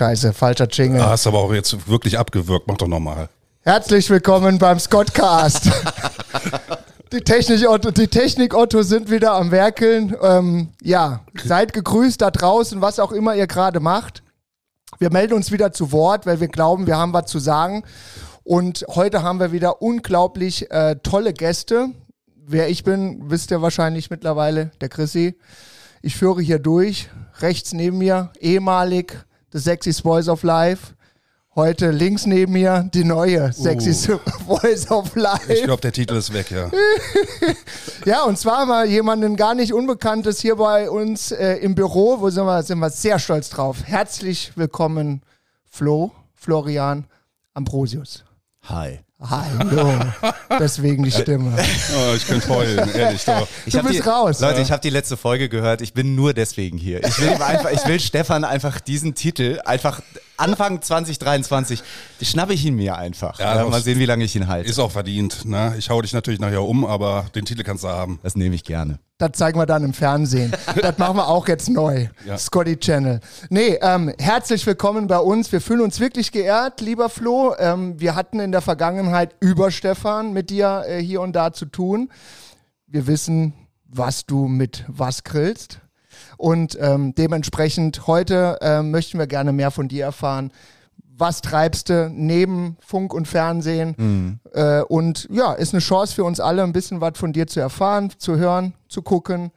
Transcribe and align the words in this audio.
scheiße, 0.00 0.32
falscher 0.32 0.66
Jingle. 0.66 1.02
Ah, 1.02 1.10
hast 1.10 1.26
aber 1.26 1.40
auch 1.40 1.52
jetzt 1.52 1.86
wirklich 1.86 2.18
abgewürgt. 2.18 2.66
Mach 2.66 2.78
doch 2.78 2.88
nochmal. 2.88 3.28
Herzlich 3.60 4.08
willkommen 4.08 4.58
beim 4.58 4.78
Scottcast. 4.78 5.70
die, 7.12 7.20
Technik 7.20 7.68
Otto, 7.68 7.90
die 7.90 8.08
Technik 8.08 8.54
Otto 8.54 8.82
sind 8.82 9.10
wieder 9.10 9.34
am 9.34 9.50
Werkeln. 9.50 10.16
Ähm, 10.22 10.68
ja, 10.80 11.20
seid 11.44 11.74
gegrüßt 11.74 12.22
da 12.22 12.30
draußen, 12.30 12.80
was 12.80 12.98
auch 12.98 13.12
immer 13.12 13.34
ihr 13.34 13.46
gerade 13.46 13.78
macht. 13.78 14.22
Wir 14.98 15.12
melden 15.12 15.34
uns 15.34 15.52
wieder 15.52 15.70
zu 15.70 15.92
Wort, 15.92 16.24
weil 16.24 16.40
wir 16.40 16.48
glauben, 16.48 16.86
wir 16.86 16.96
haben 16.96 17.12
was 17.12 17.26
zu 17.26 17.38
sagen. 17.38 17.84
Und 18.42 18.86
heute 18.88 19.22
haben 19.22 19.38
wir 19.38 19.52
wieder 19.52 19.82
unglaublich 19.82 20.70
äh, 20.70 20.96
tolle 21.02 21.34
Gäste. 21.34 21.90
Wer 22.46 22.70
ich 22.70 22.84
bin, 22.84 23.30
wisst 23.30 23.50
ihr 23.50 23.60
wahrscheinlich 23.60 24.08
mittlerweile, 24.08 24.70
der 24.80 24.88
Chrissy. 24.88 25.36
Ich 26.00 26.16
führe 26.16 26.40
hier 26.40 26.58
durch. 26.58 27.10
Rechts 27.40 27.74
neben 27.74 27.98
mir, 27.98 28.30
ehemalig, 28.40 29.26
The 29.52 29.58
Sexy 29.58 29.92
Voice 29.92 30.28
of 30.28 30.42
Life. 30.42 30.94
Heute 31.56 31.90
links 31.90 32.26
neben 32.26 32.52
mir 32.52 32.88
die 32.94 33.02
neue 33.02 33.52
Sexy 33.52 34.12
Uh. 34.12 34.18
Voice 34.46 34.88
of 34.90 35.16
Life. 35.16 35.52
Ich 35.52 35.64
glaube, 35.64 35.80
der 35.82 35.92
Titel 35.92 36.14
ist 36.14 36.32
weg, 36.32 36.50
ja. 36.50 36.70
Ja, 38.04 38.22
und 38.22 38.38
zwar 38.38 38.64
mal 38.66 38.86
jemanden 38.86 39.36
gar 39.36 39.54
nicht 39.54 39.72
Unbekanntes 39.74 40.40
hier 40.40 40.56
bei 40.56 40.88
uns 40.88 41.32
äh, 41.32 41.56
im 41.56 41.74
Büro, 41.74 42.20
wo 42.20 42.30
sind 42.30 42.46
wir, 42.46 42.62
sind 42.62 42.78
wir 42.78 42.90
sehr 42.90 43.18
stolz 43.18 43.50
drauf. 43.50 43.78
Herzlich 43.84 44.52
willkommen, 44.56 45.22
Flo, 45.68 46.12
Florian 46.34 47.04
Ambrosius. 47.52 48.24
Hi. 48.62 49.00
Hallo. 49.20 49.92
Deswegen 50.58 51.02
die 51.04 51.10
Stimme. 51.10 51.52
Oh, 51.92 52.14
ich 52.14 52.26
könnte 52.26 52.48
heulen, 52.48 52.88
ehrlich 52.94 53.24
doch. 53.24 53.46
Ich 53.66 53.72
Du 53.72 53.78
hab 53.78 53.86
bist 53.86 53.98
die, 53.98 54.08
raus. 54.08 54.40
Leute, 54.40 54.60
ich 54.60 54.70
habe 54.70 54.80
die 54.80 54.90
letzte 54.90 55.16
Folge 55.16 55.48
gehört. 55.48 55.80
Ich 55.82 55.92
bin 55.92 56.14
nur 56.14 56.32
deswegen 56.32 56.78
hier. 56.78 57.04
Ich 57.04 57.20
will, 57.20 57.28
einfach, 57.30 57.70
ich 57.70 57.84
will 57.86 57.98
Stefan 58.00 58.44
einfach 58.44 58.80
diesen 58.80 59.14
Titel 59.14 59.60
einfach 59.64 60.00
Anfang 60.40 60.80
2023 60.80 61.82
schnappe 62.22 62.54
ich 62.54 62.64
ihn 62.64 62.74
mir 62.74 62.96
einfach. 62.96 63.38
Ja, 63.38 63.64
mal 63.66 63.82
sehen, 63.82 63.98
wie 63.98 64.06
lange 64.06 64.24
ich 64.24 64.34
ihn 64.34 64.48
halte. 64.48 64.68
Ist 64.68 64.78
auch 64.78 64.90
verdient. 64.90 65.44
Ne? 65.44 65.74
Ich 65.78 65.90
hau 65.90 66.00
dich 66.00 66.12
natürlich 66.12 66.40
nachher 66.40 66.62
um, 66.62 66.84
aber 66.84 67.26
den 67.34 67.44
Titel 67.44 67.62
kannst 67.62 67.84
du 67.84 67.88
haben. 67.88 68.18
Das 68.22 68.36
nehme 68.36 68.54
ich 68.54 68.64
gerne. 68.64 68.98
Das 69.18 69.32
zeigen 69.32 69.58
wir 69.58 69.66
dann 69.66 69.84
im 69.84 69.92
Fernsehen. 69.92 70.52
Das 70.80 70.96
machen 70.96 71.16
wir 71.16 71.28
auch 71.28 71.46
jetzt 71.46 71.68
neu. 71.68 72.06
Ja. 72.26 72.38
Scotty 72.38 72.78
Channel. 72.78 73.20
Nee, 73.50 73.78
ähm, 73.82 74.12
herzlich 74.18 74.66
willkommen 74.66 75.08
bei 75.08 75.18
uns. 75.18 75.52
Wir 75.52 75.60
fühlen 75.60 75.82
uns 75.82 76.00
wirklich 76.00 76.32
geehrt, 76.32 76.80
lieber 76.80 77.10
Flo. 77.10 77.54
Ähm, 77.58 78.00
wir 78.00 78.14
hatten 78.14 78.40
in 78.40 78.50
der 78.50 78.62
Vergangenheit 78.62 79.34
über 79.40 79.70
Stefan 79.70 80.32
mit 80.32 80.48
dir 80.48 80.84
äh, 80.88 81.02
hier 81.02 81.20
und 81.20 81.34
da 81.34 81.52
zu 81.52 81.66
tun. 81.66 82.10
Wir 82.86 83.06
wissen, 83.06 83.52
was 83.86 84.24
du 84.24 84.46
mit 84.48 84.84
was 84.88 85.22
grillst. 85.22 85.80
Und 86.40 86.78
ähm, 86.80 87.14
dementsprechend 87.14 88.06
heute 88.06 88.56
ähm, 88.62 88.90
möchten 88.90 89.18
wir 89.18 89.26
gerne 89.26 89.52
mehr 89.52 89.70
von 89.70 89.88
dir 89.88 90.06
erfahren. 90.06 90.52
Was 91.18 91.42
treibst 91.42 91.90
du 91.90 92.08
neben 92.08 92.78
Funk 92.80 93.12
und 93.12 93.28
Fernsehen? 93.28 94.40
Äh, 94.54 94.80
und 94.84 95.28
ja, 95.30 95.52
ist 95.52 95.74
eine 95.74 95.82
Chance 95.82 96.14
für 96.14 96.24
uns 96.24 96.40
alle, 96.40 96.62
ein 96.62 96.72
bisschen 96.72 97.02
was 97.02 97.18
von 97.18 97.34
dir 97.34 97.46
zu 97.46 97.60
erfahren, 97.60 98.10
zu 98.16 98.38
hören, 98.38 98.72
zu 98.88 99.02
gucken, 99.02 99.50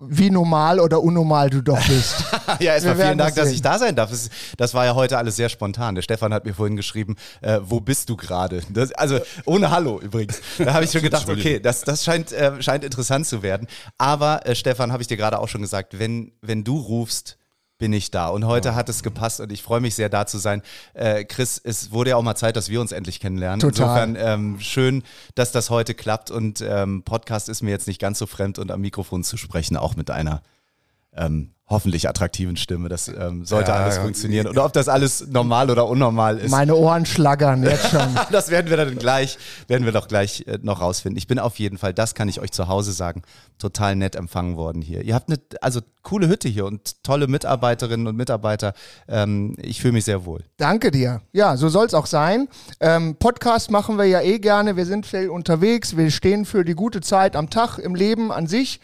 wie 0.00 0.30
normal 0.30 0.80
oder 0.80 1.02
unnormal 1.02 1.50
du 1.50 1.62
doch 1.62 1.84
bist. 1.86 2.24
Ja, 2.60 2.74
erstmal 2.74 2.96
vielen 2.96 3.18
Dank, 3.18 3.34
das 3.34 3.44
dass 3.44 3.52
ich 3.52 3.62
da 3.62 3.78
sein 3.78 3.96
darf. 3.96 4.10
Das, 4.10 4.28
das 4.56 4.74
war 4.74 4.84
ja 4.84 4.94
heute 4.94 5.18
alles 5.18 5.36
sehr 5.36 5.48
spontan. 5.48 5.94
Der 5.94 6.02
Stefan 6.02 6.32
hat 6.32 6.44
mir 6.44 6.54
vorhin 6.54 6.76
geschrieben, 6.76 7.16
äh, 7.40 7.58
wo 7.62 7.80
bist 7.80 8.08
du 8.08 8.16
gerade? 8.16 8.62
Also 8.96 9.18
ohne 9.44 9.70
Hallo 9.70 10.00
übrigens. 10.00 10.40
Da 10.58 10.74
habe 10.74 10.84
ich 10.84 10.90
schon 10.90 11.02
gedacht, 11.02 11.28
okay, 11.28 11.58
das, 11.58 11.82
das 11.82 12.04
scheint, 12.04 12.32
äh, 12.32 12.62
scheint 12.62 12.84
interessant 12.84 13.26
zu 13.26 13.42
werden. 13.42 13.66
Aber 13.98 14.46
äh, 14.46 14.54
Stefan, 14.54 14.92
habe 14.92 15.02
ich 15.02 15.08
dir 15.08 15.16
gerade 15.16 15.38
auch 15.38 15.48
schon 15.48 15.62
gesagt, 15.62 15.98
wenn, 15.98 16.32
wenn 16.42 16.64
du 16.64 16.78
rufst, 16.78 17.38
bin 17.78 17.92
ich 17.92 18.10
da. 18.10 18.28
Und 18.28 18.46
heute 18.46 18.74
hat 18.74 18.88
es 18.88 19.02
gepasst 19.02 19.40
und 19.40 19.50
ich 19.50 19.62
freue 19.62 19.80
mich 19.80 19.94
sehr, 19.94 20.08
da 20.08 20.26
zu 20.26 20.38
sein. 20.38 20.62
Äh, 20.94 21.24
Chris, 21.24 21.60
es 21.62 21.90
wurde 21.92 22.10
ja 22.10 22.16
auch 22.16 22.22
mal 22.22 22.36
Zeit, 22.36 22.56
dass 22.56 22.68
wir 22.68 22.80
uns 22.80 22.92
endlich 22.92 23.20
kennenlernen. 23.20 23.60
Total. 23.60 24.08
Insofern 24.08 24.16
ähm, 24.16 24.60
schön, 24.60 25.02
dass 25.34 25.52
das 25.52 25.70
heute 25.70 25.94
klappt 25.94 26.30
und 26.30 26.60
ähm, 26.60 27.02
Podcast 27.02 27.48
ist 27.48 27.62
mir 27.62 27.70
jetzt 27.70 27.86
nicht 27.86 28.00
ganz 28.00 28.18
so 28.18 28.26
fremd 28.26 28.58
und 28.58 28.70
am 28.70 28.80
Mikrofon 28.80 29.24
zu 29.24 29.36
sprechen, 29.36 29.76
auch 29.76 29.96
mit 29.96 30.10
einer 30.10 30.42
ähm, 31.16 31.50
hoffentlich 31.66 32.06
attraktiven 32.10 32.58
Stimme. 32.58 32.90
Das 32.90 33.08
ähm, 33.08 33.46
sollte 33.46 33.70
Ja, 33.70 33.78
alles 33.78 33.96
ja. 33.96 34.02
funktionieren. 34.02 34.46
Und 34.46 34.58
ob 34.58 34.74
das 34.74 34.86
alles 34.86 35.26
normal 35.28 35.70
oder 35.70 35.88
unnormal 35.88 36.36
ist, 36.38 36.50
Meine 36.50 36.76
Ohren 36.76 37.06
schlaggern 37.06 37.62
jetzt 37.62 37.88
schon. 37.88 38.06
das 38.30 38.50
werden 38.50 38.68
wir 38.68 38.76
dann 38.76 38.96
gleich, 38.98 39.38
werden 39.66 39.86
wir 39.86 39.92
doch 39.92 40.06
gleich 40.06 40.44
äh, 40.46 40.58
noch 40.60 40.82
rausfinden. 40.82 41.16
Ich 41.16 41.26
bin 41.26 41.38
auf 41.38 41.58
jeden 41.58 41.78
Fall, 41.78 41.94
das 41.94 42.14
kann 42.14 42.28
ich 42.28 42.38
euch 42.38 42.52
zu 42.52 42.68
Hause 42.68 42.92
sagen, 42.92 43.22
total 43.58 43.96
nett 43.96 44.14
empfangen 44.14 44.56
worden 44.58 44.82
hier. 44.82 45.02
Ihr 45.02 45.14
habt 45.14 45.30
eine, 45.30 45.38
also 45.62 45.80
coole 46.02 46.28
Hütte 46.28 46.48
hier 46.50 46.66
und 46.66 47.02
tolle 47.02 47.28
Mitarbeiterinnen 47.28 48.06
und 48.08 48.16
Mitarbeiter. 48.16 48.74
Ähm, 49.08 49.56
ich 49.58 49.80
fühle 49.80 49.94
mich 49.94 50.04
sehr 50.04 50.26
wohl. 50.26 50.44
Danke 50.58 50.90
dir. 50.90 51.22
Ja, 51.32 51.56
so 51.56 51.70
soll 51.70 51.86
es 51.86 51.94
auch 51.94 52.06
sein. 52.06 52.46
Ähm, 52.80 53.16
Podcast 53.16 53.70
machen 53.70 53.96
wir 53.96 54.04
ja 54.04 54.20
eh 54.20 54.38
gerne. 54.38 54.76
Wir 54.76 54.84
sind 54.84 55.06
viel 55.06 55.30
unterwegs. 55.30 55.96
Wir 55.96 56.10
stehen 56.10 56.44
für 56.44 56.62
die 56.62 56.74
gute 56.74 57.00
Zeit 57.00 57.36
am 57.36 57.48
Tag, 57.48 57.78
im 57.78 57.94
Leben 57.94 58.30
an 58.30 58.46
sich. 58.46 58.80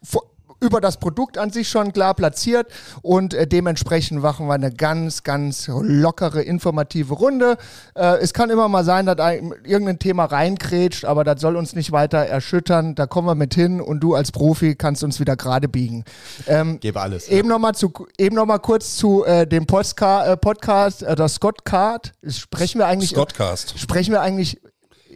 Vor- 0.00 0.22
über 0.60 0.80
das 0.80 0.98
Produkt 0.98 1.38
an 1.38 1.50
sich 1.50 1.68
schon 1.68 1.92
klar 1.92 2.14
platziert 2.14 2.68
und 3.02 3.34
äh, 3.34 3.46
dementsprechend 3.46 4.22
machen 4.22 4.46
wir 4.46 4.54
eine 4.54 4.72
ganz, 4.72 5.22
ganz 5.22 5.68
lockere, 5.68 6.42
informative 6.42 7.14
Runde. 7.14 7.56
Äh, 7.94 8.18
es 8.18 8.32
kann 8.32 8.50
immer 8.50 8.68
mal 8.68 8.84
sein, 8.84 9.06
dass 9.06 9.18
ein, 9.18 9.54
irgendein 9.64 9.98
Thema 9.98 10.26
reinkrätscht, 10.26 11.04
aber 11.04 11.24
das 11.24 11.40
soll 11.40 11.56
uns 11.56 11.74
nicht 11.74 11.92
weiter 11.92 12.18
erschüttern. 12.18 12.94
Da 12.94 13.06
kommen 13.06 13.26
wir 13.26 13.34
mit 13.34 13.54
hin 13.54 13.80
und 13.80 14.00
du 14.00 14.14
als 14.14 14.32
Profi 14.32 14.74
kannst 14.74 15.02
uns 15.02 15.18
wieder 15.20 15.36
gerade 15.36 15.68
biegen. 15.68 16.04
Ähm, 16.46 16.78
Gebe 16.80 17.00
alles. 17.00 17.28
Eben 17.28 17.48
nochmal 17.48 17.74
zu, 17.74 17.92
eben 18.18 18.36
noch 18.36 18.46
mal 18.46 18.58
kurz 18.58 18.96
zu 18.96 19.24
äh, 19.24 19.46
dem 19.46 19.66
Postka 19.66 20.32
äh, 20.32 20.36
Podcast, 20.36 21.02
äh, 21.02 21.14
das 21.14 21.34
Scottcard. 21.34 22.12
Sprechen 22.28 22.78
wir 22.78 22.86
eigentlich, 22.86 23.10
Scottcast. 23.10 23.78
sprechen 23.78 24.12
wir 24.12 24.20
eigentlich 24.20 24.60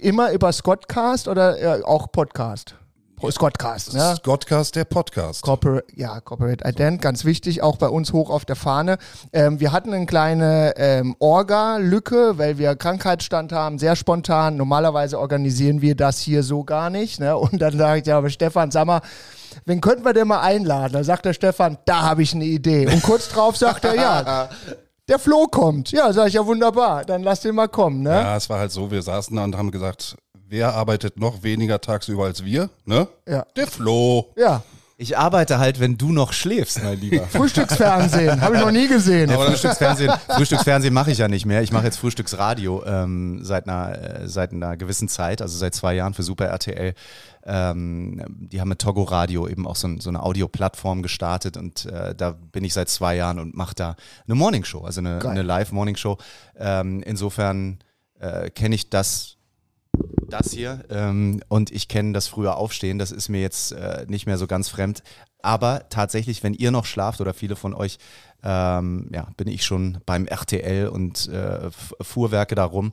immer 0.00 0.32
über 0.32 0.52
Scottcast 0.52 1.28
oder 1.28 1.80
äh, 1.80 1.82
auch 1.82 2.10
Podcast? 2.12 2.76
Scottcast, 3.30 3.94
ne? 3.94 4.14
Scottcast, 4.16 4.76
der 4.76 4.84
Podcast. 4.84 5.42
Corporate, 5.42 5.84
ja, 5.94 6.20
Corporate 6.20 6.68
Ident, 6.68 7.02
ganz 7.02 7.24
wichtig, 7.24 7.62
auch 7.62 7.76
bei 7.76 7.88
uns 7.88 8.12
hoch 8.12 8.30
auf 8.30 8.44
der 8.44 8.56
Fahne. 8.56 8.98
Ähm, 9.32 9.60
wir 9.60 9.72
hatten 9.72 9.92
eine 9.92 10.06
kleine 10.06 10.74
ähm, 10.76 11.16
Orga-Lücke, 11.18 12.38
weil 12.38 12.58
wir 12.58 12.76
Krankheitsstand 12.76 13.52
haben, 13.52 13.78
sehr 13.78 13.96
spontan. 13.96 14.56
Normalerweise 14.56 15.18
organisieren 15.18 15.82
wir 15.82 15.94
das 15.94 16.20
hier 16.20 16.42
so 16.42 16.64
gar 16.64 16.90
nicht. 16.90 17.20
Ne? 17.20 17.36
Und 17.36 17.60
dann 17.60 17.76
sage 17.76 18.00
ich, 18.00 18.06
ja, 18.06 18.18
aber 18.18 18.30
Stefan, 18.30 18.70
sag 18.70 18.86
mal, 18.86 19.00
wen 19.64 19.80
könnten 19.80 20.04
wir 20.04 20.12
denn 20.12 20.28
mal 20.28 20.40
einladen? 20.40 20.92
Da 20.92 21.04
sagt 21.04 21.24
der 21.24 21.32
Stefan, 21.34 21.78
da 21.84 22.02
habe 22.02 22.22
ich 22.22 22.34
eine 22.34 22.44
Idee. 22.44 22.86
Und 22.86 23.02
kurz 23.02 23.28
drauf 23.28 23.56
sagt 23.56 23.84
er, 23.84 23.94
ja, 23.94 24.48
der 25.08 25.18
Flo 25.18 25.46
kommt. 25.46 25.90
Ja, 25.92 26.12
sag 26.12 26.28
ich, 26.28 26.34
ja, 26.34 26.46
wunderbar, 26.46 27.04
dann 27.04 27.22
lass 27.22 27.40
den 27.40 27.54
mal 27.54 27.68
kommen. 27.68 28.02
Ne? 28.02 28.10
Ja, 28.10 28.36
es 28.36 28.48
war 28.48 28.58
halt 28.58 28.72
so, 28.72 28.90
wir 28.90 29.02
saßen 29.02 29.36
da 29.36 29.44
und 29.44 29.56
haben 29.56 29.70
gesagt, 29.70 30.16
wer 30.48 30.74
arbeitet 30.74 31.18
noch 31.18 31.42
weniger 31.42 31.80
tagsüber 31.80 32.24
als 32.24 32.44
wir? 32.44 32.70
Ne? 32.84 33.08
Ja. 33.28 33.46
Der 33.56 33.66
Flo. 33.66 34.32
ja. 34.36 34.62
Ich 34.96 35.18
arbeite 35.18 35.58
halt, 35.58 35.80
wenn 35.80 35.98
du 35.98 36.12
noch 36.12 36.32
schläfst, 36.32 36.80
mein 36.84 37.00
Lieber. 37.00 37.26
Frühstücksfernsehen, 37.28 38.40
habe 38.40 38.54
ich 38.54 38.60
noch 38.62 38.70
nie 38.70 38.86
gesehen. 38.86 39.28
Frühstücksfernsehen, 39.28 40.12
Frühstücksfernsehen 40.28 40.94
mache 40.94 41.10
ich 41.10 41.18
ja 41.18 41.26
nicht 41.26 41.46
mehr. 41.46 41.62
Ich 41.62 41.72
mache 41.72 41.84
jetzt 41.84 41.96
Frühstücksradio 41.96 42.84
ähm, 42.86 43.40
seit, 43.42 43.68
einer, 43.68 44.20
äh, 44.22 44.28
seit 44.28 44.52
einer 44.52 44.76
gewissen 44.76 45.08
Zeit, 45.08 45.42
also 45.42 45.58
seit 45.58 45.74
zwei 45.74 45.94
Jahren 45.94 46.14
für 46.14 46.22
Super 46.22 46.46
RTL. 46.46 46.94
Ähm, 47.44 48.24
die 48.28 48.60
haben 48.60 48.68
mit 48.68 48.78
Togo 48.78 49.02
Radio 49.02 49.48
eben 49.48 49.66
auch 49.66 49.74
so, 49.74 49.88
ein, 49.88 50.00
so 50.00 50.10
eine 50.10 50.22
Audioplattform 50.22 51.02
gestartet 51.02 51.56
und 51.56 51.86
äh, 51.86 52.14
da 52.14 52.30
bin 52.30 52.62
ich 52.62 52.72
seit 52.72 52.88
zwei 52.88 53.16
Jahren 53.16 53.40
und 53.40 53.56
mache 53.56 53.74
da 53.74 53.96
eine 54.28 54.36
Morningshow, 54.36 54.84
also 54.84 55.00
eine, 55.00 55.20
eine 55.24 55.42
Live-Morningshow. 55.42 56.18
Ähm, 56.56 57.02
insofern 57.02 57.80
äh, 58.20 58.48
kenne 58.48 58.76
ich 58.76 58.90
das 58.90 59.33
das 60.28 60.52
hier 60.52 60.84
ähm, 60.90 61.42
und 61.48 61.70
ich 61.70 61.88
kenne 61.88 62.12
das 62.12 62.26
frühe 62.26 62.54
Aufstehen, 62.54 62.98
das 62.98 63.12
ist 63.12 63.28
mir 63.28 63.40
jetzt 63.40 63.72
äh, 63.72 64.04
nicht 64.08 64.26
mehr 64.26 64.38
so 64.38 64.46
ganz 64.46 64.68
fremd. 64.68 65.02
Aber 65.42 65.88
tatsächlich, 65.90 66.42
wenn 66.42 66.54
ihr 66.54 66.70
noch 66.70 66.86
schlaft 66.86 67.20
oder 67.20 67.34
viele 67.34 67.54
von 67.54 67.74
euch, 67.74 67.98
ähm, 68.42 69.10
ja, 69.12 69.28
bin 69.36 69.46
ich 69.46 69.64
schon 69.64 69.98
beim 70.06 70.26
RTL 70.26 70.88
und 70.88 71.28
äh, 71.28 71.70
Fuhrwerke 72.00 72.54
darum. 72.54 72.92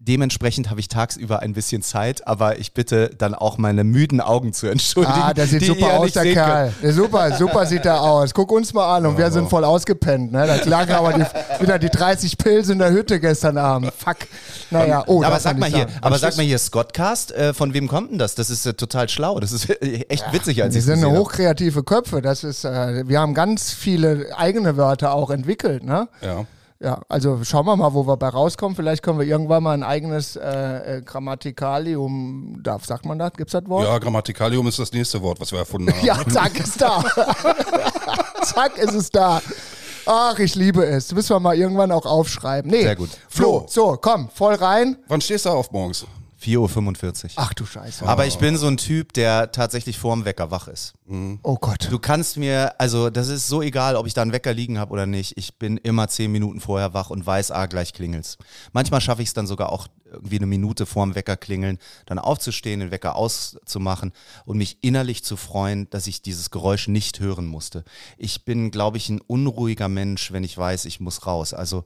Dementsprechend 0.00 0.70
habe 0.70 0.78
ich 0.78 0.86
tagsüber 0.86 1.40
ein 1.40 1.54
bisschen 1.54 1.82
Zeit, 1.82 2.24
aber 2.28 2.60
ich 2.60 2.72
bitte 2.72 3.10
dann 3.18 3.34
auch 3.34 3.58
meine 3.58 3.82
müden 3.82 4.20
Augen 4.20 4.52
zu 4.52 4.68
entschuldigen. 4.68 5.18
Ah, 5.20 5.34
der 5.34 5.48
sieht 5.48 5.64
super 5.64 5.98
aus, 5.98 6.12
der 6.12 6.32
Kerl. 6.32 6.72
Der 6.80 6.92
super, 6.92 7.36
super 7.36 7.66
sieht 7.66 7.84
er 7.84 8.00
aus. 8.00 8.32
Guck 8.32 8.52
uns 8.52 8.72
mal 8.72 8.96
an 8.96 9.06
und 9.06 9.18
wir 9.18 9.28
sind 9.32 9.50
voll 9.50 9.64
ausgepennt. 9.64 10.30
Ne? 10.30 10.46
Da 10.46 10.70
lagen 10.70 10.92
aber 10.92 11.14
die, 11.14 11.24
wieder 11.60 11.80
die 11.80 11.88
30 11.88 12.38
Pilze 12.38 12.74
in 12.74 12.78
der 12.78 12.92
Hütte 12.92 13.18
gestern 13.18 13.58
Abend. 13.58 13.92
Fuck. 13.92 14.18
Naja, 14.70 15.02
oh, 15.08 15.24
aber 15.24 15.40
sag 15.40 15.58
mal 15.58 15.68
hier, 15.68 15.80
sagen. 15.80 15.92
aber 16.00 16.18
sag 16.18 16.36
mal 16.36 16.46
hier, 16.46 16.60
Scottcast, 16.60 17.32
äh, 17.32 17.52
von 17.52 17.74
wem 17.74 17.88
kommt 17.88 18.12
denn 18.12 18.18
das? 18.18 18.36
Das 18.36 18.50
ist 18.50 18.66
äh, 18.66 18.74
total 18.74 19.08
schlau. 19.08 19.40
Das 19.40 19.50
ist 19.50 19.68
äh, 19.68 19.74
echt 20.08 20.32
witzig, 20.32 20.62
als 20.62 20.76
ich 20.76 20.84
sind 20.84 21.04
hochkreative 21.04 21.82
Köpfe. 21.82 22.22
Das 22.22 22.44
ist, 22.44 22.64
äh, 22.64 23.08
wir 23.08 23.18
haben 23.18 23.34
ganz 23.34 23.72
viele 23.72 24.28
eigene 24.36 24.76
Wörter 24.76 25.12
auch 25.12 25.30
entwickelt. 25.30 25.82
Ne? 25.82 26.06
Ja. 26.20 26.46
Ja, 26.80 27.00
also 27.08 27.42
schauen 27.42 27.66
wir 27.66 27.74
mal, 27.74 27.92
wo 27.92 28.06
wir 28.06 28.16
bei 28.16 28.28
rauskommen. 28.28 28.76
Vielleicht 28.76 29.02
können 29.02 29.18
wir 29.18 29.26
irgendwann 29.26 29.64
mal 29.64 29.72
ein 29.72 29.82
eigenes 29.82 30.36
äh, 30.36 30.98
äh, 30.98 31.02
Grammatikalium, 31.02 32.60
darf, 32.62 32.84
sagt 32.84 33.04
man 33.04 33.18
das? 33.18 33.32
Gibt's 33.32 33.52
das 33.52 33.66
Wort? 33.66 33.84
ja, 33.84 33.98
Grammatikalium 33.98 34.66
ist 34.68 34.78
das 34.78 34.92
nächste 34.92 35.20
Wort, 35.20 35.40
was 35.40 35.50
wir 35.50 35.58
erfunden 35.58 35.92
haben. 35.92 36.06
Ja, 36.06 36.20
zack, 36.28 36.58
ist 36.60 36.80
da. 36.80 37.02
zack, 38.42 38.78
ist 38.78 38.94
es 38.94 39.10
da. 39.10 39.42
Ach, 40.06 40.38
ich 40.38 40.54
liebe 40.54 40.84
es. 40.86 41.08
Das 41.08 41.16
müssen 41.16 41.30
wir 41.30 41.40
mal 41.40 41.56
irgendwann 41.56 41.90
auch 41.90 42.06
aufschreiben. 42.06 42.70
Nee, 42.70 42.82
Sehr 42.82 42.96
gut. 42.96 43.10
Flo, 43.28 43.66
so, 43.68 43.98
komm, 44.00 44.28
voll 44.32 44.54
rein. 44.54 44.96
Wann 45.08 45.20
stehst 45.20 45.46
du 45.46 45.50
auf 45.50 45.72
morgens? 45.72 46.06
4.45 46.40 47.24
Uhr. 47.24 47.30
Ach 47.36 47.52
du 47.52 47.66
Scheiße. 47.66 48.06
Aber 48.06 48.26
ich 48.26 48.38
bin 48.38 48.56
so 48.56 48.68
ein 48.68 48.76
Typ, 48.76 49.12
der 49.12 49.50
tatsächlich 49.50 49.98
vorm 49.98 50.24
Wecker 50.24 50.50
wach 50.50 50.68
ist. 50.68 50.94
Oh 51.42 51.56
Gott. 51.56 51.88
Du 51.90 51.98
kannst 51.98 52.36
mir, 52.36 52.80
also 52.80 53.10
das 53.10 53.28
ist 53.28 53.48
so 53.48 53.60
egal, 53.60 53.96
ob 53.96 54.06
ich 54.06 54.14
da 54.14 54.22
einen 54.22 54.32
Wecker 54.32 54.52
liegen 54.52 54.78
habe 54.78 54.92
oder 54.92 55.06
nicht. 55.06 55.36
Ich 55.36 55.58
bin 55.58 55.78
immer 55.78 56.08
zehn 56.08 56.30
Minuten 56.30 56.60
vorher 56.60 56.94
wach 56.94 57.10
und 57.10 57.26
weiß, 57.26 57.50
ah, 57.50 57.66
gleich 57.66 57.92
klingelt's. 57.92 58.38
Manchmal 58.72 59.00
schaffe 59.00 59.22
ich 59.22 59.28
es 59.28 59.34
dann 59.34 59.46
sogar 59.46 59.72
auch 59.72 59.88
irgendwie 60.12 60.36
eine 60.36 60.46
Minute 60.46 60.86
vorm 60.86 61.14
Wecker 61.14 61.36
klingeln, 61.36 61.78
dann 62.06 62.18
aufzustehen, 62.18 62.80
den 62.80 62.90
Wecker 62.90 63.16
auszumachen 63.16 64.12
und 64.44 64.58
mich 64.58 64.78
innerlich 64.80 65.24
zu 65.24 65.36
freuen, 65.36 65.90
dass 65.90 66.06
ich 66.06 66.22
dieses 66.22 66.50
Geräusch 66.50 66.88
nicht 66.88 67.20
hören 67.20 67.46
musste. 67.46 67.84
Ich 68.16 68.44
bin, 68.44 68.70
glaube 68.70 68.96
ich, 68.96 69.08
ein 69.08 69.20
unruhiger 69.20 69.88
Mensch, 69.88 70.32
wenn 70.32 70.44
ich 70.44 70.56
weiß, 70.56 70.84
ich 70.84 71.00
muss 71.00 71.26
raus. 71.26 71.52
Also 71.52 71.84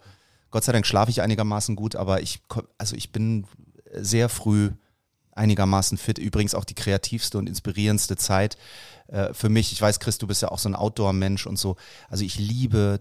Gott 0.50 0.64
sei 0.64 0.72
Dank 0.72 0.87
schlafe 0.87 1.10
ich 1.10 1.22
einigermaßen 1.22 1.75
gut, 1.76 1.96
aber 1.96 2.20
ich, 2.20 2.43
also 2.76 2.94
ich 2.94 3.10
bin 3.10 3.46
sehr 3.94 4.29
früh 4.29 4.71
einigermaßen 5.35 5.97
fit. 5.99 6.19
Übrigens 6.19 6.55
auch 6.55 6.65
die 6.65 6.75
kreativste 6.75 7.39
und 7.39 7.49
inspirierendste 7.49 8.17
Zeit 8.17 8.56
äh, 9.09 9.33
für 9.33 9.49
mich. 9.49 9.73
Ich 9.73 9.81
weiß, 9.81 9.99
Chris, 10.00 10.19
du 10.19 10.27
bist 10.27 10.43
ja 10.43 10.49
auch 10.49 10.59
so 10.59 10.69
ein 10.69 10.75
Outdoor-Mensch 10.75 11.47
und 11.47 11.59
so. 11.59 11.77
Also 12.11 12.25
ich 12.25 12.39
liebe 12.39 13.00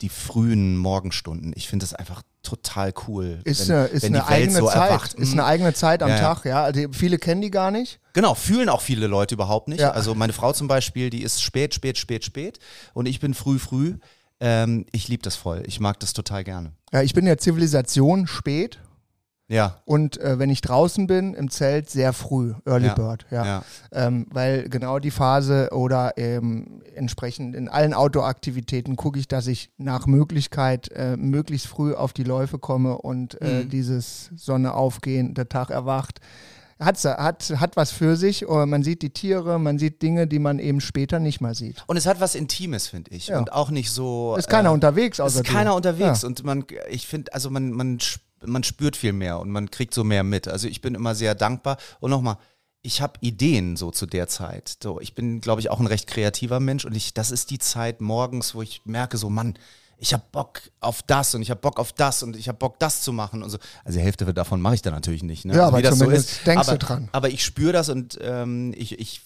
die 0.00 0.08
frühen 0.08 0.76
Morgenstunden. 0.76 1.52
Ich 1.56 1.68
finde 1.68 1.84
das 1.84 1.92
einfach 1.94 2.22
total 2.42 2.92
cool. 3.08 3.40
Ist 3.44 3.68
wenn- 3.68 3.76
eine, 3.76 3.86
ist 3.88 4.04
eine 4.04 4.26
eigene 4.26 4.58
so 4.60 4.66
Zeit. 4.68 4.90
erwacht. 4.90 5.14
Ist 5.14 5.32
eine 5.32 5.44
eigene 5.44 5.74
Zeit 5.74 6.02
am 6.02 6.08
Ja, 6.08 6.16
ja. 6.16 6.20
Tag, 6.34 6.44
ja. 6.44 6.62
Also 6.64 6.80
viele 6.92 7.18
kennen 7.18 7.42
die 7.42 7.50
gar 7.50 7.70
nicht. 7.72 7.98
Genau, 8.12 8.34
fühlen 8.34 8.68
auch 8.68 8.80
viele 8.80 9.06
Leute 9.08 9.34
überhaupt 9.34 9.66
nicht. 9.68 9.80
Ja. 9.80 9.90
Also 9.90 10.14
meine 10.14 10.32
Frau 10.32 10.52
zum 10.52 10.68
Beispiel, 10.68 11.10
die 11.10 11.22
ist 11.22 11.42
spät, 11.42 11.74
spät, 11.74 11.98
spät, 11.98 12.24
spät 12.24 12.58
und 12.94 13.06
ich 13.06 13.18
bin 13.20 13.34
früh, 13.34 13.58
früh. 13.58 13.98
Ähm, 14.40 14.86
ich 14.92 15.08
liebe 15.08 15.22
das 15.24 15.34
voll. 15.34 15.64
Ich 15.66 15.80
mag 15.80 15.98
das 15.98 16.12
total 16.12 16.44
gerne. 16.44 16.72
Ja, 16.92 17.02
ich 17.02 17.12
bin 17.12 17.24
der 17.24 17.38
Zivilisation 17.38 18.28
spät 18.28 18.78
Ja, 19.50 19.80
und 19.86 20.20
äh, 20.20 20.38
wenn 20.38 20.50
ich 20.50 20.60
draußen 20.60 21.06
bin 21.06 21.32
im 21.32 21.50
Zelt 21.50 21.88
sehr 21.88 22.12
früh, 22.12 22.52
Early 22.66 22.88
Ja. 22.88 22.94
Bird, 22.94 23.24
ja. 23.30 23.44
ja. 23.46 23.62
Ähm, 23.92 24.26
weil 24.30 24.68
genau 24.68 24.98
die 24.98 25.10
Phase 25.10 25.70
oder 25.72 26.12
ähm, 26.18 26.82
entsprechend 26.94 27.56
in 27.56 27.68
allen 27.70 27.94
Outdoor-Aktivitäten 27.94 28.96
gucke 28.96 29.18
ich, 29.18 29.26
dass 29.26 29.46
ich 29.46 29.70
nach 29.78 30.06
Möglichkeit 30.06 30.90
äh, 30.92 31.16
möglichst 31.16 31.66
früh 31.66 31.94
auf 31.94 32.12
die 32.12 32.24
Läufe 32.24 32.58
komme 32.58 32.98
und 32.98 33.40
äh, 33.40 33.64
Mhm. 33.64 33.68
dieses 33.70 34.30
Sonne 34.36 34.74
aufgehen, 34.74 35.32
der 35.32 35.48
Tag 35.48 35.70
erwacht. 35.70 36.20
Hat's, 36.80 37.04
hat, 37.04 37.52
hat 37.56 37.76
was 37.76 37.90
für 37.90 38.16
sich. 38.16 38.46
Oder 38.46 38.66
Man 38.66 38.82
sieht 38.84 39.02
die 39.02 39.10
Tiere, 39.10 39.58
man 39.58 39.78
sieht 39.80 40.00
Dinge, 40.02 40.26
die 40.28 40.38
man 40.38 40.58
eben 40.60 40.80
später 40.80 41.18
nicht 41.18 41.40
mehr 41.40 41.54
sieht. 41.54 41.82
Und 41.88 41.96
es 41.96 42.06
hat 42.06 42.20
was 42.20 42.34
Intimes, 42.36 42.86
finde 42.86 43.10
ich. 43.12 43.28
Ja. 43.28 43.38
Und 43.38 43.52
auch 43.52 43.70
nicht 43.70 43.90
so. 43.90 44.36
Ist 44.38 44.48
keiner 44.48 44.68
äh, 44.68 44.74
unterwegs, 44.74 45.18
außer 45.18 45.40
ist 45.40 45.46
keiner 45.48 45.70
du. 45.70 45.76
unterwegs 45.76 46.22
Ja. 46.22 46.28
und 46.28 46.44
man, 46.44 46.64
ich 46.90 47.06
finde, 47.08 47.32
also 47.34 47.50
man, 47.50 47.72
man, 47.72 47.96
sp- 47.98 48.22
man 48.44 48.62
spürt 48.62 48.96
viel 48.96 49.12
mehr 49.12 49.38
und 49.40 49.50
man 49.50 49.70
kriegt 49.70 49.94
so 49.94 50.04
mehr 50.04 50.24
mit. 50.24 50.48
Also 50.48 50.68
ich 50.68 50.80
bin 50.80 50.94
immer 50.94 51.14
sehr 51.14 51.34
dankbar 51.34 51.78
und 52.00 52.10
nochmal, 52.10 52.38
ich 52.82 53.02
habe 53.02 53.14
Ideen 53.20 53.76
so 53.76 53.90
zu 53.90 54.06
der 54.06 54.28
Zeit. 54.28 54.78
So, 54.82 55.00
ich 55.00 55.14
bin, 55.14 55.40
glaube 55.40 55.60
ich, 55.60 55.70
auch 55.70 55.80
ein 55.80 55.86
recht 55.86 56.06
kreativer 56.06 56.60
Mensch 56.60 56.84
und 56.84 56.96
ich, 56.96 57.14
das 57.14 57.30
ist 57.30 57.50
die 57.50 57.58
Zeit 57.58 58.00
morgens, 58.00 58.54
wo 58.54 58.62
ich 58.62 58.82
merke, 58.84 59.16
so 59.16 59.28
Mann, 59.30 59.58
ich 59.98 60.12
habe 60.12 60.22
Bock 60.30 60.62
auf 60.80 61.02
das 61.02 61.34
und 61.34 61.42
ich 61.42 61.50
habe 61.50 61.60
Bock 61.60 61.78
auf 61.78 61.92
das 61.92 62.22
und 62.22 62.36
ich 62.36 62.48
habe 62.48 62.56
Bock, 62.56 62.78
das 62.78 63.02
zu 63.02 63.12
machen 63.12 63.42
und 63.42 63.50
so. 63.50 63.58
Also 63.84 63.98
die 63.98 64.04
Hälfte 64.04 64.32
davon 64.32 64.60
mache 64.60 64.76
ich 64.76 64.82
dann 64.82 64.94
natürlich 64.94 65.24
nicht. 65.24 65.44
Ne? 65.44 65.54
Ja, 65.54 65.66
also, 65.66 65.68
aber 65.68 65.78
wie 65.78 65.82
das 65.82 65.98
so 65.98 66.08
ist. 66.08 66.46
denkst 66.46 66.68
aber, 66.68 66.78
du 66.78 66.86
dran. 66.86 67.08
Aber 67.12 67.28
ich 67.30 67.44
spüre 67.44 67.72
das 67.72 67.88
und 67.88 68.16
ähm, 68.22 68.72
ich, 68.76 68.98
ich 68.98 69.22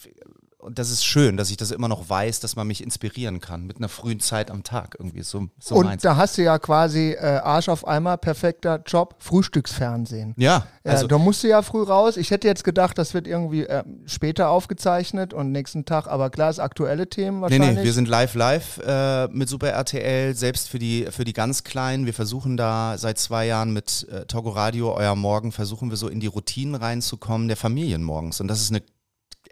und 0.63 0.79
das 0.79 0.91
ist 0.91 1.05
schön, 1.05 1.37
dass 1.37 1.51
ich 1.51 1.57
das 1.57 1.73
immer 1.73 1.89
noch 1.89 2.09
weiß, 2.09 2.39
dass 2.41 2.55
man 2.55 2.67
mich 2.69 2.83
inspirieren 2.83 3.41
kann 3.41 3.67
mit 3.67 3.79
einer 3.79 3.89
frühen 3.89 4.21
Zeit 4.21 4.51
am 4.51 4.63
Tag 4.63 4.95
irgendwie. 4.99 5.23
So, 5.23 5.49
so 5.59 5.75
Und 5.75 5.87
meins. 5.87 6.03
da 6.03 6.17
hast 6.17 6.39
du 6.39 6.43
ja 6.43 6.59
quasi 6.59 7.13
äh, 7.13 7.41
Arsch 7.43 7.69
auf 7.69 7.87
Eimer, 7.87 8.17
perfekter 8.17 8.81
Job, 8.87 9.17
Frühstücksfernsehen. 9.19 10.35
Ja, 10.37 10.67
Ja, 10.85 10.93
also 10.93 11.07
da 11.09 11.19
musst 11.19 11.43
du 11.43 11.49
ja 11.49 11.63
früh 11.63 11.83
raus. 11.83 12.17
Ich 12.17 12.31
hätte 12.31 12.47
jetzt 12.47 12.63
gedacht, 12.63 12.97
das 12.97 13.13
wird 13.13 13.27
irgendwie 13.27 13.65
äh, 13.65 13.83
später 14.07 14.51
aufgezeichnet 14.51 15.35
und 15.35 15.51
nächsten 15.51 15.85
Tag, 15.85 16.07
aber 16.07 16.31
klar, 16.31 16.51
ist 16.51 16.61
aktuelle 16.61 17.09
Themen 17.09 17.39
nee, 17.39 17.43
wahrscheinlich. 17.43 17.79
nee, 17.79 17.85
wir 17.85 17.93
sind 17.93 18.09
live 18.09 18.35
live 18.35 18.79
äh, 18.79 19.29
mit 19.29 19.49
Super 19.49 19.71
RTL, 19.71 20.35
selbst 20.35 20.69
für 20.69 20.79
die 20.79 21.09
für 21.11 21.25
die 21.25 21.33
ganz 21.33 21.65
Kleinen. 21.65 22.07
Wir 22.07 22.15
versuchen 22.15 22.57
da 22.57 22.99
seit 22.99 23.19
zwei 23.19 23.47
Jahren 23.47 23.73
mit 23.73 24.07
äh, 24.11 24.27
Togo 24.27 24.51
Radio, 24.51 24.95
euer 24.95 25.17
Morgen, 25.17 25.51
versuchen 25.51 25.91
wir 25.91 25.97
so 25.97 26.09
in 26.09 26.21
die 26.21 26.29
Routinen 26.29 26.75
reinzukommen 26.75 27.49
der 27.49 27.57
Familien 27.57 28.03
morgens. 28.03 28.41
Und 28.41 28.49
das 28.49 28.61
ist 28.61 28.71
eine 28.71 28.83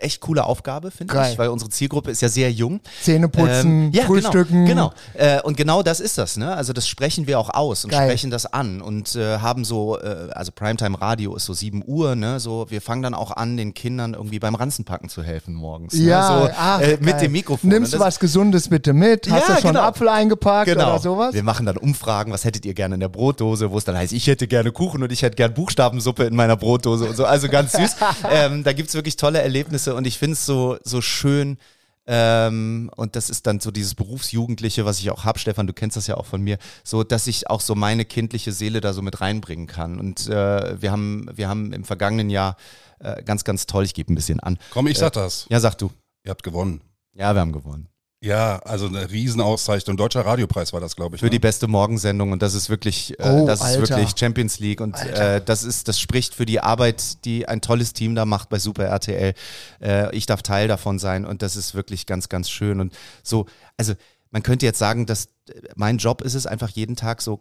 echt 0.01 0.21
coole 0.21 0.45
Aufgabe, 0.45 0.91
finde 0.91 1.15
ich, 1.31 1.39
weil 1.39 1.49
unsere 1.49 1.71
Zielgruppe 1.71 2.11
ist 2.11 2.23
ja 2.23 2.29
sehr 2.29 2.51
jung. 2.51 2.81
Zähne 3.03 3.29
putzen, 3.29 3.87
Ähm, 3.87 3.91
ja, 3.93 4.05
frühstücken. 4.05 4.67
Genau, 4.67 4.93
genau. 5.15 5.35
Äh, 5.37 5.41
und 5.43 5.57
genau 5.57 5.83
das 5.83 6.01
ist 6.01 6.19
das, 6.19 6.37
ne? 6.37 6.55
Also 6.55 6.73
das 6.73 6.89
sprechen 6.89 7.27
wir 7.27 7.39
auch 7.39 7.51
aus 7.51 7.85
und 7.85 7.91
Geil. 7.91 8.09
sprechen 8.09 8.31
das 8.31 8.47
an 8.47 8.81
und 8.81 9.15
äh, 9.17 9.39
haben 9.39 9.65
so, 9.65 9.99
äh, 9.99 10.29
also 10.33 10.53
Primetime 10.53 11.01
Radio 11.01 11.35
ist 11.37 11.45
so 11.47 11.53
7 11.55 11.83
Uhr, 11.87 12.15
ne? 12.17 12.41
So, 12.41 12.67
wir 12.71 12.81
fangen 12.81 13.03
dann 13.03 13.15
auch 13.15 13.31
an, 13.33 13.57
den 13.57 13.75
Kindern 13.75 14.15
irgendwie 14.15 14.39
beim 14.39 14.55
Ranzenpacken 14.55 15.09
zu 15.09 15.23
helfen 15.23 15.55
morgens. 15.55 15.95
Ja, 15.97 16.41
ne? 16.41 16.47
so, 16.47 16.53
ach, 16.57 16.81
äh, 16.81 16.97
mit 17.01 17.05
geil. 17.13 17.21
dem 17.21 17.33
Mikrofon. 17.33 17.71
Nimmst 17.71 17.93
du 17.95 17.99
was 17.99 18.19
Gesundes 18.19 18.69
bitte 18.69 18.93
mit? 18.93 19.31
Hast 19.31 19.49
Ja, 19.49 19.55
du 19.57 19.61
schon 19.61 19.71
genau. 19.73 19.83
Apfel 19.85 20.09
eingepackt 20.09 20.67
Genau. 20.71 20.91
oder 20.91 20.99
sowas? 20.99 21.35
Wir 21.35 21.43
machen 21.43 21.67
dann 21.67 21.77
Umfragen, 21.77 22.33
was 22.33 22.45
hättet 22.45 22.65
ihr 22.67 22.75
gerne 22.75 22.95
in 22.95 23.01
der 23.01 23.09
Brotdose, 23.09 23.71
wo 23.71 23.79
es 23.79 23.85
dann 23.85 23.97
heißt, 23.97 24.13
ich 24.13 24.27
hätte 24.27 24.47
gerne 24.47 24.73
Kuchen 24.73 25.03
und 25.03 25.13
ich 25.13 25.23
hätte 25.23 25.37
gerne 25.37 25.55
Buchstabensuppe 25.55 26.25
in 26.25 26.35
meiner 26.37 26.57
Brotdose 26.57 27.07
und 27.07 27.17
so. 27.17 27.25
Also 27.25 27.49
ganz 27.49 27.73
süß. 27.73 27.97
ähm, 28.31 28.65
da 28.65 28.73
gibt's 28.73 28.95
wirklich 28.95 29.17
tolle 29.17 29.41
Erlebnisse 29.41 29.90
und 29.95 30.07
ich 30.07 30.19
finde 30.19 30.35
es 30.35 30.47
so, 30.47 30.79
so 30.83 31.01
schön. 31.01 31.59
Ähm, 32.07 32.91
und 32.97 33.15
das 33.15 33.31
ist 33.31 33.47
dann 33.47 33.61
so 33.61 33.71
dieses 33.71 33.95
Berufsjugendliche, 33.95 34.85
was 34.85 34.99
ich 34.99 35.11
auch 35.11 35.25
habe, 35.25 35.39
Stefan, 35.39 35.67
du 35.67 35.73
kennst 35.73 35.97
das 35.97 36.07
ja 36.07 36.17
auch 36.17 36.27
von 36.27 36.43
mir, 36.43 36.59
so 36.83 37.05
dass 37.05 37.27
ich 37.27 37.49
auch 37.49 37.61
so 37.61 37.75
meine 37.75 38.05
kindliche 38.05 38.53
Seele 38.53 38.81
da 38.81 38.93
so 38.93 39.03
mit 39.03 39.21
reinbringen 39.21 39.67
kann. 39.67 40.01
Und 40.01 40.27
äh, 40.27 40.81
wir 40.81 40.91
haben, 40.91 41.29
wir 41.33 41.49
haben 41.49 41.73
im 41.73 41.85
vergangenen 41.85 42.31
Jahr 42.31 42.57
äh, 42.99 43.23
ganz, 43.23 43.45
ganz 43.45 43.67
toll, 43.67 43.85
ich 43.85 43.95
gebe 43.95 44.13
ein 44.13 44.17
bisschen 44.17 44.41
an. 44.41 44.59
Komm, 44.71 44.89
ich 44.89 44.99
sag 44.99 45.13
das. 45.13 45.47
Ja, 45.51 45.61
sag 45.61 45.77
du. 45.77 45.91
Ihr 46.25 46.31
habt 46.31 46.43
gewonnen. 46.43 46.81
Ja, 47.13 47.35
wir 47.35 47.41
haben 47.41 47.53
gewonnen. 47.53 47.89
Ja, 48.23 48.59
also 48.59 48.87
eine 48.87 49.11
Riesenauszeichnung. 49.11 49.97
Deutscher 49.97 50.27
Radiopreis 50.27 50.75
war 50.75 50.81
das, 50.81 50.95
glaube 50.95 51.17
ich. 51.17 51.21
Für 51.21 51.27
ne? 51.27 51.31
die 51.31 51.39
beste 51.39 51.69
Morgensendung 51.69 52.33
und 52.33 52.43
das 52.43 52.53
ist 52.53 52.69
wirklich, 52.69 53.19
äh, 53.19 53.23
Oh, 53.23 53.47
das 53.47 53.63
Alter. 53.63 53.83
ist 53.83 53.89
wirklich 53.91 54.13
Champions 54.15 54.59
League 54.59 54.83
und 54.83 54.95
äh, 54.95 55.41
das 55.43 55.65
ist, 55.65 55.89
das 55.89 55.99
spricht 55.99 56.35
für 56.35 56.45
die 56.45 56.61
Arbeit, 56.61 57.25
die 57.25 57.49
ein 57.49 57.63
tolles 57.63 57.95
Team 57.95 58.15
da 58.15 58.27
macht 58.27 58.51
bei 58.51 58.59
Super 58.59 58.85
RTL. 58.85 59.33
Äh, 59.81 60.15
ich 60.15 60.27
darf 60.27 60.43
Teil 60.43 60.69
davon 60.69 60.99
sein 60.99 61.25
und 61.25 61.41
das 61.41 61.57
ist 61.57 61.75
wirklich 61.75 62.05
ganz, 62.05 62.29
ganz 62.29 62.51
schön 62.51 62.81
und 62.81 62.93
so, 63.23 63.47
also 63.79 63.95
man 64.31 64.43
könnte 64.43 64.67
jetzt 64.67 64.79
sagen, 64.79 65.07
dass 65.07 65.29
mein 65.77 65.99
Job 65.99 66.23
ist 66.23 66.35
es 66.35 66.47
einfach 66.47 66.69
jeden 66.69 66.97
Tag 66.97 67.23
so 67.23 67.41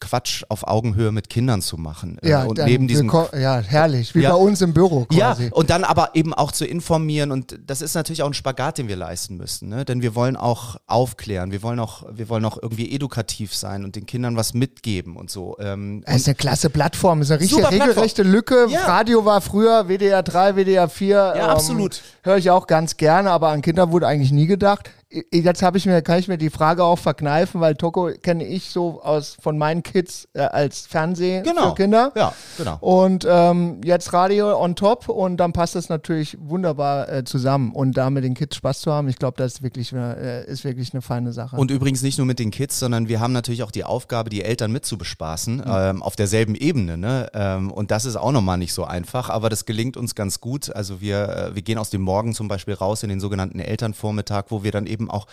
Quatsch 0.00 0.44
auf 0.48 0.66
Augenhöhe 0.66 1.12
mit 1.12 1.28
Kindern 1.30 1.62
zu 1.62 1.76
machen 1.76 2.18
Äh, 2.22 2.30
ja, 2.30 2.44
und 2.44 2.58
neben 2.58 2.88
diesem 2.88 3.10
ja, 3.32 3.60
herrlich. 3.60 4.14
Wie 4.14 4.20
Ja. 4.22 4.30
bei 4.30 4.36
uns 4.36 4.60
im 4.60 4.72
Büro 4.74 5.06
ja, 5.10 5.32
quasi. 5.34 5.50
und 5.52 5.70
dann 5.70 5.84
aber 5.84 6.10
eben 6.14 6.34
auch 6.34 6.52
zu 6.52 6.64
informieren 6.66 7.30
und 7.32 7.58
das 7.66 7.82
ist 7.82 7.94
natürlich 7.94 8.22
auch 8.22 8.26
ein 8.28 8.34
Spagat, 8.34 8.78
den 8.78 8.88
wir 8.88 8.96
leisten 8.96 9.36
müssen, 9.36 9.68
ne? 9.68 9.84
denn 9.84 10.02
wir 10.02 10.14
wollen 10.14 10.36
auch 10.36 10.76
aufklären, 10.86 11.50
wir 11.52 11.62
wollen 11.62 11.80
auch, 11.80 12.04
wir 12.10 12.28
wollen 12.28 12.44
auch 12.44 12.58
irgendwie 12.60 12.94
edukativ 12.94 13.54
sein 13.54 13.84
und 13.84 13.96
den 13.96 14.06
Kindern 14.06 14.36
was 14.36 14.54
mitgeben 14.54 15.16
und 15.16 15.30
so. 15.30 15.56
Ähm, 15.58 16.02
Das 16.06 16.16
ist 16.16 16.26
eine 16.28 16.34
klasse 16.34 16.70
Plattform, 16.70 17.22
ist 17.22 17.30
eine 17.30 17.40
richtige 17.40 17.70
regelrechte 17.70 18.22
Lücke. 18.22 18.66
Ja. 18.68 18.80
Radio 18.86 19.24
war 19.24 19.40
früher 19.40 19.88
WDR 19.88 20.22
3, 20.22 20.56
WDR 20.56 20.88
4. 20.88 21.08
Ja, 21.36 21.48
absolut. 21.48 22.02
Höre 22.22 22.36
ich 22.36 22.50
auch 22.50 22.66
ganz 22.66 22.96
gerne, 22.96 23.30
aber 23.30 23.48
an 23.48 23.62
Kinder 23.62 23.90
wurde 23.92 24.06
eigentlich 24.06 24.32
nie 24.32 24.46
gedacht. 24.46 24.90
Jetzt 25.32 25.62
habe 25.62 25.78
ich 25.78 25.86
mir, 25.86 26.02
kann 26.02 26.18
ich 26.18 26.28
mir 26.28 26.36
die 26.36 26.50
Frage 26.50 26.84
auch 26.84 26.98
verkneifen, 26.98 27.62
weil 27.62 27.74
Toko 27.76 28.10
kenne 28.22 28.44
ich 28.44 28.68
so 28.68 29.00
aus 29.02 29.38
von 29.40 29.56
meinen 29.56 29.82
Kids 29.82 30.28
äh, 30.34 30.40
als 30.42 30.86
Fernsehen 30.86 31.44
Genau. 31.44 31.70
für 31.70 31.76
Kinder. 31.76 32.12
Ja, 32.14 32.34
genau. 32.58 32.76
Und 32.80 33.26
ähm, 33.26 33.80
jetzt 33.82 34.12
Radio 34.12 34.60
on 34.62 34.76
top 34.76 35.08
und 35.08 35.38
dann 35.38 35.54
passt 35.54 35.74
das 35.76 35.88
natürlich 35.88 36.36
wunderbar 36.38 37.08
äh, 37.10 37.24
zusammen. 37.24 37.72
Und 37.72 37.96
da 37.96 38.10
mit 38.10 38.22
den 38.22 38.34
Kids 38.34 38.56
Spaß 38.56 38.80
zu 38.82 38.92
haben, 38.92 39.08
ich 39.08 39.16
glaube, 39.18 39.38
das 39.38 39.54
ist 39.54 39.62
wirklich, 39.62 39.94
eine, 39.94 40.16
äh, 40.18 40.50
ist 40.50 40.64
wirklich 40.64 40.92
eine 40.92 41.00
feine 41.00 41.32
Sache. 41.32 41.56
Und 41.56 41.70
übrigens 41.70 42.02
nicht 42.02 42.18
nur 42.18 42.26
mit 42.26 42.38
den 42.38 42.50
Kids, 42.50 42.78
sondern 42.78 43.08
wir 43.08 43.18
haben 43.18 43.32
natürlich 43.32 43.62
auch 43.62 43.70
die 43.70 43.84
Aufgabe, 43.84 44.28
die 44.28 44.42
Eltern 44.42 44.72
mitzubespaßen, 44.72 45.62
ähm, 45.66 46.02
auf 46.02 46.16
derselben 46.16 46.54
Ebene. 46.54 46.98
Ne? 46.98 47.30
Ähm, 47.32 47.70
und 47.70 47.90
das 47.90 48.04
ist 48.04 48.16
auch 48.16 48.32
nochmal 48.32 48.58
nicht 48.58 48.74
so 48.74 48.84
einfach, 48.84 49.30
aber 49.30 49.48
das 49.48 49.64
gelingt 49.64 49.96
uns 49.96 50.14
ganz 50.14 50.40
gut. 50.40 50.74
Also 50.76 51.00
wir, 51.00 51.28
äh, 51.28 51.54
wir 51.54 51.62
gehen 51.62 51.78
aus 51.78 51.88
dem 51.88 52.02
Morgen 52.02 52.34
zum 52.34 52.48
Beispiel 52.48 52.74
raus 52.74 53.02
in 53.02 53.08
den 53.08 53.20
sogenannten 53.20 53.58
Elternvormittag, 53.60 54.44
wo 54.48 54.62
wir 54.62 54.70
dann 54.70 54.84
eben 54.86 54.97
auch 55.06 55.26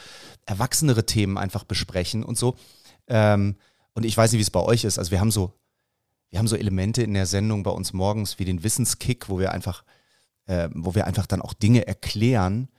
erwachsenere 0.45 1.05
Themen 1.05 1.37
einfach 1.37 1.63
besprechen 1.63 2.23
und 2.23 2.37
so. 2.37 2.55
Ähm, 3.07 3.55
und 3.93 4.05
ich 4.05 4.15
weiß 4.15 4.31
nicht, 4.31 4.39
wie 4.39 4.43
es 4.43 4.51
bei 4.51 4.61
euch 4.61 4.83
ist. 4.83 4.99
Also 4.99 5.11
wir 5.11 5.19
haben 5.19 5.31
so, 5.31 5.53
wir 6.29 6.39
haben 6.39 6.47
so 6.47 6.55
Elemente 6.55 7.01
in 7.01 7.13
der 7.13 7.25
Sendung 7.25 7.63
bei 7.63 7.71
uns 7.71 7.93
morgens 7.93 8.39
wie 8.39 8.45
den 8.45 8.63
Wissenskick, 8.63 9.29
wo 9.29 9.39
wir 9.39 9.51
einfach, 9.51 9.83
äh, 10.45 10.69
wo 10.73 10.95
wir 10.95 11.07
einfach 11.07 11.25
dann 11.25 11.41
auch 11.41 11.53
Dinge 11.53 11.87
erklären, 11.87 12.69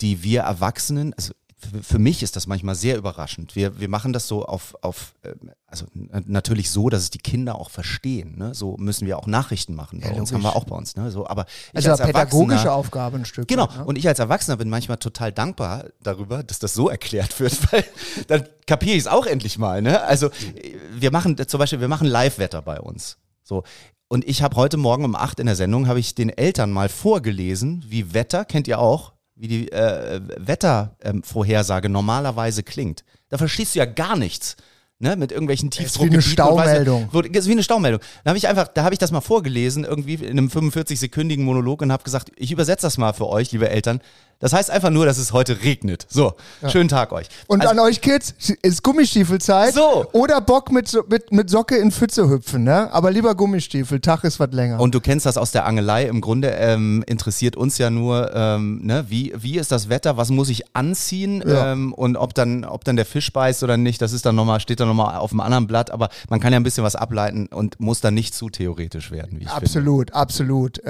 die 0.00 0.22
wir 0.22 0.42
Erwachsenen, 0.42 1.14
also 1.14 1.34
für, 1.60 1.82
für 1.82 1.98
mich 1.98 2.22
ist 2.22 2.36
das 2.36 2.46
manchmal 2.46 2.74
sehr 2.74 2.96
überraschend. 2.96 3.54
Wir, 3.54 3.78
wir 3.78 3.88
machen 3.88 4.12
das 4.12 4.26
so 4.26 4.44
auf, 4.44 4.74
auf 4.82 5.14
ähm, 5.24 5.52
also 5.66 5.86
natürlich 5.94 6.70
so, 6.70 6.88
dass 6.88 7.02
es 7.02 7.10
die 7.10 7.18
Kinder 7.18 7.54
auch 7.56 7.70
verstehen. 7.70 8.36
Ne? 8.36 8.54
So 8.54 8.76
müssen 8.76 9.06
wir 9.06 9.18
auch 9.18 9.26
Nachrichten 9.26 9.74
machen. 9.74 10.00
Bei 10.00 10.06
Ja, 10.06 10.12
uns 10.12 10.30
logisch. 10.30 10.32
haben 10.34 10.42
wir 10.42 10.56
auch 10.56 10.64
bei 10.64 10.76
uns. 10.76 10.96
Ne? 10.96 11.10
So, 11.10 11.26
aber 11.26 11.46
Also 11.74 11.90
als 11.90 12.00
pädagogische 12.00 12.72
Aufgabe 12.72 13.18
ein 13.18 13.24
Stück. 13.24 13.46
Genau. 13.48 13.68
weit, 13.68 13.78
ne? 13.78 13.84
Und 13.84 13.96
ich 13.96 14.08
als 14.08 14.18
Erwachsener 14.18 14.56
bin 14.56 14.68
manchmal 14.68 14.96
total 14.96 15.32
dankbar 15.32 15.84
darüber, 16.02 16.42
dass 16.42 16.58
das 16.58 16.74
so 16.74 16.88
erklärt 16.88 17.38
wird, 17.40 17.56
weil 17.72 17.84
dann 18.28 18.48
kapiere 18.66 18.96
ich 18.96 19.02
es 19.02 19.06
auch 19.06 19.26
endlich 19.26 19.58
mal. 19.58 19.82
Ne? 19.82 20.00
Also 20.02 20.26
äh, 20.28 20.76
wir 20.98 21.10
machen 21.12 21.36
zum 21.46 21.58
Beispiel, 21.58 21.80
wir 21.80 21.88
machen 21.88 22.08
Live-Wetter 22.08 22.62
bei 22.62 22.80
uns. 22.80 23.18
So. 23.44 23.62
Und 24.08 24.26
ich 24.26 24.42
habe 24.42 24.56
heute 24.56 24.76
Morgen 24.76 25.04
um 25.04 25.14
8 25.14 25.38
in 25.38 25.46
der 25.46 25.54
Sendung, 25.54 25.86
habe 25.86 26.00
ich 26.00 26.16
den 26.16 26.30
Eltern 26.30 26.72
mal 26.72 26.88
vorgelesen, 26.88 27.84
wie 27.86 28.12
Wetter, 28.12 28.44
kennt 28.44 28.66
ihr 28.66 28.80
auch, 28.80 29.12
wie 29.40 29.48
die 29.48 29.72
äh, 29.72 30.20
Wettervorhersage 30.36 31.88
normalerweise 31.88 32.62
klingt. 32.62 33.04
Da 33.28 33.38
verstehst 33.38 33.74
du 33.74 33.78
ja 33.80 33.84
gar 33.86 34.16
nichts. 34.16 34.56
Ne, 35.02 35.16
mit 35.16 35.32
irgendwelchen 35.32 35.70
ist 35.70 35.78
wie 35.78 35.80
eine 35.80 36.18
Tiefdruckgebieten 36.18 36.56
weiß 36.58 36.64
Staumeldung. 36.68 37.08
wo- 37.10 37.22
Das 37.22 37.44
ist 37.44 37.48
wie 37.48 37.52
eine 37.52 37.62
Staumeldung. 37.62 38.02
Da 38.22 38.28
habe 38.28 38.36
ich 38.36 38.46
einfach, 38.48 38.68
da 38.68 38.84
habe 38.84 38.92
ich 38.94 38.98
das 38.98 39.10
mal 39.12 39.22
vorgelesen, 39.22 39.84
irgendwie 39.84 40.16
in 40.16 40.36
einem 40.36 40.48
45-sekündigen 40.48 41.40
Monolog 41.42 41.80
und 41.80 41.90
habe 41.90 42.04
gesagt, 42.04 42.30
ich 42.36 42.52
übersetze 42.52 42.84
das 42.86 42.98
mal 42.98 43.14
für 43.14 43.26
euch, 43.26 43.50
liebe 43.50 43.70
Eltern. 43.70 44.02
Das 44.40 44.54
heißt 44.54 44.70
einfach 44.70 44.88
nur, 44.90 45.04
dass 45.06 45.18
es 45.18 45.32
heute 45.32 45.62
regnet. 45.62 46.06
So, 46.08 46.32
schönen 46.66 46.88
Tag 46.88 47.12
euch. 47.12 47.26
Und 47.46 47.60
Also- 47.60 47.72
an 47.72 47.78
euch 47.78 48.00
Kids 48.00 48.34
ist 48.62 48.82
Gummistiefelzeit. 48.82 49.74
So. 49.74 50.06
Oder 50.12 50.40
Bock 50.40 50.72
mit, 50.72 50.98
mit, 51.10 51.30
mit 51.30 51.50
Socke 51.50 51.76
in 51.76 51.90
Pfütze 51.92 52.28
hüpfen, 52.28 52.64
ne? 52.64 52.90
Aber 52.92 53.10
lieber 53.10 53.34
Gummistiefel, 53.34 54.00
Tag 54.00 54.24
ist 54.24 54.40
was 54.40 54.50
länger. 54.52 54.80
Und 54.80 54.94
du 54.94 55.00
kennst 55.00 55.26
das 55.26 55.36
aus 55.36 55.52
der 55.52 55.66
Angelei. 55.66 56.06
Im 56.06 56.22
Grunde 56.22 56.48
ähm, 56.52 57.04
interessiert 57.06 57.54
uns 57.54 57.76
ja 57.76 57.90
nur, 57.90 58.34
ähm, 58.34 58.80
ne, 58.82 59.04
wie, 59.08 59.34
wie 59.36 59.58
ist 59.58 59.70
das 59.72 59.90
Wetter, 59.90 60.16
was 60.16 60.30
muss 60.30 60.48
ich 60.48 60.74
anziehen 60.74 61.44
Ja. 61.46 61.72
ähm, 61.72 61.92
und 61.92 62.16
ob 62.16 62.32
dann, 62.34 62.64
ob 62.64 62.84
dann 62.84 62.96
der 62.96 63.04
Fisch 63.06 63.30
beißt 63.32 63.62
oder 63.62 63.76
nicht, 63.76 64.00
das 64.00 64.12
ist 64.12 64.24
dann 64.24 64.36
nochmal, 64.36 64.58
steht 64.60 64.80
dann 64.80 64.88
nochmal 64.88 65.18
auf 65.18 65.32
einem 65.32 65.40
anderen 65.40 65.66
Blatt, 65.66 65.90
aber 65.90 66.08
man 66.30 66.40
kann 66.40 66.52
ja 66.54 66.58
ein 66.58 66.62
bisschen 66.62 66.82
was 66.82 66.96
ableiten 66.96 67.46
und 67.48 67.78
muss 67.78 68.00
dann 68.00 68.14
nicht 68.14 68.34
zu 68.34 68.48
theoretisch 68.48 69.10
werden, 69.10 69.38
wie 69.38 69.44
ich 69.44 69.50
finde. 69.50 69.66
absolut, 69.66 70.14
absolut. 70.14 70.80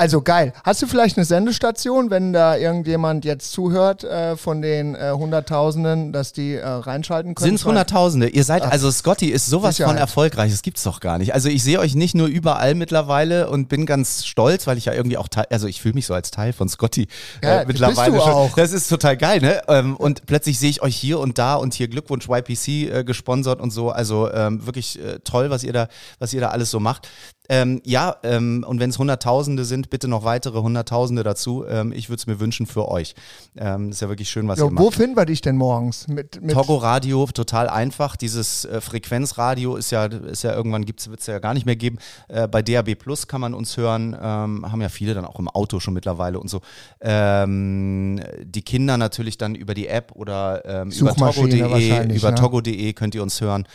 Also 0.00 0.22
geil. 0.22 0.54
Hast 0.64 0.80
du 0.80 0.86
vielleicht 0.86 1.18
eine 1.18 1.26
Sendestation, 1.26 2.08
wenn 2.08 2.32
da 2.32 2.56
irgendjemand 2.56 3.26
jetzt 3.26 3.52
zuhört 3.52 4.02
äh, 4.02 4.34
von 4.34 4.62
den 4.62 4.94
äh, 4.94 5.12
Hunderttausenden, 5.12 6.14
dass 6.14 6.32
die 6.32 6.54
äh, 6.54 6.66
reinschalten 6.66 7.34
können? 7.34 7.48
Sind 7.48 7.56
es 7.56 7.66
Hunderttausende? 7.66 8.30
Ihr 8.30 8.44
seid, 8.44 8.62
also 8.62 8.90
Scotty 8.90 9.28
ist 9.28 9.44
sowas 9.44 9.76
Sicherheit. 9.76 9.96
von 9.96 10.00
erfolgreich, 10.00 10.52
das 10.52 10.62
gibt's 10.62 10.84
doch 10.84 11.00
gar 11.00 11.18
nicht. 11.18 11.34
Also 11.34 11.50
ich 11.50 11.62
sehe 11.62 11.78
euch 11.78 11.94
nicht 11.94 12.14
nur 12.14 12.28
überall 12.28 12.74
mittlerweile 12.74 13.50
und 13.50 13.68
bin 13.68 13.84
ganz 13.84 14.24
stolz, 14.24 14.66
weil 14.66 14.78
ich 14.78 14.86
ja 14.86 14.94
irgendwie 14.94 15.18
auch 15.18 15.28
Teil, 15.28 15.44
also 15.50 15.66
ich 15.66 15.82
fühle 15.82 15.92
mich 15.92 16.06
so 16.06 16.14
als 16.14 16.30
Teil 16.30 16.54
von 16.54 16.70
Scotty 16.70 17.06
Ja, 17.42 17.60
äh, 17.60 17.66
mittlerweile 17.66 18.12
bist 18.12 18.24
du 18.24 18.30
schon. 18.30 18.38
auch. 18.38 18.54
Das 18.54 18.72
ist 18.72 18.88
total 18.88 19.18
geil, 19.18 19.42
ne? 19.42 19.60
Ähm, 19.68 19.96
und 19.96 20.24
plötzlich 20.24 20.58
sehe 20.58 20.70
ich 20.70 20.80
euch 20.80 20.96
hier 20.96 21.20
und 21.20 21.36
da 21.36 21.56
und 21.56 21.74
hier 21.74 21.88
Glückwunsch 21.88 22.26
YPC 22.26 22.68
äh, 22.68 23.04
gesponsert 23.04 23.60
und 23.60 23.70
so. 23.70 23.90
Also 23.90 24.32
ähm, 24.32 24.64
wirklich 24.64 24.98
äh, 24.98 25.18
toll, 25.24 25.50
was 25.50 25.62
ihr 25.62 25.74
da, 25.74 25.88
was 26.18 26.32
ihr 26.32 26.40
da 26.40 26.48
alles 26.48 26.70
so 26.70 26.80
macht. 26.80 27.06
Ähm, 27.50 27.82
ja, 27.84 28.14
ähm, 28.22 28.64
und 28.66 28.78
wenn 28.78 28.90
es 28.90 28.98
Hunderttausende 29.00 29.64
sind, 29.64 29.90
bitte 29.90 30.06
noch 30.06 30.22
weitere 30.22 30.60
Hunderttausende 30.60 31.24
dazu. 31.24 31.64
Ähm, 31.68 31.90
ich 31.90 32.08
würde 32.08 32.20
es 32.20 32.28
mir 32.28 32.38
wünschen 32.38 32.64
für 32.64 32.88
euch. 32.88 33.16
Ähm, 33.56 33.90
ist 33.90 34.00
ja 34.00 34.08
wirklich 34.08 34.30
schön, 34.30 34.46
was 34.46 34.60
Jo, 34.60 34.66
ihr 34.66 34.70
macht. 34.70 34.84
wo 34.84 34.90
finden 34.92 35.16
wir 35.16 35.26
dich 35.26 35.40
denn 35.40 35.56
morgens? 35.56 36.06
Mit, 36.06 36.40
mit 36.40 36.52
Togo 36.52 36.76
Radio, 36.76 37.26
total 37.26 37.68
einfach. 37.68 38.14
Dieses 38.14 38.66
äh, 38.66 38.80
Frequenzradio 38.80 39.74
ist 39.74 39.90
ja, 39.90 40.04
ist 40.04 40.44
ja 40.44 40.54
irgendwann 40.54 40.86
wird 40.86 41.18
es 41.18 41.26
ja 41.26 41.40
gar 41.40 41.52
nicht 41.54 41.66
mehr 41.66 41.74
geben. 41.74 41.98
Äh, 42.28 42.46
bei 42.46 42.62
DAB 42.62 42.94
Plus 42.94 43.26
kann 43.26 43.40
man 43.40 43.52
uns 43.52 43.76
hören, 43.76 44.14
ähm, 44.14 44.70
haben 44.70 44.80
ja 44.80 44.88
viele 44.88 45.14
dann 45.14 45.24
auch 45.24 45.40
im 45.40 45.48
Auto 45.48 45.80
schon 45.80 45.92
mittlerweile 45.92 46.38
und 46.38 46.48
so. 46.48 46.60
Ähm, 47.00 48.20
die 48.44 48.62
Kinder 48.62 48.96
natürlich 48.96 49.38
dann 49.38 49.56
über 49.56 49.74
die 49.74 49.88
App 49.88 50.12
oder 50.14 50.84
über 50.84 51.14
togo.de, 51.16 52.16
über 52.16 52.30
ne? 52.30 52.34
togo.de 52.36 52.92
könnt 52.92 53.16
ihr 53.16 53.22
uns 53.24 53.40
hören. 53.40 53.66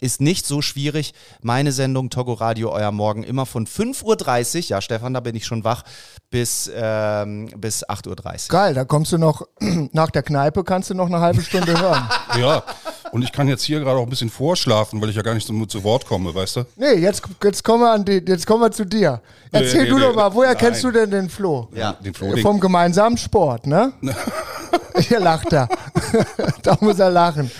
Ist 0.00 0.20
nicht 0.20 0.46
so 0.46 0.62
schwierig. 0.62 1.14
Meine 1.42 1.72
Sendung 1.72 2.10
Togo 2.10 2.34
Radio, 2.34 2.70
euer 2.70 2.92
Morgen, 2.92 3.07
immer 3.16 3.46
von 3.46 3.66
5.30 3.66 4.56
Uhr, 4.56 4.62
ja 4.68 4.80
Stefan, 4.80 5.14
da 5.14 5.20
bin 5.20 5.34
ich 5.34 5.46
schon 5.46 5.64
wach, 5.64 5.82
bis, 6.30 6.70
ähm, 6.74 7.48
bis 7.56 7.86
8.30 7.86 8.08
Uhr. 8.08 8.48
Geil, 8.48 8.74
da 8.74 8.84
kommst 8.84 9.12
du 9.12 9.18
noch 9.18 9.42
nach 9.92 10.10
der 10.10 10.22
Kneipe, 10.22 10.64
kannst 10.64 10.90
du 10.90 10.94
noch 10.94 11.06
eine 11.06 11.20
halbe 11.20 11.42
Stunde 11.42 11.78
hören. 11.78 12.08
Ja, 12.38 12.62
und 13.10 13.22
ich 13.22 13.32
kann 13.32 13.48
jetzt 13.48 13.62
hier 13.62 13.80
gerade 13.80 13.98
auch 13.98 14.02
ein 14.02 14.10
bisschen 14.10 14.30
vorschlafen, 14.30 15.00
weil 15.00 15.08
ich 15.08 15.16
ja 15.16 15.22
gar 15.22 15.34
nicht 15.34 15.46
so 15.46 15.66
zu 15.66 15.82
Wort 15.82 16.06
komme, 16.06 16.34
weißt 16.34 16.56
du? 16.56 16.64
Nee, 16.76 16.94
jetzt, 16.94 17.22
jetzt, 17.42 17.64
kommen 17.64 17.82
wir 17.82 17.90
an 17.90 18.04
die, 18.04 18.22
jetzt 18.26 18.46
kommen 18.46 18.62
wir 18.62 18.70
zu 18.70 18.84
dir. 18.84 19.20
Erzähl 19.50 19.84
nee, 19.84 19.88
du 19.88 19.96
nee, 19.96 20.02
doch 20.02 20.14
mal, 20.14 20.32
woher 20.34 20.50
nein. 20.50 20.58
kennst 20.58 20.84
du 20.84 20.90
denn 20.90 21.10
den 21.10 21.28
Flo? 21.28 21.68
Ja. 21.74 21.94
Den 21.94 22.14
Flo, 22.14 22.34
den, 22.34 22.42
Vom 22.42 22.60
gemeinsamen 22.60 23.16
Sport, 23.16 23.66
ne? 23.66 23.92
Hier 24.98 25.20
lacht 25.20 25.52
er. 25.52 25.68
da 26.62 26.76
muss 26.80 26.98
er 26.98 27.10
lachen. 27.10 27.50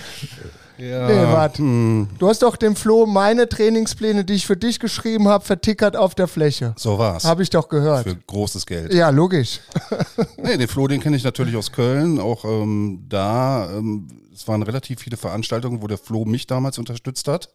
Ja, 0.79 1.07
Nee, 1.09 1.33
warte. 1.33 1.59
hm, 1.59 2.09
Du 2.19 2.29
hast 2.29 2.43
doch 2.43 2.57
dem 2.57 2.77
Flo 2.77 3.05
meine 3.07 3.49
Trainingspläne, 3.49 4.25
die 4.25 4.35
ich 4.35 4.47
für 4.47 4.57
dich 4.57 4.79
geschrieben 4.81 5.29
habe, 5.29 5.45
vertickert 5.45 5.97
auf 5.97 6.15
der 6.15 6.29
Fläche. 6.29 6.75
so 6.77 6.99
war's. 6.99 7.25
Habe 7.25 7.43
ich 7.43 7.51
doch 7.51 7.69
gehört. 7.69 8.05
Für 8.05 8.17
großes 8.17 8.65
Geld. 8.67 8.93
Ja, 8.95 9.11
logisch. 9.11 9.61
Nee, 10.43 10.57
den 10.57 10.69
Flo, 10.69 10.87
den 10.89 11.01
kenne 11.01 11.17
ich 11.17 11.25
natürlich 11.25 11.57
aus 11.57 11.73
Köln. 11.73 12.19
Auch 12.21 12.45
ähm, 12.45 13.05
da, 13.09 13.71
ähm, 13.77 14.09
es 14.33 14.47
waren 14.49 14.63
relativ 14.63 15.01
viele 15.01 15.17
Veranstaltungen, 15.17 15.83
wo 15.83 15.87
der 15.89 15.99
Flo 15.99 16.25
mich 16.25 16.47
damals 16.47 16.79
unterstützt 16.79 17.27
hat, 17.29 17.49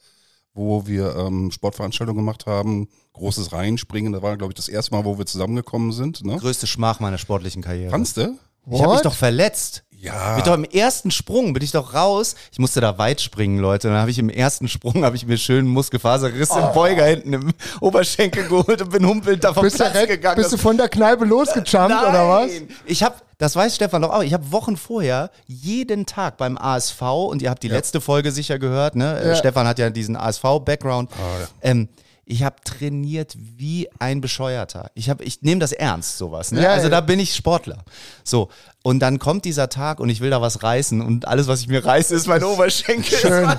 wo 0.54 0.86
wir 0.86 1.16
ähm, 1.16 1.50
Sportveranstaltungen 1.52 2.24
gemacht 2.24 2.46
haben, 2.46 2.88
großes 3.14 3.54
Reinspringen. 3.54 4.14
Da 4.14 4.22
war, 4.22 4.38
glaube 4.38 4.52
ich, 4.52 4.56
das 4.56 4.68
erste 4.68 4.94
Mal, 4.94 5.06
wo 5.06 5.18
wir 5.18 5.26
zusammengekommen 5.26 5.92
sind. 5.92 6.24
Ne? 6.26 6.38
Größte 6.38 6.68
Schmach 6.68 7.00
meiner 7.00 7.18
sportlichen 7.18 7.62
Karriere. 7.64 7.90
Fandst 7.90 8.18
du? 8.18 8.38
Ich 8.70 8.82
habe 8.82 8.94
mich 8.94 9.02
doch 9.02 9.16
verletzt. 9.16 9.84
Ja. 10.04 10.32
Bin 10.32 10.40
ich 10.40 10.44
doch 10.44 10.54
im 10.56 10.64
ersten 10.66 11.12
Sprung 11.12 11.54
bin 11.54 11.64
ich 11.64 11.72
doch 11.72 11.94
raus. 11.94 12.36
Ich 12.52 12.60
musste 12.60 12.82
da 12.82 12.98
weit 12.98 13.22
springen, 13.22 13.60
Leute. 13.60 13.88
Dann 13.88 13.98
habe 13.98 14.12
ich 14.12 14.20
im 14.20 14.30
ersten 14.30 14.68
Sprung 14.68 15.06
habe 15.06 15.16
ich 15.16 15.26
mir 15.26 15.38
schön 15.38 15.60
einen 15.60 15.68
Muskelfaserriss 15.70 16.50
Oh. 16.52 16.60
im 16.60 16.74
Beuger 16.74 17.06
hinten 17.06 17.32
im 17.34 17.54
Oberschenkel 17.80 18.48
geholt 18.48 18.82
und 18.82 18.90
bin 18.92 19.06
humpelnd 19.08 19.44
da 19.44 19.54
vom 19.54 19.64
Bist 19.64 19.80
du, 19.80 19.86
Platz 19.90 20.08
gegangen. 20.08 20.36
bist 20.36 20.52
du 20.52 20.58
von 20.58 20.76
der 20.78 20.90
Kneipe 20.90 21.24
losgejumpt 21.24 21.74
oder 22.02 22.28
was? 22.30 22.52
Nein. 22.52 22.68
Ich 22.86 23.02
habe, 23.02 23.16
das 23.38 23.56
weiß 23.56 23.76
Stefan 23.76 24.02
doch 24.02 24.12
auch. 24.12 24.24
Ich 24.24 24.34
habe 24.34 24.52
Wochen 24.52 24.76
vorher 24.76 25.32
jeden 25.48 26.06
Tag 26.06 26.36
beim 26.38 26.58
ASV 26.58 27.02
und 27.30 27.42
ihr 27.42 27.50
habt 27.50 27.64
die 27.64 27.70
letzte 27.70 28.02
Folge 28.02 28.32
sicher 28.34 28.60
gehört. 28.60 28.96
Ne? 28.96 29.22
Ja. 29.26 29.36
Stefan 29.36 29.66
hat 29.68 29.80
ja 29.80 29.90
diesen 29.90 30.18
ASV-Background. 30.18 31.10
Ah, 31.14 31.40
ja. 31.40 31.48
ähm, 31.62 31.88
ich 32.26 32.44
habe 32.44 32.56
trainiert 32.64 33.36
wie 33.38 33.90
ein 34.00 34.22
Bescheuerter. 34.22 34.92
Ich, 34.94 35.10
hab- 35.10 35.22
ich 35.22 35.42
nehme 35.42 35.60
das 35.60 35.74
ernst, 35.74 36.18
sowas. 36.18 36.52
Ne? 36.52 36.62
Ja, 36.62 36.72
also 36.72 36.86
ja. 36.86 36.90
da 36.90 37.02
bin 37.02 37.20
ich 37.20 37.36
Sportler. 37.36 37.84
So. 38.24 38.50
Und 38.82 39.00
dann 39.00 39.20
kommt 39.20 39.46
dieser 39.46 39.70
Tag 39.70 40.00
und 40.00 40.10
ich 40.10 40.20
will 40.22 40.30
da 40.30 40.42
was 40.42 40.64
reißen 40.64 41.02
und 41.02 41.28
alles, 41.28 41.48
was 41.48 41.62
ich 41.62 41.68
mir 41.68 41.86
reiße, 41.86 42.16
ist 42.16 42.28
mein 42.28 42.44
Oberschenkel. 42.44 43.18
Schön. 43.18 43.50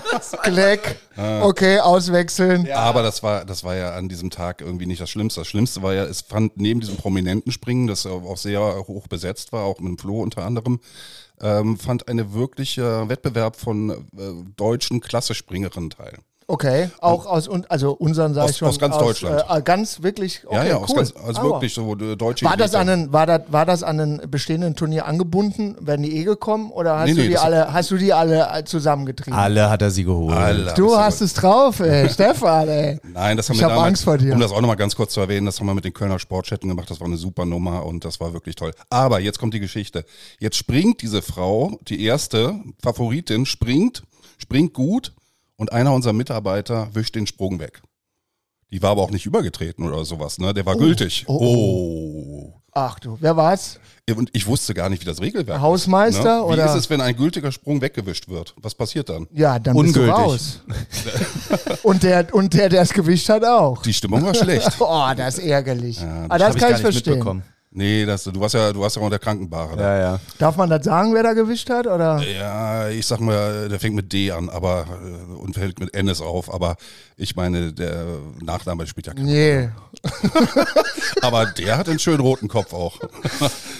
Gleck. 0.42 0.99
Okay, 1.16 1.80
auswechseln. 1.80 2.71
Aber 2.73 3.02
das 3.02 3.23
war, 3.23 3.44
das 3.44 3.64
war 3.64 3.75
ja 3.75 3.94
an 3.94 4.09
diesem 4.09 4.30
Tag 4.30 4.61
irgendwie 4.61 4.87
nicht 4.87 5.00
das 5.00 5.11
Schlimmste. 5.11 5.40
Das 5.40 5.49
Schlimmste 5.49 5.83
war 5.83 5.94
ja, 5.94 6.04
es 6.04 6.23
fand 6.23 6.59
neben 6.59 6.80
diesem 6.80 6.97
prominenten 6.97 7.52
Springen, 7.52 7.87
das 7.87 8.06
auch 8.06 8.37
sehr 8.37 8.61
hoch 8.87 9.09
besetzt 9.09 9.52
war, 9.52 9.64
auch 9.64 9.78
mit 9.78 9.88
dem 9.88 9.99
Flo 9.99 10.21
unter 10.21 10.44
anderem, 10.44 10.80
ähm, 11.40 11.78
fand 11.78 12.09
eine 12.09 12.33
wirkliche 12.33 13.09
Wettbewerb 13.09 13.56
von 13.56 13.90
äh, 13.90 13.97
deutschen 14.56 15.00
Klassespringerinnen 15.00 15.90
teil. 15.90 16.18
Okay, 16.46 16.90
auch 17.00 17.24
aus 17.24 17.48
also 17.70 17.92
unseren 17.92 18.34
sag 18.34 18.44
Aus- 18.44 18.50
ich 18.50 18.56
schon 18.58 18.68
aus 18.68 18.78
ganz 18.78 18.98
Deutschland. 18.98 19.42
Äh, 19.48 19.62
ganz 19.62 20.02
wirklich. 20.02 20.42
Okay, 20.44 20.54
ja, 20.56 20.64
ja, 20.64 20.76
aus 20.76 20.90
cool. 20.90 20.96
ganz, 20.96 21.14
also 21.16 21.42
wirklich 21.42 21.72
so 21.72 21.94
deutsche 21.94 22.44
War 22.44 22.58
das, 22.58 22.74
an 22.74 22.88
ein, 22.90 23.12
war, 23.14 23.24
das, 23.24 23.40
war 23.48 23.64
das 23.64 23.82
an 23.82 23.98
ein 23.98 24.22
bestehenden 24.30 24.76
Turnier 24.76 25.06
angebunden? 25.06 25.74
Werden 25.80 26.02
die 26.02 26.14
eh 26.18 26.24
gekommen 26.24 26.70
oder 26.70 26.98
hast 26.98 27.06
Nee, 27.08 27.14
du 27.14 27.20
nee, 27.22 27.28
die 27.28 27.38
alle, 27.38 27.72
hast 27.72 27.90
du 27.90 27.96
die 27.96 28.12
alle 28.12 28.46
äh, 28.52 28.62
zusammengetrieben? 28.64 29.38
Alle 29.38 29.70
hat 29.70 29.80
er 29.80 29.90
sie 29.90 30.04
geholt. 30.04 30.36
Alle, 30.36 30.74
Du 30.74 30.94
hast 30.96 31.22
es 31.22 31.32
drauf, 31.32 31.80
ey, 31.80 32.08
Stefan, 32.12 32.68
ey. 32.68 33.00
Nein, 33.04 33.38
das 33.38 33.48
haben 33.48 33.54
Ich 33.54 33.60
wir 33.62 33.66
hab 33.66 33.72
damals, 33.72 33.88
Angst 33.88 34.04
vor 34.04 34.18
dir. 34.18 34.34
um 34.34 34.40
das 34.40 34.52
auch 34.52 34.60
nochmal 34.60 34.76
ganz 34.76 34.94
kurz 34.94 35.14
zu 35.14 35.20
erwähnen, 35.20 35.46
das 35.46 35.58
haben 35.60 35.66
wir 35.66 35.74
mit 35.74 35.84
den 35.86 35.94
Kölner 35.94 36.18
Sportchatten 36.18 36.68
gemacht, 36.68 36.90
das 36.90 37.00
war 37.00 37.06
eine 37.06 37.16
super 37.16 37.46
Nummer 37.46 37.86
und 37.86 38.04
das 38.04 38.20
war 38.20 38.34
wirklich 38.34 38.54
toll. 38.56 38.72
Aber 38.90 39.18
jetzt 39.18 39.38
kommt 39.38 39.54
die 39.54 39.60
Geschichte. 39.60 40.04
Jetzt 40.40 40.56
springt 40.56 41.00
diese 41.00 41.22
Frau, 41.22 41.78
die 41.88 42.04
erste 42.04 42.54
Favoritin, 42.82 43.46
springt, 43.46 44.02
springt 44.36 44.74
gut 44.74 45.12
und 45.56 45.73
einer 45.73 45.92
unserer 45.92 46.12
Mitarbeiter 46.12 46.88
wischt 46.94 47.14
den 47.14 47.26
Sprung 47.26 47.58
weg. 47.58 47.82
Die 48.70 48.82
war 48.82 48.90
aber 48.90 49.02
auch 49.02 49.11
nicht 49.11 49.26
übergetreten 49.26 49.87
oder 49.87 50.04
sowas, 50.04 50.38
ne? 50.38 50.52
Der 50.52 50.66
war 50.66 50.76
gültig. 50.76 51.25
oh, 51.28 52.54
Oh. 52.56 52.61
Ach 52.76 52.99
du, 52.99 53.16
wer 53.20 53.37
war's? 53.37 53.78
Und 54.16 54.30
ich 54.32 54.49
wusste 54.49 54.75
gar 54.75 54.88
nicht, 54.88 55.00
wie 55.00 55.06
das 55.06 55.20
Regelwerk 55.20 55.61
Hausmeister 55.61 56.18
ist. 56.18 56.25
Ne? 56.25 56.49
Wie 56.49 56.52
oder- 56.54 56.66
ist 56.66 56.75
es, 56.75 56.90
wenn 56.90 57.00
ein 57.00 57.16
gültiger 57.16 57.52
Sprung 57.52 57.80
weggewischt 57.80 58.28
wird? 58.28 58.52
Was 58.61 58.75
passiert 58.75 59.08
dann? 59.08 59.28
Ja, 59.32 59.61
dann 59.61 59.76
Ungültig. 59.76 60.02
bist 60.32 60.61
du 60.66 60.73
raus. 61.70 61.78
und 61.84 62.02
der, 62.02 62.34
und 62.34 62.52
der, 62.52 62.68
der 62.68 62.80
das 62.80 62.92
Gewicht 62.92 63.28
hat 63.28 63.44
auch. 63.44 63.80
Die 63.82 63.92
Stimmung 63.92 64.25
war 64.25 64.34
schlecht. 64.34 64.68
Oh, 64.80 65.08
das 65.16 65.38
ist 65.38 65.44
ärgerlich. 65.44 66.00
Ja, 66.00 66.25
Aber 66.25 66.38
das 66.38 66.49
Hab 66.49 66.58
kann 66.58 66.70
gar 66.70 66.80
ich 66.80 66.84
nicht 66.84 67.04
verstehen. 67.04 67.42
Nee, 67.76 68.06
das, 68.06 68.22
du 68.22 68.38
warst 68.40 68.54
ja, 68.54 68.72
du 68.72 68.80
warst 68.80 68.94
ja 68.94 69.02
unter 69.02 69.18
Krankenbare. 69.18 69.76
Ja, 69.80 69.98
ja. 69.98 70.20
Darf 70.38 70.56
man 70.56 70.70
das 70.70 70.84
sagen, 70.84 71.12
wer 71.12 71.24
da 71.24 71.32
gewischt 71.32 71.68
hat? 71.70 71.88
Oder? 71.88 72.22
Ja, 72.22 72.88
ich 72.88 73.04
sag 73.04 73.18
mal, 73.18 73.68
der 73.68 73.80
fängt 73.80 73.96
mit 73.96 74.12
D 74.12 74.30
an, 74.30 74.48
aber 74.48 74.86
äh, 75.04 75.32
und 75.34 75.54
fällt 75.54 75.80
mit 75.80 75.92
N 75.92 76.08
auf, 76.20 76.54
aber 76.54 76.76
ich 77.16 77.34
meine, 77.34 77.72
der 77.72 78.04
Nachname 78.40 78.86
spielt 78.86 79.08
ja 79.08 79.14
keine 79.14 79.26
Nee. 79.28 79.68
Aber 81.22 81.46
der 81.46 81.78
hat 81.78 81.88
einen 81.88 81.98
schönen 81.98 82.20
roten 82.20 82.48
Kopf 82.48 82.72
auch. 82.72 82.98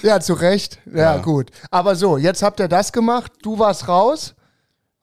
Ja, 0.02 0.20
zu 0.20 0.34
Recht. 0.34 0.78
Ja, 0.86 1.16
Ja. 1.16 1.16
gut. 1.18 1.50
Aber 1.70 1.96
so, 1.96 2.16
jetzt 2.16 2.42
habt 2.42 2.60
ihr 2.60 2.68
das 2.68 2.92
gemacht. 2.92 3.30
Du 3.42 3.58
warst 3.58 3.88
raus. 3.88 4.34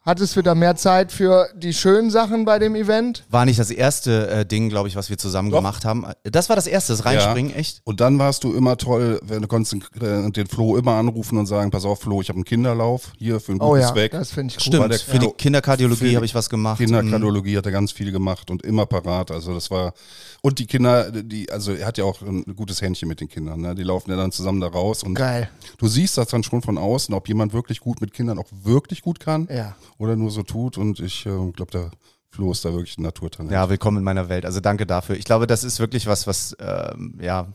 Hattest 0.03 0.35
wieder 0.35 0.55
mehr 0.55 0.75
Zeit 0.75 1.11
für 1.11 1.47
die 1.55 1.75
schönen 1.75 2.09
Sachen 2.09 2.43
bei 2.43 2.57
dem 2.57 2.73
Event? 2.73 3.23
War 3.29 3.45
nicht 3.45 3.59
das 3.59 3.69
erste 3.69 4.27
äh, 4.31 4.45
Ding, 4.47 4.67
glaube 4.69 4.87
ich, 4.87 4.95
was 4.95 5.11
wir 5.11 5.17
zusammen 5.19 5.51
Doch. 5.51 5.59
gemacht 5.59 5.85
haben. 5.85 6.07
Das 6.23 6.49
war 6.49 6.55
das 6.55 6.65
erste, 6.65 6.93
das 6.93 7.05
Reinspringen, 7.05 7.53
echt? 7.53 7.81
Und 7.83 7.99
dann 8.01 8.17
warst 8.17 8.43
du 8.43 8.51
immer 8.55 8.77
toll, 8.77 9.19
wenn 9.23 9.43
du 9.43 9.47
konntest 9.47 9.75
äh, 10.01 10.31
den 10.31 10.47
Flo 10.47 10.75
immer 10.75 10.93
anrufen 10.95 11.37
und 11.37 11.45
sagen, 11.45 11.69
pass 11.69 11.85
auf 11.85 11.99
Flo, 12.01 12.19
ich 12.19 12.29
habe 12.29 12.37
einen 12.37 12.45
Kinderlauf 12.45 13.11
hier 13.19 13.39
für 13.39 13.51
einen 13.51 13.61
Oh 13.61 13.69
guten 13.69 13.81
ja, 13.81 13.93
Zweck. 13.93 14.11
das 14.13 14.31
finde 14.31 14.55
ich 14.57 14.65
cool. 14.65 14.73
Stimmt, 14.73 14.91
der- 14.91 14.99
für 14.99 15.19
die 15.19 15.29
Kinderkardiologie 15.37 16.15
habe 16.15 16.25
ich 16.25 16.33
was 16.33 16.49
gemacht. 16.49 16.79
Mhm. 16.79 16.85
Kinderkardiologie 16.85 17.57
hat 17.57 17.67
er 17.67 17.71
ganz 17.71 17.91
viel 17.91 18.11
gemacht 18.11 18.49
und 18.49 18.63
immer 18.63 18.87
parat. 18.87 19.29
Also 19.29 19.53
das 19.53 19.69
war 19.69 19.93
und 20.41 20.57
die 20.59 20.65
Kinder, 20.65 21.11
die 21.11 21.51
also 21.51 21.71
er 21.73 21.85
hat 21.87 21.97
ja 21.97 22.03
auch 22.03 22.21
ein 22.21 22.43
gutes 22.55 22.81
Händchen 22.81 23.07
mit 23.07 23.21
den 23.21 23.27
Kindern. 23.29 23.61
Ne? 23.61 23.75
Die 23.75 23.83
laufen 23.83 24.09
ja 24.09 24.17
dann 24.17 24.31
zusammen 24.31 24.59
da 24.59 24.67
raus 24.67 25.03
und 25.03 25.13
Geil. 25.15 25.49
du 25.77 25.87
siehst 25.87 26.17
das 26.17 26.29
dann 26.29 26.43
schon 26.43 26.61
von 26.61 26.77
außen, 26.77 27.13
ob 27.13 27.27
jemand 27.27 27.53
wirklich 27.53 27.79
gut 27.79 28.01
mit 28.01 28.13
Kindern 28.13 28.39
auch 28.39 28.47
wirklich 28.63 29.01
gut 29.01 29.19
kann 29.19 29.47
Ja. 29.51 29.75
oder 29.97 30.15
nur 30.15 30.31
so 30.31 30.43
tut. 30.43 30.77
Und 30.77 30.99
ich 30.99 31.25
äh, 31.25 31.51
glaube, 31.51 31.71
der 31.71 31.91
Flo 32.33 32.53
ist 32.53 32.63
da 32.63 32.71
wirklich 32.71 32.97
ein 32.97 33.01
Naturtalent. 33.01 33.51
Ja, 33.51 33.69
willkommen 33.69 33.97
in 33.97 34.03
meiner 34.05 34.29
Welt. 34.29 34.45
Also 34.45 34.61
danke 34.61 34.85
dafür. 34.85 35.17
Ich 35.17 35.25
glaube, 35.25 35.47
das 35.47 35.65
ist 35.65 35.81
wirklich 35.81 36.07
was, 36.07 36.27
was 36.27 36.55
ähm, 36.61 37.19
ja, 37.21 37.49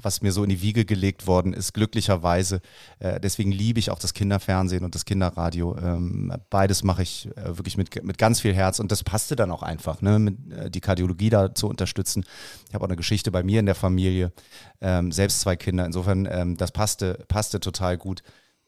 was 0.00 0.22
mir 0.22 0.32
so 0.32 0.42
in 0.42 0.48
die 0.48 0.62
Wiege 0.62 0.86
gelegt 0.86 1.26
worden 1.26 1.52
ist, 1.52 1.74
glücklicherweise. 1.74 2.62
Äh, 2.98 3.20
deswegen 3.20 3.52
liebe 3.52 3.78
ich 3.78 3.90
auch 3.90 3.98
das 3.98 4.14
Kinderfernsehen 4.14 4.84
und 4.84 4.94
das 4.94 5.04
Kinderradio. 5.04 5.76
Ähm, 5.76 6.32
beides 6.48 6.82
mache 6.82 7.02
ich 7.02 7.28
äh, 7.36 7.58
wirklich 7.58 7.76
mit, 7.76 8.02
mit 8.04 8.16
ganz 8.16 8.40
viel 8.40 8.54
Herz 8.54 8.78
und 8.80 8.90
das 8.90 9.04
passte 9.04 9.36
dann 9.36 9.50
auch 9.50 9.62
einfach, 9.62 10.00
ne, 10.00 10.18
mit, 10.18 10.50
äh, 10.50 10.70
die 10.70 10.80
Kardiologie 10.80 11.28
da 11.28 11.54
zu 11.54 11.68
unterstützen. 11.68 12.24
Ich 12.68 12.74
habe 12.74 12.84
auch 12.84 12.88
eine 12.88 12.96
Geschichte 12.96 13.30
bei 13.30 13.42
mir 13.42 13.60
in 13.60 13.66
der 13.66 13.74
Familie, 13.74 14.32
ähm, 14.80 15.12
selbst 15.12 15.40
zwei 15.40 15.56
Kinder. 15.56 15.84
Insofern, 15.84 16.26
ähm, 16.30 16.56
das 16.56 16.72
passte, 16.72 17.24
passte 17.28 17.60
total 17.60 17.98
gut. 17.98 18.22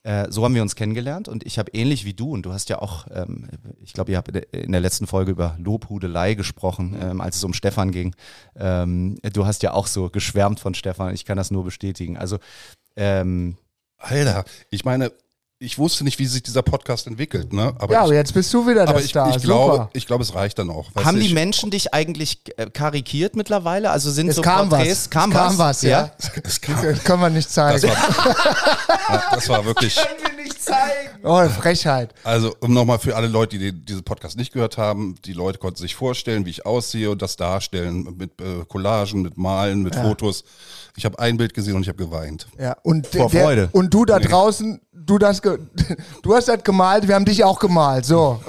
Äh, 0.05 0.31
so 0.31 0.45
haben 0.45 0.55
wir 0.55 0.61
uns 0.61 0.77
kennengelernt 0.77 1.29
und 1.29 1.47
ich 1.47 1.59
habe 1.59 1.71
ähnlich 1.73 2.05
wie 2.05 2.13
du, 2.13 2.31
und 2.31 2.45
du 2.45 2.53
hast 2.53 2.69
ja 2.69 2.81
auch, 2.81 3.07
ähm, 3.11 3.49
ich 3.83 3.95
glaube, 3.95 4.13
ihr 4.13 4.19
habt 4.19 4.29
in 4.29 4.71
der 4.71 4.81
letzten 4.83 5.07
Folge 5.07 5.31
über 5.31 5.57
Lobhudelei 5.59 6.35
gesprochen, 6.35 6.95
ähm, 7.01 7.21
als 7.23 7.37
es 7.37 7.45
um 7.45 7.55
Stefan 7.55 7.91
ging. 7.91 8.15
Ähm, 8.55 9.17
du 9.33 9.47
hast 9.47 9.63
ja 9.63 9.73
auch 9.73 9.87
so 9.87 10.11
geschwärmt 10.11 10.61
von 10.61 10.75
Stefan, 10.75 11.15
ich 11.15 11.25
kann 11.25 11.39
das 11.39 11.51
nur 11.51 11.65
bestätigen. 11.65 12.19
Also, 12.19 12.39
ähm, 12.97 13.57
Alter, 13.97 14.45
ich 14.69 14.85
meine, 14.85 15.11
ich 15.61 15.79
wusste 15.79 16.05
nicht, 16.05 16.19
wie 16.19 16.27
sich 16.27 16.43
dieser 16.43 16.63
Podcast 16.63 17.07
entwickelt, 17.07 17.53
ne? 17.53 17.75
Aber 17.79 17.93
ja, 17.95 18.01
ich, 18.01 18.05
aber 18.07 18.15
jetzt 18.15 18.35
bist 18.35 18.53
du 18.53 18.67
wieder 18.67 18.83
aber 18.83 18.95
der 18.95 19.03
ich, 19.05 19.11
Star. 19.11 19.35
ich, 19.35 19.43
glaube, 19.43 19.73
Super. 19.73 19.91
ich 19.93 20.07
glaube, 20.07 20.23
es 20.25 20.35
reicht 20.35 20.59
dann 20.59 20.69
auch. 20.69 20.91
Haben 20.97 21.21
die 21.21 21.27
ich, 21.27 21.33
Menschen 21.35 21.71
dich 21.71 21.95
eigentlich 21.95 22.41
äh, 22.57 22.69
karikiert 22.69 23.37
mittlerweile? 23.37 23.91
Also 23.91 24.11
sind 24.11 24.29
Es 24.29 24.37
so 24.37 24.43
kam 24.43 24.69
Porträts? 24.69 25.05
was. 25.07 25.11
Kam 25.11 25.31
es 25.31 25.37
was? 25.37 25.47
kam 25.49 25.59
was, 25.59 25.83
ja. 25.83 26.11
Es 26.43 26.61
kam, 26.61 26.83
Das 26.83 27.05
können 27.05 27.21
wir 27.23 27.31
nicht 27.31 27.51
zeigen. 27.51 27.81
das, 27.81 27.91
war, 27.91 28.37
ja, 29.09 29.23
das 29.33 29.49
war 29.49 29.65
wirklich. 29.65 29.97
Nicht 30.45 30.63
zeigen. 30.63 31.11
oh, 31.23 31.49
Frechheit. 31.49 32.15
Also, 32.23 32.55
um 32.61 32.73
nochmal 32.73 32.99
für 32.99 33.17
alle 33.17 33.27
Leute, 33.27 33.59
die 33.59 33.73
diesen 33.73 34.05
Podcast 34.05 34.37
nicht 34.37 34.53
gehört 34.53 34.79
haben, 34.79 35.17
die 35.25 35.33
Leute 35.33 35.59
konnten 35.59 35.79
sich 35.79 35.95
vorstellen, 35.95 36.47
wie 36.47 36.51
ich 36.51 36.67
aussehe 36.67 37.11
und 37.11 37.23
das 37.23 37.37
darstellen 37.37 38.15
mit 38.17 38.41
äh, 38.41 38.65
Collagen, 38.69 39.23
mit 39.23 39.37
Malen, 39.37 39.83
mit 39.83 39.97
Fotos. 39.97 40.45
Ich 40.97 41.05
habe 41.05 41.19
ein 41.19 41.37
Bild 41.37 41.55
gesehen 41.55 41.75
und 41.75 41.83
ich 41.83 41.89
habe 41.89 41.99
geweint. 41.99 42.47
Ja, 42.59 42.77
und 42.83 43.07
Vor 43.09 43.29
der, 43.31 43.43
Freude. 43.43 43.69
Und 43.73 43.93
du 43.93 44.05
da 44.05 44.21
draußen, 44.21 44.81
du 44.93 45.19
das, 45.19 45.43
ge 45.43 45.59
du 46.23 46.35
hast 46.35 46.49
das 46.49 46.63
gemalt, 46.63 47.09
wir 47.09 47.15
haben 47.15 47.25
dich 47.25 47.43
auch 47.43 47.59
gemalt, 47.59 48.05
so. 48.05 48.41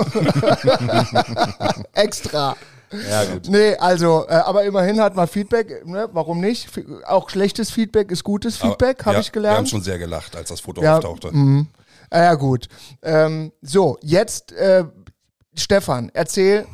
Extra. 1.94 2.56
Ja, 3.10 3.26
gut. 3.26 3.50
Nee, 3.50 3.76
also, 3.76 4.26
äh, 4.28 4.34
aber 4.34 4.64
immerhin 4.64 5.02
hat 5.02 5.16
man 5.16 5.28
Feedback, 5.28 5.86
ne? 5.86 6.08
warum 6.14 6.40
nicht? 6.40 6.66
F 6.78 6.86
auch 7.06 7.30
schlechtes 7.30 7.72
Feedback 7.72 8.12
ist 8.12 8.24
gutes 8.24 8.58
Feedback, 8.58 9.06
habe 9.06 9.16
ja, 9.16 9.22
ich 9.22 9.34
Wir 9.34 9.42
haben 9.42 9.44
gelernt. 9.44 9.70
schon 9.70 9.82
sehr 9.82 9.98
gelacht, 9.98 10.36
als 10.36 10.50
das 10.50 10.60
Foto 10.62 10.82
Ja, 10.82 10.98
auftauchte. 10.98 11.30
Ah, 11.34 11.66
ja, 12.24 12.34
gut. 12.36 12.68
Ähm, 13.02 13.52
so, 13.62 13.98
jetzt, 14.02 14.52
äh, 14.54 14.86
Stefan, 15.54 16.12
erzähl, 16.14 16.66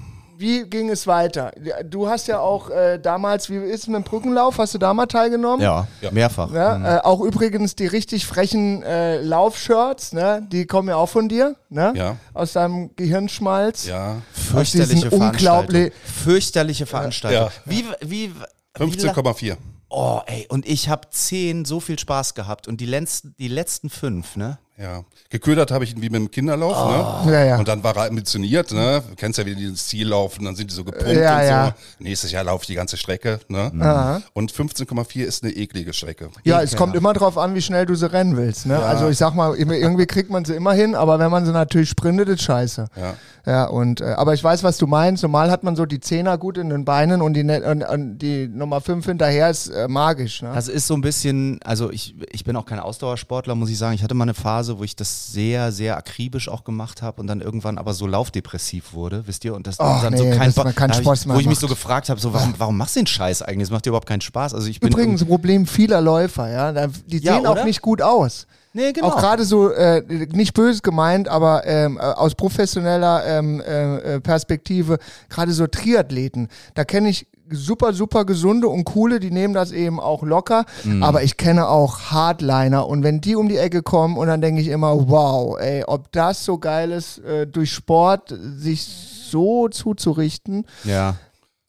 wie 0.41 0.63
ging 0.67 0.89
es 0.89 1.05
weiter? 1.05 1.51
Du 1.85 2.07
hast 2.09 2.27
ja 2.27 2.39
auch 2.39 2.71
äh, 2.71 2.97
damals, 2.97 3.49
wie 3.51 3.57
ist 3.57 3.81
es 3.81 3.87
mit 3.87 3.97
dem 3.97 4.03
Brückenlauf? 4.03 4.57
Hast 4.57 4.73
du 4.73 4.79
da 4.79 4.91
mal 4.93 5.05
teilgenommen? 5.05 5.61
Ja, 5.61 5.87
Ja. 6.01 6.09
mehrfach. 6.11 6.51
Ja, 6.51 6.97
äh, 6.97 7.01
auch 7.01 7.21
übrigens 7.21 7.75
die 7.75 7.85
richtig 7.85 8.25
frechen 8.25 8.81
äh, 8.81 9.21
Laufshirts, 9.21 10.13
ne? 10.13 10.45
die 10.51 10.65
kommen 10.65 10.89
ja 10.89 10.95
auch 10.95 11.09
von 11.09 11.29
dir, 11.29 11.55
ne? 11.69 11.93
Ja. 11.95 12.17
aus 12.33 12.53
deinem 12.53 12.89
Gehirnschmalz. 12.95 13.85
Ja, 13.85 14.17
Fürchterliche 14.33 15.11
Veranstaltung. 15.11 15.91
Fürchterliche 16.23 16.85
Veranstaltung. 16.87 17.41
Ja. 17.41 17.51
Wie, 17.65 17.85
wie, 18.01 18.31
wie, 18.31 18.33
15,4. 18.79 19.57
Oh, 19.89 20.21
ey, 20.25 20.47
und 20.49 20.65
ich 20.67 20.89
habe 20.89 21.09
zehn 21.11 21.65
so 21.65 21.79
viel 21.79 21.99
Spaß 21.99 22.33
gehabt 22.33 22.67
und 22.67 22.81
die 22.81 22.85
letzten, 22.85 23.35
die 23.37 23.49
letzten 23.49 23.89
fünf, 23.89 24.37
ne? 24.37 24.57
Ja. 24.81 25.03
Geködert 25.29 25.71
habe 25.71 25.83
ich 25.83 25.95
ihn 25.95 26.01
wie 26.01 26.09
mit 26.09 26.15
dem 26.19 26.31
Kinderlauf, 26.31 26.75
Ja, 26.75 27.23
ne? 27.25 27.47
ja. 27.47 27.57
Und 27.57 27.67
dann 27.67 27.83
war 27.83 27.95
er 27.95 28.07
ambitioniert, 28.09 28.71
ne? 28.71 29.01
Du 29.07 29.15
kennst 29.15 29.37
ja, 29.39 29.45
wie 29.45 29.55
die 29.55 29.65
ins 29.65 29.87
Ziel 29.87 30.07
laufen, 30.07 30.43
dann 30.43 30.55
sind 30.55 30.71
die 30.71 30.75
so 30.75 30.83
gepumpt 30.83 31.13
Ja, 31.13 31.37
und 31.39 31.45
ja. 31.45 31.65
so. 31.67 32.03
Nächstes 32.03 32.31
Jahr 32.31 32.43
laufe 32.43 32.63
ich 32.63 32.67
die 32.67 32.75
ganze 32.75 32.97
Strecke, 32.97 33.39
ne? 33.47 33.71
Aha. 33.79 34.21
Und 34.33 34.51
15,4 34.51 35.23
ist 35.23 35.43
eine 35.43 35.53
eklige 35.53 35.93
Strecke. 35.93 36.29
Ja, 36.43 36.61
es 36.61 36.75
kommt 36.75 36.95
immer 36.95 37.13
drauf 37.13 37.37
an, 37.37 37.53
wie 37.55 37.61
schnell 37.61 37.85
du 37.85 37.95
sie 37.95 38.11
rennen 38.11 38.35
willst. 38.35 38.65
Ne? 38.65 38.77
Also 38.79 39.07
ich 39.09 39.17
sag 39.17 39.35
mal, 39.35 39.55
irgendwie 39.55 40.05
kriegt 40.07 40.29
man 40.29 40.43
sie 40.45 40.55
immer 40.55 40.73
hin, 40.73 40.95
aber 40.95 41.19
wenn 41.19 41.31
man 41.31 41.45
sie 41.45 41.51
natürlich 41.51 41.89
sprintet, 41.89 42.27
ist 42.29 42.41
scheiße. 42.41 42.87
Ja. 42.95 43.13
Ja, 43.45 43.65
und 43.65 44.01
äh, 44.01 44.05
aber 44.17 44.35
ich 44.35 44.43
weiß, 44.43 44.63
was 44.63 44.77
du 44.77 44.85
meinst. 44.85 45.23
Normal 45.23 45.49
hat 45.49 45.63
man 45.63 45.75
so 45.75 45.87
die 45.87 45.99
Zehner 45.99 46.37
gut 46.37 46.59
in 46.59 46.69
den 46.69 46.85
Beinen 46.85 47.23
und 47.23 47.33
die, 47.33 47.43
ne 47.43 47.63
und, 47.63 47.81
und 47.83 48.19
die 48.19 48.47
Nummer 48.47 48.81
fünf 48.81 49.07
hinterher 49.07 49.49
ist 49.49 49.67
äh, 49.69 49.87
magisch. 49.87 50.43
Ne? 50.43 50.51
Das 50.53 50.67
ist 50.67 50.85
so 50.85 50.93
ein 50.93 51.01
bisschen, 51.01 51.59
also 51.63 51.91
ich, 51.91 52.13
ich 52.31 52.43
bin 52.43 52.55
auch 52.55 52.65
kein 52.67 52.79
Ausdauersportler, 52.79 53.55
muss 53.55 53.71
ich 53.71 53.79
sagen. 53.79 53.95
Ich 53.95 54.03
hatte 54.03 54.13
mal 54.13 54.25
eine 54.25 54.35
Phase, 54.35 54.70
wo 54.79 54.83
ich 54.83 54.95
das 54.95 55.31
sehr, 55.31 55.71
sehr 55.71 55.97
akribisch 55.97 56.49
auch 56.49 56.63
gemacht 56.63 57.01
habe 57.01 57.21
und 57.21 57.27
dann 57.27 57.41
irgendwann 57.41 57.77
aber 57.77 57.93
so 57.93 58.07
laufdepressiv 58.07 58.93
wurde, 58.93 59.23
wisst 59.27 59.45
ihr? 59.45 59.55
Und 59.55 59.67
das 59.67 59.79
Och, 59.79 60.01
dann 60.01 60.13
nee, 60.13 60.19
so 60.19 60.63
kein 60.63 60.91
hab 60.91 60.95
Spaß 60.95 61.21
ich, 61.21 61.25
mehr 61.27 61.35
Wo 61.35 61.39
ich 61.39 61.47
mich 61.47 61.59
so 61.59 61.67
gefragt 61.67 62.09
habe, 62.09 62.19
so, 62.19 62.33
warum, 62.33 62.53
warum 62.57 62.77
machst 62.77 62.95
du 62.95 63.01
den 63.01 63.07
Scheiß 63.07 63.41
eigentlich? 63.41 63.67
Das 63.67 63.71
macht 63.71 63.85
dir 63.85 63.89
überhaupt 63.89 64.07
keinen 64.07 64.21
Spaß. 64.21 64.53
Also 64.53 64.67
ich 64.67 64.79
bin 64.79 64.89
Übrigens 64.91 65.21
ein 65.21 65.27
Problem 65.27 65.65
vieler 65.67 66.01
Läufer, 66.01 66.49
ja. 66.49 66.87
Die 67.07 67.17
Ja, 67.17 67.35
sehen 67.35 67.45
auch 67.45 67.53
oder? 67.53 67.65
nicht 67.65 67.81
gut 67.81 68.01
aus. 68.01 68.47
Nee, 68.73 68.93
genau. 68.93 69.09
Auch 69.09 69.17
gerade 69.17 69.43
so, 69.43 69.69
äh, 69.69 70.01
nicht 70.31 70.53
böse 70.53 70.81
gemeint, 70.81 71.27
aber 71.27 71.65
ähm, 71.67 71.97
äh, 71.97 72.01
aus 72.01 72.35
professioneller 72.35 73.25
ähm, 73.25 73.59
äh, 73.59 74.15
äh, 74.15 74.19
Perspektive, 74.21 74.97
gerade 75.29 75.51
so 75.51 75.67
Triathleten, 75.67 76.47
da 76.73 76.85
kenne 76.85 77.09
ich 77.09 77.27
super, 77.51 77.93
super 77.93 78.25
gesunde 78.25 78.67
und 78.67 78.83
coole, 78.85 79.19
die 79.19 79.31
nehmen 79.31 79.53
das 79.53 79.71
eben 79.71 79.99
auch 79.99 80.23
locker, 80.23 80.65
Mhm. 80.83 81.03
aber 81.03 81.23
ich 81.23 81.37
kenne 81.37 81.67
auch 81.67 82.11
Hardliner 82.11 82.87
und 82.87 83.03
wenn 83.03 83.21
die 83.21 83.35
um 83.35 83.47
die 83.49 83.57
Ecke 83.57 83.81
kommen 83.83 84.17
und 84.17 84.27
dann 84.27 84.41
denke 84.41 84.61
ich 84.61 84.67
immer, 84.67 85.09
wow, 85.09 85.57
ey, 85.59 85.83
ob 85.85 86.11
das 86.11 86.43
so 86.45 86.57
geil 86.57 86.91
ist, 86.91 87.19
äh, 87.19 87.47
durch 87.47 87.71
Sport 87.71 88.33
sich 88.57 88.83
so 88.83 89.69
zuzurichten, 89.69 90.65
ja. 90.83 91.15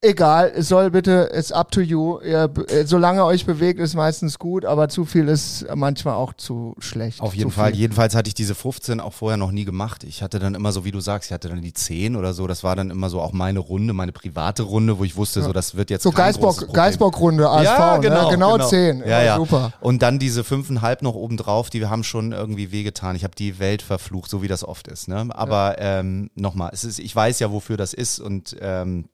Egal, 0.04 0.50
es 0.56 0.66
soll 0.66 0.90
bitte, 0.90 1.30
it's 1.32 1.52
up 1.52 1.70
to 1.70 1.80
you. 1.80 2.18
Ihr, 2.22 2.50
solange 2.86 3.20
ihr 3.20 3.24
euch 3.24 3.46
bewegt, 3.46 3.78
ist 3.78 3.94
meistens 3.94 4.36
gut, 4.40 4.64
aber 4.64 4.88
zu 4.88 5.04
viel 5.04 5.28
ist 5.28 5.64
manchmal 5.76 6.14
auch 6.14 6.34
zu 6.34 6.74
schlecht. 6.80 7.20
Auf 7.20 7.36
jeden 7.36 7.50
zu 7.50 7.54
Fall. 7.54 7.70
viel. 7.70 7.82
Jedenfalls 7.82 8.16
hatte 8.16 8.26
ich 8.26 8.34
diese 8.34 8.56
15 8.56 8.98
auch 8.98 9.12
vorher 9.12 9.36
noch 9.36 9.52
nie 9.52 9.64
gemacht. 9.64 10.02
Ich 10.02 10.20
hatte 10.20 10.40
dann 10.40 10.56
immer 10.56 10.72
so, 10.72 10.84
wie 10.84 10.90
du 10.90 10.98
sagst, 10.98 11.30
ich 11.30 11.32
hatte 11.32 11.48
dann 11.48 11.62
die 11.62 11.72
10 11.72 12.16
oder 12.16 12.34
so. 12.34 12.48
Das 12.48 12.64
war 12.64 12.74
dann 12.74 12.90
immer 12.90 13.10
so 13.10 13.20
auch 13.20 13.30
meine 13.30 13.60
Runde, 13.60 13.92
meine 13.92 14.10
private 14.10 14.64
Runde, 14.64 14.98
wo 14.98 15.04
ich 15.04 15.14
wusste, 15.14 15.40
so 15.40 15.52
das 15.52 15.76
wird 15.76 15.88
jetzt 15.88 16.02
So 16.02 16.10
Geisbock. 16.10 16.74
Geisbock-Runde, 16.74 17.48
ASV, 17.48 17.64
ja, 17.64 17.96
genau, 17.98 18.24
ne? 18.24 18.30
genau, 18.30 18.58
10. 18.58 19.04
Ja, 19.06 19.22
ja. 19.22 19.36
Super. 19.36 19.72
Und 19.80 20.02
dann 20.02 20.18
diese 20.18 20.42
fünfeinhalb 20.42 21.02
noch 21.02 21.14
obendrauf, 21.14 21.70
die 21.70 21.86
haben 21.86 22.02
schon 22.02 22.32
irgendwie 22.32 22.72
wehgetan. 22.72 23.14
Ich 23.14 23.22
habe 23.22 23.36
die 23.36 23.60
Welt 23.60 23.82
verflucht, 23.82 24.28
so 24.28 24.42
wie 24.42 24.48
das 24.48 24.64
oft 24.64 24.88
ist. 24.88 25.06
Ne? 25.06 25.28
Aber 25.30 25.76
ähm, 25.78 26.28
nochmal, 26.34 26.72
ich 26.72 27.14
weiß 27.14 27.38
ja, 27.38 27.52
wofür 27.52 27.76
das 27.76 27.94
ist 27.94 28.18
und 28.18 28.56
ähm, 28.60 29.04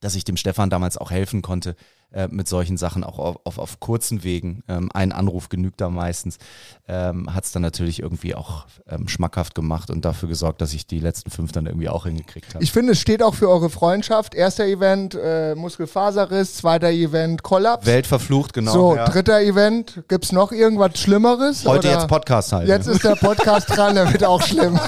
dass 0.00 0.14
ich 0.14 0.24
dem 0.24 0.36
Stefan 0.36 0.70
damals 0.70 0.96
auch 0.96 1.10
helfen 1.10 1.42
konnte 1.42 1.76
äh, 2.12 2.28
mit 2.28 2.48
solchen 2.48 2.76
Sachen, 2.76 3.04
auch 3.04 3.18
auf, 3.18 3.36
auf, 3.44 3.58
auf 3.58 3.80
kurzen 3.80 4.24
Wegen. 4.24 4.62
Ähm, 4.68 4.90
ein 4.92 5.12
Anruf 5.12 5.48
genügt 5.48 5.80
da 5.80 5.90
meistens. 5.90 6.38
Ähm, 6.88 7.32
Hat 7.32 7.44
es 7.44 7.52
dann 7.52 7.62
natürlich 7.62 8.00
irgendwie 8.00 8.34
auch 8.34 8.66
ähm, 8.88 9.06
schmackhaft 9.06 9.54
gemacht 9.54 9.90
und 9.90 10.04
dafür 10.04 10.28
gesorgt, 10.28 10.60
dass 10.60 10.72
ich 10.72 10.86
die 10.86 10.98
letzten 10.98 11.30
fünf 11.30 11.52
dann 11.52 11.66
irgendwie 11.66 11.88
auch 11.88 12.06
hingekriegt 12.06 12.54
habe. 12.54 12.64
Ich 12.64 12.72
finde, 12.72 12.92
es 12.92 13.00
steht 13.00 13.22
auch 13.22 13.34
für 13.34 13.48
eure 13.48 13.70
Freundschaft. 13.70 14.34
Erster 14.34 14.64
Event, 14.64 15.14
äh, 15.14 15.54
Muskelfaserriss, 15.54 16.56
zweiter 16.56 16.90
Event, 16.90 17.42
Kollaps. 17.44 17.86
Welt 17.86 18.06
verflucht, 18.06 18.54
genau. 18.54 18.72
so, 18.72 18.96
ja. 18.96 19.04
dritter 19.04 19.40
Event, 19.40 20.02
gibt's 20.08 20.32
noch 20.32 20.50
irgendwas 20.50 20.98
Schlimmeres? 20.98 21.64
Heute 21.64 21.88
oder? 21.88 21.98
jetzt 21.98 22.08
Podcast 22.08 22.52
halt. 22.52 22.66
Jetzt 22.66 22.88
ist 22.88 23.04
der 23.04 23.14
Podcast 23.14 23.68
dran, 23.76 23.94
der 23.94 24.12
wird 24.12 24.24
auch 24.24 24.42
schlimm. 24.42 24.78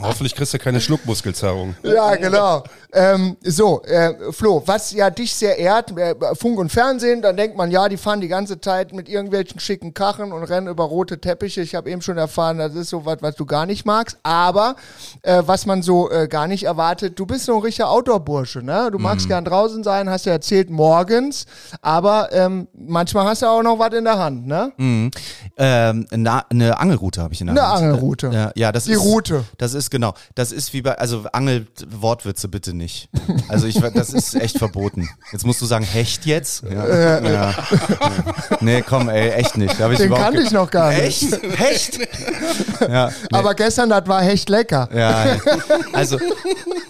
Hoffentlich 0.00 0.34
kriegst 0.34 0.54
du 0.54 0.58
keine 0.58 0.80
Schluckmuskelzerrung. 0.80 1.74
ja, 1.82 2.14
genau. 2.16 2.64
Ähm, 2.92 3.36
so, 3.42 3.82
äh, 3.82 4.32
Flo, 4.32 4.62
was 4.66 4.92
ja 4.92 5.10
dich 5.10 5.34
sehr 5.34 5.58
ehrt, 5.58 5.89
äh, 5.96 6.14
Funk 6.34 6.58
und 6.58 6.70
Fernsehen, 6.70 7.22
dann 7.22 7.36
denkt 7.36 7.56
man, 7.56 7.70
ja, 7.70 7.88
die 7.88 7.96
fahren 7.96 8.20
die 8.20 8.28
ganze 8.28 8.60
Zeit 8.60 8.92
mit 8.92 9.08
irgendwelchen 9.08 9.60
schicken 9.60 9.94
Kachen 9.94 10.32
und 10.32 10.44
rennen 10.44 10.68
über 10.68 10.84
rote 10.84 11.20
Teppiche. 11.20 11.60
Ich 11.60 11.74
habe 11.74 11.90
eben 11.90 12.02
schon 12.02 12.18
erfahren, 12.18 12.58
das 12.58 12.74
ist 12.74 12.90
so 12.90 13.04
was, 13.04 13.18
was 13.20 13.34
du 13.36 13.46
gar 13.46 13.66
nicht 13.66 13.84
magst. 13.84 14.18
Aber 14.22 14.76
äh, 15.22 15.42
was 15.46 15.66
man 15.66 15.82
so 15.82 16.10
äh, 16.10 16.28
gar 16.28 16.46
nicht 16.46 16.64
erwartet, 16.64 17.18
du 17.18 17.26
bist 17.26 17.44
so 17.46 17.56
ein 17.56 17.62
richtiger 17.62 17.90
Outdoor-Bursche, 17.90 18.62
ne? 18.62 18.90
Du 18.92 18.98
magst 18.98 19.28
gern 19.28 19.44
draußen 19.44 19.82
sein, 19.84 20.08
hast 20.08 20.26
ja 20.26 20.32
erzählt, 20.32 20.70
morgens, 20.70 21.46
aber 21.82 22.32
ähm, 22.32 22.68
manchmal 22.72 23.26
hast 23.26 23.42
du 23.42 23.46
auch 23.46 23.62
noch 23.62 23.78
was 23.78 23.92
in 23.94 24.04
der 24.04 24.18
Hand, 24.18 24.46
ne? 24.46 24.72
Mhm. 24.76 25.10
Ähm, 25.56 26.06
na, 26.10 26.44
eine 26.50 26.78
Angelroute 26.78 27.22
habe 27.22 27.34
ich 27.34 27.40
in 27.40 27.48
der 27.48 27.56
Eine 27.56 27.68
Hand. 27.68 27.82
Angelroute. 27.84 28.30
Ja, 28.32 28.52
ja, 28.54 28.72
das 28.72 28.84
Die 28.84 28.92
ist, 28.92 29.00
Route. 29.00 29.44
Das 29.58 29.74
ist 29.74 29.90
genau. 29.90 30.14
Das 30.34 30.52
ist 30.52 30.72
wie 30.72 30.82
bei, 30.82 30.98
also 30.98 31.24
Angel-Wortwitze 31.32 32.48
bitte 32.48 32.72
nicht. 32.74 33.08
Also 33.48 33.66
ich, 33.66 33.80
das 33.80 34.12
ist 34.12 34.34
echt 34.34 34.58
verboten. 34.58 35.08
Jetzt 35.32 35.44
musst 35.44 35.60
du 35.60 35.66
sagen, 35.66 35.79
Hecht 35.82 36.26
jetzt? 36.26 36.62
Ja. 36.70 37.20
ja. 37.20 37.54
Nee, 38.60 38.82
komm, 38.82 39.08
ey, 39.08 39.30
echt 39.30 39.56
nicht. 39.56 39.78
Hab 39.78 39.92
ich 39.92 39.98
Den 39.98 40.12
kannte 40.12 40.42
ich 40.42 40.50
noch 40.50 40.70
gar 40.70 40.90
nicht. 40.90 41.32
Echt? 41.32 41.58
Hecht? 41.58 41.98
Ja, 42.80 43.08
nee. 43.08 43.38
Aber 43.38 43.54
gestern, 43.54 43.90
das 43.90 44.06
war 44.06 44.22
echt 44.22 44.48
lecker. 44.48 44.88
Ja, 44.92 45.34
ja. 45.34 45.40
also 45.92 46.18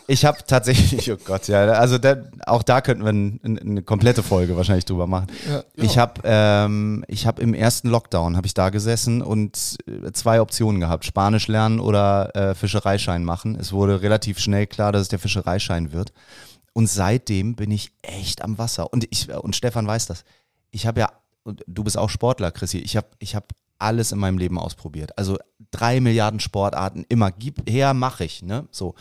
ich 0.07 0.25
habe 0.25 0.39
tatsächlich, 0.47 1.11
oh 1.13 1.17
Gott, 1.25 1.49
ja, 1.49 1.65
also 1.67 1.99
da, 1.99 2.17
auch 2.47 2.63
da 2.63 2.81
könnten 2.81 3.05
wir 3.05 3.13
ein, 3.13 3.41
ein, 3.45 3.59
eine 3.59 3.83
komplette 3.83 4.23
Folge 4.23 4.57
wahrscheinlich 4.57 4.85
drüber 4.85 5.07
machen. 5.07 5.27
Ich 5.75 5.99
habe 5.99 6.21
ähm, 6.25 7.05
ich 7.09 7.27
habe 7.27 7.43
im 7.43 7.55
ersten 7.55 7.89
Lockdown 7.89 8.37
habe 8.37 8.47
ich 8.47 8.55
da 8.55 8.71
gesessen 8.71 9.23
und 9.23 9.79
äh, 9.87 10.13
zwei 10.13 10.41
Optionen 10.41 10.81
gehabt: 10.81 11.05
Spanisch 11.05 11.49
lernen 11.49 11.81
oder 11.81 12.35
äh, 12.35 12.55
Fischereischein 12.55 13.25
machen. 13.25 13.57
Es 13.61 13.73
wurde 13.73 14.03
relativ 14.03 14.39
schnell 14.39 14.67
klar, 14.67 14.93
dass 14.93 15.03
es 15.03 15.09
der 15.09 15.19
Fischereischein 15.19 15.93
wird. 15.93 16.13
Und 16.73 16.87
seitdem 16.87 17.57
bin 17.57 17.71
ich 17.71 17.93
echt 18.03 18.43
am 18.43 18.59
Wasser. 18.59 18.93
Und 18.93 19.07
ich 19.11 19.33
und 19.33 19.57
Stefan 19.57 19.87
weiß 19.87 20.07
das. 20.07 20.25
Ich 20.71 20.87
habe 20.87 21.01
ja 21.01 21.13
und 21.43 21.65
du 21.67 21.85
bist 21.85 21.97
auch 21.97 22.11
Sportler, 22.11 22.51
Chrissy. 22.53 22.79
Ich 22.79 22.97
habe 22.97 23.09
ich 23.19 23.35
habe 23.35 23.47
alles 23.79 24.13
in 24.13 24.19
meinem 24.19 24.39
Leben 24.39 24.59
ausprobiert. 24.59 25.17
Also 25.19 25.39
drei 25.71 26.01
Milliarden 26.01 26.39
Sportarten, 26.41 27.05
immer 27.09 27.31
gib 27.33 27.69
her, 27.69 27.95
mache 27.95 28.25
ich. 28.25 28.43
Ne? 28.43 28.69
So 28.71 28.95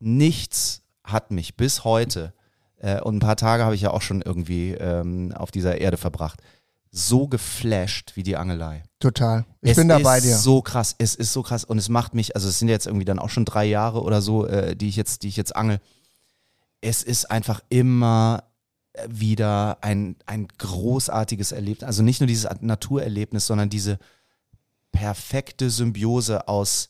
nichts 0.00 0.82
hat 1.04 1.30
mich 1.30 1.56
bis 1.56 1.84
heute 1.84 2.32
äh, 2.78 3.00
und 3.00 3.16
ein 3.16 3.20
paar 3.20 3.36
Tage 3.36 3.64
habe 3.64 3.74
ich 3.74 3.82
ja 3.82 3.90
auch 3.90 4.02
schon 4.02 4.22
irgendwie 4.22 4.72
ähm, 4.72 5.32
auf 5.34 5.50
dieser 5.50 5.80
Erde 5.80 5.96
verbracht, 5.96 6.42
so 6.90 7.28
geflasht 7.28 8.12
wie 8.16 8.22
die 8.22 8.36
Angelei. 8.36 8.82
Total. 9.00 9.44
Ich 9.60 9.72
es 9.72 9.76
bin 9.76 9.88
da 9.88 9.98
ist 9.98 10.02
bei 10.02 10.20
dir. 10.20 10.36
so 10.36 10.62
krass, 10.62 10.94
es 10.98 11.14
ist 11.14 11.32
so 11.32 11.42
krass 11.42 11.64
und 11.64 11.78
es 11.78 11.88
macht 11.88 12.14
mich, 12.14 12.34
also 12.34 12.48
es 12.48 12.58
sind 12.58 12.68
jetzt 12.68 12.86
irgendwie 12.86 13.04
dann 13.04 13.18
auch 13.18 13.30
schon 13.30 13.44
drei 13.44 13.66
Jahre 13.66 14.02
oder 14.02 14.20
so, 14.20 14.46
äh, 14.46 14.74
die 14.74 14.88
ich 14.88 14.96
jetzt, 14.96 15.22
die 15.22 15.28
ich 15.28 15.36
jetzt 15.36 15.54
angel. 15.54 15.80
Es 16.80 17.02
ist 17.02 17.30
einfach 17.30 17.60
immer 17.68 18.44
wieder 19.08 19.78
ein, 19.82 20.16
ein 20.26 20.48
großartiges 20.58 21.52
Erlebnis. 21.52 21.86
Also 21.86 22.02
nicht 22.02 22.20
nur 22.20 22.26
dieses 22.26 22.48
Naturerlebnis, 22.60 23.46
sondern 23.46 23.68
diese 23.68 23.98
perfekte 24.92 25.68
Symbiose 25.70 26.48
aus 26.48 26.88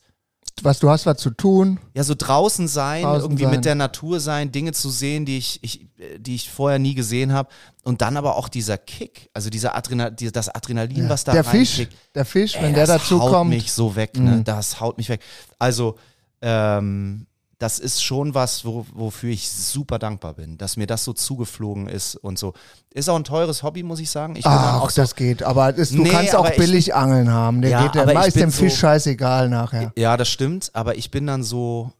Was 0.61 0.79
du 0.79 0.89
hast, 0.89 1.05
was 1.05 1.17
zu 1.17 1.29
tun. 1.31 1.79
ja, 1.93 2.03
so 2.03 2.15
draußen 2.17 2.67
sein, 2.69 3.03
Draußen 3.03 3.21
irgendwie 3.23 3.43
sein. 3.43 3.51
mit 3.51 3.65
der 3.65 3.75
Natur 3.75 4.19
sein, 4.21 4.51
Dinge 4.51 4.71
zu 4.71 4.89
sehen, 4.89 5.25
die 5.25 5.37
ich, 5.37 5.59
ich, 5.63 5.87
die 6.17 6.35
ich 6.35 6.49
vorher 6.49 6.79
nie 6.79 6.95
gesehen 6.95 7.33
habe. 7.33 7.49
Und 7.83 8.01
dann 8.01 8.15
aber 8.15 8.37
auch 8.37 8.47
dieser 8.47 8.77
Kick, 8.77 9.29
also 9.33 9.49
dieser 9.49 9.75
Adrenal, 9.75 10.11
die- 10.11 10.31
das 10.31 10.47
Adrenalin, 10.49 11.09
was 11.09 11.25
da 11.25 11.33
der 11.33 11.43
Fisch, 11.43 11.87
der 12.15 12.25
Fisch, 12.25 12.55
wenn 12.55 12.65
Ey, 12.65 12.73
der 12.73 12.87
das 12.87 13.01
dazu 13.01 13.19
haut 13.21 13.31
kommt. 13.31 13.49
mich 13.49 13.71
so 13.71 13.95
weg, 13.95 14.17
ne? 14.17 14.41
Das 14.43 14.79
haut 14.79 14.97
mich 14.97 15.09
weg. 15.09 15.21
Also, 15.59 15.97
ähm, 16.41 17.27
das 17.59 17.79
ist 17.79 18.03
schon 18.03 18.35
was, 18.35 18.65
wo, 18.65 18.85
wofür 18.93 19.31
ich 19.31 19.49
super 19.49 19.97
dankbar 19.97 20.35
bin, 20.35 20.57
dass 20.59 20.77
mir 20.77 20.85
das 20.85 21.03
so 21.03 21.13
zugeflogen 21.13 21.87
ist 21.87 22.15
und 22.15 22.37
so. 22.37 22.53
Ist 22.93 23.09
auch 23.09 23.15
ein 23.15 23.23
teures 23.23 23.63
Hobby, 23.63 23.81
muss 23.83 23.99
ich 23.99 24.09
sagen. 24.11 24.35
Ich 24.35 24.45
Ach, 24.45 24.81
auch 24.81 24.89
so, 24.91 25.01
das 25.01 25.15
geht. 25.15 25.41
Aber 25.41 25.75
es, 25.77 25.89
du 25.89 26.03
Nee, 26.03 26.09
kannst 26.09 26.35
auch 26.35 26.39
aber 26.45 26.51
ich- 26.51 26.59
billig 26.59 26.93
Angeln 26.93 27.31
haben. 27.31 27.61
Der 27.61 27.71
Ja, 27.71 27.83
geht 27.83 27.95
der 27.95 28.05
meist 28.13 28.33
bin 28.35 28.41
dem 28.41 28.51
Fisch 28.51 28.73
so- 28.73 28.79
scheißegal 28.81 29.49
nachher. 29.49 29.91
Ja, 29.97 30.17
das 30.17 30.29
stimmt, 30.29 30.69
aber 30.73 30.97
ich 30.97 31.09
bin 31.09 31.25
dann 31.25 31.41
so, 31.43 31.91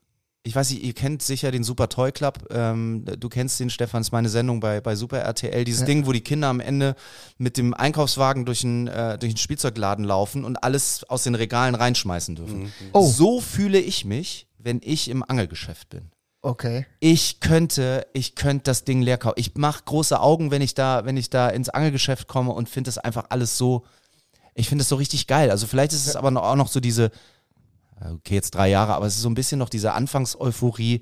ich 0.43 0.56
weiß 0.56 0.70
nicht, 0.70 0.84
ihr 0.84 0.93
kennt 0.93 1.24
sicher 1.24 1.50
den 1.52 1.63
Super 1.63 1.89
Toy 1.89 2.12
Club, 2.12 2.38
ähm, 2.52 3.04
du 3.20 3.28
kennst 3.28 3.60
den, 3.60 3.70
Stefan, 3.72 4.02
ist 4.02 4.12
meine 4.12 4.30
Sendung 4.30 4.60
bei, 4.60 4.80
bei 4.80 4.96
Super 4.96 5.17
RTL, 5.20 5.65
dieses 5.65 5.86
Ding, 5.86 6.06
wo 6.06 6.12
die 6.13 6.22
Kinder 6.22 6.48
am 6.50 6.60
Ende 6.60 6.96
mit 7.39 7.58
dem 7.58 7.74
Einkaufswagen 7.74 8.46
durch 8.46 8.63
einen, 8.63 8.88
äh, 8.88 9.17
durch 9.17 9.32
einen 9.32 9.38
Spielzeugladen 9.38 10.06
laufen 10.06 10.46
und 10.46 10.63
alles 10.63 11.04
aus 11.10 11.24
den 11.24 11.34
Regalen 11.36 11.74
reinschmeißen 11.76 12.36
dürfen. 12.36 12.72
Oh. 12.93 13.06
So 13.08 13.41
fühle 13.41 13.80
ich 13.80 14.06
mich, 14.06 14.46
wenn 14.67 14.82
ich 14.84 15.10
im 15.10 15.23
Angelgeschäft 15.23 15.89
bin. 15.89 16.12
Okay. 16.41 16.86
Ich 16.99 17.39
könnte, 17.39 18.06
ich 18.13 18.36
könnte 18.36 18.65
das 18.65 18.84
Ding 18.84 19.01
leer 19.01 19.17
kaufen. 19.17 19.38
Ich 19.38 19.56
mache 19.56 19.84
große 19.86 20.19
Augen, 20.19 20.51
wenn 20.51 20.62
ich 20.62 20.75
da, 20.75 21.06
wenn 21.06 21.17
ich 21.17 21.30
da 21.30 21.49
ins 21.49 21.69
Angelgeschäft 21.69 22.27
komme 22.27 22.51
und 22.51 22.69
finde 22.69 22.89
das 22.89 22.97
einfach 22.99 23.25
alles 23.30 23.58
so, 23.58 23.86
ich 24.53 24.69
finde 24.69 24.84
es 24.84 24.89
so 24.89 24.97
richtig 24.97 25.25
geil. 25.27 25.49
Also 25.49 25.67
vielleicht 25.67 25.93
ist 25.93 26.06
es 26.06 26.15
aber 26.15 26.30
noch, 26.30 26.43
auch 26.43 26.56
noch 26.56 26.67
so 26.67 26.80
diese, 26.80 27.12
okay, 27.99 28.36
jetzt 28.36 28.51
drei 28.51 28.69
Jahre, 28.69 28.93
aber 28.93 29.08
es 29.08 29.15
ist 29.15 29.21
so 29.21 29.30
ein 29.30 29.36
bisschen 29.36 29.58
noch 29.58 29.69
diese 29.69 29.93
Anfangseuphorie. 29.93 31.01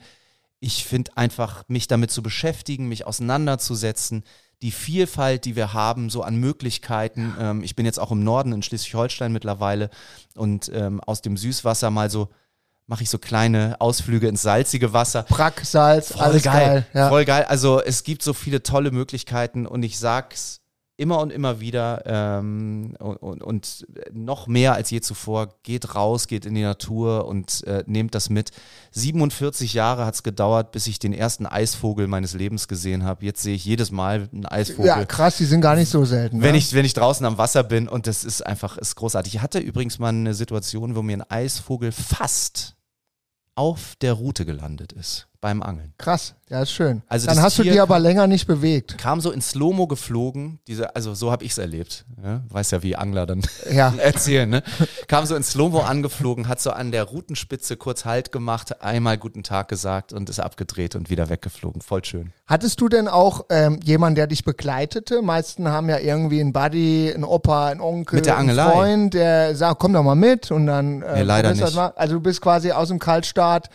Ich 0.60 0.86
finde 0.86 1.17
einfach, 1.17 1.63
mich 1.67 1.88
damit 1.88 2.12
zu 2.12 2.23
beschäftigen, 2.23 2.88
mich 2.88 3.06
auseinanderzusetzen, 3.06 4.23
die 4.62 4.71
Vielfalt, 4.71 5.45
die 5.45 5.56
wir 5.56 5.73
haben, 5.73 6.10
so 6.10 6.21
an 6.21 6.38
Möglichkeiten. 6.38 7.36
Ähm, 7.39 7.63
ich 7.63 7.75
bin 7.75 7.86
jetzt 7.86 7.99
auch 7.99 8.12
im 8.12 8.23
Norden 8.23 8.54
in 8.54 8.63
Schleswig-Holstein 8.63 9.34
mittlerweile 9.34 9.89
und 10.36 10.71
ähm, 10.73 11.01
aus 11.01 11.21
dem 11.21 11.36
Süßwasser 11.36 11.91
mal 11.91 12.10
so, 12.10 12.30
mache 12.88 13.04
ich 13.04 13.10
so 13.10 13.17
kleine 13.17 13.76
Ausflüge 13.80 14.28
ins 14.28 14.41
salzige 14.41 14.93
Wasser. 14.93 15.24
Brack, 15.24 15.62
Salz, 15.63 16.12
Voll 16.12 16.21
alles 16.21 16.43
geil. 16.43 16.86
Ja. 16.93 17.10
Voll 17.10 17.26
geil. 17.26 17.45
Also 17.48 17.82
es 17.82 18.04
gibt 18.04 18.21
so 18.21 18.34
viele 18.34 18.63
tolle 18.63 18.91
Möglichkeiten 18.91 19.65
und 19.65 19.84
ich 19.84 19.98
sag's 20.00 20.62
immer 20.97 21.19
und 21.19 21.31
immer 21.31 21.60
wieder 21.60 22.03
ähm, 22.05 22.95
und, 22.99 23.17
und, 23.17 23.43
und 23.43 23.88
noch 24.13 24.47
mehr 24.47 24.73
als 24.73 24.89
je 24.89 25.01
zuvor, 25.01 25.49
geht 25.63 25.93
raus, 25.95 26.27
geht 26.27 26.45
in 26.45 26.55
die 26.55 26.62
Natur 26.62 27.25
und 27.25 27.63
äh, 27.65 27.84
nehmt 27.86 28.15
das 28.15 28.29
mit. 28.29 28.51
47 28.91 29.73
Jahre 29.73 30.05
hat's 30.05 30.23
gedauert, 30.23 30.71
bis 30.71 30.88
ich 30.88 30.97
den 30.97 31.13
ersten 31.13 31.45
Eisvogel 31.45 32.08
meines 32.08 32.34
Lebens 32.34 32.67
gesehen 32.67 33.03
habe. 33.03 33.25
Jetzt 33.25 33.43
sehe 33.43 33.55
ich 33.55 33.65
jedes 33.65 33.91
Mal 33.91 34.29
einen 34.31 34.45
Eisvogel. 34.45 34.88
ja, 34.88 35.05
krass, 35.05 35.38
die 35.38 35.45
sind 35.45 35.62
gar 35.62 35.75
nicht 35.75 35.89
so 35.89 36.05
selten. 36.05 36.41
Wenn 36.41 36.53
ne? 36.53 36.58
ich, 36.58 36.73
wenn 36.73 36.86
ich 36.86 36.93
draußen 36.93 37.25
am 37.25 37.38
Wasser 37.38 37.63
bin 37.63 37.89
und 37.89 38.08
das 38.08 38.23
ist 38.23 38.45
einfach, 38.45 38.77
ist 38.77 38.95
großartig. 38.95 39.36
Ich 39.36 39.41
hatte 39.41 39.60
übrigens 39.60 39.99
mal 39.99 40.10
eine 40.10 40.34
Situation, 40.34 40.95
wo 40.95 41.01
mir 41.01 41.17
ein 41.17 41.29
Eisvogel 41.29 41.91
fast 41.91 42.75
auf 43.55 43.95
der 44.01 44.13
Route 44.13 44.45
gelandet 44.45 44.93
ist 44.93 45.27
beim 45.45 45.62
Angeln. 45.62 45.93
Krass, 45.99 46.34
ja, 46.49 46.63
ist 46.63 46.71
schön. 46.71 47.03
Also 47.08 47.27
Dann 47.27 47.39
hast 47.39 47.60
du 47.60 47.62
Tier 47.62 47.73
die 47.73 47.79
aber 47.79 47.99
länger 47.99 48.25
nicht 48.25 48.47
bewegt. 48.47 48.97
Kam 48.97 49.21
so 49.21 49.29
in 49.29 49.41
Slow-Mo 49.41 49.86
geflogen, 49.86 50.58
diese, 50.65 50.95
also 50.95 51.13
so 51.13 51.31
habe 51.31 51.43
ich 51.43 51.51
es 51.51 51.60
erlebt. 51.60 52.03
Ja? 52.23 52.41
Weiß 52.49 52.71
ja, 52.71 52.81
wie 52.81 52.95
Angler 52.95 53.27
dann 53.27 53.43
Ja. 53.71 53.93
erzählen, 53.99 54.49
ne? 54.49 54.63
Kam 55.08 55.27
so 55.27 55.36
in 55.36 55.43
Slow-Mo 55.43 55.81
angeflogen, 55.81 56.47
hat 56.47 56.60
so 56.60 56.71
an 56.71 56.91
der 56.91 57.03
Routenspitze 57.03 57.77
kurz 57.77 58.05
Halt 58.05 58.31
gemacht, 58.31 58.81
einmal 58.81 59.19
guten 59.19 59.43
Tag 59.43 59.67
gesagt 59.67 60.13
und 60.13 60.31
ist 60.31 60.39
abgedreht 60.39 60.95
und 60.95 61.12
wieder 61.12 61.29
weggeflogen. 61.29 61.84
Voll 61.84 62.03
schön. 62.03 62.34
Hattest 62.47 62.81
du 62.81 62.89
denn 62.89 63.08
auch 63.08 63.45
ähm, 63.51 63.79
jemanden, 63.84 64.15
der 64.15 64.25
dich 64.25 64.43
begleitete? 64.43 65.21
Meisten 65.21 65.67
haben 65.67 65.89
ja 65.89 65.99
irgendwie 65.99 66.41
einen 66.41 66.53
Buddy, 66.53 67.12
einen 67.13 67.23
Opa, 67.23 67.67
einen 67.67 67.81
Onkel, 67.81 68.15
Mit 68.15 68.25
der 68.25 68.39
einen? 68.39 68.55
Freund, 68.58 69.13
der 69.13 69.55
sagt, 69.55 69.79
komm 69.79 69.93
doch 69.93 70.01
mal 70.01 70.15
mit 70.15 70.49
und 70.49 70.65
dann 70.65 71.03
äh, 71.03 71.17
Nee, 71.17 71.21
leider 71.21 71.53
du 71.53 71.63
nicht. 71.63 71.77
Also 71.77 72.15
du 72.15 72.19
bist 72.19 72.41
quasi 72.41 72.71
aus 72.71 72.88
dem 72.88 72.97
Kaltstart. 72.97 73.69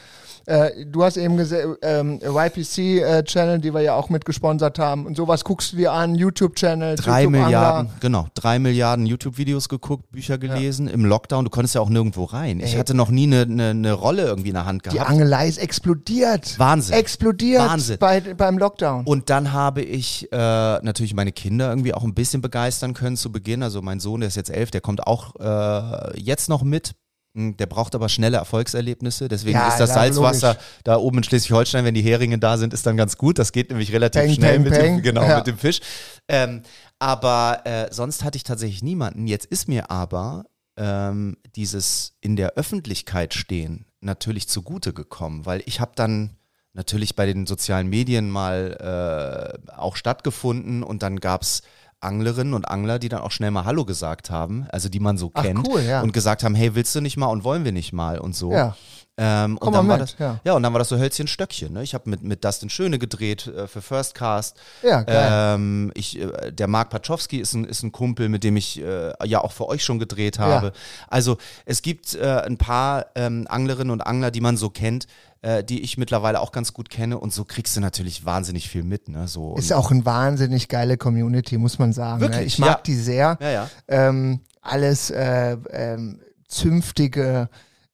Äh, 0.46 0.87
du 0.87 1.04
hast 1.04 1.16
eben 1.16 1.37
gesehen, 1.61 1.79
ähm, 1.83 2.20
YPC-Channel, 2.23 3.59
die 3.61 3.73
wir 3.75 3.81
ja 3.81 3.94
auch 3.94 4.09
mitgesponsert 4.09 4.79
haben 4.79 5.07
und 5.07 5.16
sowas 5.16 5.44
guckst 5.44 5.73
du 5.73 5.77
dir 5.77 5.92
an, 5.92 6.14
YouTube-Channel, 6.14 6.96
Drei 6.96 7.23
YouTube 7.23 7.42
Milliarden, 7.42 7.90
genau, 8.01 8.27
drei 8.35 8.59
Milliarden 8.59 9.07
YouTube-Videos 9.07 9.68
geguckt, 9.68 10.11
Bücher 10.11 10.38
gelesen 10.38 10.88
im 10.88 11.05
Lockdown. 11.05 11.44
Du 11.44 11.51
konntest 11.51 11.75
ja 11.75 11.81
auch 11.81 11.88
nirgendwo 11.88 12.25
rein. 12.25 12.61
Ich 12.61 12.73
Ey. 12.73 12.79
hatte 12.79 12.94
noch 12.94 13.11
nie 13.11 13.25
eine, 13.25 13.42
eine, 13.42 13.70
eine 13.70 13.92
Rolle 13.92 14.25
irgendwie 14.25 14.49
in 14.49 14.55
der 14.55 14.66
Hand 14.66 14.87
Die 14.87 14.90
gehabt. 14.90 15.11
Angelei 15.11 15.49
ist 15.49 15.59
explodiert. 15.59 16.59
Wahnsinn. 16.59 16.96
Explodiert 16.96 17.62
Wahnsinn. 17.62 17.99
Bei, 17.99 18.20
beim 18.20 18.59
Lockdown. 18.59 19.05
Und 19.05 19.31
dann 19.31 19.53
habe 19.53 19.83
ich 19.83 20.31
äh, 20.33 20.37
natürlich 20.37 21.14
meine 21.14 21.33
Kinder 21.33 21.70
irgendwie 21.70 21.94
auch 21.94 22.05
ein 22.05 22.14
bisschen 22.14 22.40
begeistern 22.42 22.94
können 22.94 23.16
zu 23.16 23.33
Beginn. 23.33 23.62
Also 23.62 23.83
mein 23.83 24.01
Sohn, 24.01 24.20
der 24.20 24.29
ist 24.29 24.37
jetzt 24.37 24.51
elf, 24.51 24.70
der 24.70 24.81
kommt 24.81 25.07
auch 25.07 25.35
äh, 25.40 26.20
jetzt 26.20 26.49
noch 26.49 26.62
mit. 26.62 26.94
Hm, 27.35 27.57
Der 27.57 27.66
braucht 27.66 27.95
aber 27.95 28.09
schnelle 28.09 28.38
Erfolgserlebnisse. 28.38 29.29
Deswegen 29.29 29.59
Ja, 29.59 29.69
ist 29.69 29.79
das 29.79 29.95
Salzwasser 29.95 30.49
logisch. 30.55 30.64
da 30.85 30.97
oben 30.97 31.19
in 31.19 31.25
Schleswig-Holstein, 31.25 31.85
wenn 31.85 31.95
die 31.95 32.03
Heringe 32.03 32.38
da 32.38 32.59
sind, 32.59 32.73
ist 32.75 32.87
dann 32.87 32.97
ganz 32.97 33.16
gut. 33.16 33.38
Das 33.38 33.53
geht 33.53 33.71
nämlich 33.71 33.93
relativ 33.93 34.23
Peng, 34.23 34.35
schnell 34.35 34.55
peng, 34.55 34.62
mit, 34.62 34.73
peng. 34.73 34.97
Dem, 34.97 35.03
genau, 35.03 35.23
Ja. 35.23 35.37
mit 35.38 35.47
dem 35.47 35.59
Fisch. 35.59 35.81
Ähm, 36.29 36.62
aber 36.99 37.61
äh, 37.64 37.88
sonst 37.93 38.25
hatte 38.25 38.37
ich 38.37 38.45
tatsächlich 38.45 38.83
niemanden. 38.83 39.27
Jetzt 39.27 39.47
ist 39.47 39.69
mir 39.69 39.90
aber 39.90 40.45
ähm, 40.77 41.37
dieses 41.57 42.14
in 42.21 42.37
der 42.37 42.55
Öffentlichkeit 42.55 43.35
stehen 43.35 43.87
natürlich 44.01 44.49
zugute 44.49 44.93
gekommen, 44.93 45.45
weil 45.47 45.62
ich 45.66 45.79
habe 45.81 45.93
dann 45.95 46.37
natürlich 46.73 47.16
bei 47.16 47.27
den 47.27 47.47
sozialen 47.47 47.88
Medien 47.88 48.31
mal 48.31 49.59
äh, 49.69 49.73
auch 49.73 49.97
stattgefunden 49.97 50.83
und 50.83 51.03
dann 51.03 51.19
gab's 51.21 51.62
Anglerinnen 52.01 52.55
und 52.55 52.69
Angler, 52.69 52.99
die 52.99 53.09
dann 53.09 53.21
auch 53.21 53.31
schnell 53.31 53.51
mal 53.51 53.65
Hallo 53.65 53.85
gesagt 53.85 54.31
haben, 54.31 54.67
also 54.71 54.89
die 54.89 55.01
man 55.01 55.19
so 55.19 55.31
Ach, 55.35 55.43
kennt 55.43 55.69
cool, 55.69 55.83
ja. 55.83 56.01
und 56.01 56.13
gesagt 56.13 56.43
haben, 56.45 56.55
hey, 56.55 56.75
willst 56.75 56.95
du 56.95 57.01
nicht 57.01 57.17
mal 57.17 57.27
und 57.27 57.45
wollen 57.45 57.65
wir 57.65 57.73
nicht 57.73 57.93
mal 57.93 58.19
und 58.19 58.35
so. 58.35 58.53
Ja. 58.53 58.77
Ähm, 59.22 59.59
Komm 59.61 59.68
und 59.68 59.74
dann 59.74 59.87
mal 59.87 59.92
war 59.92 59.98
mit, 59.98 60.09
das, 60.09 60.18
ja. 60.18 60.40
ja. 60.44 60.54
und 60.54 60.62
dann 60.62 60.72
war 60.72 60.78
das 60.78 60.88
so 60.88 60.98
Hölzchen 60.98 61.26
Stöckchen. 61.26 61.74
Ne? 61.74 61.83
Ich 61.83 61.92
habe 61.92 62.09
mit, 62.09 62.22
mit 62.22 62.42
Dustin 62.42 62.70
Schöne 62.70 62.98
gedreht 62.98 63.46
äh, 63.48 63.66
für 63.66 63.83
First 63.83 64.14
Cast. 64.14 64.56
Ja, 64.83 65.02
geil. 65.02 65.28
Ähm, 65.56 65.92
ich, 65.94 66.18
äh, 66.18 66.50
der 66.50 66.68
Marc 66.68 66.88
Pachowski 66.88 67.38
ist 67.38 67.52
ein, 67.52 67.64
ist 67.64 67.83
ein 67.83 67.92
Kumpel, 67.92 68.30
mit 68.30 68.44
dem 68.44 68.56
ich 68.56 68.80
äh, 68.80 69.12
ja 69.24 69.42
auch 69.42 69.52
für 69.52 69.68
euch 69.68 69.85
schon 69.85 69.98
gedreht 69.98 70.38
habe. 70.38 70.68
Ja. 70.68 70.72
Also 71.09 71.37
es 71.66 71.83
gibt 71.83 72.14
äh, 72.14 72.40
ein 72.46 72.56
paar 72.56 73.06
ähm, 73.14 73.46
Anglerinnen 73.50 73.90
und 73.90 74.00
Angler, 74.00 74.30
die 74.30 74.40
man 74.40 74.56
so 74.56 74.70
kennt, 74.70 75.06
äh, 75.42 75.62
die 75.62 75.83
ich 75.83 75.98
mittlerweile 75.98 76.40
auch 76.40 76.52
ganz 76.52 76.72
gut 76.72 76.88
kenne. 76.88 77.18
Und 77.18 77.35
so 77.35 77.44
kriegst 77.44 77.76
du 77.76 77.80
natürlich 77.80 78.24
wahnsinnig 78.24 78.70
viel 78.70 78.85
mit. 78.85 79.09
Ne? 79.09 79.28
So, 79.28 79.54
Ist 79.56 79.72
auch 79.72 79.90
eine 79.90 80.04
wahnsinnig 80.06 80.68
geile 80.68 80.96
Community, 80.96 81.59
muss 81.59 81.78
man 81.78 81.92
sagen. 81.92 82.20
ne? 82.20 82.28
Wirklich, 82.28 82.46
Ich 82.46 82.59
mag 82.59 82.68
ja. 82.68 82.80
die 82.87 82.94
sehr. 82.94 83.38
ja, 83.40 83.50
ja. 83.50 83.70
Ähm, 83.88 84.40
alles 84.62 85.11
äh, 85.11 85.56
ähm, 85.70 86.20
zünftige, 86.48 87.48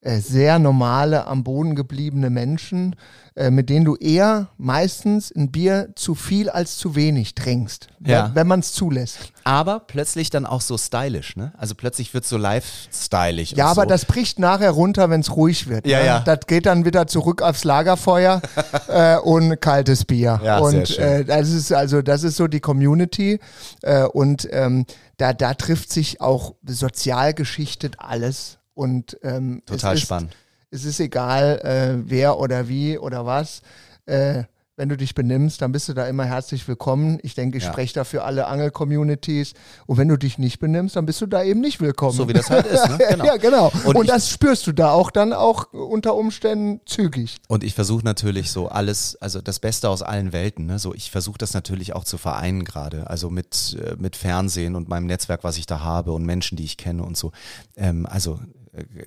sehr 0.07 0.59
normale, 0.59 1.27
am 1.27 1.43
Boden 1.45 1.75
gebliebene 1.75 2.31
Menschen, 2.31 2.97
äh, 3.35 3.51
mit 3.51 3.69
denen 3.69 3.85
du 3.85 3.97
eher 3.97 4.49
meistens 4.57 5.31
ein 5.31 5.51
Bier 5.51 5.91
zu 5.95 6.15
viel 6.15 6.49
als 6.49 6.79
zu 6.79 6.95
wenig 6.95 7.35
trinkst, 7.35 7.89
Ja. 8.05 8.31
wenn, 8.33 8.47
man 8.47 8.61
es 8.61 8.73
zulässt. 8.73 9.19
Aber 9.45 9.81
plötzlich 9.81 10.31
dann 10.31 10.47
auch 10.47 10.63
so 10.63 10.79
stylisch. 10.79 11.37
Ne? 11.37 11.53
Also 11.59 11.75
plötzlich 11.75 12.15
wird 12.15 12.25
so 12.25 12.39
lifestylig. 12.39 13.51
Ja, 13.53 13.67
aber 13.67 13.83
so. 13.83 13.89
das 13.89 14.05
bricht 14.07 14.39
nachher 14.39 14.71
runter, 14.71 15.11
wenn 15.11 15.21
es 15.21 15.37
ruhig 15.37 15.69
wird. 15.69 15.87
Ja, 15.87 15.99
ne? 15.99 16.07
ja. 16.07 16.21
Das 16.21 16.47
geht 16.47 16.65
dann 16.65 16.85
wieder 16.85 17.07
zurück 17.07 17.43
aufs 17.43 17.65
Lagerfeuer 17.65 18.41
äh, 18.89 19.19
und 19.19 19.61
kaltes 19.61 20.05
Bier. 20.05 20.41
Ja, 20.43 20.65
sehr 20.65 20.81
und 20.81 20.89
schön. 20.89 21.05
äh, 21.05 21.25
das 21.25 21.51
ist 21.51 21.73
also 21.73 22.01
das 22.01 22.23
ist 22.23 22.37
so 22.37 22.47
die 22.47 22.61
Community 22.61 23.39
äh, 23.83 24.05
und 24.05 24.49
ähm, 24.51 24.87
da 25.19 25.33
da 25.33 25.53
trifft 25.55 25.93
sich 25.93 26.21
auch 26.21 26.55
sozial 26.65 27.35
geschichtet 27.35 27.97
alles 27.99 28.59
und 28.77 29.19
ähm, 29.23 29.63
Total 29.67 29.95
es 29.95 30.01
ist, 30.01 30.07
spannend. 30.07 30.37
Es 30.71 30.85
ist 30.85 31.01
egal, 31.01 31.59
äh, 31.65 32.09
wer 32.09 32.39
oder 32.39 32.69
wie 32.69 32.99
oder 32.99 33.25
was. 33.25 33.63
Äh, 34.05 34.45
wenn 34.79 34.91
du 34.91 34.97
dich 34.99 35.15
benimmst, 35.15 35.63
dann 35.63 35.73
bist 35.73 35.89
du 35.89 35.95
da 35.95 36.07
immer 36.07 36.27
herzlich 36.27 36.69
willkommen. 36.69 37.19
Ich 37.23 37.35
denke, 37.35 37.57
ich 37.57 37.65
Ja. 37.65 37.73
spreche 37.73 37.95
da 37.95 38.05
für 38.05 38.25
alle 38.25 38.47
Angel-Communities. 38.47 39.55
Und 39.87 39.97
wenn 39.97 40.07
du 40.09 40.19
dich 40.19 40.37
nicht 40.37 40.59
benimmst, 40.59 40.97
dann 40.97 41.07
bist 41.07 41.19
du 41.23 41.27
da 41.27 41.43
eben 41.43 41.61
nicht 41.63 41.81
willkommen. 41.81 42.13
So 42.13 42.29
wie 42.29 42.35
das 42.35 42.51
halt 42.51 42.67
ist. 42.67 42.87
Ne? 42.87 42.99
Genau. 43.11 43.25
Ja, 43.25 43.37
genau. 43.39 43.73
Und 43.87 43.97
Und, 43.97 44.09
das 44.11 44.29
spürst 44.29 44.67
du 44.67 44.73
da 44.73 44.91
auch 44.91 45.11
dann 45.11 45.33
auch 45.33 45.73
unter 45.73 46.15
Umständen 46.15 46.83
zügig. 46.85 47.39
Und 47.49 47.65
ich 47.65 47.73
versuche 47.73 48.05
natürlich 48.05 48.51
so 48.51 48.69
alles, 48.69 49.17
also 49.17 49.41
das 49.41 49.61
Beste 49.61 49.89
aus 49.89 50.03
allen 50.03 50.35
Welten. 50.35 50.67
Ne? 50.67 50.79
So, 50.79 50.93
ich 50.93 51.11
versuche 51.11 51.39
das 51.39 51.55
natürlich 51.55 51.95
auch 51.95 52.05
zu 52.05 52.19
vereinen 52.19 52.65
gerade. 52.67 53.09
Also 53.09 53.31
mit, 53.31 53.79
äh, 53.83 53.97
mit 53.99 54.15
Fernsehen 54.15 54.75
und 54.75 54.91
meinem 54.91 55.07
Netzwerk, 55.07 55.43
was 55.43 55.57
ich 55.57 55.65
da 55.65 55.81
habe 55.81 56.13
und 56.13 56.27
Menschen, 56.27 56.57
die 56.57 56.65
ich 56.65 56.77
kenne 56.77 57.03
und 57.03 57.17
so. 57.17 57.33
Ähm, 57.77 58.05
also 58.05 58.39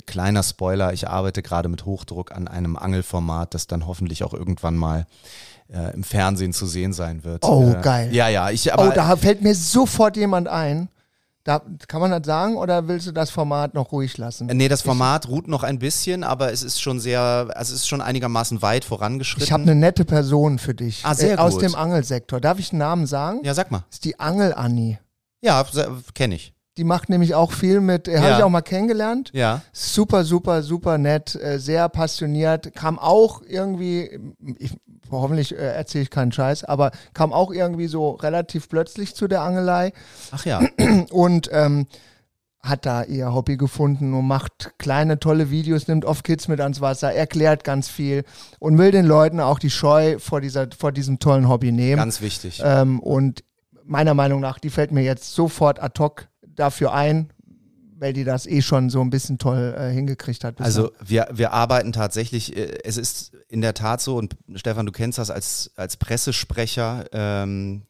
kleiner 0.06 0.44
Spoiler, 0.44 0.94
ich 0.94 1.08
arbeite 1.08 1.42
gerade 1.42 1.70
mit 1.70 1.86
Hochdruck 1.86 2.32
an 2.32 2.48
einem 2.48 2.76
Angelformat, 2.76 3.54
das 3.54 3.68
dann 3.68 3.88
hoffentlich 3.88 4.24
auch 4.24 4.34
irgendwann 4.34 4.76
mal 4.76 5.06
äh, 5.72 5.94
im 5.94 6.04
Fernsehen 6.04 6.54
zu 6.54 6.66
sehen 6.66 6.94
sein 6.94 7.24
wird. 7.24 7.44
Oh, 7.46 7.74
äh, 7.78 7.82
geil. 7.82 8.14
Ja, 8.14 8.28
ja. 8.28 8.50
Ich, 8.50 8.74
aber, 8.74 8.90
oh, 8.90 8.92
da 8.94 9.16
fällt 9.16 9.42
mir 9.42 9.56
sofort 9.56 10.18
jemand 10.18 10.48
ein. 10.48 10.90
Da, 11.44 11.62
kann 11.88 12.02
man 12.02 12.12
das 12.12 12.26
sagen 12.26 12.58
oder 12.58 12.88
willst 12.88 13.08
du 13.08 13.12
das 13.12 13.30
Format 13.30 13.74
noch 13.74 13.92
ruhig 13.92 14.18
lassen? 14.18 14.48
Nee, 14.48 14.68
das 14.68 14.82
Format 14.82 15.30
ruht 15.30 15.48
noch 15.48 15.64
ein 15.64 15.80
bisschen, 15.80 16.24
aber 16.24 16.52
es 16.52 16.64
ist 16.64 16.82
schon 16.82 17.00
sehr, 17.00 17.22
also 17.22 17.74
es 17.74 17.82
ist 17.82 17.88
schon 17.88 18.02
einigermaßen 18.02 18.62
weit 18.62 18.84
vorangeschritten. 18.84 19.46
Ich 19.46 19.52
habe 19.52 19.64
eine 19.64 19.74
nette 19.74 20.06
Person 20.06 20.60
für 20.60 20.76
dich. 20.76 21.02
Ah, 21.04 21.16
sehr 21.16 21.36
äh, 21.36 21.38
aus 21.38 21.54
gut. 21.54 21.64
dem 21.64 21.76
Angelsektor. 21.76 22.42
Darf 22.42 22.60
ich 22.60 22.72
einen 22.72 22.80
Namen 22.80 23.08
sagen? 23.08 23.40
ja, 23.44 23.54
sag 23.54 23.72
mal. 23.72 23.86
Das 23.90 23.96
ist 23.96 24.06
die 24.06 24.20
Angel-Anni. 24.20 25.00
Ja, 25.42 25.66
kenne 26.14 26.36
ich. 26.36 26.54
Die 26.80 26.86
macht 26.86 27.10
nämlich 27.10 27.36
auch 27.36 27.52
viel 27.52 27.82
mit, 27.82 28.08
äh, 28.08 28.20
habe 28.20 28.30
Ja. 28.30 28.38
ich 28.38 28.44
auch 28.46 28.50
mal 28.50 28.62
kennengelernt. 28.62 29.32
Ja. 29.34 29.62
Super, 29.74 30.24
super, 30.24 30.64
super 30.64 30.98
nett, 30.98 31.36
äh, 31.36 31.60
sehr 31.60 31.90
passioniert, 31.90 32.74
kam 32.74 32.98
auch 32.98 33.42
irgendwie, 33.46 34.18
ich, 34.58 34.78
hoffentlich 35.12 35.52
äh, 35.54 35.58
erzähle 35.58 36.04
ich 36.04 36.10
keinen 36.10 36.32
Scheiß, 36.32 36.64
aber 36.64 36.92
kam 37.14 37.34
auch 37.34 37.52
irgendwie 37.52 37.88
so 37.88 38.12
relativ 38.12 38.70
plötzlich 38.70 39.14
zu 39.14 39.28
der 39.28 39.42
Angelei 39.42 39.92
Ach 40.32 40.46
ja. 40.46 40.62
und 41.12 41.50
ähm, 41.52 41.86
hat 42.62 42.86
da 42.86 43.04
ihr 43.04 43.34
Hobby 43.34 43.58
gefunden 43.58 44.14
und 44.14 44.26
macht 44.26 44.72
kleine, 44.78 45.20
tolle 45.20 45.50
Videos, 45.50 45.90
nimmt 45.90 46.06
oft 46.06 46.24
Kids 46.24 46.48
mit 46.48 46.62
ans 46.62 46.80
Wasser, 46.80 47.12
erklärt 47.14 47.66
ganz 47.66 47.90
viel 47.90 48.24
und 48.60 48.78
will 48.78 48.92
den 48.92 49.06
Leuten 49.06 49.42
auch 49.42 49.60
die 49.60 49.70
Scheu 49.70 50.18
vor, 50.20 50.40
dieser, 50.40 50.68
vor 50.78 50.94
diesem 50.94 51.20
tollen 51.20 51.50
Hobby 51.50 51.74
nehmen. 51.74 51.98
Ganz 51.98 52.22
wichtig. 52.22 52.62
Ähm, 52.64 53.02
und 53.02 53.44
meiner 53.84 54.14
Meinung 54.14 54.40
nach, 54.40 54.60
die 54.60 54.70
fällt 54.70 54.92
mir 54.92 55.04
jetzt 55.04 55.34
sofort 55.34 55.82
ad 55.82 56.00
hoc 56.02 56.28
dafür 56.60 56.94
ein, 56.94 57.30
weil 57.98 58.14
die 58.14 58.24
das 58.24 58.46
eh 58.48 58.62
schon 58.62 58.90
so 58.90 59.02
ein 59.02 59.10
bisschen 59.10 59.38
toll 59.40 59.76
äh, 59.78 59.92
hingekriegt 59.92 60.44
hat. 60.44 60.62
Also 60.62 60.92
wir, 61.04 61.28
wir 61.34 61.52
arbeiten 61.52 61.92
tatsächlich, 61.92 62.56
äh, 62.56 62.78
es 62.84 62.98
ist 62.98 63.34
in 63.50 63.62
der 63.62 63.74
Tat 63.74 64.02
so, 64.02 64.16
und 64.18 64.36
Stefan, 64.56 64.86
du 64.86 64.92
kennst 64.92 65.18
das 65.18 65.30
als, 65.32 65.72
als 65.76 65.98
Pressesprecher, 65.98 67.06
ähm, 67.12 67.84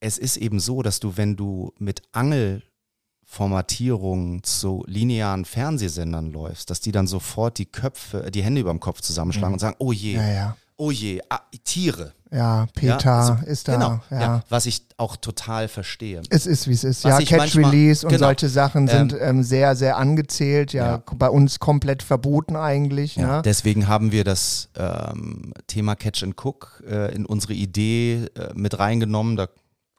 es 0.00 0.18
ist 0.18 0.36
eben 0.36 0.60
so, 0.60 0.82
dass 0.82 1.00
du, 1.00 1.16
wenn 1.16 1.36
du 1.36 1.72
mit 1.78 2.02
Angelformatierungen 2.12 4.42
zu 4.42 4.84
linearen 4.86 5.44
Fernsehsendern 5.44 6.32
läufst, 6.32 6.70
dass 6.70 6.80
die 6.80 6.92
dann 6.92 7.06
sofort 7.06 7.58
die 7.58 7.66
Köpfe, 7.66 8.30
die 8.30 8.42
Hände 8.42 8.60
über 8.60 8.70
dem 8.70 8.80
Kopf 8.80 9.00
zusammenschlagen 9.00 9.54
und 9.54 9.60
sagen, 9.60 9.76
oh 9.78 9.92
je, 9.92 10.14
Mhm. 10.14 10.20
ja, 10.20 10.32
ja. 10.32 10.56
Oh 10.76 10.90
je, 10.90 11.20
ah, 11.28 11.40
Tiere. 11.64 12.12
Ja, 12.30 12.66
Peter 12.74 12.98
Ja, 13.04 13.18
also, 13.20 13.46
ist 13.46 13.68
da. 13.68 13.74
Genau, 13.74 14.00
ja. 14.10 14.42
was 14.48 14.66
ich 14.66 14.82
auch 14.96 15.16
total 15.16 15.68
verstehe. 15.68 16.20
Es 16.30 16.46
ist, 16.46 16.66
wie 16.66 16.72
es 16.72 16.82
ist. 16.82 17.04
Was 17.04 17.12
ja, 17.12 17.20
ich 17.20 17.28
Catch 17.28 17.38
manchmal- 17.54 17.70
Release 17.70 18.04
und 18.04 18.12
genau. 18.12 18.26
solche 18.26 18.48
Sachen 18.48 18.88
sind 18.88 19.14
ähm, 19.20 19.44
sehr, 19.44 19.76
sehr 19.76 19.96
angezählt. 19.98 20.72
Ja, 20.72 20.86
Ja. 20.96 21.02
bei 21.16 21.28
uns 21.30 21.60
komplett 21.60 22.02
verboten 22.02 22.56
eigentlich. 22.56 23.14
Ja, 23.14 23.36
Ja, 23.36 23.42
Deswegen 23.42 23.86
haben 23.86 24.10
wir 24.10 24.24
das 24.24 24.68
ähm, 24.76 25.54
Thema 25.68 25.94
Catch 25.94 26.24
and 26.24 26.34
Cook 26.44 26.82
äh, 26.88 27.14
in 27.14 27.24
unsere 27.24 27.52
Idee 27.52 28.24
äh, 28.34 28.48
mit 28.54 28.80
reingenommen. 28.80 29.36
Da 29.36 29.46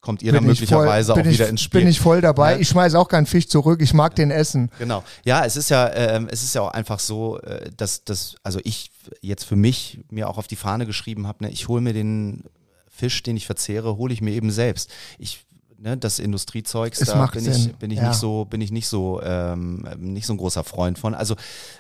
kommt 0.06 0.22
ihr 0.22 0.32
dann 0.32 0.44
Bin 0.44 0.54
ich 0.54 0.60
möglicherweise 0.60 1.14
voll, 1.14 1.20
auch 1.20 1.24
bin 1.24 1.34
wieder 1.34 1.46
ich, 1.46 1.50
ins 1.50 1.62
Spiel. 1.62 1.82
Bin 1.82 1.90
ich 1.90 2.00
voll 2.00 2.22
dabei. 2.22 2.54
Ja. 2.54 2.60
Ich 2.60 2.70
schmeiße 2.70 2.98
auch 2.98 3.08
keinen 3.08 3.26
Fisch 3.26 3.48
zurück. 3.48 3.82
Ich 3.82 3.96
mag 3.96 4.16
den 4.16 4.30
essen. 4.30 4.70
Genau. 4.78 5.04
Ja, 5.26 5.44
es 5.44 5.58
ist 5.58 5.70
ja, 5.70 5.92
ähm, 5.94 6.28
es 6.32 6.44
ist 6.44 6.54
ja 6.54 6.62
auch 6.62 6.72
einfach 6.72 7.00
so, 7.00 7.40
äh, 7.40 7.72
dass 7.76 8.04
das, 8.04 8.36
also 8.44 8.60
ich 8.64 8.92
jetzt 9.22 9.46
für 9.46 9.56
mich 9.56 10.00
mir 10.12 10.30
auch 10.30 10.38
auf 10.38 10.46
die 10.46 10.56
Fahne 10.56 10.86
geschrieben 10.86 11.26
habe, 11.26 11.44
ne, 11.44 11.50
ich 11.50 11.68
hole 11.68 11.82
mir 11.82 11.94
den 11.94 12.44
Fisch, 12.88 13.24
den 13.24 13.36
ich 13.36 13.48
verzehre, 13.48 13.98
hole 13.98 14.14
ich 14.14 14.22
mir 14.22 14.32
eben 14.32 14.52
selbst. 14.52 14.92
Ich 15.18 15.46
Ne, 15.78 15.98
das 15.98 16.20
Industriezeugs, 16.20 17.02
Es 17.02 17.10
da 17.10 17.18
macht 17.18 17.34
bin 17.34 17.44
Sinn, 17.44 17.54
ich, 17.54 17.76
bin 17.76 17.92
ich 17.92 17.98
ja. 17.98 18.08
nicht 18.08 18.18
so, 18.18 18.46
bin 18.46 18.62
ich 18.62 18.72
nicht 18.72 18.88
so, 18.88 19.22
ähm, 19.22 19.86
nicht 19.98 20.26
so 20.26 20.34
ein 20.34 20.38
großer 20.38 20.64
Freund 20.64 20.98
von. 20.98 21.14
Also 21.14 21.36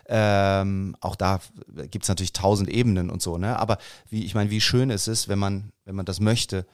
ähm, 0.07 0.97
auch 0.99 1.15
da 1.15 1.39
gibt 1.89 2.03
es 2.03 2.09
natürlich 2.09 2.33
tausend 2.33 2.69
Ebenen 2.69 3.09
und 3.09 3.21
so, 3.21 3.37
ne? 3.37 3.57
Aber 3.57 3.77
wie, 4.09 4.25
ich 4.25 4.35
meine, 4.35 4.49
wie 4.49 4.59
schön 4.59 4.91
es 4.91 5.07
ist, 5.07 5.29
wenn 5.29 5.39
man, 5.39 5.71
wenn 5.85 5.95
man 5.95 6.05
das 6.05 6.19
möchte, 6.19 6.65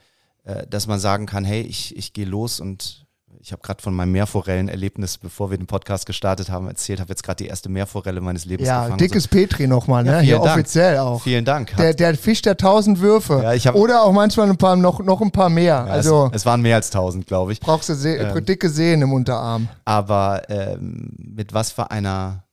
äh, 0.44 0.66
dass 0.68 0.86
man 0.86 0.98
sagen 1.00 1.26
kann, 1.26 1.44
hey, 1.44 1.62
ich, 1.62 1.96
ich 1.96 2.12
gehe 2.12 2.26
los 2.26 2.60
und 2.60 3.06
ich 3.44 3.50
habe 3.50 3.60
gerade 3.62 3.82
von 3.82 3.92
meinem 3.92 4.12
Meerforellenerlebnis, 4.12 5.18
bevor 5.18 5.50
wir 5.50 5.58
den 5.58 5.66
Podcast 5.66 6.06
gestartet 6.06 6.48
haben, 6.48 6.68
erzählt, 6.68 7.00
habe 7.00 7.10
jetzt 7.10 7.24
gerade 7.24 7.42
die 7.42 7.48
erste 7.48 7.68
Meerforelle 7.68 8.20
meines 8.20 8.44
Lebens 8.44 8.68
Ja, 8.68 8.82
gefangen. 8.84 8.98
dickes 8.98 9.26
Petri 9.26 9.66
nochmal, 9.66 10.06
Ja, 10.06 10.12
ne? 10.12 10.18
vielen 10.20 10.26
Hier 10.28 10.38
Dank. 10.38 10.50
offiziell 10.60 10.96
so. 10.96 11.02
auch. 11.02 11.22
Vielen 11.22 11.44
Dank. 11.44 11.74
Der, 11.76 11.92
der 11.92 12.16
Fisch 12.16 12.40
der 12.42 12.56
tausend 12.56 13.00
Würfe. 13.00 13.40
Ja, 13.42 13.52
ich 13.52 13.66
hab- 13.66 13.74
Oder 13.74 14.04
auch 14.04 14.12
manchmal 14.12 14.48
ein 14.48 14.56
paar, 14.56 14.76
noch, 14.76 15.00
noch 15.00 15.20
ein 15.20 15.32
paar 15.32 15.48
mehr. 15.48 15.64
Ja, 15.64 15.84
also 15.86 16.26
es, 16.30 16.42
es 16.42 16.46
waren 16.46 16.62
mehr 16.62 16.76
als 16.76 16.90
tausend, 16.90 17.26
glaube 17.26 17.52
ich. 17.52 17.58
brauchst 17.58 17.88
du 17.88 17.94
Se 17.96 18.14
Ähm. 18.14 18.44
dicke 18.44 18.68
Sehnen 18.68 19.02
im 19.02 19.12
Unterarm. 19.12 19.68
aber 19.84 20.48
ähm, 20.48 21.10
mit 21.18 21.52
was 21.52 21.72
für 21.72 21.90
einer 21.90 22.44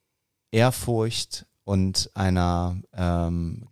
Ehrfurcht 0.51 1.45
und 1.65 2.09
einer 2.15 2.77
ähm, 2.95 3.67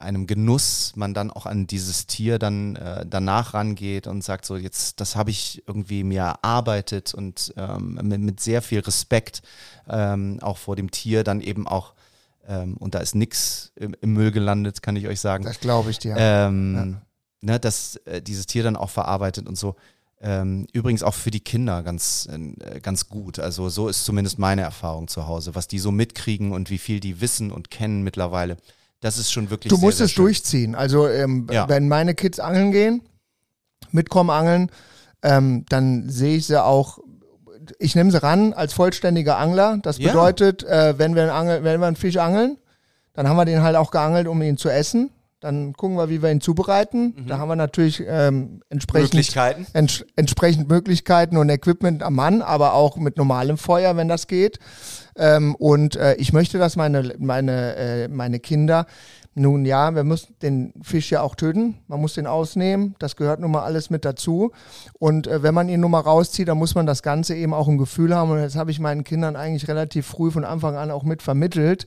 einem 0.00 0.26
Genuss 0.26 0.92
man 0.96 1.14
dann 1.14 1.30
auch 1.30 1.46
an 1.46 1.66
dieses 1.66 2.06
Tier 2.06 2.38
dann 2.38 2.76
äh, 2.76 3.04
danach 3.08 3.54
rangeht 3.54 4.06
und 4.06 4.24
sagt 4.24 4.44
so 4.44 4.56
jetzt 4.56 5.00
das 5.00 5.16
habe 5.16 5.30
ich 5.30 5.62
irgendwie 5.66 6.04
mir 6.04 6.22
erarbeitet 6.22 7.14
und 7.14 7.52
ähm, 7.56 8.00
mit, 8.02 8.20
mit 8.20 8.40
sehr 8.40 8.62
viel 8.62 8.80
Respekt 8.80 9.42
ähm, 9.88 10.38
auch 10.40 10.58
vor 10.58 10.76
dem 10.76 10.90
Tier 10.90 11.22
dann 11.24 11.40
eben 11.40 11.68
auch 11.68 11.94
ähm, 12.48 12.76
und 12.78 12.94
da 12.94 13.00
ist 13.00 13.14
nix 13.14 13.72
im, 13.76 13.94
im 14.00 14.14
Müll 14.14 14.32
gelandet 14.32 14.82
kann 14.82 14.96
ich 14.96 15.06
euch 15.06 15.20
sagen 15.20 15.44
Das 15.44 15.60
glaube 15.60 15.90
ich 15.90 15.98
dir. 15.98 16.16
ähm, 16.18 17.00
ne, 17.40 17.58
dass 17.60 17.96
äh, 18.06 18.22
dieses 18.22 18.46
Tier 18.46 18.62
dann 18.62 18.76
auch 18.76 18.90
verarbeitet 18.90 19.48
und 19.48 19.56
so. 19.56 19.76
Ähm, 20.22 20.66
übrigens 20.72 21.02
auch 21.02 21.14
für 21.14 21.30
die 21.30 21.40
Kinder 21.40 21.82
ganz, 21.82 22.28
äh, 22.30 22.80
ganz 22.80 23.08
gut. 23.08 23.38
Also 23.38 23.70
so 23.70 23.88
ist 23.88 24.04
zumindest 24.04 24.38
meine 24.38 24.62
Erfahrung 24.62 25.08
zu 25.08 25.26
Hause, 25.26 25.54
was 25.54 25.66
die 25.66 25.78
so 25.78 25.90
mitkriegen 25.90 26.52
und 26.52 26.68
wie 26.68 26.78
viel 26.78 27.00
die 27.00 27.22
wissen 27.22 27.50
und 27.50 27.70
kennen 27.70 28.02
mittlerweile. 28.02 28.58
Das 29.00 29.16
ist 29.18 29.32
schon 29.32 29.48
wirklich 29.50 29.70
Du 29.70 29.76
sehr, 29.76 29.86
musst 29.86 29.98
sehr 29.98 30.04
es 30.06 30.12
schön. 30.12 30.24
durchziehen. 30.24 30.74
Also 30.74 31.08
ähm, 31.08 31.46
Ja. 31.50 31.68
wenn 31.68 31.88
meine 31.88 32.14
Kids 32.14 32.38
angeln 32.38 32.70
gehen, 32.72 33.02
mitkommen 33.92 34.30
angeln, 34.30 34.70
ähm, 35.22 35.64
dann 35.68 36.08
sehe 36.08 36.36
ich 36.36 36.46
sie 36.46 36.62
auch. 36.62 36.98
Ich 37.78 37.94
nehme 37.94 38.10
sie 38.10 38.22
ran 38.22 38.52
als 38.52 38.72
vollständiger 38.72 39.38
Angler. 39.38 39.78
Das 39.82 39.98
Ja. 39.98 40.08
bedeutet, 40.08 40.64
äh, 40.64 40.98
wenn, 40.98 41.14
wir 41.14 41.22
einen 41.22 41.30
Angel, 41.30 41.64
wenn 41.64 41.80
wir 41.80 41.86
einen 41.86 41.96
Fisch 41.96 42.16
angeln, 42.16 42.58
dann 43.14 43.28
haben 43.28 43.36
wir 43.36 43.44
den 43.44 43.62
halt 43.62 43.76
auch 43.76 43.90
geangelt, 43.90 44.26
um 44.28 44.40
ihn 44.42 44.56
zu 44.56 44.68
essen. 44.68 45.10
Dann 45.40 45.72
gucken 45.72 45.96
wir, 45.96 46.10
wie 46.10 46.22
wir 46.22 46.30
ihn 46.30 46.42
zubereiten. 46.42 47.24
Da 47.26 47.38
haben 47.38 47.48
wir 47.48 47.56
natürlich 47.56 48.04
ähm, 48.06 48.60
entsprechend 48.68 49.14
Möglichkeiten. 49.14 49.66
ents 49.72 50.04
entsprechend 50.14 50.68
Möglichkeiten 50.68 51.38
und 51.38 51.48
Equipment 51.48 52.02
am 52.02 52.14
Mann, 52.14 52.42
aber 52.42 52.74
auch 52.74 52.96
mit 52.96 53.16
normalem 53.16 53.56
Feuer, 53.56 53.96
wenn 53.96 54.06
das 54.06 54.26
geht. 54.26 54.58
Ähm, 55.16 55.54
und 55.54 55.96
äh, 55.96 56.14
ich 56.16 56.34
möchte, 56.34 56.58
dass 56.58 56.76
meine, 56.76 57.14
meine, 57.18 57.76
äh, 57.76 58.08
meine 58.08 58.38
Kinder, 58.38 58.84
nun 59.34 59.64
ja, 59.64 59.94
wir 59.94 60.04
müssen 60.04 60.34
den 60.42 60.74
Fisch 60.82 61.10
ja 61.10 61.22
auch 61.22 61.34
töten, 61.36 61.78
man 61.86 62.00
muss 62.00 62.14
den 62.14 62.26
ausnehmen, 62.26 62.96
das 62.98 63.16
gehört 63.16 63.40
nun 63.40 63.52
mal 63.52 63.62
alles 63.62 63.88
mit 63.88 64.04
dazu. 64.04 64.50
Und 64.98 65.26
äh, 65.26 65.42
wenn 65.42 65.54
man 65.54 65.68
ihn 65.68 65.80
nun 65.80 65.92
mal 65.92 66.00
rauszieht, 66.00 66.48
dann 66.48 66.58
muss 66.58 66.74
man 66.74 66.84
das 66.84 67.02
Ganze 67.02 67.34
eben 67.34 67.54
auch 67.54 67.68
im 67.68 67.78
Gefühl 67.78 68.14
haben. 68.14 68.30
Und 68.30 68.38
das 68.38 68.56
habe 68.56 68.70
ich 68.70 68.80
meinen 68.80 69.04
Kindern 69.04 69.36
eigentlich 69.36 69.68
relativ 69.68 70.06
früh 70.06 70.30
von 70.30 70.44
Anfang 70.44 70.76
an 70.76 70.90
auch 70.90 71.04
mit 71.04 71.22
vermittelt. 71.22 71.86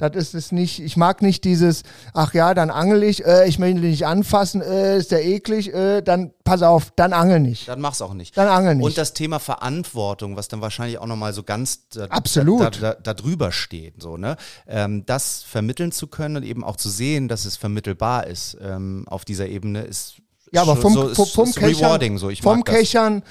Das 0.00 0.16
ist 0.16 0.34
es 0.34 0.52
nicht, 0.52 0.80
ich 0.80 0.96
mag 0.96 1.20
nicht 1.20 1.44
dieses, 1.44 1.82
ach 2.14 2.32
ja, 2.32 2.54
dann 2.54 2.70
angel 2.70 3.02
ich, 3.02 3.24
äh, 3.24 3.46
ich 3.46 3.58
möchte 3.58 3.78
ihn 3.78 3.90
nicht 3.90 4.06
anfassen, 4.06 4.62
äh, 4.62 4.96
ist 4.96 5.10
der 5.10 5.24
eklig, 5.24 5.72
äh, 5.74 6.00
dann 6.00 6.32
pass 6.44 6.62
auf, 6.62 6.90
dann 6.96 7.12
angel 7.12 7.40
nicht. 7.40 7.68
Dann 7.68 7.80
mach's 7.80 8.00
auch 8.00 8.14
nicht. 8.14 8.36
Dann 8.36 8.48
angel 8.48 8.76
nicht. 8.76 8.84
Und 8.84 8.98
das 8.98 9.12
Thema 9.12 9.38
Verantwortung, 9.38 10.36
was 10.36 10.48
dann 10.48 10.60
wahrscheinlich 10.60 10.98
auch 10.98 11.06
nochmal 11.06 11.32
so 11.32 11.42
ganz 11.42 11.88
da, 11.90 12.06
Absolut. 12.06 12.60
Da, 12.60 12.70
da, 12.70 12.94
da 12.94 13.14
drüber 13.14 13.52
steht, 13.52 14.00
so, 14.00 14.16
ne? 14.16 14.36
Ähm, 14.66 15.04
das 15.06 15.42
vermitteln 15.42 15.92
zu 15.92 16.06
können 16.06 16.36
und 16.36 16.42
eben 16.44 16.64
auch 16.64 16.76
zu 16.76 16.88
sehen, 16.88 17.28
dass 17.28 17.44
es 17.44 17.56
vermittelbar 17.56 18.26
ist 18.26 18.56
ähm, 18.60 19.04
auf 19.08 19.24
dieser 19.24 19.48
Ebene, 19.48 19.82
ist 19.82 20.14
Ja, 20.52 20.62
aber 20.62 20.76
vom, 20.76 20.94
so, 20.94 21.14
vom, 21.14 21.26
vom 21.26 21.52
Kechern, 21.52 22.18
so. 22.18 22.30
Ich 22.30 22.42
vom. 22.42 22.64
Kechern, 22.64 23.22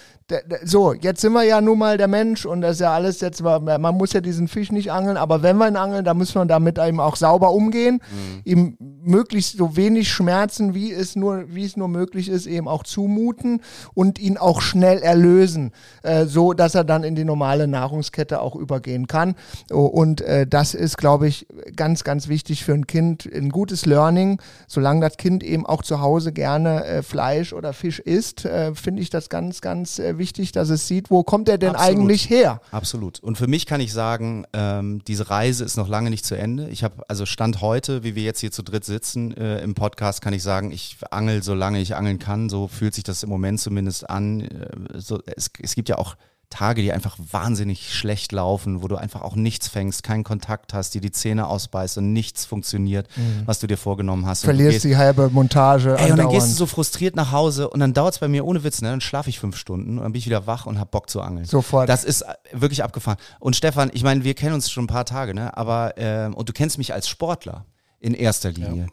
so, 0.63 0.93
jetzt 0.93 1.21
sind 1.21 1.33
wir 1.33 1.43
ja 1.43 1.61
nun 1.61 1.79
mal 1.79 1.97
der 1.97 2.07
Mensch 2.07 2.45
und 2.45 2.61
das 2.61 2.73
ist 2.73 2.81
ja 2.81 2.93
alles 2.93 3.21
jetzt, 3.21 3.41
man 3.41 3.97
muss 3.97 4.13
ja 4.13 4.21
diesen 4.21 4.47
Fisch 4.47 4.71
nicht 4.71 4.91
angeln, 4.91 5.17
aber 5.17 5.41
wenn 5.41 5.57
wir 5.57 5.67
ihn 5.67 5.75
angeln, 5.75 6.05
dann 6.05 6.17
müssen 6.17 6.35
wir 6.35 6.45
damit 6.45 6.77
eben 6.77 6.99
auch 6.99 7.15
sauber 7.15 7.51
umgehen, 7.51 7.99
Mhm. 8.11 8.41
ihm 8.45 8.77
möglichst 9.03 9.57
so 9.57 9.75
wenig 9.75 10.09
Schmerzen, 10.11 10.73
wie 10.73 10.91
es 10.91 11.15
nur, 11.15 11.45
wie 11.53 11.65
es 11.65 11.77
nur 11.77 11.87
möglich 11.87 12.29
ist, 12.29 12.45
eben 12.45 12.67
auch 12.67 12.83
zumuten 12.83 13.61
und 13.93 14.19
ihn 14.19 14.37
auch 14.37 14.61
schnell 14.61 14.99
erlösen, 14.99 15.71
äh, 16.03 16.25
so 16.25 16.53
dass 16.53 16.75
er 16.75 16.83
dann 16.83 17.03
in 17.03 17.15
die 17.15 17.25
normale 17.25 17.67
Nahrungskette 17.67 18.41
auch 18.41 18.55
übergehen 18.55 19.07
kann. 19.07 19.35
Und 19.71 20.21
äh, 20.21 20.45
das 20.45 20.73
ist, 20.73 20.97
glaube 20.97 21.27
ich, 21.27 21.47
ganz, 21.75 22.03
ganz 22.03 22.27
wichtig 22.27 22.63
für 22.63 22.73
ein 22.73 22.85
Kind, 22.87 23.27
ein 23.33 23.49
gutes 23.49 23.85
Learning, 23.85 24.39
solange 24.67 25.01
das 25.01 25.17
Kind 25.17 25.43
eben 25.43 25.65
auch 25.65 25.81
zu 25.81 26.01
Hause 26.01 26.31
gerne 26.31 26.85
äh, 26.85 27.01
Fleisch 27.01 27.53
oder 27.53 27.73
Fisch 27.73 27.99
isst, 27.99 28.45
äh, 28.45 28.75
finde 28.75 29.01
ich 29.01 29.09
das 29.09 29.29
ganz, 29.29 29.61
ganz 29.61 29.97
äh, 29.97 30.18
wichtig, 30.19 30.51
dass 30.51 30.69
es 30.69 30.87
sieht, 30.87 31.09
wo 31.09 31.23
kommt 31.23 31.49
er 31.49 31.57
denn 31.57 31.75
Absolut. 31.75 31.97
eigentlich 31.97 32.29
her? 32.29 32.61
Absolut. 32.71 33.19
Und 33.19 33.37
für 33.37 33.47
mich 33.47 33.65
kann 33.65 33.81
ich 33.81 33.91
sagen, 33.91 34.45
ähm, 34.53 35.01
diese 35.07 35.29
Reise 35.29 35.63
ist 35.63 35.77
noch 35.77 35.87
lange 35.87 36.11
nicht 36.11 36.25
zu 36.25 36.35
Ende. 36.35 36.69
Ich 36.69 36.83
habe 36.83 37.03
also 37.07 37.25
Stand 37.25 37.61
heute, 37.61 38.03
wie 38.03 38.13
wir 38.13 38.23
jetzt 38.23 38.39
hier 38.39 38.51
zu 38.51 38.61
dritt 38.61 38.85
sitzen 38.85 39.35
äh, 39.35 39.61
im 39.63 39.73
Podcast, 39.73 40.21
kann 40.21 40.33
ich 40.33 40.43
sagen, 40.43 40.71
ich 40.71 40.97
angel 41.09 41.41
solange 41.41 41.79
ich 41.79 41.95
angeln 41.95 42.19
kann. 42.19 42.49
So 42.49 42.67
fühlt 42.67 42.93
sich 42.93 43.03
das 43.03 43.23
im 43.23 43.29
Moment 43.29 43.59
zumindest 43.59 44.09
an. 44.09 44.41
Äh, 44.41 44.99
so, 44.99 45.21
es, 45.25 45.49
es 45.61 45.73
gibt 45.73 45.89
ja 45.89 45.97
auch 45.97 46.15
Tage, 46.49 46.81
die 46.81 46.91
einfach 46.91 47.15
wahnsinnig 47.31 47.93
schlecht 47.93 48.31
laufen, 48.31 48.81
wo 48.81 48.87
du 48.87 48.95
einfach 48.95 49.21
auch 49.21 49.35
nichts 49.35 49.67
fängst, 49.67 50.01
keinen 50.03 50.23
Kontakt 50.23 50.73
hast, 50.73 50.95
dir 50.95 51.01
die 51.01 51.11
Zähne 51.11 51.47
ausbeißt 51.47 51.99
und 51.99 52.11
nichts 52.11 52.45
funktioniert, 52.45 53.07
was 53.45 53.59
du 53.59 53.67
dir 53.67 53.77
vorgenommen 53.77 54.25
hast. 54.25 54.43
Und 54.43 54.47
du 54.47 54.53
Mhm. 54.53 54.57
Verlierst 54.57 54.73
gehst- 54.83 54.85
die 54.85 54.97
halbe 54.97 55.29
Montage 55.29 55.95
Ey, 55.97 56.11
und 56.11 56.17
dann 56.17 56.29
gehst 56.29 56.47
du 56.49 56.53
so 56.53 56.65
frustriert 56.65 57.15
nach 57.15 57.31
Hause 57.31 57.69
und 57.69 57.79
dann 57.79 57.93
dauert 57.93 58.15
es 58.15 58.19
bei 58.19 58.27
mir 58.27 58.45
ohne 58.45 58.63
Witz, 58.63 58.81
ne? 58.81 58.89
Dann 58.89 59.01
schlafe 59.01 59.29
ich 59.29 59.39
fünf 59.39 59.57
Stunden 59.57 59.97
und 59.97 60.03
dann 60.03 60.11
bin 60.11 60.19
ich 60.19 60.25
wieder 60.25 60.47
wach 60.47 60.65
und 60.65 60.79
hab 60.79 60.89
Bock 60.91 61.09
zu 61.09 61.21
angeln. 61.21 61.45
Sofort. 61.45 61.87
Das 61.87 62.03
ist 62.03 62.21
äh, 62.23 62.33
wirklich 62.53 62.83
abgefahren. 62.83 63.19
Und 63.39 63.55
Stefan, 63.55 63.91
ich 63.93 64.03
meine, 64.03 64.23
wir 64.23 64.33
kennen 64.33 64.55
uns 64.55 64.71
schon 64.71 64.85
ein 64.85 64.87
paar 64.87 65.05
Tage, 65.05 65.33
ne? 65.35 65.55
Aber 65.55 65.93
ähm, 65.97 66.33
und 66.33 66.49
du 66.49 66.53
kennst 66.53 66.77
mich 66.79 66.93
als 66.93 67.07
Sportler 67.07 67.65
in 67.99 68.13
erster 68.15 68.51
Linie. 68.51 68.87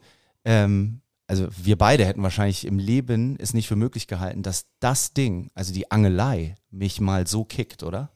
Ähm, 0.44 1.00
also 1.26 1.48
wir 1.56 1.76
beide 1.76 2.04
hätten 2.04 2.22
wahrscheinlich 2.22 2.64
im 2.66 2.78
Leben 2.78 3.36
es 3.38 3.52
nicht 3.54 3.68
für 3.68 3.76
möglich 3.76 4.06
gehalten, 4.06 4.42
dass 4.42 4.66
das 4.80 5.12
Ding, 5.12 5.50
also 5.54 5.72
die 5.72 5.90
Angelei, 5.90 6.54
mich 6.70 7.00
mal 7.00 7.26
so 7.26 7.44
kickt, 7.44 7.82
oder? 7.82 8.10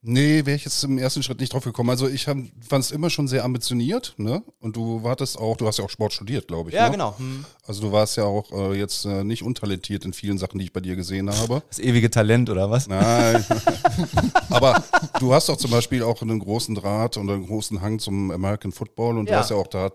Nee, 0.00 0.46
wäre 0.46 0.54
ich 0.54 0.64
jetzt 0.64 0.84
im 0.84 0.96
ersten 0.96 1.24
Schritt 1.24 1.40
nicht 1.40 1.52
drauf 1.52 1.64
gekommen. 1.64 1.90
Also 1.90 2.06
ich 2.08 2.24
fand 2.26 2.52
es 2.70 2.92
immer 2.92 3.10
schon 3.10 3.26
sehr 3.26 3.44
ambitioniert, 3.44 4.14
ne? 4.16 4.44
Und 4.60 4.76
du 4.76 5.02
wartest 5.02 5.36
auch, 5.36 5.56
du 5.56 5.66
hast 5.66 5.78
ja 5.78 5.84
auch 5.84 5.90
Sport 5.90 6.12
studiert, 6.12 6.46
glaube 6.46 6.70
ich. 6.70 6.76
ne? 6.76 6.88
genau. 6.92 7.18
Hm. 7.18 7.44
Also 7.66 7.82
du 7.82 7.90
warst 7.90 8.16
ja 8.16 8.22
auch 8.22 8.52
äh, 8.52 8.78
jetzt 8.78 9.04
äh, 9.06 9.24
nicht 9.24 9.42
untalentiert 9.42 10.04
in 10.04 10.12
vielen 10.12 10.38
Sachen, 10.38 10.58
die 10.60 10.66
ich 10.66 10.72
bei 10.72 10.80
dir 10.80 10.94
gesehen 10.94 11.28
habe. 11.28 11.62
Das 11.68 11.80
ewige 11.80 12.10
Talent, 12.10 12.48
oder 12.48 12.70
was? 12.70 12.86
Nein. 12.86 13.44
Aber 14.50 14.84
du 15.18 15.34
hast 15.34 15.48
doch 15.48 15.56
zum 15.56 15.72
Beispiel 15.72 16.04
auch 16.04 16.22
einen 16.22 16.38
großen 16.38 16.76
Draht 16.76 17.16
und 17.16 17.28
einen 17.28 17.44
großen 17.44 17.80
Hang 17.80 17.98
zum 17.98 18.30
American 18.30 18.70
Football 18.70 19.18
und 19.18 19.28
Ja. 19.28 19.34
du 19.34 19.40
hast 19.40 19.50
ja 19.50 19.56
auch 19.56 19.66
da 19.66 19.90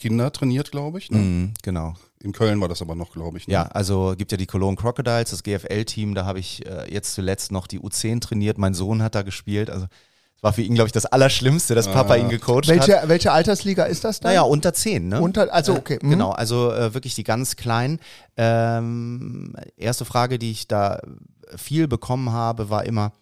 Kinder 0.00 0.32
trainiert, 0.32 0.72
glaube 0.72 0.98
ich. 0.98 1.10
Ne? 1.10 1.18
Mhm, 1.18 1.54
genau. 1.62 1.94
In 2.22 2.32
Köln 2.32 2.60
war 2.60 2.68
das 2.68 2.82
aber 2.82 2.94
noch, 2.94 3.12
glaube 3.12 3.38
ich. 3.38 3.46
Ne? 3.46 3.54
Ja, 3.54 3.62
also 3.64 4.14
gibt 4.16 4.32
ja 4.32 4.38
die 4.38 4.46
Cologne 4.46 4.76
Crocodiles, 4.76 5.30
das 5.30 5.42
GFL-Team, 5.42 6.14
da 6.14 6.24
habe 6.24 6.38
ich 6.38 6.66
äh, 6.66 6.92
jetzt 6.92 7.14
zuletzt 7.14 7.52
noch 7.52 7.66
die 7.66 7.78
U10 7.78 8.20
trainiert. 8.20 8.58
Mein 8.58 8.74
Sohn 8.74 9.02
hat 9.02 9.14
da 9.14 9.22
gespielt. 9.22 9.70
Also 9.70 9.86
es 10.36 10.42
war 10.42 10.54
für 10.54 10.62
ihn, 10.62 10.74
glaube 10.74 10.88
ich, 10.88 10.92
das 10.92 11.04
Allerschlimmste, 11.04 11.74
dass 11.74 11.86
Papa 11.86 12.16
ihn 12.16 12.30
gecoacht 12.30 12.68
hat. 12.68 12.88
welche, 12.88 13.02
welche 13.08 13.32
Altersliga 13.32 13.84
ist 13.84 14.04
das 14.04 14.20
dann? 14.20 14.30
Naja, 14.30 14.42
unter 14.42 14.72
10, 14.72 15.08
ne? 15.08 15.20
Unter, 15.20 15.52
also 15.52 15.74
okay. 15.74 15.98
mhm. 16.00 16.10
Genau, 16.10 16.30
also 16.30 16.72
äh, 16.72 16.94
wirklich 16.94 17.14
die 17.14 17.24
ganz 17.24 17.56
kleinen. 17.56 18.00
Ähm, 18.38 19.54
erste 19.76 20.06
Frage, 20.06 20.38
die 20.38 20.50
ich 20.50 20.66
da 20.66 21.00
viel 21.56 21.88
bekommen 21.88 22.32
habe, 22.32 22.70
war 22.70 22.86
immer, 22.86 23.12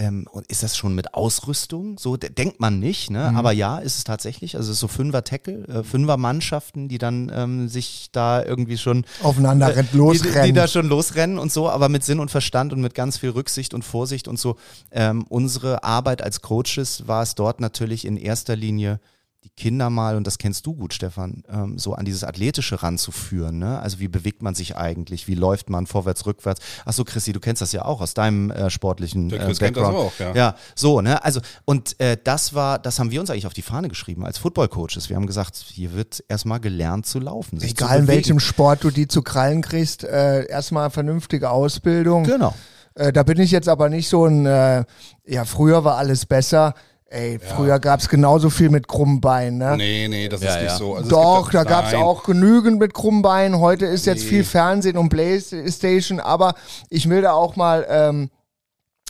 ähm, 0.00 0.26
und 0.32 0.46
ist 0.46 0.62
das 0.62 0.78
schon 0.78 0.94
mit 0.94 1.12
Ausrüstung? 1.12 1.98
So 1.98 2.16
de- 2.16 2.30
denkt 2.30 2.58
man 2.58 2.78
nicht, 2.78 3.10
ne? 3.10 3.32
Aber 3.36 3.52
ja, 3.52 3.78
ist 3.78 3.98
es 3.98 4.04
tatsächlich. 4.04 4.56
Also 4.56 4.70
es 4.70 4.76
ist 4.76 4.80
so 4.80 4.88
Fünfer-Tackle, 4.88 5.68
äh, 5.68 5.82
Fünfer-Mannschaften, 5.84 6.88
die 6.88 6.96
dann 6.96 7.30
ähm, 7.34 7.68
sich 7.68 8.08
da 8.10 8.42
irgendwie 8.42 8.78
schon 8.78 9.04
Aufeinander 9.22 9.76
rennt, 9.76 9.92
die, 9.92 9.98
losrennen. 9.98 10.44
die 10.46 10.52
da 10.54 10.66
schon 10.68 10.88
losrennen 10.88 11.38
und 11.38 11.52
so, 11.52 11.68
aber 11.68 11.90
mit 11.90 12.02
Sinn 12.02 12.18
und 12.18 12.30
Verstand 12.30 12.72
und 12.72 12.80
mit 12.80 12.94
ganz 12.94 13.18
viel 13.18 13.30
Rücksicht 13.30 13.74
und 13.74 13.84
Vorsicht 13.84 14.26
und 14.26 14.38
so. 14.38 14.56
Ähm, 14.90 15.26
unsere 15.28 15.84
Arbeit 15.84 16.22
als 16.22 16.40
Coaches 16.40 17.06
war 17.06 17.22
es 17.22 17.34
dort 17.34 17.60
natürlich 17.60 18.06
in 18.06 18.16
erster 18.16 18.56
Linie 18.56 19.00
die 19.44 19.50
Kinder 19.50 19.88
mal, 19.88 20.16
und 20.16 20.26
das 20.26 20.36
kennst 20.36 20.66
du 20.66 20.74
gut, 20.74 20.92
Stefan, 20.92 21.42
ähm, 21.48 21.78
so 21.78 21.94
an 21.94 22.04
dieses 22.04 22.24
Athletische 22.24 22.82
ranzuführen. 22.82 23.58
Ne? 23.58 23.80
Also 23.80 23.98
wie 23.98 24.08
bewegt 24.08 24.42
man 24.42 24.54
sich 24.54 24.76
eigentlich? 24.76 25.28
Wie 25.28 25.34
läuft 25.34 25.70
man 25.70 25.86
vorwärts, 25.86 26.26
rückwärts? 26.26 26.60
Ach 26.84 26.92
so, 26.92 27.04
Chrissy, 27.04 27.32
du 27.32 27.40
kennst 27.40 27.62
das 27.62 27.72
ja 27.72 27.84
auch 27.86 28.02
aus 28.02 28.12
deinem 28.12 28.50
äh, 28.50 28.68
sportlichen 28.68 29.30
Der 29.30 29.40
äh, 29.40 29.44
Chris 29.46 29.58
kennt 29.58 29.76
das 29.76 29.84
Background. 29.84 30.12
auch, 30.12 30.18
ja. 30.18 30.34
Ja, 30.34 30.54
so, 30.74 31.00
ne? 31.00 31.24
Also, 31.24 31.40
und 31.64 31.98
äh, 32.00 32.18
das 32.22 32.52
war, 32.54 32.78
das 32.78 32.98
haben 32.98 33.10
wir 33.10 33.20
uns 33.20 33.30
eigentlich 33.30 33.46
auf 33.46 33.54
die 33.54 33.62
Fahne 33.62 33.88
geschrieben 33.88 34.26
als 34.26 34.36
Football-Coaches. 34.38 35.08
Wir 35.08 35.16
haben 35.16 35.26
gesagt, 35.26 35.56
hier 35.56 35.94
wird 35.94 36.22
erstmal 36.28 36.60
gelernt 36.60 37.06
zu 37.06 37.18
laufen. 37.18 37.58
sich 37.58 37.74
zu 37.74 37.84
Egal 37.84 38.00
in 38.00 38.08
welchem 38.08 38.40
Sport 38.40 38.84
du 38.84 38.90
die 38.90 39.08
zu 39.08 39.22
krallen 39.22 39.62
kriegst, 39.62 40.04
äh, 40.04 40.46
erstmal 40.48 40.90
vernünftige 40.90 41.48
Ausbildung. 41.50 42.24
Genau. 42.24 42.54
Äh, 42.94 43.12
da 43.12 43.22
bin 43.22 43.40
ich 43.40 43.50
jetzt 43.50 43.68
aber 43.68 43.88
nicht 43.88 44.08
so 44.08 44.26
ein, 44.26 44.44
äh, 44.44 44.84
ja, 45.26 45.44
früher 45.46 45.84
war 45.84 45.96
alles 45.96 46.26
besser. 46.26 46.74
Ey, 47.12 47.40
früher 47.40 47.80
gab's 47.80 48.08
genauso 48.08 48.50
viel 48.50 48.70
mit 48.70 48.86
krummen 48.86 49.20
Beinen, 49.20 49.58
ne? 49.58 49.76
Nee, 49.76 50.06
nee, 50.06 50.28
das 50.28 50.42
Ja, 50.42 50.50
ist 50.54 50.62
nicht 50.62 50.70
ja. 50.70 50.76
so. 50.78 50.94
Also 50.94 51.02
es 51.02 51.08
Doch, 51.08 51.50
da 51.50 51.64
gab's 51.64 51.90
nein. 51.90 52.02
auch 52.02 52.22
genügend 52.22 52.78
mit 52.78 52.94
krummen 52.94 53.20
Beinen. 53.22 53.58
Heute 53.58 53.84
ist 53.86 54.06
jetzt 54.06 54.22
Nee. 54.22 54.28
viel 54.28 54.44
Fernsehen 54.44 54.96
und 54.96 55.08
Playstation, 55.08 56.20
aber 56.20 56.54
ich 56.88 57.08
will 57.08 57.20
da 57.22 57.32
auch 57.32 57.56
mal, 57.56 57.84
ähm, 57.90 58.30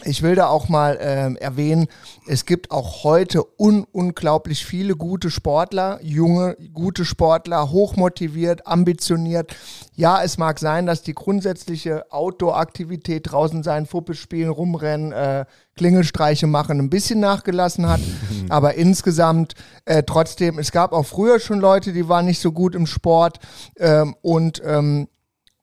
ich 0.05 0.23
will 0.23 0.35
da 0.35 0.49
auch 0.49 0.69
mal 0.69 0.99
ähm, 1.01 1.37
erwähnen, 1.37 1.87
es 2.27 2.47
gibt 2.47 2.71
auch 2.71 3.05
heute 3.05 3.45
un 3.59 3.87
unglaublich 3.93 4.65
viele 4.65 4.97
gute 4.97 5.31
Sportler, 5.31 5.99
junge, 6.03 6.57
gute 6.73 7.05
Sportler, 7.05 7.71
hochmotiviert, 7.71 8.67
ambitioniert. 8.67 9.55
Ja, 9.95 10.23
es 10.23 10.39
mag 10.39 10.59
sein, 10.59 10.87
dass 10.87 11.03
die 11.03 11.15
grundsätzliche 11.15 12.11
Outdoor-Aktivität 12.11 13.31
draußen 13.31 13.63
sein, 13.63 13.87
Fuppe 13.87 14.15
spielen, 14.15 14.51
rumrennen, 14.51 15.13
äh, 15.13 15.45
Klingelstreiche 15.77 16.47
machen, 16.47 16.79
ein 16.79 16.91
bisschen 16.91 17.21
nachgelassen 17.21 17.89
hat. 17.89 18.01
aber 18.49 18.75
insgesamt 18.75 19.55
äh, 19.85 20.03
trotzdem, 20.03 20.59
es 20.59 20.73
gab 20.73 20.93
auch 20.93 21.07
früher 21.07 21.41
schon 21.41 21.61
Leute, 21.61 21.93
die 21.93 22.09
waren 22.09 22.27
nicht 22.27 22.41
so 22.41 22.53
gut 22.53 22.75
im 22.75 22.87
Sport 22.87 23.39
ähm, 23.79 24.15
und 24.23 24.63
ähm, 24.65 25.09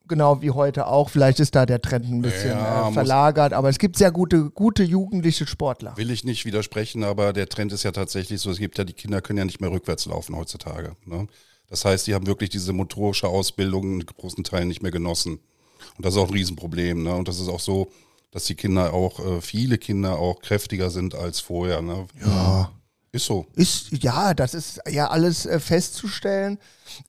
genau 0.08 0.41
wie 0.41 0.52
heute 0.52 0.88
auch. 0.88 1.10
Vielleicht 1.10 1.39
ist 1.39 1.56
da 1.56 1.65
der 1.65 1.82
Trend 1.82 2.06
ein 2.06 2.22
bisschen 2.22 2.52
Ja, 2.52 2.89
äh, 2.89 2.91
verlagert, 2.91 3.54
aber 3.54 3.70
es 3.70 3.80
gibt 3.80 3.98
sehr 3.98 4.12
gute, 4.12 4.50
gute 4.52 4.84
jugendliche 4.84 5.48
Sportler. 5.48 5.96
Will 5.98 6.12
ich 6.12 6.24
nicht 6.24 6.46
widersprechen, 6.46 7.04
aber 7.04 7.34
der 7.34 7.50
Trend 7.50 7.72
ist 7.74 7.84
ja 7.84 7.91
tatsächlich 7.91 8.41
so, 8.41 8.52
es 8.52 8.60
gibt 8.60 8.78
ja, 8.78 8.84
die 8.84 8.93
Kinder 8.93 9.22
können 9.22 9.39
ja 9.39 9.46
nicht 9.46 9.62
mehr 9.62 9.72
rückwärts 9.72 10.06
laufen 10.06 10.36
heutzutage. 10.36 10.93
Ne? 11.06 11.28
Das 11.70 11.86
heißt, 11.86 12.08
die 12.08 12.13
haben 12.13 12.28
wirklich 12.28 12.50
diese 12.50 12.74
motorische 12.74 13.28
Ausbildung 13.28 14.00
in 14.00 14.06
großen 14.06 14.43
Teilen 14.43 14.67
nicht 14.67 14.82
mehr 14.82 14.91
genossen. 14.91 15.39
Und 15.98 16.06
das 16.06 16.15
ist 16.15 16.20
auch 16.20 16.28
ein 16.28 16.34
Riesenproblem. 16.34 17.04
Ne? 17.04 17.13
Und 17.13 17.28
das 17.28 17.39
ist 17.39 17.50
auch 17.50 17.60
so, 17.60 17.91
dass 18.32 18.46
die 18.46 18.56
Kinder 18.56 18.93
auch, 18.93 19.20
äh, 19.20 19.41
viele 19.41 19.78
Kinder 19.78 20.17
auch 20.17 20.41
kräftiger 20.41 20.89
sind 20.89 21.15
als 21.15 21.39
vorher. 21.39 21.82
Ne? 21.82 22.08
Ja. 22.22 22.72
Ist 23.12 23.26
so. 23.26 23.48
Ist, 23.56 23.91
ja, 24.04 24.34
das 24.34 24.54
ist 24.54 24.82
ja 24.89 25.10
alles 25.10 25.46
äh, 25.46 25.60
festzustellen. 25.60 26.60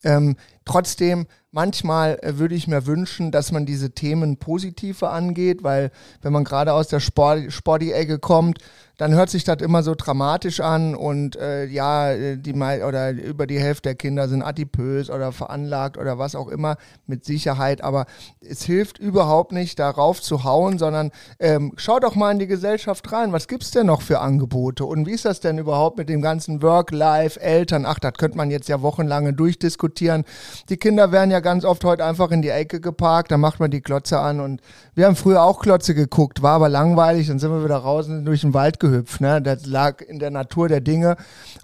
Ähm, 0.04 0.36
trotzdem, 0.64 1.26
manchmal 1.50 2.18
äh, 2.22 2.38
würde 2.38 2.54
ich 2.54 2.68
mir 2.68 2.86
wünschen, 2.86 3.30
dass 3.30 3.52
man 3.52 3.66
diese 3.66 3.90
Themen 3.90 4.36
positiver 4.36 5.12
angeht, 5.12 5.62
weil 5.62 5.90
wenn 6.22 6.32
man 6.32 6.44
gerade 6.44 6.72
aus 6.72 6.88
der 6.88 7.00
Sport, 7.00 7.52
Sporty-Ecke 7.52 8.18
kommt, 8.18 8.58
dann 8.98 9.14
hört 9.14 9.30
sich 9.30 9.44
das 9.44 9.62
immer 9.62 9.84
so 9.84 9.94
dramatisch 9.96 10.58
an 10.58 10.96
und 10.96 11.36
äh, 11.36 11.66
ja, 11.66 12.10
äh, 12.10 12.36
die 12.36 12.52
oder 12.52 13.12
über 13.12 13.46
die 13.46 13.60
Hälfte 13.60 13.90
der 13.90 13.94
Kinder 13.94 14.28
sind 14.28 14.42
adipös 14.42 15.08
oder 15.08 15.30
veranlagt 15.30 15.96
oder 15.96 16.18
was 16.18 16.34
auch 16.34 16.48
immer, 16.48 16.76
mit 17.06 17.24
Sicherheit. 17.24 17.82
Aber 17.82 18.06
es 18.40 18.64
hilft 18.64 18.98
überhaupt 18.98 19.52
nicht, 19.52 19.78
darauf 19.78 20.20
zu 20.20 20.42
hauen, 20.42 20.78
sondern 20.78 21.12
ähm, 21.38 21.72
schau 21.76 22.00
doch 22.00 22.16
mal 22.16 22.32
in 22.32 22.40
die 22.40 22.48
Gesellschaft 22.48 23.10
rein. 23.12 23.32
Was 23.32 23.46
gibt's 23.46 23.70
denn 23.70 23.86
noch 23.86 24.02
für 24.02 24.18
Angebote? 24.18 24.84
Und 24.84 25.06
wie 25.06 25.12
ist 25.12 25.24
das 25.24 25.38
denn 25.38 25.58
überhaupt 25.58 25.96
mit 25.96 26.08
dem 26.08 26.20
ganzen 26.20 26.60
Work, 26.60 26.90
Life, 26.90 27.40
Eltern? 27.40 27.86
Ach, 27.86 28.00
das 28.00 28.14
könnte 28.14 28.36
man 28.36 28.50
jetzt 28.50 28.68
ja 28.68 28.82
wochenlange 28.82 29.32
durchdiskutieren. 29.32 29.67
Die 29.76 30.76
Kinder 30.76 31.12
werden 31.12 31.30
ja 31.30 31.40
ganz 31.40 31.64
oft 31.64 31.84
heute 31.84 32.04
einfach 32.04 32.30
in 32.30 32.42
die 32.42 32.48
Ecke 32.48 32.80
geparkt, 32.80 33.30
da 33.30 33.36
macht 33.36 33.60
man 33.60 33.70
die 33.70 33.80
Klotze 33.80 34.18
an 34.18 34.40
und 34.40 34.60
wir 34.94 35.06
haben 35.06 35.16
früher 35.16 35.42
auch 35.42 35.60
Klotze 35.60 35.94
geguckt, 35.94 36.42
war 36.42 36.54
aber 36.54 36.68
langweilig, 36.68 37.28
dann 37.28 37.38
sind 37.38 37.50
wir 37.50 37.64
wieder 37.64 37.76
raus 37.76 38.08
und 38.08 38.24
durch 38.24 38.40
den 38.42 38.54
Wald 38.54 38.80
gehüpft. 38.80 39.20
Ne? 39.20 39.42
Das 39.42 39.66
lag 39.66 40.00
in 40.00 40.18
der 40.18 40.30
Natur 40.30 40.68
der 40.68 40.80
Dinge. 40.80 41.16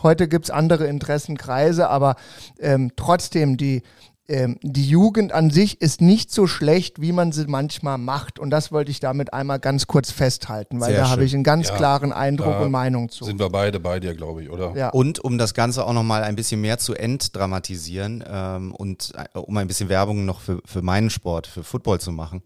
Heute 0.03 0.29
gibt's 0.29 0.51
andere 0.51 0.87
Interessenkreise, 0.87 1.89
aber 1.89 2.17
ähm, 2.59 2.93
trotzdem 2.97 3.57
die 3.57 3.83
ähm, 4.27 4.59
die 4.63 4.89
Jugend 4.89 5.33
an 5.33 5.51
sich 5.51 5.81
ist 5.81 6.01
nicht 6.01 6.33
so 6.33 6.47
schlecht, 6.47 7.01
wie 7.01 7.13
man 7.13 7.33
sie 7.33 7.47
manchmal 7.47 7.99
macht. 7.99 8.39
Und 8.39 8.51
das 8.51 8.73
wollte 8.73 8.91
ich 8.91 9.01
damit 9.01 9.35
einmal 9.35 9.59
ganz 9.61 9.87
kurz 9.87 10.11
festhalten, 10.11 10.81
weil 10.81 10.93
Sehr 10.93 11.03
da 11.03 11.11
habe 11.11 11.25
ich 11.25 11.35
einen 11.35 11.45
ganz 11.45 11.69
Ja, 11.69 11.77
klaren 11.77 12.13
Eindruck 12.13 12.61
und 12.61 12.71
Meinung 12.71 13.11
zu. 13.11 13.25
Sind 13.25 13.39
wir 13.39 13.51
beide 13.51 13.81
bei 13.81 14.01
dir, 14.01 14.15
glaube 14.15 14.43
ich, 14.43 14.51
oder? 14.51 14.75
Ja. 14.77 14.89
Und 14.91 15.19
um 15.19 15.37
das 15.37 15.53
Ganze 15.53 15.85
auch 15.87 15.93
nochmal 15.93 16.23
ein 16.23 16.37
bisschen 16.37 16.61
mehr 16.61 16.79
zu 16.79 16.95
entdramatisieren 16.95 18.25
ähm, 18.27 18.75
und 18.75 19.13
äh, 19.15 19.39
um 19.39 19.57
ein 19.59 19.69
bisschen 19.69 19.89
Werbung 19.89 20.25
noch 20.25 20.41
für, 20.41 20.61
für 20.65 20.81
meinen 20.81 21.11
Sport, 21.11 21.47
für 21.47 21.63
Football 21.63 22.01
zu 22.01 22.11
machen. 22.11 22.43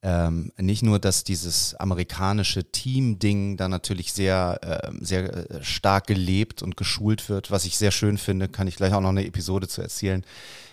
Ähm, 0.00 0.52
nicht 0.58 0.84
nur, 0.84 1.00
dass 1.00 1.24
dieses 1.24 1.74
amerikanische 1.74 2.70
Team-Ding 2.70 3.56
da 3.56 3.68
natürlich 3.68 4.12
sehr, 4.12 4.60
ähm, 4.84 5.00
sehr 5.02 5.50
äh, 5.50 5.64
stark 5.64 6.06
gelebt 6.06 6.62
und 6.62 6.76
geschult 6.76 7.28
wird, 7.28 7.50
was 7.50 7.64
ich 7.64 7.78
sehr 7.78 7.90
schön 7.90 8.16
finde, 8.16 8.48
kann 8.48 8.68
ich 8.68 8.76
gleich 8.76 8.92
auch 8.92 9.00
noch 9.00 9.08
eine 9.08 9.26
Episode 9.26 9.66
zu 9.66 9.82
erzählen. 9.82 10.24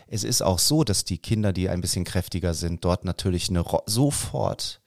Es 0.07 0.23
ist 0.23 0.41
auch 0.41 0.59
so, 0.59 0.83
dass 0.83 1.03
die 1.03 1.17
Kinder, 1.17 1.53
die 1.53 1.69
ein 1.69 1.81
bisschen 1.81 2.03
kräftiger 2.03 2.53
sind, 2.53 2.85
dort 2.85 3.05
natürlich 3.05 3.49
eine 3.49 3.59
Ro 3.61 3.81
sofort 3.85 4.81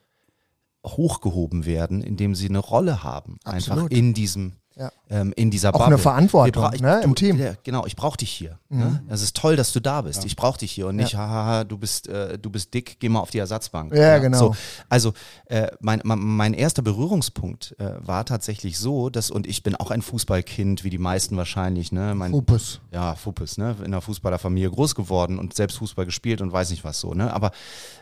hochgehoben 0.87 1.67
werden, 1.67 2.03
indem 2.03 2.35
sie 2.35 2.49
eine 2.49 2.61
Rolle 2.61 3.03
haben, 3.03 3.39
einfach 3.45 3.73
Absolut. 3.73 3.93
in 3.93 4.15
diesem 4.15 4.53
Ja. 4.79 4.93
ähm, 5.11 5.33
in 5.37 5.51
dieser 5.51 5.71
Auch 5.71 5.73
Bubble. 5.73 5.87
eine 5.87 5.99
Verantwortung, 5.99 6.63
Wir 6.63 6.69
bra- 6.69 6.75
ich- 6.75 6.81
ne, 6.81 7.01
im 7.03 7.11
du, 7.11 7.15
Team. 7.15 7.37
Mhm. 7.37 7.43
Ja, 7.43 7.53
genau, 7.65 7.85
ich 7.87 7.97
brauche 7.97 8.17
dich 8.17 8.31
hier. 8.31 8.59
Ne? 8.69 9.03
Es 9.09 9.23
ist 9.23 9.35
toll, 9.37 9.57
dass 9.57 9.73
du 9.73 9.81
da 9.81 10.03
bist. 10.03 10.25
Ich 10.25 10.37
brauche 10.37 10.59
dich 10.59 10.71
hier 10.71 10.87
und 10.87 10.97
nicht, 10.97 11.17
haha, 11.17 11.65
du 11.65 11.79
bist, 11.79 12.07
äh, 12.07 12.39
du 12.39 12.49
bist 12.51 12.73
dick, 12.75 12.99
geh 13.01 13.09
mal 13.09 13.19
auf 13.21 13.31
die 13.31 13.39
Ersatzbank. 13.39 13.93
Ja, 13.95 14.19
genau. 14.19 14.39
So, 14.39 14.55
also 14.89 15.15
äh, 15.47 15.69
mein, 15.81 16.01
mein, 16.05 16.19
mein 16.21 16.55
erster 16.55 16.83
Berührungspunkt 16.83 17.75
äh, 17.79 17.95
war 17.99 18.25
tatsächlich 18.25 18.79
so, 18.79 19.11
dass, 19.11 19.31
und 19.31 19.47
ich 19.47 19.63
bin 19.63 19.75
auch 19.75 19.91
ein 19.91 20.03
Fußballkind, 20.03 20.85
wie 20.85 20.91
die 20.91 20.99
meisten 20.99 21.37
wahrscheinlich, 21.37 21.91
ne? 21.91 22.15
Mein, 22.15 22.33
Upes. 22.33 22.81
ja, 22.93 23.15
Fuppes, 23.17 23.59
ne? 23.59 23.75
In 23.81 23.87
einer 23.87 24.01
Fußballerfamilie 24.01 24.71
groß 24.71 24.95
geworden 24.95 25.39
und 25.39 25.55
selbst 25.57 25.79
Fußball 25.79 26.05
gespielt 26.05 26.41
und 26.41 26.53
weiß 26.53 26.71
nicht 26.71 26.85
was 26.85 27.01
so, 27.01 27.15
ne? 27.15 27.33
Aber 27.35 27.51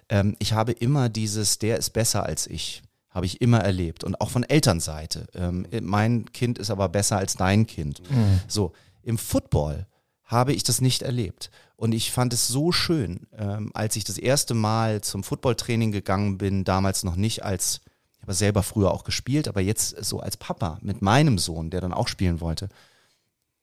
ähm, 0.08 0.36
ich 0.40 0.52
habe 0.52 0.72
immer 0.72 1.08
dieses, 1.08 1.58
der 1.58 1.78
ist 1.78 1.90
besser 1.94 2.24
als 2.24 2.46
ich, 2.46 2.82
habe 3.16 3.26
ich 3.26 3.40
immer 3.40 3.60
erlebt. 3.60 4.04
Und 4.04 4.20
auch 4.20 4.28
von 4.28 4.42
Elternseite. 4.44 5.26
Ähm, 5.34 5.66
mein 5.80 6.30
Kind 6.32 6.58
ist 6.58 6.70
aber 6.70 6.90
besser 6.90 7.16
als 7.16 7.34
dein 7.34 7.66
Kind. 7.66 8.02
So, 8.46 8.74
im 9.02 9.16
Football 9.16 9.86
habe 10.22 10.52
ich 10.52 10.64
das 10.64 10.82
nicht 10.82 11.00
erlebt. 11.00 11.50
Und 11.76 11.92
ich 11.92 12.12
fand 12.12 12.34
es 12.34 12.46
so 12.46 12.72
schön, 12.72 13.26
ähm, 13.36 13.70
als 13.72 13.96
ich 13.96 14.04
das 14.04 14.18
erste 14.18 14.52
Mal 14.52 15.00
zum 15.00 15.22
Footballtraining 15.22 15.92
gegangen 15.92 16.36
bin, 16.36 16.64
damals 16.64 17.04
noch 17.04 17.16
nicht 17.16 17.42
als, 17.42 17.80
ich 18.16 18.22
habe 18.22 18.34
selber 18.34 18.62
früher 18.62 18.92
auch 18.92 19.04
gespielt, 19.04 19.48
aber 19.48 19.62
jetzt 19.62 20.04
so 20.04 20.20
als 20.20 20.36
Papa 20.36 20.78
mit 20.82 21.00
meinem 21.00 21.38
Sohn, 21.38 21.70
der 21.70 21.80
dann 21.80 21.94
auch 21.94 22.08
spielen 22.08 22.40
wollte. 22.42 22.68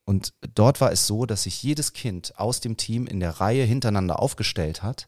Und 0.04 0.34
dort 0.56 0.82
war 0.82 0.92
es 0.92 1.06
so, 1.06 1.28
dass 1.28 1.44
sich 1.44 1.62
jedes 1.62 1.94
Kind 1.94 2.40
aus 2.40 2.60
dem 2.60 2.76
Team 2.76 3.06
in 3.06 3.20
der 3.20 3.40
Reihe 3.40 3.66
hintereinander 3.66 4.20
aufgestellt 4.20 4.82
hat 4.82 5.08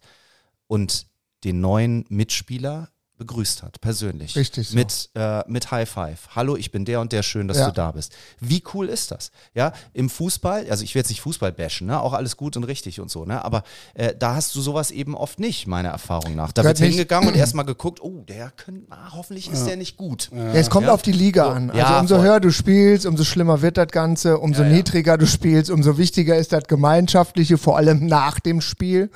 und 0.68 1.08
den 1.44 1.62
neuen 1.62 2.06
Mitspieler 2.10 2.90
begrüßt 3.18 3.64
hat, 3.64 3.80
persönlich. 3.80 4.36
Richtig 4.36 4.68
so. 4.70 4.76
Mit, 4.76 5.10
äh, 5.16 5.42
mit 5.48 5.72
High 5.72 5.90
Five. 5.90 6.20
Hallo, 6.36 6.58
ich 6.58 6.72
bin 6.72 6.84
der 6.84 7.00
und 7.00 7.14
der, 7.14 7.24
schön, 7.24 7.48
dass 7.48 7.58
Ja. 7.58 7.68
du 7.68 7.72
da 7.72 7.92
bist. 7.92 8.14
Wie 8.42 8.62
cool 8.74 8.88
ist 8.90 9.12
das? 9.12 9.32
Ja, 9.54 9.72
im 9.94 10.10
Fußball, 10.10 10.66
also 10.70 10.84
ich 10.84 10.94
will 10.96 11.00
jetzt 11.00 11.08
nicht 11.10 11.22
Fußball 11.22 11.54
bashen, 11.54 11.88
ne? 11.88 12.02
auch 12.02 12.12
alles 12.12 12.36
gut 12.36 12.58
und 12.58 12.66
richtig 12.66 13.00
und 13.00 13.10
so, 13.10 13.24
ne? 13.24 13.44
aber 13.46 13.64
äh, 13.94 14.14
da 14.18 14.36
hast 14.36 14.54
du 14.56 14.62
sowas 14.62 14.92
eben 14.92 15.16
oft 15.16 15.40
nicht, 15.40 15.66
meiner 15.66 15.90
Erfahrung 15.90 16.36
nach. 16.36 16.52
Da 16.52 16.62
Gehört 16.64 16.80
wird 16.82 16.90
hingegangen 16.90 17.30
und 17.30 17.36
erstmal 17.38 17.64
geguckt, 17.66 18.02
oh, 18.02 18.24
der 18.28 18.52
könnte, 18.52 18.86
ah, 18.92 19.14
hoffentlich 19.14 19.50
ist 19.50 19.66
der 19.66 19.78
nicht 19.78 19.96
gut. 19.96 20.30
Ja, 20.34 20.52
es 20.54 20.70
kommt 20.70 20.88
Ja. 20.88 20.94
auf 20.94 21.02
die 21.02 21.14
Liga 21.14 21.52
an. 21.54 21.70
Also 21.70 21.80
Ja, 21.80 22.00
umso 22.02 22.16
voll. 22.18 22.26
höher 22.26 22.40
du 22.42 22.52
spielst, 22.52 23.06
umso 23.06 23.24
schlimmer 23.24 23.62
wird 23.62 23.78
das 23.78 23.88
Ganze, 23.88 24.40
umso 24.40 24.64
Ja, 24.64 24.68
ja. 24.70 24.76
niedriger 24.76 25.18
du 25.18 25.26
spielst, 25.26 25.72
umso 25.72 25.98
wichtiger 25.98 26.36
ist 26.38 26.52
das 26.52 26.66
Gemeinschaftliche, 26.66 27.58
vor 27.58 27.78
allem 27.78 28.08
nach 28.08 28.42
dem 28.42 28.60
Spiel 28.60 29.10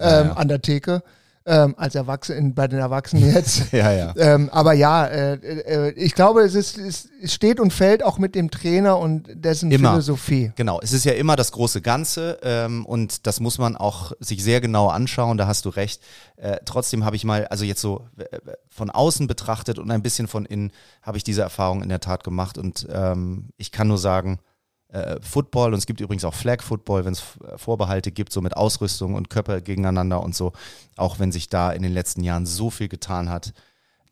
ähm, 0.00 0.26
ja. 0.28 0.32
an 0.32 0.48
der 0.48 0.62
Theke. 0.62 1.04
Ähm, 1.46 1.74
als 1.78 1.94
Erwachsene, 1.94 2.50
bei 2.50 2.68
den 2.68 2.80
Erwachsenen 2.80 3.32
jetzt. 3.32 3.72
Ja, 3.72 3.92
ja. 3.92 4.14
Ähm, 4.16 4.50
aber 4.50 4.74
ja, 4.74 5.06
äh, 5.06 5.34
äh, 5.34 5.90
ich 5.92 6.14
glaube, 6.14 6.42
es, 6.42 6.54
ist, 6.54 6.76
es 6.76 7.08
steht 7.32 7.60
und 7.60 7.72
fällt 7.72 8.02
auch 8.02 8.18
mit 8.18 8.34
dem 8.34 8.50
Trainer 8.50 8.98
und 8.98 9.26
dessen 9.32 9.70
Immer. 9.70 9.92
Philosophie. 9.92 10.52
Genau, 10.56 10.80
es 10.82 10.92
ist 10.92 11.04
ja 11.04 11.12
immer 11.12 11.36
das 11.36 11.52
große 11.52 11.80
Ganze 11.80 12.38
ähm, 12.42 12.84
und 12.84 13.26
das 13.26 13.40
muss 13.40 13.58
man 13.58 13.76
auch 13.76 14.12
sich 14.20 14.44
sehr 14.44 14.60
genau 14.60 14.88
anschauen, 14.88 15.38
da 15.38 15.46
hast 15.46 15.64
du 15.64 15.70
recht. 15.70 16.02
Äh, 16.36 16.58
trotzdem 16.66 17.06
habe 17.06 17.16
ich 17.16 17.24
mal, 17.24 17.46
also 17.46 17.64
jetzt 17.64 17.80
so 17.80 18.06
von 18.68 18.90
außen 18.90 19.26
betrachtet 19.26 19.78
und 19.78 19.90
ein 19.90 20.02
bisschen 20.02 20.28
von 20.28 20.44
innen, 20.44 20.72
habe 21.00 21.16
ich 21.16 21.24
diese 21.24 21.40
Erfahrung 21.40 21.82
in 21.82 21.88
der 21.88 22.00
Tat 22.00 22.22
gemacht 22.22 22.58
und 22.58 22.86
ähm, 22.92 23.48
ich 23.56 23.72
kann 23.72 23.88
nur 23.88 23.98
sagen, 23.98 24.40
äh, 24.92 25.20
Football. 25.22 25.72
Und 25.72 25.78
es 25.78 25.86
gibt 25.86 26.00
übrigens 26.00 26.24
auch 26.24 26.34
Flag 26.34 26.62
Football, 26.62 27.04
wenn 27.04 27.12
es 27.12 27.22
Vorbehalte 27.56 28.12
gibt, 28.12 28.32
so 28.32 28.40
mit 28.40 28.56
Ausrüstung 28.56 29.14
und 29.14 29.30
Körper 29.30 29.60
gegeneinander 29.60 30.22
und 30.22 30.34
so, 30.34 30.52
auch 30.96 31.18
wenn 31.18 31.32
sich 31.32 31.48
da 31.48 31.72
in 31.72 31.82
den 31.82 31.92
letzten 31.92 32.22
Jahren 32.22 32.46
so 32.46 32.70
viel 32.70 32.88
getan 32.88 33.28
hat. 33.28 33.52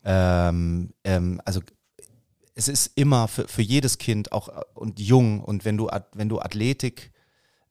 Ähm, 0.03 0.93
ähm, 1.03 1.41
also 1.45 1.61
es 2.55 2.67
ist 2.67 2.91
immer 2.95 3.27
für, 3.27 3.47
für 3.47 3.61
jedes 3.61 3.97
Kind 3.97 4.31
auch 4.31 4.49
äh, 4.49 4.61
und 4.73 4.99
jung. 4.99 5.41
Und 5.41 5.65
wenn 5.65 5.77
du, 5.77 5.89
wenn 6.13 6.29
du 6.29 6.39
Athletik 6.39 7.11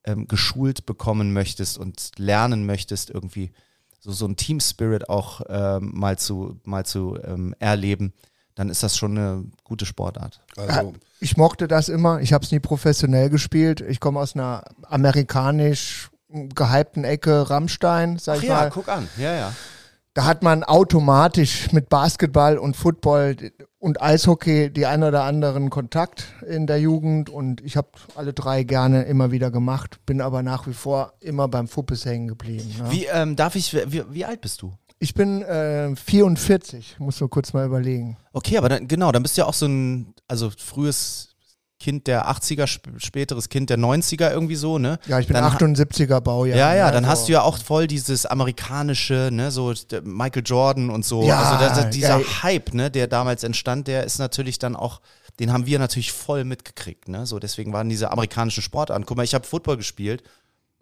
ähm, 0.04 0.26
geschult 0.28 0.86
bekommen 0.86 1.32
möchtest 1.32 1.78
und 1.78 2.12
lernen 2.16 2.66
möchtest, 2.66 3.10
irgendwie 3.10 3.52
so, 4.00 4.12
so 4.12 4.26
ein 4.26 4.36
Team 4.36 4.60
Spirit 4.60 5.08
auch 5.08 5.42
ähm, 5.48 5.92
mal 5.94 6.18
zu, 6.18 6.60
mal 6.64 6.86
zu 6.86 7.18
ähm, 7.22 7.54
erleben, 7.58 8.12
dann 8.58 8.70
ist 8.70 8.82
das 8.82 8.96
schon 8.96 9.16
eine 9.16 9.44
gute 9.62 9.86
Sportart. 9.86 10.40
Also, 10.56 10.94
Ich 11.20 11.36
mochte 11.36 11.68
das 11.68 11.88
immer. 11.88 12.20
Ich 12.20 12.32
habe 12.32 12.44
es 12.44 12.50
nie 12.50 12.58
professionell 12.58 13.30
gespielt. 13.30 13.80
Ich 13.80 14.00
komme 14.00 14.18
aus 14.18 14.34
einer 14.34 14.64
amerikanisch 14.82 16.10
gehypten 16.28 17.04
Ecke 17.04 17.48
Rammstein, 17.48 18.18
sag 18.18 18.42
ich 18.42 18.48
mal. 18.48 18.68
guck 18.70 18.88
an. 18.88 19.08
Ja, 19.16 19.32
ja. 19.32 19.52
Da 20.14 20.24
hat 20.24 20.42
man 20.42 20.64
automatisch 20.64 21.70
mit 21.70 21.88
Basketball 21.88 22.58
und 22.58 22.76
Football 22.76 23.36
und 23.78 24.02
Eishockey 24.02 24.72
die 24.72 24.86
ein 24.86 25.04
oder 25.04 25.22
anderen 25.22 25.70
Kontakt 25.70 26.24
in 26.44 26.66
der 26.66 26.80
Jugend 26.80 27.30
und 27.30 27.60
ich 27.60 27.76
habe 27.76 27.90
alle 28.16 28.32
drei 28.32 28.64
gerne 28.64 29.02
immer 29.04 29.30
wieder 29.30 29.52
gemacht, 29.52 30.04
bin 30.04 30.20
aber 30.20 30.42
nach 30.42 30.66
wie 30.66 30.72
vor 30.74 31.12
immer 31.20 31.46
beim 31.46 31.68
Fuppes 31.68 32.04
hängen 32.04 32.26
geblieben. 32.26 32.74
Ne? 32.76 32.90
Wie 32.90 33.04
ähm, 33.06 33.36
darf 33.36 33.54
ich, 33.54 33.72
wie, 33.72 34.02
wie 34.10 34.24
alt 34.24 34.40
bist 34.40 34.62
du? 34.62 34.74
Ich 35.00 35.14
bin 35.14 35.42
äh, 35.42 35.94
44, 35.94 36.96
muss 36.98 37.20
nur 37.20 37.30
kurz 37.30 37.52
mal 37.52 37.64
überlegen. 37.66 38.16
Okay, 38.32 38.58
aber 38.58 38.68
dann, 38.68 38.88
genau, 38.88 39.12
dann 39.12 39.22
bist 39.22 39.36
du 39.36 39.42
ja 39.42 39.46
auch 39.46 39.54
so 39.54 39.66
ein, 39.66 40.14
also 40.26 40.50
frühes 40.50 41.28
Kind 41.80 42.08
der 42.08 42.28
80er, 42.28 42.64
sp 42.66 42.90
späteres 42.98 43.48
Kind 43.48 43.70
der 43.70 43.78
90er 43.78 44.32
irgendwie 44.32 44.56
so, 44.56 44.78
ne? 44.78 44.98
Ja, 45.06 45.20
ich 45.20 45.28
bin 45.28 45.34
Dann 45.34 45.44
ha- 45.44 45.56
78er 45.56 46.20
Baujahr. 46.20 46.58
Ja, 46.58 46.74
ja, 46.74 46.90
dann 46.90 47.04
so. 47.04 47.10
hast 47.10 47.28
du 47.28 47.32
ja 47.32 47.42
auch 47.42 47.56
voll 47.56 47.86
dieses 47.86 48.26
amerikanische, 48.26 49.28
ne, 49.30 49.52
so 49.52 49.72
Michael 50.02 50.42
Jordan 50.44 50.90
und 50.90 51.04
so. 51.04 51.22
Ja, 51.22 51.40
also 51.40 51.64
da, 51.64 51.82
da, 51.82 51.88
dieser 51.88 52.18
ja. 52.18 52.42
Hype, 52.42 52.74
ne, 52.74 52.90
der 52.90 53.06
damals 53.06 53.44
entstand, 53.44 53.86
der 53.86 54.02
ist 54.02 54.18
natürlich 54.18 54.58
dann 54.58 54.74
auch, 54.74 55.00
den 55.38 55.52
haben 55.52 55.66
wir 55.66 55.78
natürlich 55.78 56.10
voll 56.10 56.42
mitgekriegt, 56.42 57.06
ne? 57.06 57.26
So 57.26 57.38
deswegen 57.38 57.72
waren 57.72 57.88
diese 57.88 58.10
amerikanischen 58.10 58.62
Sportarten. 58.64 59.06
Guck 59.06 59.16
mal, 59.16 59.22
ich 59.22 59.34
habe 59.34 59.46
Football 59.46 59.76
gespielt. 59.76 60.24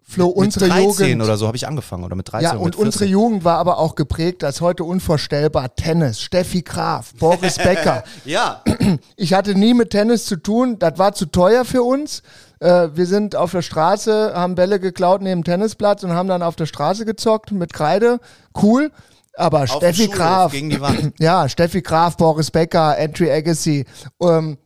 Flo, 0.09 0.27
mit 0.27 0.35
unsere 0.37 0.69
13 0.69 0.83
Jugend. 0.85 1.23
oder 1.23 1.35
so 1.35 1.47
habe 1.47 1.57
ich 1.57 1.67
angefangen 1.67 2.05
oder 2.05 2.15
mit 2.15 2.31
13 2.31 2.43
Ja, 2.45 2.51
und 2.55 2.63
mit 2.63 2.75
14. 2.75 2.85
unsere 2.85 3.05
Jugend 3.05 3.43
war 3.43 3.57
aber 3.57 3.77
auch 3.77 3.95
geprägt, 3.95 4.43
als 4.43 4.61
heute 4.61 4.85
unvorstellbar 4.85 5.75
Tennis, 5.75 6.21
Steffi 6.21 6.61
Graf, 6.61 7.13
Boris 7.19 7.57
Becker. 7.63 8.03
Ja, 8.23 8.63
Ich 9.17 9.33
hatte 9.33 9.53
nie 9.55 9.73
mit 9.73 9.89
Tennis 9.89 10.25
zu 10.25 10.37
tun, 10.37 10.79
das 10.79 10.97
war 10.97 11.13
zu 11.13 11.25
teuer 11.25 11.65
für 11.65 11.83
uns. 11.83 12.23
Äh, 12.59 12.89
wir 12.93 13.05
sind 13.05 13.35
auf 13.35 13.51
der 13.51 13.61
Straße, 13.61 14.31
haben 14.33 14.55
Bälle 14.55 14.79
geklaut 14.79 15.21
neben 15.21 15.41
dem 15.41 15.43
Tennisplatz 15.43 16.03
und 16.03 16.13
haben 16.13 16.29
dann 16.29 16.41
auf 16.41 16.55
der 16.55 16.67
Straße 16.67 17.03
gezockt 17.05 17.51
mit 17.51 17.73
Kreide. 17.73 18.19
Cool. 18.61 18.91
Aber 19.35 19.63
auf 19.63 19.69
Steffi 19.69 20.07
Graf, 20.07 20.51
gegen 20.53 20.69
die 20.69 20.79
Wand. 20.81 21.13
ja, 21.19 21.47
Steffi 21.49 21.81
Graf, 21.81 22.15
Boris 22.17 22.49
Becker, 22.49 22.97
Entry 22.97 23.29
Agassi, 23.29 23.85
ähm, 24.21 24.57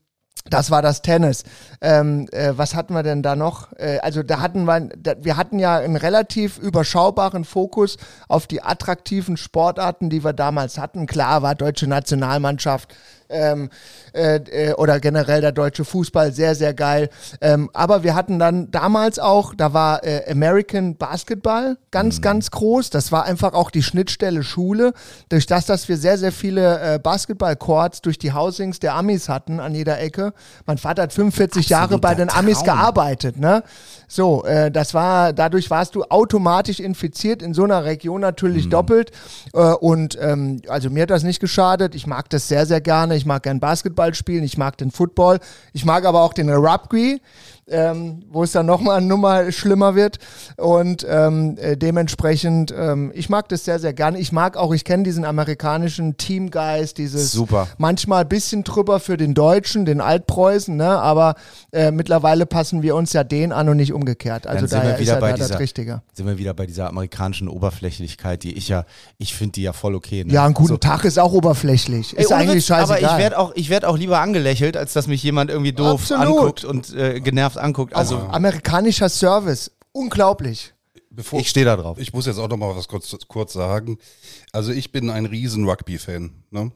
Das 0.50 0.72
war 0.72 0.82
das 0.82 1.02
Tennis. 1.02 1.44
Ähm, 1.84 2.28
äh, 2.32 2.54
was 2.56 2.76
hatten 2.76 2.94
wir 2.94 3.02
denn 3.02 3.24
da 3.24 3.36
noch? 3.36 3.74
Äh, 3.74 3.98
also 4.04 4.22
da 4.22 4.40
hatten 4.40 4.66
wir, 4.66 4.90
da, 4.98 5.16
wir 5.20 5.36
hatten 5.36 5.58
ja 5.58 5.78
einen 5.78 5.96
relativ 5.96 6.60
überschaubaren 6.60 7.44
Fokus 7.44 7.98
auf 8.28 8.46
die 8.46 8.62
attraktiven 8.62 9.36
Sportarten, 9.36 10.12
die 10.12 10.24
wir 10.24 10.34
damals 10.34 10.78
hatten. 10.78 11.08
Klar 11.08 11.42
war 11.42 11.56
deutsche 11.56 11.88
Nationalmannschaft 11.88 12.94
ähm, 13.32 13.70
äh, 14.14 14.36
äh, 14.36 14.74
oder 14.74 15.00
generell 15.00 15.42
der 15.42 15.52
deutsche 15.52 15.86
Fußball 15.86 16.34
sehr, 16.34 16.54
sehr 16.54 16.74
geil. 16.74 17.10
Ähm, 17.40 17.70
aber 17.74 18.04
wir 18.04 18.14
hatten 18.14 18.38
dann 18.38 18.70
damals 18.70 19.18
auch, 19.18 19.56
da 19.56 19.74
war 19.74 20.04
äh, 20.04 20.30
American 20.30 20.98
Basketball 20.98 21.78
ganz, 21.90 22.18
mhm. 22.18 22.22
ganz 22.22 22.52
groß. 22.52 22.90
Das 22.90 23.12
war 23.12 23.26
einfach 23.26 23.54
auch 23.54 23.72
die 23.72 23.84
Schnittstelle 23.84 24.44
Schule. 24.44 24.94
Durch 25.30 25.46
das, 25.48 25.66
dass 25.66 25.90
wir 25.90 25.98
sehr, 25.98 26.18
sehr 26.18 26.32
viele 26.32 26.96
äh, 26.96 27.00
Basketball-Courts 27.00 28.02
durch 28.02 28.20
die 28.20 28.34
Housings 28.34 28.80
der 28.80 28.96
Amis 28.96 29.30
hatten 29.30 29.60
an 29.60 29.74
jeder 29.74 30.00
Ecke. 30.00 30.34
Mein 30.66 30.78
Vater 30.78 31.04
hat 31.04 31.14
45 31.14 31.71
Absoluter 31.71 31.71
Jahre 31.72 31.98
bei 31.98 32.16
den 32.16 32.30
Amis 32.30 32.58
Traum. 32.58 32.66
gearbeitet. 32.66 33.38
Ne? 33.38 33.64
So, 34.08 34.44
äh, 34.44 34.70
das 34.70 34.94
war, 34.94 35.34
dadurch 35.34 35.70
warst 35.70 35.96
du 35.96 36.04
automatisch 36.04 36.80
infiziert, 36.80 37.42
in 37.42 37.54
so 37.54 37.64
einer 37.64 37.86
Region 37.86 38.22
natürlich 38.22 38.66
mhm. 38.66 38.72
doppelt. 38.72 39.12
Äh, 39.54 39.60
und 39.60 40.18
ähm, 40.22 40.62
also 40.68 40.90
mir 40.90 41.04
hat 41.04 41.10
das 41.10 41.24
nicht 41.24 41.40
geschadet. 41.40 41.96
Ich 41.96 42.08
mag 42.08 42.30
das 42.30 42.48
sehr, 42.48 42.66
sehr 42.66 42.82
gerne 42.82 43.16
ich 43.16 43.26
mag 43.26 43.44
gern 43.44 43.60
Basketball 43.60 44.14
spielen, 44.14 44.44
ich 44.44 44.58
mag 44.58 44.78
den 44.78 44.92
Football, 44.92 45.40
ich 45.74 45.86
mag 45.86 46.06
aber 46.06 46.22
auch 46.22 46.34
den 46.34 46.50
Rugby 46.50 47.22
ähm, 47.68 48.24
wo 48.30 48.44
es 48.44 48.52
dann 48.52 48.66
nochmal 48.66 48.98
eine 48.98 49.08
Nummer 49.08 49.52
schlimmer 49.52 49.96
wird. 49.96 50.20
Und 50.58 51.06
ähm, 51.10 51.58
äh, 51.58 51.78
dementsprechend, 51.78 52.74
ähm, 52.78 53.12
ich 53.16 53.30
mag 53.30 53.50
das 53.50 53.66
sehr, 53.66 53.80
sehr 53.80 53.94
gerne. 53.94 54.20
Ich 54.20 54.32
mag 54.32 54.58
auch, 54.58 54.74
ich 54.74 54.84
kenne 54.84 55.04
diesen 55.04 55.26
amerikanischen 55.26 56.18
Teamgeist, 56.18 56.98
dieses 56.98 57.32
Super. 57.32 57.68
manchmal 57.78 58.22
ein 58.24 58.30
bisschen 58.30 58.64
drüber 58.64 59.00
für 59.00 59.18
den 59.18 59.34
Deutschen, 59.34 59.86
den 59.86 60.02
Altpreußen, 60.02 60.76
ne? 60.76 61.00
aber 61.00 61.36
äh, 61.72 61.92
mittlerweile 61.92 62.46
passen 62.46 62.82
wir 62.82 62.96
uns 62.96 63.14
ja 63.14 63.24
den 63.24 63.52
an 63.52 63.70
und 63.70 63.78
nicht 63.78 63.94
umgekehrt. 63.94 64.48
Also 64.48 64.68
da 64.68 64.82
ist 64.82 65.08
ja 65.08 65.20
da 65.20 65.32
dieser, 65.34 65.48
das 65.50 65.60
Richtige. 65.60 66.02
Sind 66.14 66.28
wir 66.28 66.38
wieder 66.38 66.54
bei 66.54 66.66
dieser 66.66 66.90
amerikanischen 66.90 67.48
Oberflächlichkeit, 67.48 68.44
die 68.44 68.54
ich 68.54 68.68
ja, 68.68 68.86
ich 69.18 69.34
finde 69.34 69.54
die 69.54 69.64
ja 69.64 69.74
voll 69.74 69.96
okay. 69.96 70.24
Ne? 70.24 70.34
Ja, 70.34 70.46
ein 70.46 70.54
guten 70.54 70.74
also, 70.74 70.78
Tag 70.78 71.06
ist 71.06 71.18
auch 71.18 71.34
oberflächlich. 71.34 72.14
Ist 72.14 72.32
Ey, 72.32 72.38
eigentlich 72.38 72.58
Witz, 72.58 72.66
scheißegal. 72.66 73.04
Aber 73.04 73.14
ich 73.14 73.18
werde 73.18 73.40
auch, 73.40 73.54
werd 73.56 73.86
auch 73.86 73.98
lieber 73.98 74.20
angelächelt, 74.20 74.78
als 74.78 74.94
dass 74.94 75.08
mich 75.08 75.24
jemand 75.24 75.50
irgendwie 75.50 75.74
doof 75.74 76.02
Absolut. 76.02 76.28
anguckt 76.28 76.66
und 76.66 76.94
äh, 76.94 77.20
genervt 77.20 77.51
anguckt. 77.58 77.94
Also 77.94 78.18
auch 78.18 78.34
amerikanischer 78.34 79.10
Service, 79.10 79.72
unglaublich. 79.92 80.74
Bevor, 81.10 81.40
ich 81.40 81.50
stehe 81.50 81.66
da 81.66 81.76
drauf. 81.76 81.98
Ich 81.98 82.14
muss 82.14 82.26
jetzt 82.26 82.38
auch 82.38 82.48
noch 82.48 82.58
mal 82.58 82.76
was 82.76 82.88
kurz, 82.88 83.16
kurz 83.28 83.54
sagen. 83.54 83.98
Also 84.54 84.72
ich 84.72 84.92
bin 84.94 85.10
ein 85.10 85.26
riesen 85.26 85.68
Rugby-Fan. 85.68 86.32
Ne? 86.52 86.72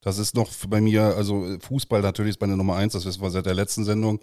Das 0.00 0.18
ist 0.18 0.34
noch 0.34 0.50
bei 0.68 0.80
mir, 0.80 1.02
also 1.16 1.58
Fußball 1.60 2.00
natürlich 2.00 2.30
ist 2.30 2.40
meine 2.40 2.56
Nummer 2.56 2.76
eins, 2.76 2.94
das 2.94 3.04
wissen 3.04 3.22
wir 3.22 3.30
seit 3.30 3.46
der 3.46 3.54
letzten 3.54 3.84
Sendung. 3.84 4.20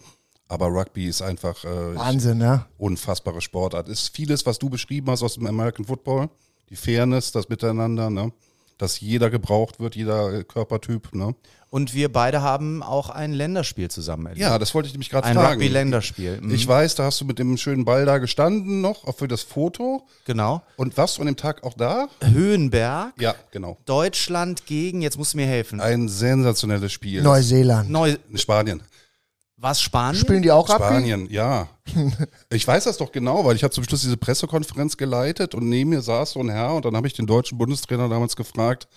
Aber 0.48 0.68
Rugby 0.68 1.06
ist 1.06 1.22
einfach 1.22 1.64
äh, 1.64 1.96
Wahnsinn, 1.96 2.40
ne? 2.40 2.66
Unfassbare 2.78 3.40
Sportart. 3.40 3.88
Ist 3.88 4.14
vieles, 4.14 4.46
was 4.46 4.60
du 4.60 4.70
beschrieben 4.70 5.10
hast 5.10 5.24
aus 5.24 5.36
dem 5.36 5.48
American 5.48 5.86
Football. 5.86 6.30
Die 6.70 6.76
Fairness, 6.76 7.32
das 7.32 7.48
Miteinander, 7.48 8.10
ne? 8.10 8.34
Dass 8.78 9.00
jeder 9.00 9.30
gebraucht 9.30 9.80
wird, 9.80 9.96
jeder 9.96 10.44
Körpertyp, 10.44 11.14
ne? 11.16 11.36
Und 11.74 11.94
wir 11.94 12.12
beide 12.12 12.42
haben 12.42 12.84
auch 12.84 13.10
ein 13.10 13.32
Länderspiel 13.32 13.90
zusammen 13.90 14.26
erlebt. 14.26 14.42
Ja, 14.42 14.60
das 14.60 14.76
wollte 14.76 14.88
ich 14.88 14.94
nämlich 14.94 15.10
gerade 15.10 15.26
fragen. 15.26 15.40
Ein 15.40 15.54
Rugby-Länderspiel. 15.54 16.42
Mhm. 16.42 16.54
Ich 16.54 16.68
weiß, 16.68 16.96
da 16.96 17.06
hast 17.06 17.22
du 17.22 17.26
mit 17.26 17.40
dem 17.40 17.56
schönen 17.56 17.86
Ball 17.86 18.06
da 18.06 18.18
gestanden 18.18 18.82
noch, 18.82 19.08
auch 19.08 19.16
für 19.16 19.30
das 19.30 19.44
Foto. 19.44 20.06
Genau. 20.26 20.62
Und 20.76 20.98
was 20.98 21.18
an 21.18 21.28
dem 21.28 21.38
Tag 21.38 21.64
auch 21.64 21.74
da? 21.74 22.10
Höhenberg. 22.22 23.14
Ja, 23.22 23.36
genau. 23.52 23.78
Deutschland 23.86 24.66
gegen, 24.66 25.02
jetzt 25.02 25.18
musst 25.18 25.32
du 25.32 25.38
mir 25.38 25.48
helfen. 25.48 25.80
Ein 25.80 26.10
sensationelles 26.10 26.92
Spiel. 26.92 27.22
Neuseeland. 27.22 27.90
Neu 27.90 28.18
Spanien. 28.36 28.84
Was, 29.56 29.82
Spanien? 29.82 30.20
Spielen 30.20 30.42
die 30.42 30.52
auch 30.52 30.68
Rugby? 30.68 30.84
Spanien, 30.84 31.30
ja. 31.30 31.70
ich 32.50 32.68
weiß 32.68 32.84
das 32.84 32.98
doch 32.98 33.14
genau, 33.14 33.46
weil 33.46 33.56
ich 33.56 33.64
habe 33.64 33.74
zum 33.74 33.86
Schluss 33.86 34.02
diese 34.02 34.18
Pressekonferenz 34.18 34.98
geleitet 34.98 35.56
und 35.56 35.70
neben 35.70 35.92
mir 35.92 36.02
saß 36.02 36.32
so 36.32 36.42
ein 36.42 36.50
Herr 36.50 36.74
und 36.74 36.84
dann 36.84 36.98
habe 36.98 37.08
ich 37.08 37.14
den 37.14 37.28
deutschen 37.28 37.58
Bundestrainer 37.58 38.10
damals 38.10 38.36
gefragt, 38.36 38.90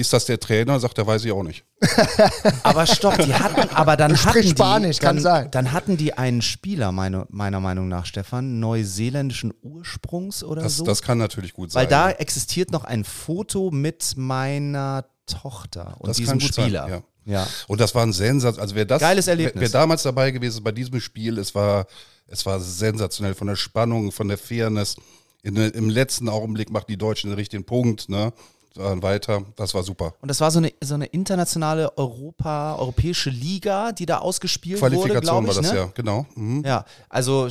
ist 0.00 0.12
das 0.12 0.24
der 0.26 0.38
Trainer? 0.38 0.78
Sagt 0.80 0.98
er, 0.98 1.06
weiß 1.06 1.24
ich 1.24 1.32
auch 1.32 1.42
nicht. 1.42 1.64
aber 2.62 2.86
stopp, 2.86 3.18
die 3.18 3.34
hatten, 3.34 3.68
aber 3.70 3.96
dann 3.96 4.12
du 4.12 4.24
hatten 4.24 4.42
Spanisch, 4.42 4.96
die, 4.98 5.02
dann, 5.02 5.16
kann 5.16 5.22
sein. 5.22 5.50
Dann 5.50 5.72
hatten 5.72 5.96
die 5.96 6.14
einen 6.14 6.42
Spieler, 6.42 6.92
meine, 6.92 7.26
meiner 7.30 7.60
Meinung 7.60 7.88
nach, 7.88 8.06
Stefan, 8.06 8.60
neuseeländischen 8.60 9.52
Ursprungs 9.62 10.42
oder 10.42 10.62
das, 10.62 10.76
so. 10.76 10.84
Das 10.84 11.02
kann 11.02 11.18
natürlich 11.18 11.52
gut 11.52 11.72
sein. 11.72 11.82
Weil 11.82 11.88
da 11.88 12.10
existiert 12.10 12.70
noch 12.70 12.84
ein 12.84 13.04
Foto 13.04 13.70
mit 13.70 14.14
meiner 14.16 15.04
Tochter 15.26 15.96
und 15.98 16.08
das 16.08 16.16
diesem 16.16 16.40
Spieler. 16.40 16.88
Sein, 16.88 17.02
ja. 17.26 17.40
ja. 17.40 17.48
Und 17.66 17.80
das 17.80 17.94
war 17.94 18.02
ein 18.02 18.12
Sensatz. 18.12 18.58
Also 18.58 18.74
wer 18.74 18.84
das, 18.84 19.00
Geiles 19.00 19.26
Erlebnis. 19.26 19.54
Wer, 19.54 19.62
wer 19.62 19.80
damals 19.80 20.02
dabei 20.02 20.30
gewesen 20.30 20.58
ist 20.58 20.64
bei 20.64 20.72
diesem 20.72 21.00
Spiel, 21.00 21.38
es 21.38 21.54
war, 21.54 21.86
es 22.26 22.44
war 22.46 22.60
sensationell 22.60 23.34
von 23.34 23.46
der 23.46 23.56
Spannung, 23.56 24.12
von 24.12 24.28
der 24.28 24.38
Fairness. 24.38 24.96
In, 25.42 25.56
Im 25.56 25.88
letzten 25.88 26.28
Augenblick 26.28 26.70
macht 26.70 26.88
die 26.88 26.96
Deutschen 26.96 27.30
den 27.30 27.36
richtigen 27.36 27.64
Punkt, 27.64 28.08
ne? 28.08 28.32
Dann 28.74 29.02
weiter. 29.02 29.42
Das 29.56 29.74
war 29.74 29.82
super. 29.82 30.14
Und 30.20 30.28
das 30.28 30.40
war 30.40 30.50
so 30.50 30.58
eine, 30.58 30.72
so 30.82 30.94
eine 30.94 31.06
internationale 31.06 31.96
Europa, 31.96 32.76
europäische 32.76 33.30
Liga, 33.30 33.92
die 33.92 34.06
da 34.06 34.18
ausgespielt 34.18 34.78
Qualifikation 34.78 35.46
wurde, 35.46 35.50
ich, 35.50 35.56
war 35.56 35.62
das, 35.62 35.72
ne? 35.72 35.78
ja, 35.78 35.90
genau. 35.94 36.26
Mhm. 36.34 36.64
Ja, 36.64 36.84
also 37.08 37.48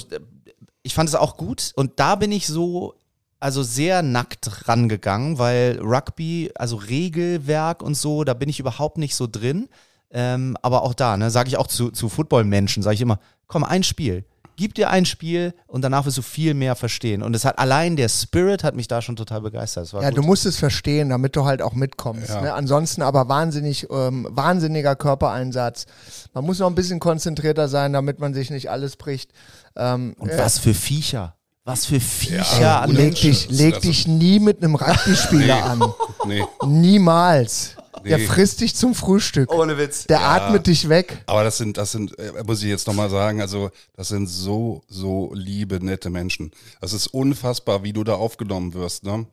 ich 0.83 0.93
fand 0.93 1.09
es 1.09 1.15
auch 1.15 1.37
gut 1.37 1.71
und 1.75 1.99
da 1.99 2.15
bin 2.15 2.31
ich 2.31 2.47
so 2.47 2.95
also 3.39 3.61
sehr 3.61 4.01
nackt 4.01 4.67
rangegangen, 4.67 5.37
weil 5.37 5.79
Rugby, 5.79 6.51
also 6.55 6.77
Regelwerk 6.77 7.83
und 7.83 7.95
so, 7.95 8.23
da 8.23 8.33
bin 8.33 8.49
ich 8.49 8.59
überhaupt 8.59 8.97
nicht 8.97 9.15
so 9.15 9.27
drin. 9.27 9.69
Ähm, 10.09 10.57
aber 10.61 10.83
auch 10.83 10.93
da, 10.93 11.17
ne, 11.17 11.29
sage 11.29 11.49
ich 11.49 11.57
auch 11.57 11.67
zu, 11.67 11.91
zu 11.91 12.07
Footballmenschen, 12.07 12.81
sage 12.81 12.95
ich 12.95 13.01
immer, 13.01 13.19
komm, 13.47 13.63
ein 13.63 13.83
Spiel 13.83 14.23
gib 14.57 14.73
dir 14.73 14.89
ein 14.89 15.05
Spiel 15.05 15.53
und 15.67 15.83
danach 15.83 16.05
wirst 16.05 16.17
du 16.17 16.21
viel 16.21 16.53
mehr 16.53 16.75
verstehen. 16.75 17.23
Und 17.23 17.35
es 17.35 17.45
hat 17.45 17.57
allein 17.59 17.95
der 17.95 18.09
Spirit 18.09 18.63
hat 18.63 18.75
mich 18.75 18.87
da 18.87 19.01
schon 19.01 19.15
total 19.15 19.41
begeistert. 19.41 19.91
ja, 19.93 20.09
gut. 20.09 20.17
du 20.17 20.23
musst 20.23 20.45
es 20.45 20.57
verstehen, 20.57 21.09
damit 21.09 21.35
du 21.35 21.45
halt 21.45 21.61
auch 21.61 21.73
mitkommst. 21.73 22.29
Ja. 22.29 22.41
Ne? 22.41 22.53
Ansonsten 22.53 23.01
aber 23.03 23.29
wahnsinnig, 23.29 23.87
ähm, 23.89 24.27
wahnsinniger 24.29 24.95
Körpereinsatz. 24.95 25.85
Man 26.33 26.43
muss 26.45 26.59
noch 26.59 26.67
ein 26.67 26.75
bisschen 26.75 26.99
konzentrierter 26.99 27.69
sein, 27.69 27.93
damit 27.93 28.19
man 28.19 28.33
sich 28.33 28.49
nicht 28.49 28.69
alles 28.69 28.97
bricht. 28.97 29.31
Ähm, 29.77 30.15
und 30.17 30.29
äh, 30.29 30.37
was 30.37 30.59
für 30.59 30.73
Viecher. 30.73 31.36
Was 31.67 31.85
für 31.85 31.99
Viecher 31.99 32.61
ja, 32.61 32.79
an 32.79 32.91
Leg 32.91 33.15
dich, 33.15 33.49
leg 33.49 33.75
also, 33.75 33.89
dich 33.89 34.07
nie 34.07 34.39
mit 34.39 34.63
einem 34.63 34.75
Rugby-Spieler 34.75 35.55
nee. 35.55 35.61
an. 35.61 35.93
Nee. 36.25 36.43
Niemals. 36.65 37.75
Nee. 38.03 38.09
Der 38.09 38.19
frisst 38.19 38.61
dich 38.61 38.73
zum 38.73 38.95
Frühstück. 38.95 39.51
Ohne 39.51 39.77
Witz. 39.77 40.05
Der 40.07 40.21
ja, 40.21 40.35
atmet 40.35 40.65
dich 40.67 40.87
weg. 40.87 41.23
Aber 41.25 41.43
das 41.43 41.57
sind, 41.57 41.77
das 41.77 41.91
sind, 41.91 42.17
äh, 42.19 42.31
muss 42.45 42.63
ich 42.63 42.69
jetzt 42.69 42.87
nochmal 42.87 43.09
sagen, 43.09 43.41
also 43.41 43.69
das 43.97 44.07
sind 44.07 44.27
so, 44.27 44.81
so 44.87 45.31
liebe, 45.33 45.83
nette 45.83 46.09
Menschen. 46.09 46.51
Das 46.79 46.93
ist 46.93 47.07
unfassbar, 47.07 47.83
wie 47.83 47.91
du 47.91 48.05
da 48.05 48.15
aufgenommen 48.15 48.73
wirst, 48.73 49.03
ne? 49.03 49.25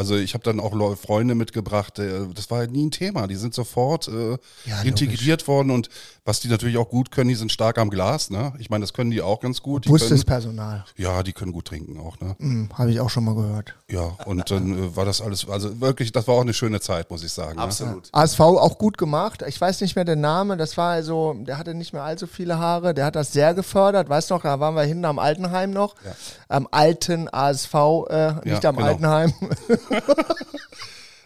Also 0.00 0.16
ich 0.16 0.32
habe 0.32 0.42
dann 0.42 0.60
auch 0.60 0.96
Freunde 0.96 1.34
mitgebracht, 1.34 1.98
äh, 1.98 2.26
das 2.34 2.50
war 2.50 2.60
halt 2.60 2.72
nie 2.72 2.86
ein 2.86 2.90
Thema. 2.90 3.26
Die 3.26 3.34
sind 3.34 3.52
sofort 3.52 4.08
äh, 4.08 4.38
ja, 4.64 4.80
integriert 4.82 5.46
worden 5.46 5.70
und 5.70 5.90
was 6.24 6.40
die 6.40 6.48
natürlich 6.48 6.78
auch 6.78 6.88
gut 6.88 7.10
können, 7.10 7.28
die 7.28 7.34
sind 7.34 7.52
stark 7.52 7.76
am 7.76 7.90
Glas. 7.90 8.30
Ne? 8.30 8.54
Ich 8.58 8.70
meine, 8.70 8.82
das 8.82 8.94
können 8.94 9.10
die 9.10 9.20
auch 9.20 9.40
ganz 9.40 9.60
gut. 9.60 9.86
Wustes 9.88 10.24
Personal. 10.24 10.86
Ja, 10.96 11.22
die 11.22 11.34
können 11.34 11.52
gut 11.52 11.66
trinken 11.66 12.00
auch. 12.00 12.18
Ne? 12.18 12.34
Mm, 12.38 12.68
habe 12.72 12.90
ich 12.90 13.00
auch 13.00 13.10
schon 13.10 13.24
mal 13.24 13.34
gehört. 13.34 13.74
Ja, 13.90 14.16
und 14.24 14.50
dann 14.50 14.78
äh, 14.78 14.96
war 14.96 15.04
das 15.04 15.20
alles, 15.20 15.46
also 15.46 15.80
wirklich, 15.82 16.12
das 16.12 16.26
war 16.28 16.36
auch 16.36 16.40
eine 16.40 16.54
schöne 16.54 16.80
Zeit, 16.80 17.10
muss 17.10 17.22
ich 17.22 17.32
sagen. 17.32 17.56
Ne? 17.56 17.62
Absolut. 17.62 18.04
Ne? 18.04 18.10
ASV 18.12 18.40
auch 18.40 18.78
gut 18.78 18.96
gemacht. 18.96 19.42
Ich 19.46 19.60
weiß 19.60 19.82
nicht 19.82 19.96
mehr 19.96 20.06
den 20.06 20.22
Namen, 20.22 20.56
das 20.56 20.78
war 20.78 20.92
also, 20.92 21.34
der 21.40 21.58
hatte 21.58 21.74
nicht 21.74 21.92
mehr 21.92 22.04
allzu 22.04 22.26
viele 22.26 22.58
Haare, 22.58 22.94
der 22.94 23.04
hat 23.04 23.16
das 23.16 23.32
sehr 23.32 23.52
gefördert. 23.52 24.08
Weißt 24.08 24.30
du 24.30 24.34
noch, 24.34 24.42
da 24.42 24.60
waren 24.60 24.74
wir 24.74 24.84
hinten 24.84 25.04
am 25.04 25.18
Altenheim 25.18 25.72
noch. 25.72 25.94
Ja. 26.04 26.12
Am 26.48 26.68
alten 26.70 27.28
ASV, 27.30 27.74
äh, 28.08 28.32
nicht 28.44 28.62
ja, 28.62 28.70
am 28.70 28.76
genau. 28.76 28.88
Altenheim. 28.88 29.34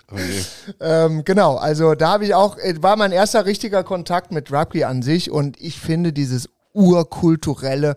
Okay. 0.07 0.45
ähm, 0.81 1.25
genau, 1.25 1.57
also 1.57 1.95
da 1.95 2.13
habe 2.13 2.27
ich 2.27 2.35
auch, 2.35 2.59
äh, 2.59 2.75
war 2.83 2.97
mein 2.97 3.11
erster 3.11 3.47
richtiger 3.47 3.83
Kontakt 3.83 4.33
mit 4.33 4.53
Rugby 4.53 4.85
an 4.85 5.03
sich 5.03 5.31
und 5.31 5.59
ich 5.59 5.81
finde 5.81 6.13
dieses 6.13 6.51
urkulturelle, 6.75 7.97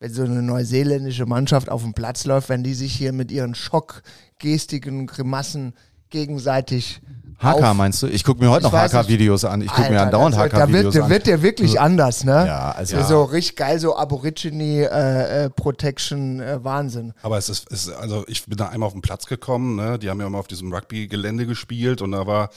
wenn 0.00 0.12
so 0.12 0.24
eine 0.24 0.42
neuseeländische 0.42 1.26
Mannschaft 1.26 1.70
auf 1.70 1.82
dem 1.82 1.94
Platz 1.94 2.24
läuft, 2.24 2.48
wenn 2.48 2.64
die 2.64 2.74
sich 2.74 2.92
hier 2.92 3.12
mit 3.12 3.30
ihren 3.30 3.54
Schockgestiken, 3.54 5.06
Grimassen 5.06 5.74
gegenseitig 6.10 7.00
HK 7.38 7.74
meinst 7.74 8.02
du? 8.02 8.06
Ich 8.06 8.24
gucke 8.24 8.42
mir 8.42 8.50
heute 8.50 8.64
noch 8.64 8.72
HK-Videos 8.72 9.44
an. 9.44 9.60
Ich 9.62 9.72
gucke 9.72 9.90
mir 9.90 10.00
andauernd 10.00 10.36
HK-Videos 10.36 10.94
an. 10.96 11.02
Da 11.02 11.08
wird 11.10 11.26
der 11.26 11.42
wirklich 11.42 11.80
anders, 11.80 12.24
ne? 12.24 12.46
Ja, 12.46 12.72
also. 12.72 12.96
Ja. 12.96 13.04
So 13.04 13.22
richtig 13.24 13.56
geil, 13.56 13.78
so 13.78 13.96
Aborigine 13.96 14.90
äh, 14.90 15.44
äh, 15.44 15.50
Protection, 15.50 16.40
äh, 16.40 16.62
Wahnsinn. 16.62 17.12
Aber 17.22 17.38
es 17.38 17.48
ist, 17.48 17.70
ist, 17.70 17.90
also 17.90 18.24
ich 18.28 18.44
bin 18.46 18.56
da 18.56 18.68
einmal 18.68 18.86
auf 18.86 18.92
den 18.92 19.02
Platz 19.02 19.26
gekommen, 19.26 19.76
ne? 19.76 19.98
Die 19.98 20.10
haben 20.10 20.20
ja 20.20 20.26
immer 20.26 20.38
auf 20.38 20.46
diesem 20.46 20.72
Rugby-Gelände 20.72 21.46
gespielt 21.46 22.02
und 22.02 22.12
da 22.12 22.26
war 22.26 22.50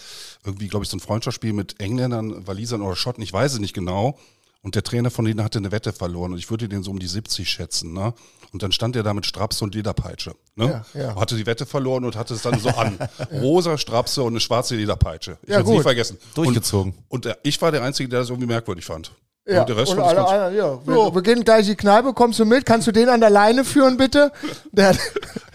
irgendwie, 0.45 0.67
glaube 0.67 0.83
ich, 0.83 0.89
so 0.89 0.97
ein 0.97 1.01
Freundschaftsspiel 1.01 1.53
mit 1.53 1.79
Engländern, 1.79 2.47
Walisern 2.47 2.81
oder 2.81 2.95
Schotten, 2.95 3.21
ich 3.23 3.33
weiß 3.33 3.53
es 3.53 3.59
nicht 3.59 3.73
genau. 3.73 4.17
Und 4.63 4.75
der 4.75 4.83
Trainer 4.83 5.11
von 5.11 5.25
denen 5.25 5.43
hatte 5.43 5.59
eine 5.59 5.71
Wette 5.71 5.93
verloren 5.93 6.33
und 6.33 6.37
ich 6.37 6.49
würde 6.49 6.67
den 6.67 6.83
so 6.83 6.91
um 6.91 6.99
die 6.99 7.07
70 7.07 7.49
schätzen. 7.49 7.93
Ne? 7.93 8.13
Und 8.51 8.63
dann 8.63 8.71
stand 8.71 8.95
er 8.95 9.03
da 9.03 9.13
mit 9.13 9.25
Strapse 9.25 9.63
und 9.63 9.75
Lederpeitsche. 9.75 10.35
Ne? 10.55 10.83
Ja, 10.93 11.01
ja. 11.01 11.15
Hatte 11.15 11.35
die 11.35 11.45
Wette 11.45 11.65
verloren 11.65 12.05
und 12.05 12.15
hatte 12.15 12.33
es 12.33 12.41
dann 12.41 12.59
so 12.59 12.69
an. 12.69 12.97
Rosa 13.31 13.77
Strapse 13.77 14.23
und 14.23 14.33
eine 14.33 14.39
schwarze 14.39 14.75
Lederpeitsche. 14.75 15.37
Ich 15.43 15.49
ja, 15.49 15.57
werde 15.57 15.71
nie 15.71 15.81
vergessen. 15.81 16.17
Durchgezogen. 16.35 16.93
Und, 17.07 17.25
und, 17.25 17.37
ich 17.43 17.61
war 17.61 17.71
der 17.71 17.83
Einzige, 17.83 18.09
der 18.09 18.19
das 18.19 18.29
irgendwie 18.29 18.47
merkwürdig 18.47 18.85
fand. 18.85 19.11
Ja, 19.45 19.61
Und 19.61 19.69
der 19.69 19.77
Rest 19.77 19.91
und 19.91 19.99
von 19.99 20.05
alle, 20.05 20.27
alle, 20.27 20.57
ja. 20.57 20.77
Wir, 20.85 21.15
wir 21.15 21.21
gehen 21.21 21.43
gleich 21.43 21.65
die 21.65 21.75
Kneipe, 21.75 22.13
kommst 22.13 22.37
du 22.39 22.45
mit? 22.45 22.65
Kannst 22.65 22.85
du 22.87 22.91
den 22.91 23.07
an 23.07 23.21
der 23.21 23.29
Leine 23.29 23.63
führen, 23.63 23.95
bitte? 23.95 24.31
Der, 24.73 24.93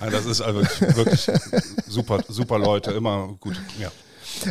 Ja, 0.00 0.11
das 0.11 0.24
ist 0.24 0.40
also 0.40 0.61
wirklich, 0.61 0.96
wirklich 0.96 1.30
super, 1.86 2.20
super 2.28 2.59
Leute, 2.59 2.92
immer 2.92 3.36
gut. 3.38 3.61
Ja. 3.78 3.90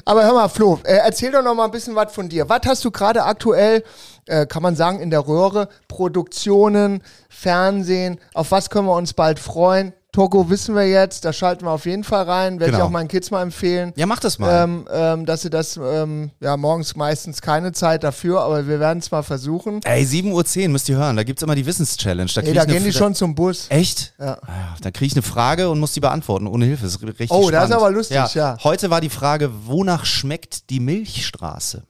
Aber 0.05 0.23
hör 0.23 0.33
mal, 0.33 0.49
Flo, 0.49 0.79
äh, 0.83 0.93
erzähl 0.95 1.31
doch 1.31 1.43
noch 1.43 1.55
mal 1.55 1.65
ein 1.65 1.71
bisschen 1.71 1.95
was 1.95 2.13
von 2.13 2.29
dir. 2.29 2.49
Was 2.49 2.61
hast 2.65 2.85
du 2.85 2.91
gerade 2.91 3.23
aktuell, 3.23 3.83
äh, 4.27 4.45
kann 4.45 4.63
man 4.63 4.75
sagen, 4.75 4.99
in 4.99 5.09
der 5.09 5.27
Röhre? 5.27 5.69
Produktionen, 5.87 7.03
Fernsehen, 7.29 8.19
auf 8.33 8.51
was 8.51 8.69
können 8.69 8.87
wir 8.87 8.95
uns 8.95 9.13
bald 9.13 9.39
freuen? 9.39 9.93
Togo 10.13 10.49
wissen 10.49 10.75
wir 10.75 10.85
jetzt, 10.89 11.23
da 11.23 11.31
schalten 11.31 11.63
wir 11.65 11.71
auf 11.71 11.85
jeden 11.85 12.03
Fall 12.03 12.23
rein. 12.23 12.59
Werde 12.59 12.71
ich 12.71 12.75
Genau. 12.75 12.87
auch 12.87 12.89
meinen 12.89 13.07
Kids 13.07 13.31
mal 13.31 13.41
empfehlen. 13.41 13.93
Ja, 13.95 14.05
mach 14.05 14.19
das 14.19 14.39
mal. 14.39 14.63
Ähm, 14.65 14.85
ähm, 14.91 15.25
dass 15.25 15.41
sie 15.43 15.49
das, 15.49 15.77
ähm, 15.81 16.31
ja, 16.41 16.57
morgens 16.57 16.97
meistens 16.97 17.41
keine 17.41 17.71
Zeit 17.71 18.03
dafür, 18.03 18.41
aber 18.41 18.67
wir 18.67 18.81
werden 18.81 18.99
es 18.99 19.09
mal 19.09 19.23
versuchen. 19.23 19.79
Ey, 19.85 20.03
7.10 20.03 20.63
Uhr 20.65 20.69
müsst 20.69 20.89
ihr 20.89 20.97
hören. 20.97 21.15
Da 21.15 21.23
gibt's 21.23 21.41
immer 21.43 21.55
die 21.55 21.65
Wissenschallenge. 21.65 22.29
Da, 22.35 22.41
Ey, 22.41 22.53
da 22.53 22.63
ich 22.63 22.67
gehen 22.67 22.83
die 22.83 22.89
F- 22.89 22.97
schon 22.97 23.15
zum 23.15 23.35
Bus. 23.35 23.67
Echt? 23.69 24.13
Ja. 24.19 24.37
Ah, 24.45 24.75
Da 24.81 24.91
kriege 24.91 25.05
ich 25.05 25.13
eine 25.13 25.21
Frage 25.21 25.69
und 25.69 25.79
muss 25.79 25.93
die 25.93 26.01
beantworten 26.01 26.45
ohne 26.47 26.65
Hilfe. 26.65 26.83
Das 26.83 26.95
ist 26.95 27.01
richtig 27.03 27.31
Oh, 27.31 27.49
das 27.49 27.69
ist 27.69 27.75
aber 27.75 27.89
lustig, 27.89 28.33
ja. 28.35 28.57
Heute 28.65 28.89
war 28.89 28.99
die 28.99 29.09
Frage, 29.09 29.49
wonach 29.65 30.03
schmeckt 30.03 30.69
die 30.69 30.81
Milchstraße? 30.81 31.83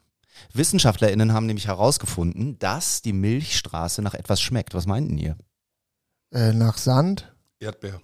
WissenschaftlerInnen 0.54 1.34
haben 1.34 1.48
nämlich 1.48 1.68
herausgefunden, 1.68 2.60
dass 2.60 3.02
die 3.02 3.14
Milchstraße 3.14 4.02
nach 4.04 4.14
etwas 4.14 4.42
schmeckt. 4.42 4.76
Was 4.76 4.86
meinten 4.86 5.18
ihr? 5.18 5.38
Äh, 6.32 6.54
nach 6.54 6.78
Sand. 6.78 7.34
Erdbeer. 7.60 8.00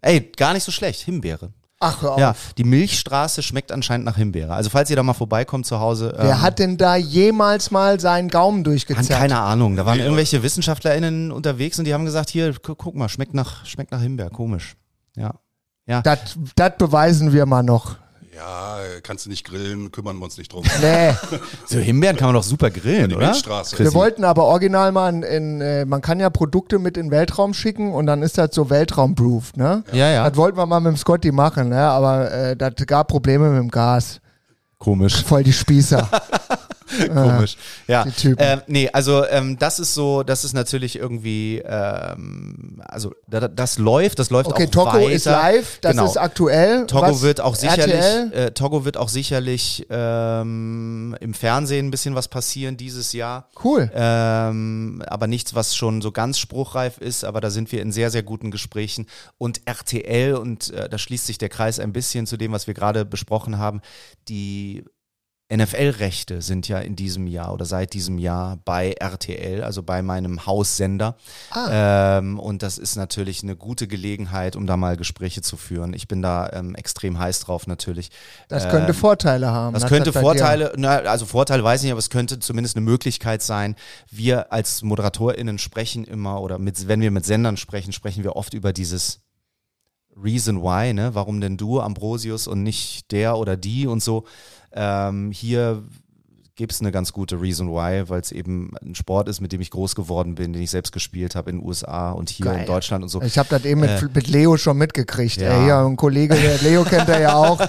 Ey, 0.00 0.32
gar 0.36 0.52
nicht 0.52 0.64
so 0.64 0.72
schlecht. 0.72 1.00
Himbeere. 1.02 1.52
Ach, 1.80 2.02
hör 2.02 2.12
auf. 2.12 2.18
Ja, 2.18 2.34
die 2.56 2.64
Milchstraße 2.64 3.42
schmeckt 3.42 3.70
anscheinend 3.70 4.04
nach 4.04 4.16
Himbeere. 4.16 4.52
Also 4.52 4.68
falls 4.68 4.90
ihr 4.90 4.96
da 4.96 5.02
mal 5.04 5.14
vorbeikommt 5.14 5.64
zu 5.64 5.78
Hause. 5.78 6.12
Wer 6.16 6.30
ähm, 6.30 6.42
hat 6.42 6.58
denn 6.58 6.76
da 6.76 6.96
jemals 6.96 7.70
mal 7.70 8.00
seinen 8.00 8.28
Gaumen 8.28 8.58
Mann, 8.58 8.64
durchgezerrt? 8.64 9.20
keine 9.20 9.38
Ahnung. 9.38 9.76
Da 9.76 9.86
waren 9.86 10.00
irgendwelche 10.00 10.42
WissenschaftlerInnen 10.42 11.30
unterwegs 11.30 11.78
und 11.78 11.84
die 11.84 11.94
haben 11.94 12.04
gesagt, 12.04 12.30
hier, 12.30 12.52
gu 12.52 12.74
guck 12.74 12.96
mal, 12.96 13.08
schmeckt 13.08 13.34
nach, 13.34 13.64
schmeckt 13.64 13.92
nach 13.92 14.00
Himbeer. 14.00 14.30
Komisch. 14.30 14.76
Ja. 15.14 15.34
Ja. 15.86 16.02
Das 16.02 16.36
beweisen 16.78 17.32
wir 17.32 17.46
mal 17.46 17.62
noch. 17.62 17.96
Ja, 18.38 18.78
kannst 19.02 19.26
du 19.26 19.30
nicht 19.30 19.44
grillen, 19.44 19.90
kümmern 19.90 20.16
wir 20.18 20.24
uns 20.24 20.38
nicht 20.38 20.52
drum. 20.52 20.62
Nee, 20.80 21.12
So 21.66 21.78
Himbeeren 21.78 22.16
kann 22.16 22.28
man 22.28 22.34
doch 22.36 22.44
super 22.44 22.70
grillen, 22.70 23.10
Die 23.10 23.16
oder? 23.16 23.34
Wir 23.34 23.94
wollten 23.94 24.22
aber 24.22 24.44
original 24.44 24.92
mal 24.92 25.12
in, 25.12 25.22
in 25.24 25.60
äh, 25.60 25.84
man 25.84 26.02
kann 26.02 26.20
ja 26.20 26.30
Produkte 26.30 26.78
mit 26.78 26.96
in 26.96 27.06
den 27.06 27.10
Weltraum 27.10 27.52
schicken 27.52 27.92
und 27.92 28.06
dann 28.06 28.22
ist 28.22 28.38
das 28.38 28.54
so 28.54 28.70
Weltraumproof, 28.70 29.56
ne? 29.56 29.82
Ja, 29.92 30.08
ja. 30.10 30.28
Das 30.28 30.36
wollten 30.38 30.56
wir 30.56 30.66
mal 30.66 30.78
mit 30.78 30.92
dem 30.92 30.96
Scotty 30.96 31.32
machen, 31.32 31.70
ne? 31.70 31.80
aber 31.80 32.30
äh, 32.30 32.56
das 32.56 32.74
gab 32.86 33.08
Probleme 33.08 33.50
mit 33.50 33.58
dem 33.58 33.70
Gas. 33.70 34.20
Komisch. 34.78 35.24
Voll 35.24 35.42
die 35.42 35.52
Spießer. 35.52 36.08
Komisch. 37.12 37.56
Ja. 37.86 38.04
die 38.04 38.10
Typen. 38.12 38.36
Ähm, 38.38 38.60
nee, 38.66 38.88
also 38.92 39.24
ähm, 39.26 39.58
das 39.58 39.78
ist 39.78 39.94
so, 39.94 40.22
das 40.22 40.44
ist 40.44 40.52
natürlich 40.54 40.96
irgendwie, 40.96 41.62
ähm, 41.64 42.80
also 42.86 43.12
da, 43.26 43.48
das 43.48 43.78
läuft, 43.78 44.18
das 44.18 44.30
läuft 44.30 44.50
Okay, 44.50 44.66
auch 44.66 44.70
Togo 44.70 44.92
weiter. 44.94 45.10
ist 45.10 45.24
live, 45.26 45.78
das 45.80 45.92
Genau. 45.92 46.04
ist 46.06 46.16
aktuell. 46.16 46.86
Togo 46.86 47.06
Was? 47.10 47.22
wird 47.22 47.40
auch 47.40 47.54
sicherlich, 47.54 48.04
äh, 48.34 48.50
Togo 48.52 48.84
wird 48.84 48.96
auch 48.96 49.08
sicherlich 49.08 49.86
ähm, 49.90 51.16
im 51.20 51.34
Fernsehen 51.34 51.86
ein 51.86 51.90
bisschen 51.90 52.14
was 52.14 52.28
passieren 52.28 52.76
dieses 52.76 53.12
Jahr. 53.12 53.48
Cool. 53.62 53.90
Ähm, 53.94 55.02
aber 55.06 55.26
nichts, 55.26 55.54
was 55.54 55.76
schon 55.76 56.00
so 56.02 56.12
ganz 56.12 56.38
spruchreif 56.38 56.98
ist, 56.98 57.24
aber 57.24 57.40
da 57.40 57.50
sind 57.50 57.70
wir 57.72 57.82
in 57.82 57.92
sehr, 57.92 58.10
sehr 58.10 58.22
guten 58.22 58.50
Gesprächen. 58.50 59.06
Und 59.38 59.60
RTL, 59.66 60.34
und 60.34 60.70
äh, 60.70 60.88
da 60.88 60.98
schließt 60.98 61.26
sich 61.26 61.38
der 61.38 61.48
Kreis 61.48 61.78
ein 61.78 61.92
bisschen 61.92 62.26
zu 62.26 62.36
dem, 62.36 62.52
was 62.52 62.66
wir 62.66 62.74
gerade 62.74 63.04
besprochen 63.04 63.58
haben, 63.58 63.80
die 64.28 64.84
NFL-Rechte 65.50 66.42
sind 66.42 66.68
ja 66.68 66.78
in 66.78 66.94
diesem 66.94 67.26
Jahr 67.26 67.54
oder 67.54 67.64
seit 67.64 67.94
diesem 67.94 68.18
Jahr 68.18 68.58
bei 68.66 68.92
RTL, 68.92 69.62
also 69.64 69.82
bei 69.82 70.02
meinem 70.02 70.44
Haussender. 70.44 71.16
Ah. 71.50 72.18
Ähm, 72.18 72.38
und 72.38 72.62
das 72.62 72.76
ist 72.76 72.96
natürlich 72.96 73.42
eine 73.42 73.56
gute 73.56 73.88
Gelegenheit, 73.88 74.56
um 74.56 74.66
da 74.66 74.76
mal 74.76 74.98
Gespräche 74.98 75.40
zu 75.40 75.56
führen. 75.56 75.94
Ich 75.94 76.06
bin 76.06 76.20
da 76.20 76.50
ähm, 76.52 76.74
extrem 76.74 77.18
heiß 77.18 77.40
drauf 77.40 77.66
natürlich. 77.66 78.10
Das 78.48 78.68
könnte 78.68 78.88
Ähm, 78.88 78.94
Vorteile 78.94 79.48
haben. 79.50 79.72
das 79.72 79.84
Hat 79.84 79.88
könnte 79.90 80.12
bei 80.12 80.20
dir- 80.20 80.24
Vorteile, 80.26 80.72
na, 80.76 80.96
also 80.98 81.24
Vorteile 81.24 81.64
weiß 81.64 81.80
ich 81.80 81.84
nicht, 81.84 81.92
aber 81.92 81.98
es 82.00 82.10
könnte 82.10 82.38
zumindest 82.40 82.76
eine 82.76 82.84
Möglichkeit 82.84 83.40
sein. 83.42 83.74
Wir 84.10 84.52
als 84.52 84.82
ModeratorInnen 84.82 85.58
sprechen 85.58 86.04
immer, 86.04 86.42
oder 86.42 86.58
mit, 86.58 86.88
wenn 86.88 87.00
wir 87.00 87.10
mit 87.10 87.24
Sendern 87.24 87.56
sprechen, 87.56 87.92
sprechen 87.92 88.22
wir 88.22 88.36
oft 88.36 88.52
über 88.52 88.74
dieses 88.74 89.20
Reason 90.20 90.62
Why, 90.62 90.92
ne? 90.94 91.14
Warum 91.14 91.40
denn 91.40 91.56
du, 91.56 91.80
Ambrosius, 91.80 92.48
und 92.48 92.64
nicht 92.64 93.12
der 93.12 93.38
oder 93.38 93.56
die 93.56 93.86
und 93.86 94.02
so. 94.02 94.24
Ähm, 94.72 95.30
hier 95.32 95.82
gibt 96.58 96.72
es 96.72 96.80
eine 96.80 96.90
ganz 96.90 97.12
gute 97.12 97.40
Reason 97.40 97.70
Why, 97.70 98.08
weil 98.10 98.20
es 98.20 98.32
eben 98.32 98.72
ein 98.84 98.96
Sport 98.96 99.28
ist, 99.28 99.40
mit 99.40 99.52
dem 99.52 99.60
ich 99.60 99.70
groß 99.70 99.94
geworden 99.94 100.34
bin, 100.34 100.52
den 100.52 100.60
ich 100.60 100.70
selbst 100.72 100.92
gespielt 100.92 101.36
habe 101.36 101.50
in 101.50 101.58
den 101.60 101.66
USA 101.66 102.10
und 102.10 102.30
hier 102.30 102.46
Geil. 102.46 102.60
in 102.60 102.66
Deutschland 102.66 103.04
und 103.04 103.08
so. 103.08 103.22
Ich 103.22 103.38
habe 103.38 103.48
das 103.48 103.64
eben 103.64 103.80
mit, 103.80 103.90
Äh, 103.90 104.08
mit 104.12 104.26
Leo 104.26 104.56
schon 104.56 104.76
mitgekriegt. 104.76 105.36
ja. 105.40 105.56
Ey, 105.56 105.64
hier 105.64 105.76
ein 105.78 105.94
Kollege, 105.96 106.34
der 106.34 106.58
Leo 106.62 106.82
kennt 106.82 107.08
er 107.08 107.20
ja 107.20 107.34
auch. 107.34 107.60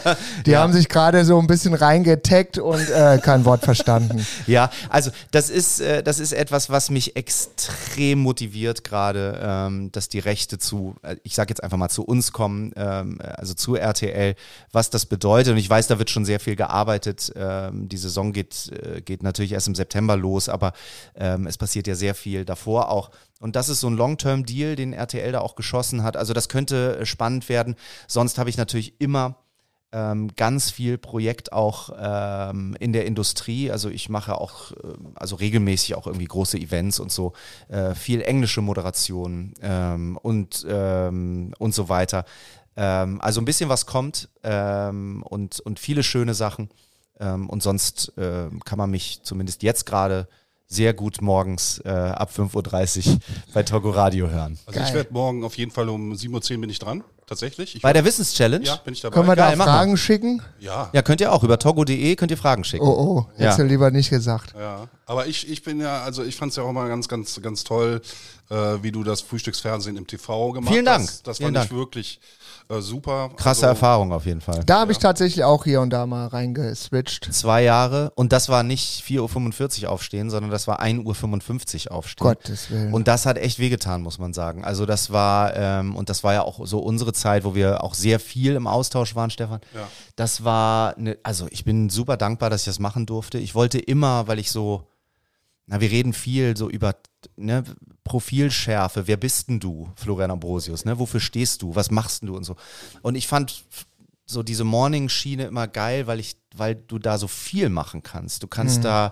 Die 0.45 0.51
Ja. 0.51 0.61
haben 0.63 0.73
sich 0.73 0.89
gerade 0.89 1.23
so 1.23 1.37
ein 1.39 1.45
bisschen 1.45 1.75
reingetaggt 1.75 2.57
und 2.57 2.89
äh, 2.89 3.19
kein 3.23 3.45
Wort 3.45 3.61
verstanden. 3.63 4.25
Ja, 4.47 4.71
also 4.89 5.11
das 5.29 5.51
ist, 5.51 5.79
äh, 5.81 6.01
das 6.01 6.19
ist 6.19 6.31
etwas, 6.33 6.71
was 6.71 6.89
mich 6.89 7.15
extrem 7.15 8.19
motiviert 8.19 8.83
gerade, 8.83 9.39
ähm, 9.41 9.91
dass 9.91 10.09
die 10.09 10.17
Rechte 10.19 10.57
zu, 10.57 10.95
äh, 11.03 11.17
ich 11.23 11.35
sage 11.35 11.49
jetzt 11.51 11.63
einfach 11.63 11.77
mal 11.77 11.89
zu 11.89 12.03
uns 12.03 12.31
kommen, 12.31 12.71
ähm, 12.75 13.19
also 13.21 13.53
zu 13.53 13.75
RTL, 13.75 14.35
was 14.71 14.89
das 14.89 15.05
bedeutet. 15.05 15.51
Und 15.53 15.59
ich 15.59 15.69
weiß, 15.69 15.85
da 15.87 15.99
wird 15.99 16.09
schon 16.09 16.25
sehr 16.25 16.39
viel 16.39 16.55
gearbeitet. 16.55 17.31
Ähm, 17.35 17.87
die 17.89 17.97
Saison 17.97 18.33
geht, 18.33 18.71
äh, 18.84 19.01
geht 19.01 19.23
natürlich 19.23 19.51
erst 19.51 19.67
im 19.67 19.75
September 19.75 20.17
los, 20.17 20.49
aber 20.49 20.73
ähm, 21.15 21.47
es 21.47 21.57
passiert 21.57 21.88
ja 21.88 21.95
sehr 21.95 22.15
viel 22.15 22.45
davor 22.45 22.89
auch. 22.89 23.11
Und 23.39 23.55
das 23.55 23.69
ist 23.69 23.80
so 23.80 23.88
ein 23.88 23.95
Long-Term-Deal, 23.95 24.75
den 24.75 24.93
RTL 24.93 25.32
da 25.32 25.39
auch 25.39 25.55
geschossen 25.55 26.03
hat. 26.03 26.17
Also 26.17 26.34
das 26.34 26.49
könnte 26.49 26.99
äh, 26.99 27.05
spannend 27.05 27.49
werden. 27.49 27.75
Sonst 28.07 28.38
habe 28.38 28.49
ich 28.49 28.57
natürlich 28.57 28.99
immer 28.99 29.38
ähm, 29.91 30.30
ganz 30.36 30.69
viel 30.69 30.97
Projekt 30.97 31.51
auch 31.51 31.89
ähm, 31.99 32.75
in 32.80 32.93
der 32.93 33.05
Industrie. 33.05 33.71
Also 33.71 33.89
ich 33.89 34.09
mache 34.09 34.39
auch, 34.39 34.71
ähm, 34.84 35.13
also 35.15 35.36
regelmäßig 35.36 35.95
auch 35.95 36.07
irgendwie 36.07 36.25
große 36.25 36.57
Events 36.57 36.99
und 36.99 37.11
so, 37.11 37.34
äh, 37.69 37.95
viel 37.95 38.21
englische 38.21 38.61
Moderation 38.61 39.53
ähm, 39.61 40.17
und, 40.21 40.65
ähm, 40.69 41.53
und 41.57 41.73
so 41.73 41.89
weiter. 41.89 42.25
Ähm, 42.75 43.19
also 43.21 43.41
ein 43.41 43.45
bisschen 43.45 43.69
was 43.69 43.86
kommt 43.86 44.30
ähm, 44.43 45.23
und, 45.23 45.59
und 45.59 45.80
viele 45.80 46.03
schöne 46.03 46.34
Sachen. 46.34 46.69
Ähm, 47.20 47.49
und 47.49 47.61
sonst 47.63 48.13
ähm, 48.17 48.61
kann 48.63 48.78
man 48.78 48.89
mich 48.89 49.22
zumindest 49.24 49.63
jetzt 49.63 49.86
gerade 49.86 50.28
sehr 50.72 50.93
gut 50.93 51.20
morgens 51.22 51.80
äh, 51.84 51.89
ab 51.89 52.32
5.30 52.36 53.07
Uhr 53.13 53.17
bei 53.53 53.63
Togo 53.63 53.89
Radio 53.89 54.30
hören. 54.30 54.59
Also 54.67 54.80
Geil. 54.80 54.88
ich 54.88 54.93
werde 54.95 55.11
morgen 55.11 55.43
auf 55.43 55.57
jeden 55.57 55.72
Fall 55.72 55.89
um 55.89 56.13
7.10 56.13 56.53
Uhr 56.55 56.61
bin 56.61 56.70
ich 56.70 56.78
dran, 56.78 57.03
tatsächlich. 57.26 57.76
Ich 57.76 57.82
Bei 57.82 57.91
der 57.91 58.05
Wissenschallenge? 58.05 58.65
ja, 58.65 58.76
bin 58.76 58.93
ich 58.93 59.01
dabei. 59.01 59.15
Können 59.15 59.28
wir 59.28 59.36
Geil, 59.36 59.57
da 59.57 59.63
Fragen 59.63 59.97
schicken? 59.97 60.43
ja. 60.59 60.91
Ja, 60.93 61.01
könnt 61.01 61.22
ihr 61.22 61.32
auch. 61.34 61.43
Über 61.43 61.57
togo.de 61.57 62.15
könnt 62.15 62.30
ihr 62.30 62.38
Fragen 62.38 62.63
schicken. 62.63 62.86
Oh, 62.86 62.91
oh, 62.91 63.26
Ja. 63.34 63.45
hättest 63.45 63.59
du 63.59 63.63
lieber 63.63 63.89
nicht 63.89 64.11
gesagt. 64.11 64.53
Ja, 64.57 64.88
aber 65.07 65.26
ich, 65.26 65.49
ich 65.49 65.63
bin 65.63 65.80
ja, 65.82 66.03
also 66.03 66.24
ich 66.24 66.36
fand 66.36 66.51
es 66.51 66.55
ja 66.57 66.61
auch 66.63 66.72
mal 66.72 66.88
ganz, 66.88 67.07
ganz, 67.07 67.41
ganz 67.41 67.63
toll, 67.63 68.01
äh, 68.51 68.55
wie 68.84 68.91
du 68.91 69.03
das 69.03 69.22
Frühstücksfernsehen 69.22 69.97
im 69.97 70.05
TV 70.05 70.51
gemacht 70.51 70.72
Vielen 70.72 70.86
Dank. 70.86 71.01
hast. 71.07 71.26
Das 71.26 71.38
Vielen 71.38 71.55
fand 71.55 71.65
ich 71.65 71.70
Dank. 71.72 71.80
wirklich 71.82 72.20
äh, 72.70 72.82
super. 72.82 73.30
Krasse 73.36 73.67
Also, 73.67 73.67
Erfahrung 73.67 74.13
auf 74.13 74.26
jeden 74.26 74.41
Fall. 74.41 74.63
Da 74.65 74.80
habe 74.82 74.91
ich 74.91 74.99
tatsächlich 74.99 75.43
auch 75.43 75.63
hier 75.63 75.82
und 75.82 75.89
da 75.89 76.05
mal 76.05 76.28
reingeswitcht. 76.28 77.34
Zwei 77.34 77.63
Jahre 77.63 78.11
und 78.15 78.32
das 78.32 78.47
war 78.49 78.63
nicht 78.63 79.03
4.45 79.03 79.84
Uhr 79.84 79.89
aufstehen, 79.89 80.30
sondern 80.30 80.51
das 80.51 80.67
war 80.67 80.82
1.55 80.82 81.88
Uhr 81.88 81.95
aufstehen. 81.95 82.28
Gottes 82.28 82.70
Willen. 82.70 82.93
Und 82.93 83.07
das 83.07 83.26
hat 83.26 83.38
echt 83.38 83.59
wehgetan, 83.59 84.01
muss 84.01 84.20
man 84.20 84.34
sagen. 84.34 84.63
Also 84.63 84.86
das 84.86 85.11
war, 85.11 85.55
ähm, 85.55 85.95
und 85.95 86.09
das 86.09 86.24
war 86.24 86.34
ja 86.34 86.43
auch 86.43 86.65
so 86.65 86.80
unsere 86.80 87.13
Zeit, 87.13 87.43
wo 87.43 87.55
wir 87.55 87.84
auch 87.84 87.93
sehr 87.93 88.20
viel 88.20 88.55
im 88.55 88.67
Austausch 88.67 89.15
waren, 89.15 89.30
Stefan. 89.32 89.61
Ja. 89.74 89.88
Das 90.15 90.43
war, 90.43 90.95
eine, 90.97 91.17
also 91.24 91.47
ich 91.49 91.65
bin 91.65 91.89
super 91.89 92.17
dankbar, 92.17 92.49
dass 92.49 92.61
ich 92.61 92.65
das 92.65 92.80
machen 92.80 93.05
durfte. 93.05 93.39
Ich 93.39 93.55
wollte 93.55 93.80
immer, 93.80 94.28
weil 94.28 94.39
ich 94.39 94.51
so, 94.51 94.84
na, 95.65 95.82
wir 95.82 95.89
reden 95.89 96.13
viel 96.13 96.55
so 96.55 96.70
über 96.70 96.95
ne, 97.36 97.63
Profilschärfe. 98.03 99.07
Wer 99.07 99.17
bist 99.17 99.49
denn 99.49 99.59
du, 99.59 99.89
Florian 99.95 100.32
Ambrosius? 100.32 100.86
Ne? 100.86 100.99
Wofür 100.99 101.20
stehst 101.20 101.61
du? 101.61 101.76
Was 101.76 101.91
machst 101.91 102.22
denn 102.22 102.28
du 102.28 102.36
und 102.36 102.43
so? 102.43 102.55
Und 103.01 103.15
ich 103.15 103.28
fand 103.28 103.63
so 104.26 104.43
diese 104.43 104.63
Morning-Schiene 104.63 105.45
immer 105.45 105.67
geil, 105.67 106.07
weil 106.07 106.20
ich, 106.20 106.38
weil 106.55 106.76
du 106.76 106.99
da 106.99 107.17
so 107.17 107.28
viel 107.28 107.70
machen 107.70 108.03
kannst. 108.03 108.43
Du 108.43 108.47
kannst 108.47 108.86
da 108.86 109.11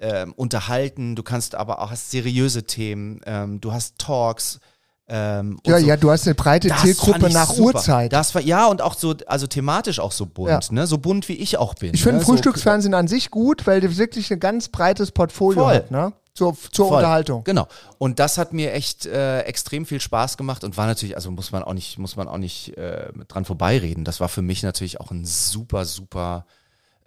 ähm, 0.00 0.32
unterhalten, 0.34 1.14
du 1.14 1.22
kannst 1.22 1.54
aber 1.54 1.80
auch 1.80 1.90
hast 1.90 2.10
seriöse 2.10 2.64
Themen, 2.64 3.20
ähm, 3.26 3.60
du 3.60 3.72
hast 3.72 3.98
Talks. 3.98 4.58
Ähm, 5.12 5.58
ja, 5.66 5.78
so. 5.78 5.86
ja, 5.86 5.96
du 5.96 6.10
hast 6.10 6.26
eine 6.26 6.34
breite 6.36 6.68
Das 6.68 6.82
Zielgruppe 6.82 7.30
nach 7.30 7.50
super. 7.50 7.74
Uhrzeit. 7.78 8.12
Das 8.12 8.34
war, 8.34 8.42
ja, 8.42 8.66
und 8.66 8.80
auch 8.80 8.94
so, 8.94 9.14
also 9.26 9.46
thematisch 9.46 9.98
auch 9.98 10.12
so 10.12 10.24
bunt, 10.24 10.48
Ja. 10.48 10.60
ne? 10.70 10.86
So 10.86 10.98
bunt 10.98 11.28
wie 11.28 11.34
ich 11.34 11.58
auch 11.58 11.74
bin. 11.74 11.94
ich 11.94 12.02
finde 12.02 12.18
ne? 12.18 12.24
so, 12.24 12.32
Frühstücksfernsehen 12.32 12.94
an 12.94 13.08
sich 13.08 13.30
gut, 13.30 13.66
weil 13.66 13.80
der 13.80 13.96
wirklich 13.96 14.32
ein 14.32 14.38
ganz 14.40 14.68
breites 14.68 15.10
Portfolio 15.10 15.64
Voll. 15.64 15.74
hat, 15.74 15.90
ne? 15.90 16.12
Zur, 16.34 16.56
zur 16.70 16.88
Voll. 16.88 16.96
Unterhaltung. 16.98 17.44
Genau. 17.44 17.66
Und 17.98 18.18
das 18.18 18.38
hat 18.38 18.52
mir 18.52 18.72
echt 18.72 19.06
äh, 19.06 19.40
extrem 19.40 19.84
viel 19.84 20.00
Spaß 20.00 20.36
gemacht 20.36 20.64
und 20.64 20.76
war 20.76 20.86
natürlich, 20.86 21.16
also 21.16 21.30
muss 21.30 21.52
man 21.52 21.62
auch 21.62 21.74
nicht, 21.74 21.98
muss 21.98 22.16
man 22.16 22.28
auch 22.28 22.38
nicht 22.38 22.76
äh, 22.76 23.12
dran 23.28 23.44
vorbeireden. 23.44 24.04
Das 24.04 24.20
war 24.20 24.28
für 24.28 24.42
mich 24.42 24.62
natürlich 24.62 25.00
auch 25.00 25.10
ein 25.10 25.24
super, 25.24 25.84
super 25.84 26.46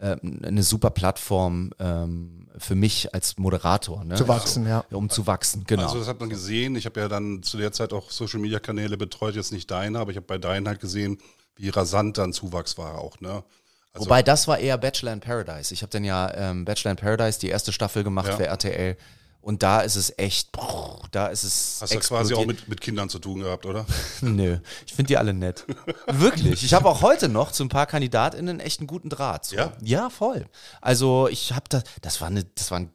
ähm, 0.04 0.42
eine 0.44 0.64
super 0.64 0.90
Plattform 0.90 1.72
ähm, 1.80 2.48
für 2.58 2.76
mich 2.76 3.14
als 3.14 3.38
Moderator. 3.38 4.04
Ne? 4.04 4.16
Zu 4.16 4.28
wachsen, 4.28 4.68
ja. 4.68 4.84
Um 4.92 5.10
zu 5.10 5.28
wachsen, 5.28 5.64
genau. 5.66 5.84
Also 5.84 6.00
das 6.00 6.08
hat 6.10 6.20
man 6.20 6.30
gesehen. 6.30 6.76
Ich 6.76 6.86
habe 6.86 7.00
ja 7.00 7.08
dann 7.08 7.42
zu 7.42 7.58
der 7.58 7.72
Zeit 7.72 7.94
auch 7.94 8.12
Social 8.12 8.42
Media 8.42 8.60
Kanäle 8.60 8.98
betreut, 8.98 9.36
jetzt 9.36 9.54
nicht 9.54 9.72
deine, 9.72 10.00
aber 10.00 10.12
ich 10.12 10.18
habe 10.18 10.26
bei 10.26 10.38
deinen 10.38 10.68
halt 10.68 10.82
gesehen, 10.82 11.20
wie 11.56 11.70
rasant 11.70 12.18
dann 12.18 12.34
Zuwachs 12.34 12.78
war 12.78 12.98
auch, 12.98 13.22
ne? 13.22 13.44
Also, 13.94 14.06
Wobei 14.08 14.24
das 14.24 14.48
war 14.48 14.58
eher 14.58 14.78
Bachelor 14.78 15.14
in 15.14 15.20
Paradise. 15.20 15.72
Ich 15.74 15.82
habe 15.84 15.92
dann 15.92 16.04
ja 16.04 16.32
ähm, 16.36 16.66
Bachelor 16.66 16.92
in 16.92 16.98
Paradise 16.98 17.40
die 17.40 17.50
erste 17.50 17.72
Staffel 17.72 18.04
gemacht 18.04 18.28
Ja. 18.28 18.36
für 18.38 18.48
RTL. 18.48 18.98
Und 19.40 19.62
da 19.62 19.82
ist 19.82 19.98
es 19.98 20.14
echt, 20.18 20.50
da 21.12 21.28
ist 21.28 21.44
es. 21.44 21.78
hast 21.82 21.94
du 21.94 22.00
quasi 22.00 22.34
auch 22.34 22.46
mit, 22.46 22.68
mit 22.70 22.80
Kindern 22.80 23.10
zu 23.10 23.20
tun 23.20 23.42
gehabt, 23.42 23.66
oder? 23.66 23.86
Nö, 24.22 24.58
ich 24.88 24.94
finde 24.94 25.10
die 25.10 25.18
alle 25.18 25.34
nett. 25.34 25.66
Wirklich. 26.08 26.64
Ich 26.64 26.74
habe 26.74 26.88
auch 26.88 27.02
heute 27.02 27.28
noch 27.28 27.52
zu 27.52 27.64
ein 27.66 27.70
paar 27.70 27.86
KandidatInnen 27.86 28.62
echt 28.62 28.80
einen 28.80 28.88
guten 28.88 29.10
Draht. 29.10 29.46
So. 29.46 29.58
Ja? 29.58 29.74
Ja, 29.82 30.10
voll. 30.10 30.46
Also 30.82 31.28
ich 31.30 31.52
habe 31.52 31.66
da, 31.68 31.84
das 32.02 32.22
war 32.22 32.30
eine, 32.30 32.46
das 32.56 32.72
war 32.72 32.80
ein, 32.80 32.90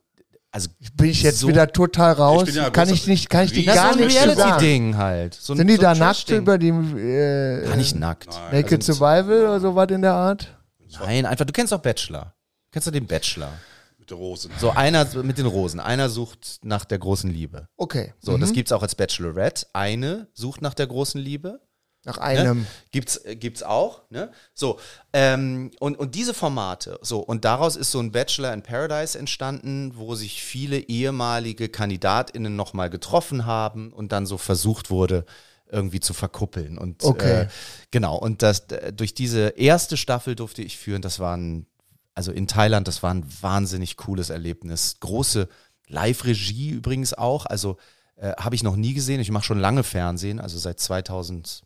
also 0.51 0.71
Bin 0.95 1.11
ich 1.11 1.23
jetzt 1.23 1.41
so- 1.41 1.49
wieder 1.49 1.71
total 1.71 2.15
raus? 2.15 2.45
Ich 2.49 2.55
bin 2.55 2.63
ja- 2.65 2.71
kann 2.71 2.89
ich 2.89 3.07
nicht, 3.07 3.29
kann 3.29 3.45
ich 3.45 3.53
dir 3.53 3.67
gar 3.67 3.91
ist 3.91 3.99
so 3.99 4.05
zu 4.05 4.11
sagen. 4.11 4.31
Reality-Ding 4.41 4.97
halt. 4.97 5.35
So 5.35 5.53
ein, 5.53 5.59
Sind 5.59 5.67
die 5.69 5.77
so 5.77 5.83
da 5.83 5.95
nackt 5.95 6.31
über 6.31 6.57
die 6.57 6.69
äh, 6.71 7.67
Gar 7.69 7.77
nicht 7.77 7.95
nackt. 7.95 8.29
Naked 8.51 8.73
Also- 8.81 8.95
Survival 8.95 9.43
oder 9.43 9.61
sowas 9.61 9.89
in 9.91 10.01
der 10.01 10.15
Art? 10.15 10.55
Nein, 10.93 11.27
einfach, 11.27 11.45
du 11.45 11.53
kennst 11.53 11.73
doch 11.73 11.81
Bachelor. 11.81 12.35
Kennst 12.73 12.87
du 12.87 12.91
den 12.91 13.07
Bachelor? 13.07 13.53
Mit 13.99 14.11
der 14.11 14.17
Rose. 14.17 14.49
So 14.59 14.71
einer 14.71 15.07
mit 15.23 15.39
den 15.39 15.47
Rosen. 15.47 15.81
Einer 15.81 16.09
sucht 16.09 16.61
nach 16.63 16.85
der 16.85 16.99
großen 16.99 17.31
Liebe. 17.31 17.69
Okay. 17.77 18.15
So, 18.21 18.39
das 18.39 18.53
gibt's 18.53 18.73
auch 18.73 18.83
als 18.83 18.95
Bachelorette. 18.95 19.67
Eine 19.73 20.29
sucht 20.35 20.63
nach 20.63 20.75
der 20.75 20.87
großen 20.87 21.21
Liebe. 21.21 21.61
Nach 22.05 22.17
Ne? 22.17 22.23
einem. 22.23 22.67
Gibt's, 22.93 23.17
äh, 23.25 23.35
gibt's 23.37 23.63
auch, 23.63 24.03
ne? 24.09 24.31
So, 24.55 24.79
ähm, 25.13 25.73
und, 25.81 25.99
und 25.99 26.15
diese 26.15 26.33
Formate, 26.33 26.99
so, 27.03 27.19
und 27.19 27.45
daraus 27.45 27.75
ist 27.77 27.91
so 27.91 27.99
ein 27.99 28.13
Bachelor 28.13 28.53
in 28.55 28.63
Paradise 28.63 29.19
entstanden, 29.19 29.93
wo 29.97 30.15
sich 30.15 30.43
viele 30.43 30.79
ehemalige 30.79 31.69
KandidatInnen 31.69 32.55
nochmal 32.55 32.89
getroffen 32.89 33.47
haben 33.47 33.93
und 33.93 34.13
dann 34.13 34.27
so 34.27 34.39
versucht 34.39 34.91
wurde, 34.91 35.27
irgendwie 35.71 36.01
zu 36.01 36.15
verkuppeln. 36.15 36.79
Und 36.79 37.05
Okay. 37.05 37.43
äh, 37.43 37.49
genau, 37.91 38.17
und 38.17 38.43
das 38.43 38.67
durch 38.95 39.15
diese 39.15 39.49
erste 39.51 39.97
Staffel 39.97 40.35
durfte 40.35 40.63
ich 40.63 40.79
führen, 40.79 41.03
das 41.03 41.19
war 41.21 41.37
ein, 41.37 41.67
also 42.15 42.33
in 42.33 42.47
Thailand, 42.47 42.89
das 42.89 43.03
war 43.03 43.13
ein 43.13 43.25
wahnsinnig 43.41 43.97
cooles 43.97 44.31
Erlebnis. 44.31 44.97
Große 45.01 45.49
Live-Regie 45.87 46.71
übrigens 46.71 47.15
auch, 47.15 47.47
also 47.47 47.77
äh, 48.17 48.33
habe 48.39 48.55
ich 48.55 48.63
noch 48.63 48.77
nie 48.77 48.95
gesehen. 48.95 49.21
Ich 49.21 49.31
mache 49.31 49.45
schon 49.45 49.59
lange 49.59 49.85
Fernsehen, 49.85 50.41
also 50.41 50.59
seit 50.59 50.81
2000 50.81 51.63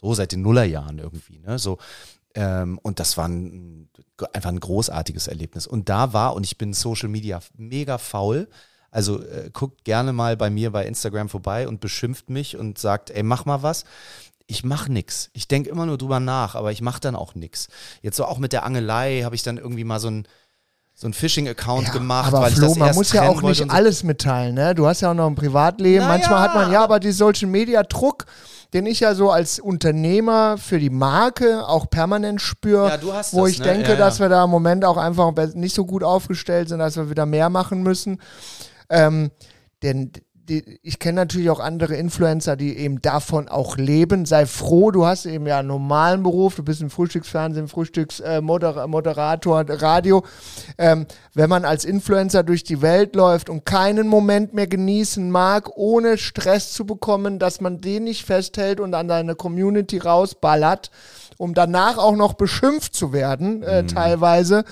so 0.00 0.14
seit 0.14 0.32
den 0.32 0.42
Nullerjahren 0.42 0.98
irgendwie, 0.98 1.40
ne? 1.40 1.58
So, 1.58 1.78
ähm, 2.34 2.78
und 2.82 3.00
das 3.00 3.16
war 3.16 3.26
ein, 3.26 3.88
einfach 4.32 4.50
ein 4.50 4.60
großartiges 4.60 5.26
Erlebnis. 5.26 5.66
Und 5.66 5.88
da 5.88 6.12
war, 6.12 6.34
und 6.36 6.44
ich 6.44 6.56
bin 6.56 6.72
Social 6.72 7.08
Media 7.08 7.40
mega 7.56 7.98
faul, 7.98 8.48
also 8.90 9.22
äh, 9.22 9.50
guckt 9.52 9.84
gerne 9.84 10.12
mal 10.12 10.36
bei 10.36 10.50
mir 10.50 10.70
bei 10.70 10.86
Instagram 10.86 11.28
vorbei 11.28 11.68
und 11.68 11.80
beschimpft 11.80 12.30
mich 12.30 12.56
und 12.56 12.78
sagt, 12.78 13.10
ey, 13.10 13.22
mach 13.22 13.44
mal 13.44 13.62
was. 13.62 13.84
Ich 14.46 14.64
mach 14.64 14.88
nix. 14.88 15.28
Ich 15.34 15.46
denke 15.46 15.68
immer 15.68 15.84
nur 15.84 15.98
drüber 15.98 16.20
nach, 16.20 16.54
aber 16.54 16.72
ich 16.72 16.80
mach 16.80 16.98
dann 16.98 17.14
auch 17.14 17.34
nix. 17.34 17.68
Jetzt 18.00 18.16
so 18.16 18.24
auch 18.24 18.38
mit 18.38 18.52
der 18.52 18.64
Angelei 18.64 19.22
habe 19.22 19.34
ich 19.34 19.42
dann 19.42 19.58
irgendwie 19.58 19.84
mal 19.84 20.00
so 20.00 20.08
ein 20.08 20.26
so 21.00 21.06
ein 21.06 21.12
Phishing-Account 21.12 21.92
gemacht, 21.92 22.26
aber 22.26 22.40
weil 22.40 22.50
ich 22.50 22.58
Flo, 22.58 22.66
das 22.70 22.76
man 22.76 22.88
erst 22.88 22.98
muss 22.98 23.12
ja 23.12 23.28
auch 23.28 23.40
nicht 23.40 23.58
so. 23.58 23.68
alles 23.68 24.02
mitteilen, 24.02 24.56
ne? 24.56 24.74
Du 24.74 24.88
hast 24.88 25.00
ja 25.00 25.12
auch 25.12 25.14
noch 25.14 25.28
ein 25.28 25.36
Privatleben. 25.36 26.00
Na 26.04 26.08
Manchmal 26.08 26.38
ja. 26.38 26.42
hat 26.42 26.54
man 26.56 26.72
ja 26.72 26.82
aber 26.82 26.98
die 26.98 27.12
Social 27.12 27.46
Media 27.48 27.84
Druck, 27.84 28.26
den 28.72 28.84
ich 28.84 28.98
ja 28.98 29.14
so 29.14 29.30
als 29.30 29.60
Unternehmer 29.60 30.58
für 30.58 30.80
die 30.80 30.90
Marke 30.90 31.68
auch 31.68 31.88
permanent 31.88 32.42
spüre, 32.42 32.88
Ja, 32.88 33.00
wo 33.30 33.44
das, 33.44 33.52
ich 33.52 33.60
ne? 33.60 33.66
denke, 33.66 33.90
Ja, 33.90 33.94
ja. 33.94 33.96
dass 33.96 34.18
wir 34.18 34.28
da 34.28 34.42
im 34.42 34.50
Moment 34.50 34.84
auch 34.84 34.96
einfach 34.96 35.32
nicht 35.54 35.72
so 35.76 35.86
gut 35.86 36.02
aufgestellt 36.02 36.68
sind, 36.68 36.80
dass 36.80 36.96
wir 36.96 37.08
wieder 37.10 37.26
mehr 37.26 37.48
machen 37.48 37.84
müssen. 37.84 38.20
Ähm, 38.90 39.30
denn 39.82 40.12
die, 40.48 40.78
ich 40.82 40.98
kenne 40.98 41.16
natürlich 41.16 41.50
auch 41.50 41.60
andere 41.60 41.94
Influencer, 41.96 42.56
die 42.56 42.76
eben 42.78 43.02
davon 43.02 43.48
auch 43.48 43.76
leben. 43.76 44.24
Sei 44.24 44.46
froh, 44.46 44.90
du 44.90 45.06
hast 45.06 45.26
eben 45.26 45.46
ja 45.46 45.58
einen 45.58 45.68
normalen 45.68 46.22
Beruf, 46.22 46.56
du 46.56 46.62
bist 46.62 46.80
im 46.80 46.90
Frühstücksfernsehen, 46.90 47.68
Frühstücksmoderator, 47.68 49.60
äh, 49.60 49.72
Radio. 49.74 50.24
Ähm, 50.78 51.06
wenn 51.34 51.50
man 51.50 51.64
als 51.64 51.84
Influencer 51.84 52.42
durch 52.42 52.64
die 52.64 52.82
Welt 52.82 53.14
läuft 53.14 53.50
und 53.50 53.64
keinen 53.64 54.08
Moment 54.08 54.54
mehr 54.54 54.66
genießen 54.66 55.30
mag, 55.30 55.76
ohne 55.76 56.18
Stress 56.18 56.72
zu 56.72 56.86
bekommen, 56.86 57.38
dass 57.38 57.60
man 57.60 57.80
den 57.80 58.04
nicht 58.04 58.24
festhält 58.24 58.80
und 58.80 58.94
an 58.94 59.08
seine 59.08 59.34
Community 59.34 59.98
rausballert, 59.98 60.90
um 61.36 61.54
danach 61.54 61.98
auch 61.98 62.16
noch 62.16 62.34
beschimpft 62.34 62.94
zu 62.94 63.12
werden, 63.12 63.62
äh, 63.62 63.84
teilweise. 63.84 64.64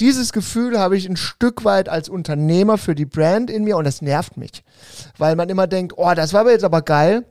Dieses 0.00 0.32
Gefühl 0.32 0.78
habe 0.78 0.96
ich 0.96 1.08
ein 1.08 1.16
Stück 1.16 1.64
weit 1.64 1.88
als 1.88 2.08
Unternehmer 2.08 2.78
für 2.78 2.94
die 2.94 3.06
Brand 3.06 3.50
in 3.50 3.64
mir 3.64 3.76
und 3.76 3.84
das 3.84 4.02
nervt 4.02 4.36
mich. 4.36 4.62
Weil 5.18 5.36
man 5.36 5.48
immer 5.48 5.66
denkt, 5.66 5.94
oh, 5.96 6.12
das 6.14 6.32
war 6.32 6.42
aber 6.42 6.52
jetzt 6.52 6.64
aber 6.64 6.82
geil. 6.82 7.24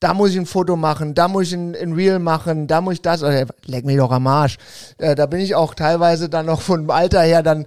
Da 0.00 0.14
muss 0.14 0.30
ich 0.30 0.38
ein 0.38 0.46
Foto 0.46 0.76
machen, 0.76 1.14
da 1.14 1.28
muss 1.28 1.48
ich 1.48 1.52
ein, 1.52 1.76
ein 1.76 1.92
Reel 1.92 2.18
machen, 2.18 2.66
da 2.66 2.80
muss 2.80 2.94
ich 2.94 3.02
das. 3.02 3.22
Oder, 3.22 3.46
leck 3.66 3.84
mich 3.84 3.98
doch 3.98 4.10
am 4.10 4.26
Arsch. 4.26 4.56
Äh, 4.96 5.14
da 5.14 5.26
bin 5.26 5.40
ich 5.40 5.54
auch 5.54 5.74
teilweise 5.74 6.30
dann 6.30 6.46
noch 6.46 6.62
vom 6.62 6.88
Alter 6.88 7.20
her 7.20 7.42
dann 7.42 7.66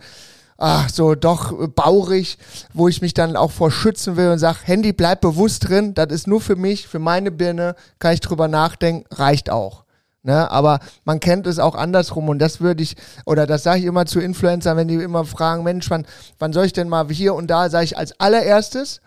ach, 0.58 0.90
so 0.90 1.16
doch 1.16 1.54
baurig, 1.70 2.38
wo 2.74 2.88
ich 2.88 3.02
mich 3.02 3.14
dann 3.14 3.36
auch 3.36 3.52
vor 3.52 3.72
schützen 3.72 4.16
will 4.16 4.30
und 4.30 4.40
sage, 4.40 4.60
Handy, 4.64 4.94
bleib 4.94 5.22
bewusst 5.22 5.68
drin, 5.68 5.94
das 5.94 6.08
ist 6.12 6.28
nur 6.28 6.42
für 6.42 6.56
mich, 6.56 6.88
für 6.88 7.00
meine 7.00 7.32
Birne, 7.32 7.76
kann 8.00 8.14
ich 8.14 8.22
drüber 8.22 8.48
nachdenken, 8.48 9.06
reicht 9.12 9.50
auch. 9.50 9.83
Ne, 10.26 10.50
aber 10.50 10.80
man 11.04 11.20
kennt 11.20 11.48
es 11.48 11.60
auch 11.60 11.76
andersrum 11.76 12.30
und 12.30 12.40
das 12.40 12.62
würde 12.62 12.82
ich, 12.82 12.96
oder 13.26 13.46
das 13.46 13.64
sage 13.64 13.80
ich 13.80 13.86
immer 13.86 14.06
zu 14.06 14.22
Influencern, 14.22 14.78
wenn 14.78 14.88
die 14.88 14.96
immer 14.96 15.26
fragen, 15.26 15.64
Mensch, 15.64 15.90
wann, 15.90 16.06
wann 16.40 16.54
soll 16.54 16.66
ich 16.66 16.72
denn 16.72 16.88
mal 16.88 17.10
hier 17.10 17.36
und 17.36 17.48
da, 17.48 17.70
sage 17.70 17.84
ich 17.84 17.98
als 17.98 18.18
allererstes, 18.22 19.02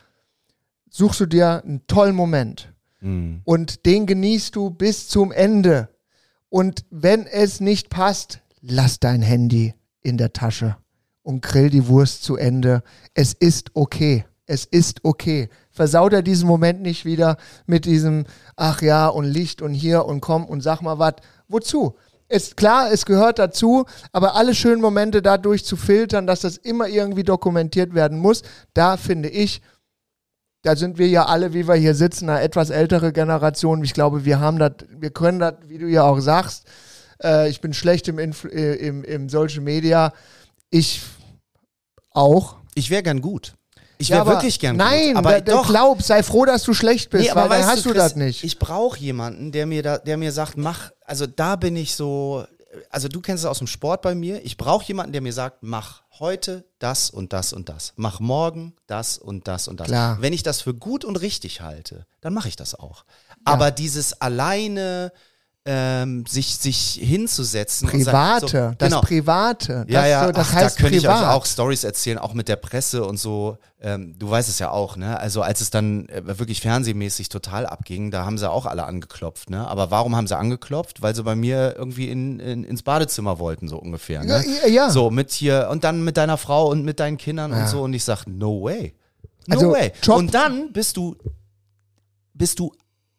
suchst 0.90 1.20
du 1.20 1.26
dir 1.26 1.62
einen 1.64 1.86
tollen 1.86 2.14
Moment 2.14 2.72
Mhm. 3.00 3.40
und 3.44 3.86
den 3.86 4.06
genießt 4.06 4.56
du 4.56 4.70
bis 4.70 5.08
zum 5.08 5.32
Ende. 5.32 5.88
Und 6.48 6.84
wenn 6.90 7.26
es 7.26 7.60
nicht 7.60 7.90
passt, 7.90 8.40
lass 8.60 9.00
dein 9.00 9.22
Handy 9.22 9.74
in 10.02 10.16
der 10.16 10.32
Tasche 10.32 10.76
und 11.22 11.42
grill 11.42 11.70
die 11.70 11.88
Wurst 11.88 12.24
zu 12.24 12.36
Ende. 12.36 12.82
Es 13.14 13.32
ist 13.32 13.70
okay. 13.74 14.24
Es 14.46 14.64
ist 14.64 15.04
okay. 15.04 15.48
Versaut 15.76 16.14
er 16.14 16.22
diesen 16.22 16.48
Moment 16.48 16.80
nicht 16.80 17.04
wieder 17.04 17.36
mit 17.66 17.84
diesem, 17.84 18.24
ach 18.56 18.80
ja, 18.80 19.08
und 19.08 19.26
Licht 19.26 19.60
und 19.60 19.74
hier 19.74 20.06
und 20.06 20.22
komm 20.22 20.46
und 20.46 20.62
sag 20.62 20.80
mal 20.80 20.98
was. 20.98 21.16
Wozu? 21.48 21.96
Ist 22.28 22.56
klar, 22.56 22.90
es 22.90 23.04
gehört 23.06 23.38
dazu, 23.38 23.84
aber 24.10 24.34
alle 24.34 24.54
schönen 24.54 24.80
Momente 24.80 25.22
dadurch 25.22 25.64
zu 25.64 25.76
filtern, 25.76 26.26
dass 26.26 26.40
das 26.40 26.56
immer 26.56 26.88
irgendwie 26.88 27.22
dokumentiert 27.22 27.94
werden 27.94 28.18
muss, 28.18 28.42
da 28.74 28.96
finde 28.96 29.28
ich, 29.28 29.60
da 30.62 30.74
sind 30.74 30.98
wir 30.98 31.06
ja 31.06 31.26
alle, 31.26 31.52
wie 31.52 31.68
wir 31.68 31.76
hier 31.76 31.94
sitzen, 31.94 32.28
eine 32.28 32.40
etwas 32.40 32.70
ältere 32.70 33.12
Generation. 33.12 33.84
Ich 33.84 33.94
glaube, 33.94 34.24
wir 34.24 34.40
haben 34.40 34.58
das, 34.58 34.72
wir 34.98 35.10
können 35.10 35.38
das, 35.38 35.54
wie 35.66 35.78
du 35.78 35.86
ja 35.86 36.02
auch 36.02 36.18
sagst, 36.18 36.64
äh, 37.22 37.48
ich 37.48 37.60
bin 37.60 37.72
schlecht 37.74 38.08
im, 38.08 38.18
Influ 38.18 38.50
äh, 38.50 38.74
im, 38.74 39.04
im 39.04 39.28
Social 39.28 39.60
Media. 39.60 40.12
Ich 40.70 41.02
auch. 42.10 42.56
Ich 42.74 42.90
wäre 42.90 43.04
gern 43.04 43.20
gut. 43.20 43.54
Ich 43.98 44.08
Ja, 44.08 44.16
wäre 44.16 44.22
aber 44.22 44.30
wirklich 44.32 44.58
gern 44.58 44.76
Nein, 44.76 45.08
gut. 45.08 45.16
Aber 45.16 45.40
da, 45.40 45.52
doch. 45.52 45.66
glaub, 45.68 46.02
sei 46.02 46.22
froh, 46.22 46.44
dass 46.44 46.62
du 46.62 46.74
schlecht 46.74 47.10
bist, 47.10 47.24
Nee, 47.24 47.30
aber 47.30 47.48
weil 47.48 47.60
dann 47.60 47.70
hast 47.70 47.84
du, 47.84 47.90
Chris, 47.90 48.02
das 48.02 48.16
nicht. 48.16 48.44
Ich 48.44 48.58
brauche 48.58 48.98
jemanden, 48.98 49.52
der 49.52 49.66
mir 49.66 49.82
da, 49.82 49.98
der 49.98 50.16
mir 50.16 50.32
sagt, 50.32 50.56
mach, 50.56 50.90
also 51.04 51.26
da 51.26 51.56
bin 51.56 51.76
ich 51.76 51.94
so, 51.94 52.44
also 52.90 53.08
du 53.08 53.20
kennst 53.20 53.44
es 53.44 53.50
aus 53.50 53.58
dem 53.58 53.66
Sport 53.66 54.02
bei 54.02 54.14
mir. 54.14 54.44
Ich 54.44 54.56
brauche 54.56 54.84
jemanden, 54.86 55.12
der 55.12 55.22
mir 55.22 55.32
sagt, 55.32 55.58
mach 55.62 56.02
heute 56.18 56.64
das 56.78 57.10
und 57.10 57.32
das 57.32 57.52
und 57.52 57.68
das. 57.68 57.92
Mach 57.96 58.20
morgen 58.20 58.74
das 58.86 59.18
und 59.18 59.48
das 59.48 59.68
und 59.68 59.80
das. 59.80 59.88
Klar. 59.88 60.18
Wenn 60.20 60.32
ich 60.32 60.42
das 60.42 60.60
für 60.60 60.74
gut 60.74 61.04
und 61.04 61.16
richtig 61.16 61.60
halte, 61.60 62.06
dann 62.20 62.34
mache 62.34 62.48
ich 62.48 62.56
das 62.56 62.74
auch. 62.74 63.04
Aber 63.44 63.70
dieses 63.70 64.20
alleine 64.20 65.12
ähm, 65.68 66.24
sich, 66.26 66.56
sich 66.58 66.98
hinzusetzen. 67.02 67.88
und 67.90 68.00
sagen- 68.04 68.16
Private, 68.40 68.46
so, 68.70 68.74
das 68.78 68.88
genau. 68.88 69.00
Private. 69.02 69.84
Das, 69.86 69.92
Ja, 69.92 70.06
ja, 70.06 70.26
so, 70.26 70.32
das 70.32 70.48
Ach, 70.50 70.54
heißt 70.54 70.76
da 70.78 70.80
könnte 70.82 70.96
ich 70.98 71.08
euch 71.08 71.14
privat. 71.14 71.34
auch 71.34 71.44
Stories 71.44 71.82
erzählen, 71.84 72.18
auch 72.18 72.34
mit 72.34 72.46
der 72.48 72.56
Presse 72.56 73.04
und 73.04 73.18
so. 73.18 73.58
Ähm, 73.80 74.14
du 74.18 74.30
weißt 74.30 74.48
es 74.48 74.58
ja 74.60 74.70
auch, 74.70 74.96
ne? 74.96 75.18
Also 75.20 75.42
als 75.42 75.60
es 75.60 75.70
dann 75.70 76.08
äh, 76.08 76.38
wirklich 76.38 76.60
fernsehmäßig 76.60 77.28
total 77.28 77.66
abging, 77.66 78.10
da 78.10 78.24
haben 78.24 78.38
sie 78.38 78.48
auch 78.50 78.64
alle 78.64 78.84
angeklopft, 78.84 79.50
ne? 79.50 79.66
Aber 79.68 79.90
warum 79.90 80.14
haben 80.16 80.26
sie 80.26 80.36
angeklopft? 80.36 81.02
Weil 81.02 81.14
sie 81.14 81.22
bei 81.24 81.34
mir 81.36 81.74
irgendwie 81.76 82.08
in, 82.10 82.38
in, 82.40 82.64
ins 82.64 82.82
Badezimmer 82.82 83.38
wollten, 83.38 83.68
so 83.68 83.76
ungefähr. 83.78 84.24
Ne? 84.24 84.44
Ja, 84.62 84.68
ja. 84.68 84.90
So 84.90 85.10
mit 85.10 85.32
hier 85.32 85.68
und 85.70 85.84
dann 85.84 86.04
mit 86.04 86.16
deiner 86.16 86.36
Frau 86.38 86.68
und 86.70 86.84
mit 86.84 87.00
deinen 87.00 87.18
Kindern 87.18 87.52
und 87.52 87.68
so. 87.68 87.82
Und 87.82 87.92
ich 87.92 88.04
sag, 88.04 88.26
no 88.26 88.62
way. 88.62 88.94
No 89.48 89.56
Also, 89.56 89.70
way. 89.72 89.92
Job- 90.02 90.16
Und 90.16 90.32
dann 90.34 90.72
bist 90.72 90.96
du, 90.96 91.16
bist 92.34 92.58
du 92.58 92.72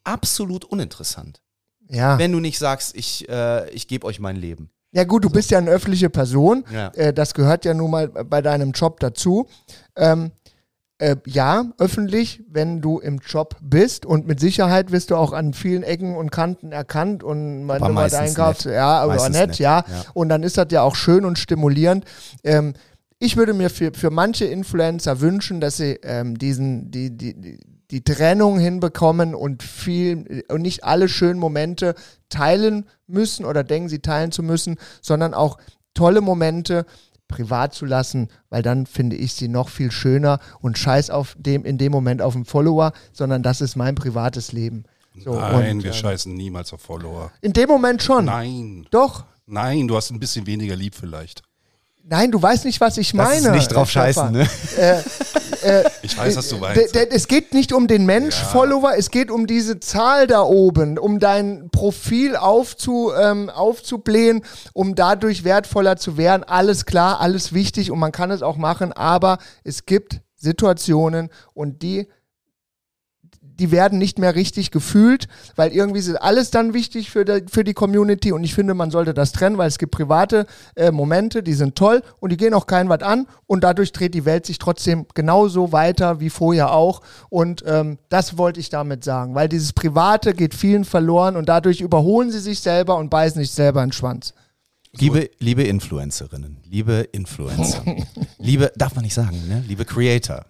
absolut 0.03 0.65
uninteressant. 0.65 1.41
Ja. 1.89 2.17
Wenn 2.19 2.31
du 2.31 2.39
nicht 2.39 2.59
sagst, 2.59 2.95
ich, 2.95 3.27
äh, 3.29 3.69
ich 3.71 3.87
gebe 3.87 4.05
euch 4.05 4.19
mein 4.19 4.35
Leben. 4.35 4.69
Ja 4.91 5.03
gut, 5.03 5.25
du 5.25 5.29
bist 5.29 5.51
ja 5.51 5.57
eine 5.57 5.69
öffentliche 5.69 6.09
Person. 6.09 6.63
Ja. 6.73 6.87
Äh, 6.95 7.13
das 7.13 7.33
gehört 7.33 7.65
ja 7.65 7.73
nun 7.73 7.91
mal 7.91 8.07
bei 8.07 8.41
deinem 8.41 8.71
Job 8.71 8.99
dazu. 8.99 9.47
Ähm, 9.95 10.31
Äh, 10.99 11.17
ja, 11.27 11.65
öffentlich, 11.77 12.41
wenn 12.49 12.81
du 12.81 12.97
im 12.97 13.19
Job 13.19 13.55
bist 13.61 14.03
und 14.03 14.25
mit 14.25 14.39
Sicherheit 14.39 14.91
wirst 14.91 15.11
du 15.11 15.15
auch 15.15 15.31
an 15.31 15.53
vielen 15.53 15.83
Ecken 15.83 16.15
und 16.15 16.31
Kanten 16.31 16.71
erkannt 16.71 17.23
und 17.23 17.67
wenn 17.67 17.83
Aber 17.83 17.89
du 17.89 17.93
meistens 17.93 18.19
einkaufst, 18.29 18.65
ja, 18.65 19.01
aber 19.01 19.13
nett, 19.29 19.49
nett, 19.49 19.59
ja. 19.59 19.85
ja. 19.87 20.05
Und 20.15 20.29
dann 20.29 20.41
ist 20.41 20.57
das 20.57 20.69
ja 20.71 20.81
auch 20.81 20.95
schön 20.95 21.23
und 21.23 21.37
stimulierend. 21.37 22.03
Ähm, 22.43 22.73
ich 23.19 23.37
würde 23.37 23.53
mir 23.53 23.69
für, 23.69 23.93
für 23.93 24.09
manche 24.09 24.45
Influencer 24.45 25.21
wünschen, 25.21 25.61
dass 25.61 25.77
sie 25.77 25.99
ähm, 26.01 26.35
diesen, 26.35 26.89
die, 26.89 27.15
die, 27.15 27.39
die, 27.39 27.59
die 27.91 28.03
Trennung 28.03 28.59
hinbekommen 28.59 29.33
und 29.35 29.63
viel 29.63 30.43
und 30.49 30.61
nicht 30.61 30.83
alle 30.83 31.07
schönen 31.09 31.39
Momente 31.39 31.95
teilen 32.29 32.85
müssen 33.07 33.45
oder 33.45 33.63
denken, 33.63 33.87
sie 33.89 33.99
teilen 33.99 34.31
zu 34.31 34.43
müssen, 34.43 34.77
sondern 35.01 35.33
auch 35.33 35.57
tolle 35.93 36.21
Momente 36.21 36.85
privat 37.29 37.73
zu 37.73 37.85
lassen, 37.85 38.29
weil 38.49 38.61
dann 38.61 38.85
finde 38.85 39.15
ich 39.15 39.33
sie 39.33 39.47
noch 39.47 39.69
viel 39.69 39.91
schöner 39.91 40.39
und 40.61 40.77
scheiß 40.77 41.09
auf 41.09 41.35
dem 41.37 41.65
in 41.65 41.77
dem 41.77 41.91
Moment 41.91 42.21
auf 42.21 42.33
den 42.33 42.45
Follower, 42.45 42.91
sondern 43.13 43.43
das 43.43 43.61
ist 43.61 43.75
mein 43.75 43.95
privates 43.95 44.51
Leben. 44.51 44.83
So, 45.23 45.33
Nein, 45.39 45.77
und, 45.77 45.83
wir 45.83 45.91
äh, 45.91 45.93
scheißen 45.93 46.33
niemals 46.33 46.71
auf 46.73 46.81
Follower. 46.81 47.31
in 47.41 47.51
dem 47.53 47.67
Moment 47.69 48.03
schon. 48.03 48.25
Nein. 48.25 48.85
Doch. 48.91 49.25
Nein, 49.45 49.87
du 49.87 49.95
hast 49.95 50.11
ein 50.11 50.19
bisschen 50.19 50.45
weniger 50.45 50.75
lieb 50.75 50.93
vielleicht. 50.95 51.41
Nein, 52.03 52.31
du 52.31 52.41
weißt 52.41 52.63
nicht, 52.65 52.79
was 52.79 52.97
ich 52.97 53.11
Das 53.11 53.15
meine. 53.27 53.47
ist 53.47 53.51
nicht 53.53 53.67
drauf 53.73 53.87
äh, 53.95 54.11
Stefan. 54.11 54.35
scheißen, 54.35 54.45
ne? 55.67 55.91
Ich 56.01 56.17
weiß, 56.17 56.35
was 56.35 56.49
du 56.49 56.57
meinst. 56.57 56.95
Es 56.95 57.27
geht 57.27 57.53
nicht 57.53 57.73
um 57.73 57.87
den 57.87 58.05
Mensch-Follower, 58.05 58.93
es 58.97 59.11
geht 59.11 59.31
um 59.31 59.47
diese 59.47 59.79
Zahl 59.79 60.27
da 60.27 60.41
oben, 60.41 60.97
um 60.97 61.19
dein 61.19 61.69
Profil 61.71 62.35
aufzu, 62.35 63.11
ähm, 63.13 63.49
aufzublähen, 63.49 64.43
um 64.73 64.95
dadurch 64.95 65.43
wertvoller 65.43 65.97
zu 65.97 66.17
werden. 66.17 66.43
Alles 66.43 66.85
klar, 66.85 67.19
alles 67.21 67.53
wichtig 67.53 67.91
und 67.91 67.99
man 67.99 68.11
kann 68.11 68.31
es 68.31 68.41
auch 68.41 68.57
machen, 68.57 68.93
aber 68.93 69.37
es 69.63 69.85
gibt 69.85 70.21
Situationen 70.35 71.29
und 71.53 71.81
die 71.81 72.07
die 73.59 73.71
werden 73.71 73.97
nicht 73.97 74.19
mehr 74.19 74.35
richtig 74.35 74.71
gefühlt, 74.71 75.27
weil 75.55 75.71
irgendwie 75.71 75.99
ist 75.99 76.15
alles 76.15 76.51
dann 76.51 76.73
wichtig 76.73 77.09
für 77.09 77.25
die, 77.25 77.45
für 77.49 77.63
die 77.63 77.73
Community 77.73 78.31
und 78.31 78.43
ich 78.43 78.53
finde, 78.53 78.73
man 78.73 78.91
sollte 78.91 79.13
das 79.13 79.31
trennen, 79.31 79.57
weil 79.57 79.67
es 79.67 79.77
gibt 79.77 79.91
private 79.91 80.45
äh, 80.75 80.91
Momente, 80.91 81.43
die 81.43 81.53
sind 81.53 81.75
toll 81.75 82.01
und 82.19 82.31
die 82.31 82.37
gehen 82.37 82.53
auch 82.53 82.67
kein 82.67 82.89
was 82.89 83.01
an 83.01 83.27
und 83.45 83.63
dadurch 83.63 83.91
dreht 83.91 84.13
die 84.13 84.25
Welt 84.25 84.45
sich 84.45 84.57
trotzdem 84.57 85.05
genauso 85.13 85.71
weiter 85.71 86.19
wie 86.19 86.29
vorher 86.29 86.71
auch 86.73 87.01
und 87.29 87.63
ähm, 87.67 87.97
das 88.09 88.37
wollte 88.37 88.59
ich 88.59 88.69
damit 88.69 89.03
sagen, 89.03 89.35
weil 89.35 89.49
dieses 89.49 89.73
Private 89.73 90.33
geht 90.33 90.53
vielen 90.53 90.85
verloren 90.85 91.35
und 91.35 91.49
dadurch 91.49 91.81
überholen 91.81 92.31
sie 92.31 92.39
sich 92.39 92.59
selber 92.59 92.97
und 92.97 93.09
beißen 93.09 93.41
sich 93.41 93.51
selber 93.51 93.83
in 93.83 93.89
den 93.89 93.93
Schwanz. 93.93 94.33
Liebe, 94.93 95.29
liebe 95.39 95.63
Influencerinnen, 95.63 96.57
liebe 96.63 97.07
Influencer, 97.11 97.83
liebe, 98.39 98.71
darf 98.75 98.95
man 98.95 99.03
nicht 99.03 99.13
sagen, 99.13 99.47
ne? 99.47 99.63
liebe 99.67 99.85
Creator. 99.85 100.45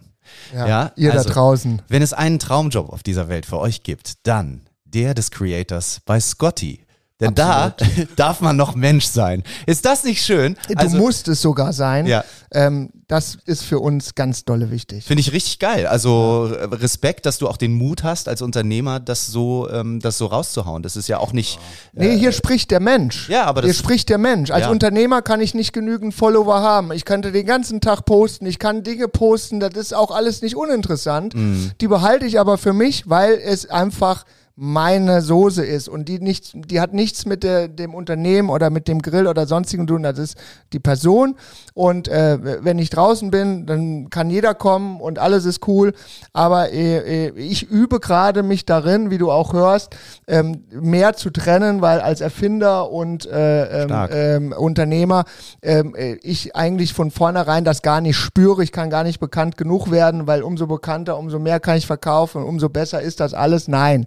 Ja, 0.54 0.92
ihr 0.96 1.12
also- 1.12 1.28
da 1.28 1.34
draußen. 1.34 1.82
Wenn 1.88 2.02
es 2.02 2.12
einen 2.12 2.38
Traumjob 2.38 2.90
auf 2.90 3.02
dieser 3.02 3.28
Welt 3.28 3.46
für 3.46 3.58
euch 3.58 3.82
gibt, 3.82 4.26
dann 4.26 4.68
der 4.84 5.14
des 5.14 5.30
Creators 5.30 6.00
bei 6.04 6.18
Scotty. 6.20 6.84
Denn 7.20 7.34
da 7.34 7.74
darf 8.16 8.40
man 8.40 8.56
noch 8.56 8.76
Mensch 8.76 9.06
sein. 9.06 9.42
Ist 9.66 9.84
das 9.84 10.04
nicht 10.04 10.24
schön? 10.24 10.56
Du 10.68 10.88
musst 10.90 11.26
es 11.26 11.42
sogar 11.42 11.72
sein. 11.72 12.06
Ja. 12.06 12.24
Ähm, 12.52 12.90
das 13.08 13.36
ist 13.44 13.64
für 13.64 13.80
uns 13.80 14.14
ganz 14.14 14.44
dolle 14.44 14.70
wichtig. 14.70 15.04
Finde 15.04 15.20
ich 15.22 15.32
richtig 15.32 15.58
geil. 15.58 15.86
Also 15.88 16.48
äh, 16.54 16.64
Respekt, 16.76 17.26
dass 17.26 17.38
du 17.38 17.48
auch 17.48 17.56
den 17.56 17.72
Mut 17.74 18.04
hast, 18.04 18.28
als 18.28 18.40
Unternehmer 18.40 19.00
das 19.00 19.26
so, 19.26 19.68
ähm, 19.68 19.98
das 20.00 20.16
so 20.16 20.26
rauszuhauen. 20.26 20.82
Das 20.84 20.94
ist 20.96 21.08
ja 21.08 21.18
auch 21.18 21.32
nicht. 21.32 21.58
Nee, 21.92 22.16
hier 22.16 22.30
spricht 22.30 22.70
der 22.70 22.80
Mensch. 22.80 23.28
Ja, 23.28 23.44
aber 23.46 23.62
Hier 23.62 23.70
das- 23.70 23.78
spricht 23.78 24.08
der 24.10 24.18
Mensch. 24.18 24.50
Als 24.52 24.66
Ja. 24.66 24.70
Unternehmer 24.70 25.20
kann 25.20 25.40
ich 25.40 25.54
nicht 25.54 25.72
genügend 25.72 26.14
Follower 26.14 26.60
haben. 26.60 26.92
Ich 26.92 27.04
könnte 27.04 27.32
den 27.32 27.46
ganzen 27.46 27.80
Tag 27.80 28.04
posten, 28.04 28.46
ich 28.46 28.58
kann 28.60 28.84
Dinge 28.84 29.08
posten, 29.08 29.58
das 29.58 29.74
ist 29.74 29.92
auch 29.94 30.12
alles 30.12 30.40
nicht 30.40 30.54
uninteressant. 30.54 31.34
Mhm. 31.34 31.72
Die 31.80 31.88
behalte 31.88 32.26
ich 32.26 32.38
aber 32.38 32.58
für 32.58 32.72
mich, 32.72 33.08
weil 33.10 33.32
es 33.34 33.68
einfach 33.68 34.24
meine 34.60 35.22
Soße 35.22 35.64
ist 35.64 35.88
und 35.88 36.08
die 36.08 36.18
nicht, 36.18 36.50
die 36.52 36.80
hat 36.80 36.92
nichts 36.92 37.26
mit 37.26 37.44
der, 37.44 37.68
dem 37.68 37.94
Unternehmen 37.94 38.50
oder 38.50 38.70
mit 38.70 38.88
dem 38.88 39.00
Grill 39.02 39.28
oder 39.28 39.46
sonstigen 39.46 39.86
zu 39.86 39.94
tun. 39.94 40.02
Das 40.02 40.18
ist 40.18 40.36
die 40.72 40.80
Person 40.80 41.36
und 41.74 42.08
äh, 42.08 42.64
wenn 42.64 42.80
ich 42.80 42.90
draußen 42.90 43.30
bin, 43.30 43.66
dann 43.66 44.10
kann 44.10 44.30
jeder 44.30 44.54
kommen 44.54 45.00
und 45.00 45.20
alles 45.20 45.44
ist 45.44 45.68
cool. 45.68 45.92
Aber 46.32 46.72
äh, 46.72 47.28
äh, 47.28 47.38
ich 47.38 47.70
übe 47.70 48.00
gerade 48.00 48.42
mich 48.42 48.66
darin, 48.66 49.12
wie 49.12 49.18
du 49.18 49.30
auch 49.30 49.52
hörst, 49.52 49.94
ähm, 50.26 50.64
mehr 50.72 51.14
zu 51.14 51.30
trennen, 51.30 51.80
weil 51.80 52.00
als 52.00 52.20
Erfinder 52.20 52.90
und 52.90 53.26
äh, 53.26 53.84
ähm, 53.84 54.08
ähm, 54.10 54.54
Unternehmer 54.58 55.24
ähm, 55.62 55.94
äh, 55.94 56.14
ich 56.14 56.56
eigentlich 56.56 56.94
von 56.94 57.12
vornherein 57.12 57.62
das 57.62 57.82
gar 57.82 58.00
nicht 58.00 58.16
spüre. 58.16 58.64
Ich 58.64 58.72
kann 58.72 58.90
gar 58.90 59.04
nicht 59.04 59.20
bekannt 59.20 59.56
genug 59.56 59.92
werden, 59.92 60.26
weil 60.26 60.42
umso 60.42 60.66
bekannter, 60.66 61.16
umso 61.16 61.38
mehr 61.38 61.60
kann 61.60 61.76
ich 61.76 61.86
verkaufen 61.86 62.42
und 62.42 62.48
umso 62.48 62.68
besser 62.68 63.00
ist 63.00 63.20
das 63.20 63.34
alles. 63.34 63.68
Nein. 63.68 64.04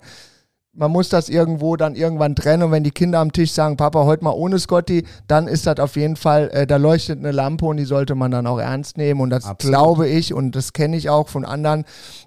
Man 0.73 0.89
muss 0.89 1.09
das 1.09 1.27
irgendwo 1.27 1.75
dann 1.75 1.95
irgendwann 1.95 2.33
trennen 2.33 2.63
und 2.63 2.71
wenn 2.71 2.85
die 2.85 2.91
Kinder 2.91 3.19
am 3.19 3.33
Tisch 3.33 3.51
sagen, 3.51 3.75
Papa, 3.75 4.05
heute 4.05 4.23
mal 4.23 4.31
ohne 4.31 4.57
Scotty, 4.57 5.05
dann 5.27 5.49
ist 5.49 5.67
das 5.67 5.79
auf 5.79 5.97
jeden 5.97 6.15
Fall, 6.15 6.49
äh, 6.53 6.65
da 6.65 6.77
leuchtet 6.77 7.19
eine 7.19 7.31
Lampe 7.31 7.65
und 7.65 7.75
die 7.75 7.83
sollte 7.83 8.15
man 8.15 8.31
dann 8.31 8.47
auch 8.47 8.57
ernst 8.57 8.97
nehmen 8.97 9.19
und 9.19 9.31
das 9.31 9.43
Absolut. 9.45 9.75
glaube 9.75 10.07
ich 10.07 10.33
und 10.33 10.55
das 10.55 10.71
kenne 10.71 10.95
ich 10.95 11.09
auch 11.09 11.27
von 11.27 11.43
anderen. 11.43 11.83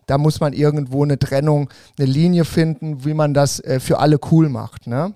Da 0.07 0.19
muss 0.19 0.41
man 0.41 0.53
irgendwo 0.53 1.03
eine 1.03 1.19
Trennung, 1.19 1.71
eine 1.99 2.07
Linie 2.07 2.45
finden, 2.45 3.07
wie 3.07 3.15
man 3.15 3.33
das 3.33 3.61
äh, 3.61 3.81
für 3.81 3.99
alle 3.99 4.19
cool 4.31 4.51
macht. 4.51 4.87
Ne? 4.87 5.15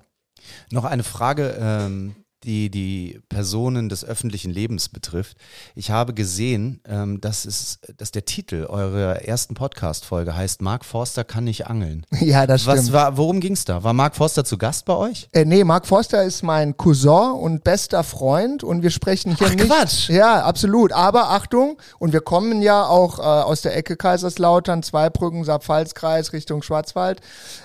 Noch 0.70 0.84
eine 0.84 1.02
Frage, 1.02 1.54
ähm, 1.60 2.14
die 2.48 2.70
die 2.70 3.20
Personen 3.28 3.90
des 3.90 4.04
öffentlichen 4.04 4.50
Lebens 4.50 4.88
betrifft. 4.88 5.36
Ich 5.74 5.90
habe 5.90 6.14
gesehen, 6.14 6.80
ähm, 6.88 7.20
dass, 7.20 7.44
es, 7.44 7.78
dass 7.96 8.10
der 8.10 8.24
Titel 8.24 8.66
eurer 8.68 9.22
ersten 9.22 9.54
Podcast-Folge 9.54 10.34
heißt 10.34 10.62
Mark 10.62 10.86
Forster 10.86 11.24
kann 11.24 11.44
nicht 11.44 11.66
angeln. 11.66 12.04
Ja, 12.28 12.46
das 12.46 12.62
stimmt. 12.62 12.78
Was 12.78 12.92
war, 12.92 13.16
worum 13.16 13.40
ging 13.40 13.52
es 13.52 13.64
da? 13.64 13.82
War 13.84 13.92
Mark 13.92 14.16
Forster 14.16 14.44
zu 14.44 14.58
Gast 14.58 14.84
bei 14.84 14.94
euch? 14.94 15.28
Äh, 15.32 15.44
nee, 15.44 15.64
Mark 15.64 15.86
Forster 15.86 16.24
ist 16.24 16.42
mein 16.42 16.76
Cousin 16.76 17.32
und 17.32 17.64
bester 17.64 18.02
Freund 18.02 18.64
und 18.64 18.82
wir 18.82 18.90
sprechen 18.90 19.36
hier 19.36 19.46
Ach, 19.48 19.54
nicht. 19.54 19.66
Quatsch. 19.66 20.08
Ja, 20.10 20.42
absolut. 20.42 20.92
Aber 20.92 21.30
Achtung, 21.30 21.78
und 21.98 22.12
wir 22.12 22.20
kommen 22.20 22.60
ja 22.60 22.86
auch 22.86 23.18
äh, 23.18 23.22
aus 23.22 23.62
der 23.62 23.76
Ecke 23.76 23.96
Kaiserslautern, 23.96 24.82
Zweibrücken, 24.82 25.44
Saarpfalzkreis 25.44 26.32
Richtung 26.32 26.62
Schwarzwald. 26.62 27.20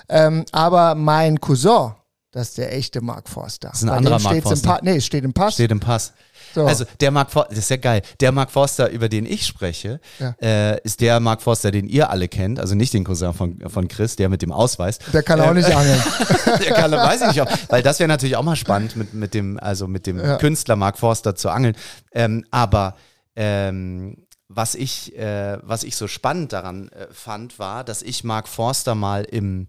Ähm, 0.08 0.44
aber 0.52 0.94
mein 0.94 1.40
Cousin, 1.40 1.92
das 2.34 2.48
ist 2.48 2.58
der 2.58 2.74
echte 2.76 3.00
Mark 3.00 3.28
Forster. 3.28 3.70
ist 3.72 3.82
ein 3.82 3.88
Bei 3.88 3.96
anderer 3.96 4.18
Mark 4.18 4.32
steht's 4.34 4.44
im 4.46 4.50
Forster. 4.50 4.68
Pa 4.68 4.80
nee, 4.82 4.96
es 4.96 5.06
steht 5.06 5.24
im 5.24 5.32
Pass. 5.32 5.54
Steht 5.54 5.70
im 5.70 5.80
Pass. 5.80 6.12
So. 6.54 6.66
Also 6.66 6.84
der 7.00 7.10
Mark 7.10 7.30
Forster, 7.30 7.50
das 7.54 7.58
ist 7.64 7.70
ja 7.70 7.76
geil. 7.76 8.02
Der 8.20 8.32
Mark 8.32 8.50
Forster, 8.50 8.90
über 8.90 9.08
den 9.08 9.24
ich 9.26 9.46
spreche, 9.46 10.00
Ja. 10.18 10.34
äh, 10.42 10.80
ist 10.82 11.00
der 11.00 11.20
Mark 11.20 11.42
Forster, 11.42 11.70
den 11.70 11.86
ihr 11.88 12.10
alle 12.10 12.28
kennt. 12.28 12.58
Also 12.60 12.74
nicht 12.74 12.92
den 12.92 13.04
Cousin 13.04 13.32
von, 13.34 13.58
von 13.68 13.88
Chris, 13.88 14.16
der 14.16 14.28
mit 14.28 14.42
dem 14.42 14.52
Ausweis. 14.52 14.98
der 15.12 15.22
kann 15.22 15.40
auch 15.40 15.54
nicht 15.54 15.72
angeln. 15.74 16.02
der 16.64 16.72
kann, 16.74 16.92
weiß 16.92 17.20
ich 17.22 17.26
nicht, 17.28 17.42
ob, 17.42 17.48
weil 17.70 17.82
das 17.82 17.98
wäre 18.00 18.08
natürlich 18.08 18.36
auch 18.36 18.42
mal 18.42 18.56
spannend 18.56 18.96
mit, 18.96 19.14
mit 19.14 19.32
dem, 19.34 19.58
also 19.58 19.86
mit 19.88 20.06
dem 20.06 20.18
Ja. 20.18 20.36
Künstler 20.36 20.76
Mark 20.76 20.98
Forster 20.98 21.34
zu 21.36 21.50
angeln. 21.50 21.76
Ähm, 22.12 22.44
aber 22.50 22.96
ähm, 23.36 24.16
was 24.48 24.74
ich, 24.74 25.16
äh, 25.18 25.58
was 25.62 25.82
ich 25.82 25.96
so 25.96 26.06
spannend 26.06 26.52
daran 26.52 26.88
äh, 26.90 27.06
fand, 27.10 27.58
war, 27.58 27.82
dass 27.84 28.02
ich 28.02 28.22
Mark 28.24 28.46
Forster 28.48 28.94
mal 28.94 29.24
im 29.24 29.68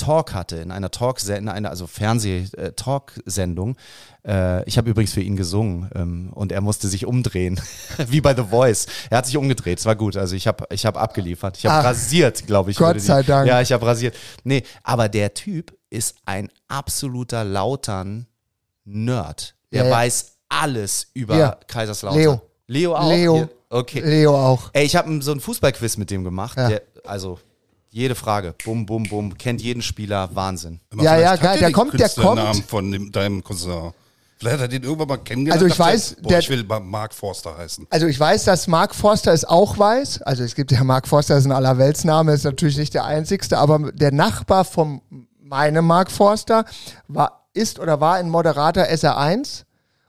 Talk 0.00 0.34
hatte, 0.34 0.56
in 0.56 0.70
einer 0.70 0.90
Talk, 0.90 1.18
in 1.28 1.48
einer 1.48 1.70
also 1.70 1.86
Fernseh-Talk-Sendung. 1.86 3.76
Äh, 4.26 4.64
ich 4.68 4.76
habe 4.78 4.90
übrigens 4.90 5.12
für 5.12 5.20
ihn 5.20 5.36
gesungen 5.36 5.90
ähm, 5.94 6.30
und 6.32 6.52
er 6.52 6.60
musste 6.60 6.88
sich 6.88 7.06
umdrehen, 7.06 7.60
wie 8.08 8.20
bei 8.20 8.34
The 8.34 8.44
Voice. 8.50 8.86
Er 9.10 9.18
hat 9.18 9.26
sich 9.26 9.36
umgedreht, 9.36 9.78
es 9.78 9.86
war 9.86 9.96
gut. 9.96 10.16
Also 10.16 10.36
ich 10.36 10.46
habe 10.46 10.64
ich 10.70 10.86
hab 10.86 10.96
abgeliefert. 10.96 11.56
Ich 11.58 11.66
habe 11.66 11.84
rasiert, 11.86 12.46
glaube 12.46 12.70
ich. 12.70 12.76
Gott 12.76 12.96
die- 12.96 13.00
sei 13.00 13.22
Dank. 13.22 13.48
Ja, 13.48 13.60
ich 13.60 13.72
habe 13.72 13.84
rasiert. 13.86 14.16
Nee, 14.44 14.62
aber 14.82 15.08
der 15.08 15.34
Typ 15.34 15.72
ist 15.90 16.16
ein 16.24 16.48
absoluter 16.68 17.44
Lautern-Nerd. 17.44 19.54
Der 19.72 19.82
Ja, 19.84 19.88
ja. 19.88 19.94
weiß 19.96 20.32
alles 20.48 21.08
über 21.14 21.36
Ja. 21.36 21.56
Kaiserslautern. 21.66 22.20
Leo. 22.20 22.40
Leo 22.66 22.94
auch? 22.96 23.10
Leo. 23.10 23.34
Hier. 23.36 23.48
Okay. 23.68 24.00
Leo 24.00 24.36
auch. 24.36 24.70
Ey, 24.72 24.84
ich 24.84 24.96
habe 24.96 25.22
so 25.22 25.32
ein 25.32 25.40
Fußballquiz 25.40 25.96
mit 25.96 26.10
dem 26.10 26.24
gemacht. 26.24 26.56
Ja. 26.58 26.68
Der, 26.68 26.82
also 27.04 27.38
jede 27.90 28.14
Frage, 28.14 28.54
bum, 28.64 28.86
bum, 28.86 29.04
bum, 29.04 29.36
kennt 29.36 29.60
jeden 29.60 29.82
Spieler, 29.82 30.30
Wahnsinn. 30.34 30.80
Aber 30.92 31.02
Ja, 31.02 31.16
ja, 31.18 31.36
geil, 31.36 31.56
er 31.56 31.58
der 31.68 31.72
kommt- 31.72 31.98
der 31.98 32.08
kommt. 32.08 32.64
von 32.66 32.90
dem, 32.92 33.12
deinem 33.12 33.42
Cousin. 33.44 33.92
Vielleicht 34.38 34.54
hat 34.54 34.62
er 34.62 34.68
den 34.68 34.82
irgendwann 34.84 35.08
mal 35.08 35.16
kennengelernt. 35.18 35.60
Also 35.62 35.66
ich 35.66 35.76
dachte, 35.76 35.92
weiß, 35.92 36.16
boah, 36.22 36.28
der- 36.30 36.38
ich 36.38 36.48
will 36.48 36.64
mal 36.64 36.80
Mark 36.80 37.12
Forster 37.12 37.58
heißen. 37.58 37.86
Also 37.90 38.06
ich 38.06 38.18
weiß, 38.18 38.44
dass 38.44 38.68
Mark 38.68 38.94
Forster 38.94 39.32
es 39.34 39.44
auch 39.44 39.76
weiß. 39.78 40.22
Also 40.22 40.44
es 40.44 40.54
gibt 40.54 40.72
ja 40.72 40.82
Mark 40.82 41.06
Forster, 41.08 41.36
ist 41.36 41.44
ein 41.44 41.52
Allerweltsname, 41.52 42.32
ist 42.32 42.44
natürlich 42.44 42.78
nicht 42.78 42.94
der 42.94 43.04
einzigste, 43.04 43.58
aber 43.58 43.92
der 43.92 44.12
Nachbar 44.12 44.64
von 44.64 45.02
meinem 45.42 45.84
Mark 45.86 46.10
Forster 46.10 46.64
war, 47.08 47.48
ist 47.52 47.78
oder 47.80 48.00
war 48.00 48.14
ein 48.14 48.30
Moderator 48.30 48.84
SR1 48.84 49.64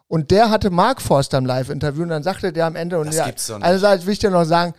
und 0.07 0.29
der 0.31 0.49
hatte 0.49 0.69
Mark 0.69 1.01
Forster 1.01 1.37
im 1.39 1.45
Live-Interview 1.45 2.03
und 2.03 2.09
dann 2.09 2.23
sagte 2.23 2.53
der 2.53 2.67
am 2.67 2.75
Ende 2.75 2.99
und 2.99 3.07
Das 3.07 3.15
ja, 3.15 3.25
gibt's 3.25 3.47
doch 3.47 3.57
nicht. 3.57 3.65
also 3.65 3.85
das 3.85 4.05
will 4.05 4.13
ich 4.13 4.19
dir 4.19 4.29
noch 4.29 4.45
sagen, 4.45 4.73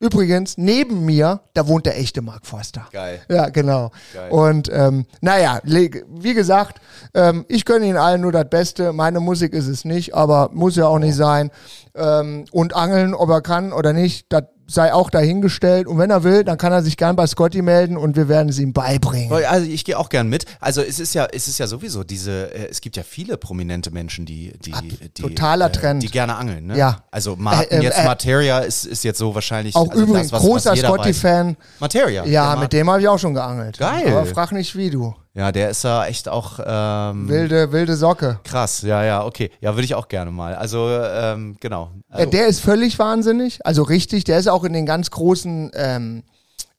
übrigens, 0.00 0.58
neben 0.58 1.04
mir, 1.04 1.40
da 1.54 1.66
wohnt 1.68 1.86
der 1.86 1.98
echte 1.98 2.22
Mark 2.22 2.46
Forster. 2.46 2.86
Geil. 2.92 3.20
Ja, 3.28 3.48
genau. 3.48 3.90
Geil. 4.14 4.30
Und 4.30 4.70
ähm, 4.72 5.06
naja, 5.20 5.60
wie 5.64 6.34
gesagt, 6.34 6.80
ähm, 7.14 7.44
ich 7.48 7.64
gönne 7.64 7.86
Ihnen 7.86 7.96
allen 7.96 8.20
nur 8.20 8.32
das 8.32 8.48
Beste. 8.48 8.92
Meine 8.92 9.20
Musik 9.20 9.52
ist 9.52 9.66
es 9.66 9.84
nicht, 9.84 10.14
aber 10.14 10.50
muss 10.52 10.76
ja 10.76 10.86
auch 10.86 10.98
nicht 10.98 11.16
sein. 11.16 11.50
Ähm, 11.94 12.44
und 12.52 12.76
angeln, 12.76 13.14
ob 13.14 13.30
er 13.30 13.40
kann 13.40 13.72
oder 13.72 13.92
nicht, 13.92 14.26
das 14.32 14.44
sei 14.70 14.92
auch 14.92 15.10
dahingestellt. 15.10 15.86
Und 15.86 15.98
wenn 15.98 16.10
er 16.10 16.22
will, 16.22 16.44
dann 16.44 16.58
kann 16.58 16.72
er 16.72 16.82
sich 16.82 16.96
gern 16.96 17.16
bei 17.16 17.26
Scotty 17.26 17.62
melden 17.62 17.96
und 17.96 18.16
wir 18.16 18.28
werden 18.28 18.48
es 18.50 18.58
ihm 18.58 18.72
beibringen. 18.72 19.32
Also 19.32 19.66
ich 19.66 19.84
gehe 19.84 19.98
auch 19.98 20.10
gern 20.10 20.28
mit. 20.28 20.44
Also 20.60 20.82
es 20.82 21.00
ist 21.00 21.14
ja, 21.14 21.26
es 21.32 21.48
ist 21.48 21.58
ja 21.58 21.66
sowieso 21.66 22.04
diese, 22.04 22.52
äh, 22.54 22.68
es 22.70 22.80
gibt 22.80 22.96
ja 22.96 23.02
viele 23.02 23.38
prominente 23.38 23.90
Menschen, 23.90 24.26
die, 24.26 24.52
die, 24.64 24.72
die 25.16 25.22
totaler 25.22 25.66
äh, 25.66 25.72
Trend. 25.72 26.02
die 26.02 26.08
gerne 26.10 26.36
angeln. 26.36 26.66
Ne? 26.66 26.76
Ja. 26.76 26.98
Also 27.10 27.34
Martin 27.36 27.78
Äh, 27.78 27.80
äh, 27.80 27.82
jetzt 27.84 27.98
äh, 27.98 28.04
Materia 28.04 28.58
ist, 28.60 28.84
ist 28.84 29.04
jetzt 29.04 29.18
so 29.18 29.34
wahrscheinlich 29.34 29.74
Auch 29.74 29.88
also 29.90 30.02
übrigens, 30.02 30.30
das, 30.30 30.40
was- 30.40 30.42
großer. 30.42 30.76
Scotty-Fan. 30.76 31.56
Materia. 31.80 32.24
Ja, 32.26 32.54
mit 32.56 32.72
dem 32.72 32.90
habe 32.90 33.00
ich 33.00 33.08
auch 33.08 33.18
schon 33.18 33.34
geangelt. 33.34 33.78
Geil. 33.78 34.06
Aber 34.08 34.26
frag 34.26 34.52
nicht 34.52 34.76
wie 34.76 34.90
du. 34.90 35.14
Ja, 35.38 35.52
der 35.52 35.70
ist 35.70 35.84
ja 35.84 36.04
echt 36.06 36.28
auch 36.28 36.58
ähm, 36.66 37.28
Wilde, 37.28 37.70
wilde 37.70 37.94
Socke. 37.94 38.40
krass. 38.42 38.82
Ja, 38.82 39.04
ja, 39.04 39.24
okay. 39.24 39.52
Ja, 39.60 39.74
würde 39.76 39.84
ich 39.84 39.94
auch 39.94 40.08
gerne 40.08 40.32
mal. 40.32 40.56
Also 40.56 40.88
ähm, 40.90 41.56
genau. 41.60 41.92
Äh, 42.10 42.14
Also, 42.16 42.30
der 42.30 42.46
ist 42.48 42.58
völlig 42.58 42.98
wahnsinnig. 42.98 43.64
Also 43.64 43.84
richtig, 43.84 44.24
der 44.24 44.40
ist 44.40 44.48
auch 44.48 44.64
in 44.64 44.72
den 44.72 44.84
ganz 44.84 45.12
großen, 45.12 45.70
ähm, 45.74 46.24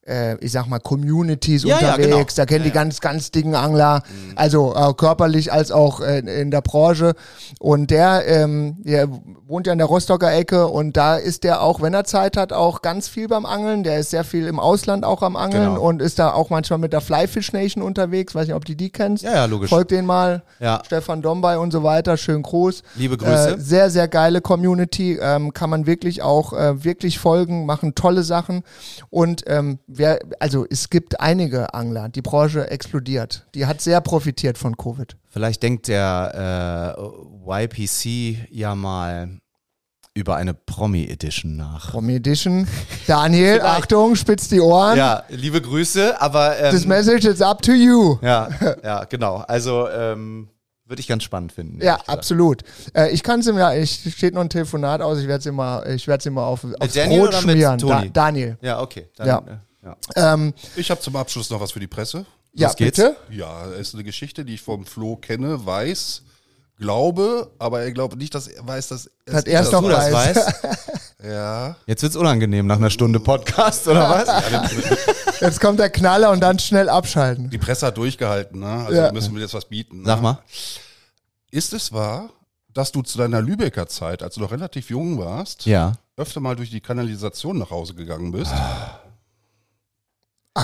äh, 0.10 0.36
ich 0.44 0.52
sag 0.52 0.68
mal, 0.68 0.80
Communities 0.80 1.64
Ja, 1.64 1.80
ja, 1.80 1.94
unterwegs. 1.96 2.36
genau. 2.36 2.44
Da 2.44 2.46
kennen 2.46 2.64
die 2.66 2.72
ganz, 2.72 3.00
ganz 3.00 3.32
dicken 3.32 3.56
Angler. 3.56 4.04
Also 4.36 4.74
äh, 4.76 4.94
körperlich 4.94 5.52
als 5.54 5.72
auch 5.72 6.02
äh, 6.02 6.20
in 6.20 6.52
der 6.52 6.62
Branche. 6.62 7.14
Und 7.60 7.92
der, 7.92 8.28
ähm, 8.28 8.78
der 8.80 9.08
wohnt 9.48 9.68
ja 9.68 9.74
in 9.74 9.80
der 9.80 9.88
Rostocker 9.88 10.32
Ecke 10.34 10.68
und 10.68 10.98
da 10.98 11.16
ist 11.16 11.44
der 11.44 11.62
auch, 11.62 11.82
wenn 11.82 11.94
er 11.94 12.04
Zeit 12.04 12.38
hat, 12.38 12.54
auch 12.54 12.82
ganz 12.82 13.08
viel 13.08 13.28
beim 13.28 13.46
Angeln. 13.46 13.84
Der 13.84 14.00
ist 14.00 14.10
sehr 14.10 14.24
viel 14.24 14.48
im 14.48 14.60
Ausland 14.60 15.04
auch 15.06 15.22
am 15.22 15.36
Angeln 15.36 15.70
Genau. 15.70 15.82
und 15.82 16.02
ist 16.02 16.20
da 16.20 16.32
auch 16.34 16.50
manchmal 16.50 16.80
mit 16.80 16.94
der 16.94 17.02
Flyfish 17.02 17.54
Nation 17.54 17.84
unterwegs. 17.84 18.34
Weiß 18.36 18.48
nicht, 18.48 18.56
ob 18.56 18.66
du 18.66 18.76
die 18.76 18.90
kennst. 18.90 19.24
Ja, 19.24 19.34
ja, 19.34 19.46
logisch. 19.46 19.70
Folgt 19.70 19.92
den 19.92 20.06
mal. 20.06 20.44
Ja. 20.60 20.82
Stefan 20.86 21.22
Dombay 21.22 21.58
und 21.58 21.72
so 21.72 21.84
weiter. 21.84 22.18
Schön 22.18 22.42
groß. 22.42 22.84
Liebe 22.96 23.18
Grüße. 23.18 23.56
Äh, 23.56 23.60
sehr, 23.60 23.90
sehr 23.90 24.08
geile 24.08 24.42
Community. 24.42 25.18
Ähm, 25.22 25.54
kann 25.54 25.70
man 25.70 25.86
wirklich 25.86 26.22
auch 26.22 26.54
äh, 26.54 26.84
wirklich 26.84 27.20
folgen, 27.20 27.66
machen 27.66 27.96
tolle 27.96 28.24
Sachen. 28.24 28.64
Und 29.10 29.44
ähm, 29.48 29.80
wer, 30.00 30.20
also 30.40 30.66
es 30.70 30.90
gibt 30.90 31.20
einige 31.20 31.74
Angler. 31.74 32.10
Die 32.10 32.22
Branche 32.22 32.70
explodiert. 32.72 33.46
Die 33.54 33.66
hat 33.68 33.82
sehr 33.82 34.02
profitiert 34.02 34.58
von 34.58 34.76
Covid. 34.76 35.16
Vielleicht 35.30 35.62
denkt 35.62 35.88
der 35.88 36.96
äh, 36.98 37.64
YPC 37.66 38.48
ja 38.50 38.74
mal 38.74 39.30
über 40.16 40.36
eine 40.36 40.54
Promi-Edition 40.54 41.56
nach. 41.56 41.92
Promi 41.92 42.16
Edition. 42.16 42.68
Daniel, 43.08 43.62
Achtung, 43.64 44.16
spitz 44.16 44.48
die 44.50 44.60
Ohren. 44.60 44.98
Ja, 44.98 45.24
liebe 45.30 45.62
Grüße, 45.62 46.20
aber 46.20 46.58
ähm, 46.60 46.72
This 46.72 46.86
message 46.88 47.26
is 47.26 47.42
up 47.42 47.62
to 47.62 47.72
you. 47.72 48.18
ja, 48.22 48.50
ja, 48.84 49.04
genau. 49.06 49.38
Also 49.48 49.88
ähm, 49.90 50.50
würde 50.86 51.00
ich 51.02 51.08
ganz 51.08 51.24
spannend 51.24 51.52
finden. 51.52 51.80
Ja, 51.82 52.00
absolut. 52.08 52.64
Äh, 52.96 53.12
ich 53.12 53.22
kann 53.22 53.42
es 53.42 53.48
ihm 53.48 53.58
ja, 53.58 53.74
ich 53.74 54.12
steht 54.16 54.34
noch 54.34 54.42
ein 54.42 54.50
Telefonat 54.50 55.02
aus, 55.02 55.20
ich 55.20 55.28
werde 55.28 55.40
es 55.40 55.46
immer, 55.46 55.86
ich 55.86 56.08
werde 56.08 56.20
es 56.22 56.26
immer 56.26 56.44
auf, 56.44 56.66
aufs 56.80 56.94
Daniel 56.94 57.22
Brot 57.22 57.36
schmieren. 57.36 57.78
Toni? 57.78 58.10
Daniel. 58.12 58.58
Ja, 58.62 58.82
okay. 58.82 59.08
Dann, 59.16 59.28
Ja. 59.28 59.44
Ja. 59.84 59.96
Ähm, 60.16 60.54
Ich 60.76 60.92
habe 60.92 61.00
zum 61.02 61.16
Abschluss 61.16 61.50
noch 61.50 61.60
was 61.62 61.72
für 61.72 61.80
die 61.80 61.88
Presse. 61.88 62.26
ja, 62.54 62.72
geht's? 62.74 62.98
bitte. 62.98 63.16
Ja, 63.30 63.66
ist 63.72 63.94
eine 63.94 64.04
Geschichte, 64.04 64.44
die 64.46 64.56
ich 64.56 64.62
vom 64.62 64.86
Flo 64.86 65.16
kenne, 65.16 65.66
weiß, 65.66 66.24
glaube, 66.78 67.52
aber 67.60 67.82
er 67.82 67.92
glaubt 67.92 68.16
nicht, 68.18 68.34
dass 68.36 68.48
er 68.48 68.66
weiß, 68.68 68.88
dass 68.90 69.10
es 69.26 69.34
Hat 69.34 69.48
ich 69.48 69.54
erst 69.54 69.74
das 69.74 69.82
noch 69.82 69.90
das 69.90 70.12
weiß. 70.12 70.36
weißt? 70.38 70.54
Ja. 71.22 71.76
Jetzt 71.86 72.02
wird's 72.02 72.16
unangenehm 72.16 72.66
nach 72.66 72.78
einer 72.78 72.90
Stunde 72.90 73.20
Podcast, 73.20 73.86
oder 73.90 74.10
was? 74.10 75.42
Jetzt 75.42 75.60
kommt 75.60 75.78
der 75.78 75.90
Knaller 75.90 76.32
und 76.32 76.40
dann 76.40 76.58
schnell 76.60 76.88
abschalten. 76.88 77.50
Die 77.50 77.58
Presse 77.58 77.88
hat 77.88 77.98
durchgehalten, 77.98 78.62
ne? 78.62 78.86
Also 78.86 78.94
Ja. 79.02 79.12
müssen 79.12 79.34
wir 79.36 79.42
jetzt 79.42 79.54
was 79.54 79.66
bieten. 79.66 79.98
Ne? 80.00 80.06
Sag 80.06 80.22
mal. 80.22 80.40
Ist 81.52 81.74
es 81.74 81.92
wahr, 81.92 82.30
dass 82.74 82.94
du 82.94 83.02
zu 83.02 83.18
deiner 83.18 83.42
Lübecker 83.42 83.88
Zeit, 83.88 84.24
als 84.24 84.36
du 84.36 84.40
noch 84.42 84.52
relativ 84.52 84.90
jung 84.90 85.20
warst, 85.20 85.66
Ja. 85.66 85.92
öfter 86.16 86.40
mal 86.40 86.56
durch 86.56 86.70
die 86.70 86.80
Kanalisation 86.80 87.58
nach 87.58 87.70
Hause 87.72 87.96
gegangen 87.96 88.32
bist? 88.32 88.54
Ah, 88.54 88.99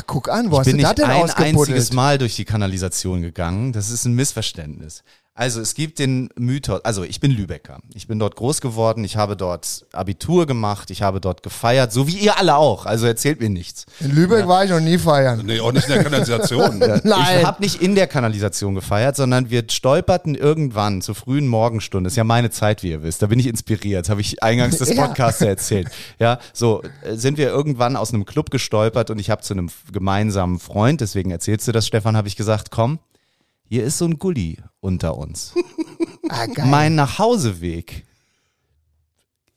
guck 0.05 0.29
an, 0.29 0.51
wo 0.51 0.59
hast 0.59 0.65
bin 0.65 0.77
du 0.77 0.83
das 0.83 0.91
nicht 0.91 1.07
denn 1.07 1.11
ein 1.11 1.29
einziges 1.31 1.93
Mal 1.93 2.17
durch 2.17 2.35
die 2.35 2.45
Kanalisation 2.45 3.21
gegangen. 3.21 3.71
Das 3.71 3.89
ist 3.89 4.05
ein 4.05 4.13
Missverständnis. 4.13 5.03
Also 5.37 5.59
es 5.59 5.73
gibt 5.73 5.99
den 5.99 6.29
Mythos, 6.39 6.79
also 6.85 7.03
ich 7.03 7.19
bin 7.19 7.29
Lübecker. 7.29 7.79
Ich 7.93 8.07
bin 8.07 8.19
dort 8.19 8.37
groß 8.37 8.61
geworden, 8.61 9.03
ich 9.03 9.17
habe 9.17 9.35
dort 9.35 9.85
Abitur 9.91 10.45
gemacht, 10.45 10.89
ich 10.91 11.01
habe 11.01 11.19
dort 11.19 11.43
gefeiert, 11.43 11.91
so 11.91 12.07
wie 12.07 12.17
ihr 12.17 12.39
alle 12.39 12.55
auch. 12.55 12.85
Also 12.85 13.05
erzählt 13.05 13.41
mir 13.41 13.49
nichts. 13.49 13.85
In 13.99 14.15
Lübeck 14.15 14.47
war 14.47 14.63
ich 14.63 14.71
noch 14.71 14.79
nie 14.79 14.97
feiern. 14.97 15.41
Nee, 15.45 15.59
auch 15.59 15.73
nicht 15.73 15.89
in 15.89 15.93
der 15.95 16.03
Kanalisation. 16.03 16.77
Nein. 17.03 17.39
Ich 17.41 17.45
habe 17.45 17.61
nicht 17.61 17.81
in 17.81 17.95
der 17.95 18.07
Kanalisation 18.07 18.75
gefeiert, 18.75 19.17
sondern 19.17 19.49
wir 19.49 19.65
stolperten 19.69 20.35
irgendwann 20.35 21.01
zur 21.01 21.15
frühen 21.15 21.49
Morgenstunde. 21.49 22.07
ist 22.07 22.15
ja 22.15 22.23
meine 22.23 22.49
Zeit, 22.49 22.81
wie 22.81 22.91
ihr 22.91 23.03
wisst. 23.03 23.21
Da 23.21 23.27
bin 23.27 23.37
ich 23.37 23.47
inspiriert, 23.47 24.07
habe 24.07 24.21
ich 24.21 24.41
eingangs 24.41 24.77
des 24.77 24.89
Ja. 24.95 25.05
Podcasts 25.07 25.41
ja 25.41 25.47
erzählt. 25.47 25.89
Ja, 26.17 26.39
so 26.53 26.81
äh, 27.03 27.17
sind 27.17 27.37
wir 27.37 27.49
irgendwann 27.49 27.97
aus 27.97 28.13
einem 28.13 28.23
Club 28.23 28.51
gestolpert 28.51 29.09
und 29.09 29.19
ich 29.19 29.29
habe 29.29 29.41
zu 29.41 29.53
einem 29.53 29.69
gemeinsamen 29.91 30.59
Freund, 30.59 31.01
deswegen 31.01 31.31
erzählst 31.31 31.67
du 31.67 31.73
das, 31.73 31.85
Stefan, 31.85 32.15
habe 32.15 32.29
ich 32.29 32.37
gesagt, 32.37 32.71
komm, 32.71 32.99
hier 33.67 33.83
ist 33.83 33.97
so 33.97 34.05
ein 34.05 34.17
Gully 34.17 34.57
unter 34.79 35.17
uns. 35.17 35.53
Ah. 36.27 36.47
Mein 36.65 36.95
Nachhauseweg 36.95 38.03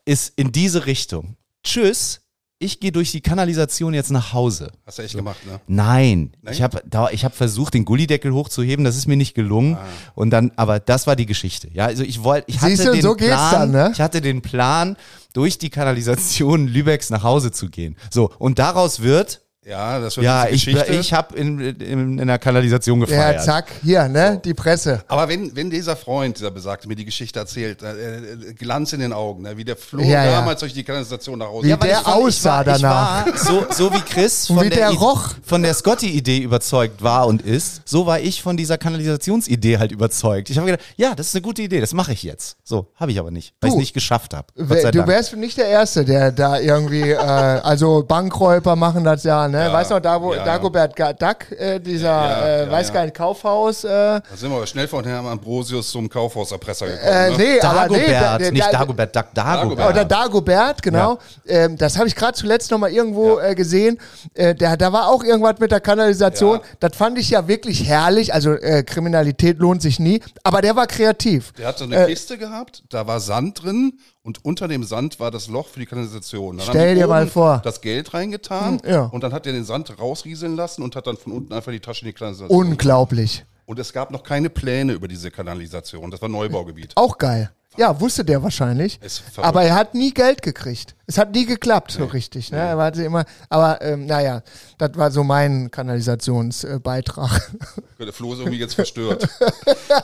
ist 0.04 0.34
in 0.36 0.52
diese 0.52 0.84
Richtung. 0.84 1.36
Tschüss, 1.64 2.20
ich 2.58 2.78
gehe 2.80 2.92
durch 2.92 3.12
die 3.12 3.20
Kanalisation 3.20 3.94
jetzt 3.94 4.10
nach 4.10 4.32
Hause. 4.32 4.72
Hast 4.84 4.98
du 4.98 5.02
echt 5.02 5.14
gemacht, 5.14 5.46
ne? 5.46 5.60
Nein, 5.66 6.32
Nein? 6.42 6.52
ich 6.52 6.60
habe 6.60 6.82
ich 7.12 7.24
hab 7.24 7.34
versucht, 7.34 7.74
den 7.74 7.84
Gullideckel 7.84 8.32
hochzuheben, 8.32 8.84
das 8.84 8.96
ist 8.96 9.06
mir 9.06 9.16
nicht 9.16 9.34
gelungen. 9.34 9.76
Ah. 9.76 9.86
Und 10.14 10.30
dann, 10.30 10.52
aber 10.56 10.78
das 10.80 11.06
war 11.06 11.16
die 11.16 11.26
Geschichte. 11.26 11.70
Ja, 11.72 11.86
also 11.86 12.02
ich 12.02 12.22
wollte, 12.22 12.50
ich 12.50 12.60
hatte 12.60 12.76
Siehst 12.76 12.86
du, 12.86 12.92
den 12.92 13.02
so 13.02 13.14
Plan, 13.14 13.52
dann, 13.52 13.70
ne? 13.70 13.90
ich 13.92 14.00
hatte 14.00 14.20
den 14.20 14.42
Plan, 14.42 14.96
durch 15.32 15.58
die 15.58 15.70
Kanalisation 15.70 16.66
Lübecks 16.66 17.10
nach 17.10 17.22
Hause 17.22 17.52
zu 17.52 17.68
gehen. 17.70 17.96
So 18.10 18.30
und 18.38 18.58
daraus 18.58 19.00
wird, 19.00 19.42
Ja, 19.66 19.98
das 19.98 20.16
wird 20.16 20.24
ja, 20.24 20.44
ich, 20.46 20.64
Geschichte. 20.64 20.94
ich 20.94 21.12
habe 21.12 21.36
in, 21.36 21.58
in, 21.60 22.18
in 22.18 22.26
der 22.28 22.38
Kanalisation 22.38 23.00
Ja, 23.00 23.06
gefeiert. 23.06 23.44
zack, 23.44 23.66
hier, 23.82 24.08
ne, 24.08 24.40
die 24.42 24.54
Presse. 24.54 25.02
aber 25.08 25.28
wenn, 25.28 25.54
wenn 25.56 25.68
dieser 25.68 25.94
Freund, 25.96 26.38
dieser 26.38 26.50
Besagte, 26.52 26.88
mir 26.88 26.94
die 26.94 27.04
Geschichte 27.04 27.38
erzählt, 27.40 27.82
äh, 27.82 28.18
äh, 28.18 28.54
Glanz 28.54 28.92
in 28.94 29.00
den 29.00 29.12
Augen, 29.12 29.42
ne? 29.42 29.56
wie 29.56 29.64
der 29.64 29.76
Flo 29.76 30.00
Ja, 30.02 30.24
ja. 30.24 30.30
damals 30.30 30.60
durch 30.60 30.72
die 30.72 30.84
Kanalisation 30.84 31.38
nach 31.40 31.48
Hause 31.48 31.66
Wie 31.66 31.70
kam. 31.72 31.80
der 31.80 31.98
ich 32.00 32.06
war- 32.06 32.14
aussah 32.16 32.60
ich 32.62 32.66
war, 32.68 32.78
danach. 32.78 33.26
Ich 33.26 33.32
war, 33.34 33.38
so, 33.38 33.66
so 33.88 33.92
wie 33.92 34.00
Chris 34.00 34.46
von 34.46 34.62
wie 34.64 34.70
der, 34.70 34.90
der 34.90 34.98
roch. 34.98 35.34
von 35.44 35.62
der 35.62 35.74
Scotty-Idee 35.74 36.38
überzeugt 36.38 37.02
war 37.02 37.26
und 37.26 37.42
ist, 37.42 37.82
so 37.84 38.06
war 38.06 38.20
ich 38.20 38.40
von 38.42 38.56
dieser 38.56 38.78
Kanalisationsidee 38.78 39.76
halt 39.78 39.92
überzeugt. 39.92 40.48
Ich 40.50 40.56
habe 40.56 40.70
gedacht, 40.70 40.86
ja, 40.96 41.14
das 41.14 41.26
ist 41.28 41.34
eine 41.34 41.42
gute 41.42 41.62
Idee, 41.62 41.80
das 41.80 41.92
mache 41.92 42.12
ich 42.12 42.22
jetzt. 42.22 42.56
So, 42.64 42.86
habe 42.94 43.10
ich 43.10 43.18
aber 43.18 43.32
nicht, 43.32 43.52
weil 43.60 43.68
ich 43.68 43.74
es 43.74 43.78
nicht 43.80 43.92
geschafft 43.92 44.32
habe. 44.34 44.46
Du 44.56 44.68
wärst 45.06 45.36
nicht 45.36 45.58
der 45.58 45.66
Erste, 45.66 46.04
der 46.04 46.30
da 46.32 46.58
irgendwie, 46.58 47.10
äh, 47.10 47.16
also 47.16 48.02
Bankräuber 48.06 48.74
machen 48.76 49.04
das 49.04 49.24
ja, 49.24 49.47
ne? 49.50 49.64
Ja, 49.64 49.72
weißt 49.72 49.90
du 49.90 49.94
noch, 49.94 50.00
da 50.02 50.20
wo 50.20 50.34
ja. 50.34 50.44
Dagobert 50.44 50.94
Ga- 50.96 51.12
Duck, 51.12 51.50
äh, 51.58 51.78
dieser, 51.80 52.06
Ja, 52.08 52.46
äh, 52.46 52.64
ja, 52.66 52.70
weiß 52.70 52.88
ja. 52.88 52.94
gar 52.94 53.02
nicht, 53.04 53.14
Kaufhaus, 53.16 53.84
äh, 53.84 53.88
Da 53.88 54.22
sind 54.36 54.50
wir 54.50 54.56
aber 54.56 54.66
schnell 54.66 54.88
von 54.88 55.04
Herrn 55.04 55.26
Ambrosius 55.26 55.90
zum 55.90 56.08
Kaufhauserpresser 56.08 56.86
gekommen. 56.86 57.06
äh, 57.06 57.30
ne? 57.30 57.36
nee, 57.38 57.60
aber 57.60 57.88
nee, 57.88 58.06
Dagobert, 58.06 58.40
der, 58.40 58.52
nicht 58.52 58.72
Dagobert, 58.72 59.16
Duck, 59.16 59.26
Dagobert. 59.34 59.90
Oder 59.90 60.04
Dagobert, 60.04 60.82
genau. 60.82 61.18
Ähm, 61.46 61.76
das 61.76 61.96
habe 61.98 62.08
ich 62.08 62.14
gerade 62.14 62.34
zuletzt 62.36 62.70
noch 62.70 62.78
mal 62.78 62.90
irgendwo 62.90 63.38
äh, 63.38 63.54
gesehen. 63.54 63.98
Äh, 64.34 64.54
der, 64.54 64.76
da 64.76 64.92
war 64.92 65.08
auch 65.08 65.22
irgendwas 65.24 65.58
mit 65.58 65.70
der 65.70 65.80
Kanalisation. 65.80 66.58
Ja. 66.58 66.62
Das 66.80 66.96
fand 66.96 67.18
ich 67.18 67.30
ja 67.30 67.46
wirklich 67.48 67.86
herrlich. 67.88 68.32
Also 68.34 68.52
äh, 68.52 68.82
Kriminalität 68.82 69.58
lohnt 69.58 69.82
sich 69.82 69.98
nie. 69.98 70.20
Aber 70.42 70.60
der 70.62 70.76
war 70.76 70.86
kreativ. 70.86 71.52
Der 71.54 71.68
hat 71.68 71.78
so 71.78 71.84
eine 71.84 71.96
Äh, 72.04 72.06
Kiste 72.06 72.38
gehabt, 72.38 72.82
da 72.90 73.06
war 73.06 73.20
Sand 73.20 73.62
drin 73.62 73.98
und 74.28 74.44
unter 74.44 74.68
dem 74.68 74.84
Sand 74.84 75.20
war 75.20 75.30
das 75.30 75.48
Loch 75.48 75.68
für 75.68 75.80
die 75.80 75.86
Kanalisation. 75.86 76.58
Dann 76.58 76.66
haben 76.66 76.72
Stell 76.74 76.94
dir 76.96 77.06
mal 77.06 77.26
vor. 77.26 77.62
Das 77.64 77.80
Geld 77.80 78.12
reingetan 78.12 78.78
Hm, 78.82 78.90
ja. 78.90 79.00
und 79.04 79.22
dann 79.24 79.32
hat 79.32 79.46
er 79.46 79.54
den 79.54 79.64
Sand 79.64 79.98
rausrieseln 79.98 80.54
lassen 80.54 80.82
und 80.82 80.94
hat 80.96 81.06
dann 81.06 81.16
von 81.16 81.32
unten 81.32 81.54
einfach 81.54 81.72
die 81.72 81.80
Tasche 81.80 82.02
in 82.02 82.08
die 82.08 82.12
Kanalisation. 82.12 82.66
Unglaublich. 82.66 83.46
Und 83.64 83.78
es 83.78 83.94
gab 83.94 84.10
noch 84.10 84.22
keine 84.24 84.50
Pläne 84.50 84.92
über 84.92 85.08
diese 85.08 85.30
Kanalisation. 85.30 86.10
Das 86.10 86.20
war 86.20 86.28
Neubaugebiet. 86.28 86.92
Auch 86.96 87.16
geil. 87.16 87.50
Ja, 87.78 88.00
wusste 88.00 88.24
der 88.24 88.42
wahrscheinlich. 88.42 88.98
Aber 89.36 89.62
er 89.62 89.76
hat 89.76 89.94
nie 89.94 90.12
Geld 90.12 90.42
gekriegt. 90.42 90.96
Es 91.06 91.16
hat 91.16 91.32
nie 91.32 91.46
geklappt, 91.46 91.92
so 91.92 92.06
richtig. 92.06 92.50
Ne? 92.50 92.58
Er 92.58 92.76
hatte 92.76 93.04
immer, 93.04 93.24
aber 93.48 93.80
ähm, 93.82 94.06
naja, 94.06 94.42
das 94.78 94.90
war 94.96 95.12
so 95.12 95.22
mein 95.22 95.70
Kanalisationsbeitrag. 95.70 97.52
Der 98.00 98.12
Flo 98.12 98.32
ist 98.32 98.40
irgendwie 98.40 98.58
jetzt 98.58 98.74
verstört. 98.74 99.28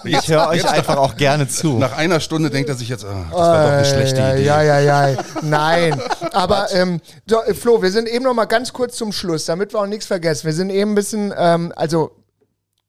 Ich 0.05 0.29
höre 0.29 0.49
euch 0.49 0.69
einfach 0.69 0.97
auch 0.97 1.17
gerne 1.17 1.49
zu. 1.49 1.79
Nach 1.79 1.97
einer 1.97 2.21
Stunde 2.21 2.51
denkt 2.51 2.69
er 2.69 2.75
sich 2.75 2.89
jetzt, 2.89 3.05
ah, 3.05 3.27
das 3.31 3.39
war 3.39 3.65
doch 3.65 3.73
eine 3.73 3.85
schlechte 3.85 4.19
ja, 4.19 4.33
Idee. 4.35 4.45
Ja, 4.45 4.63
ja, 4.63 5.09
ja. 5.09 5.23
Nein. 5.43 6.01
Aber 6.33 6.73
ähm, 6.73 7.01
so, 7.27 7.43
äh, 7.43 7.55
Flo, 7.55 7.83
wir 7.83 7.91
sind 7.91 8.09
eben 8.09 8.25
noch 8.25 8.35
mal 8.35 8.45
ganz 8.45 8.73
kurz 8.73 8.97
zum 8.97 9.13
Schluss, 9.13 9.47
damit 9.47 9.73
wir 9.73 9.81
auch 9.81 9.87
nichts 9.87 10.07
vergessen. 10.07 10.47
Wir 10.47 10.53
sind 10.53 10.71
eben 10.71 10.93
ein 10.93 10.95
bisschen, 10.95 11.33
ähm, 11.37 11.73
also 11.77 12.13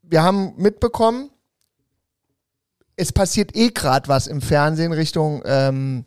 wir 0.04 0.24
haben 0.24 0.54
mitbekommen, 0.58 1.30
es 2.98 3.12
passiert 3.12 3.56
eh 3.56 3.70
gerade 3.70 4.08
was 4.08 4.28
im 4.28 4.42
Fernsehen 4.42 4.94
Richtung 4.94 5.42
ähm, 5.46 6.06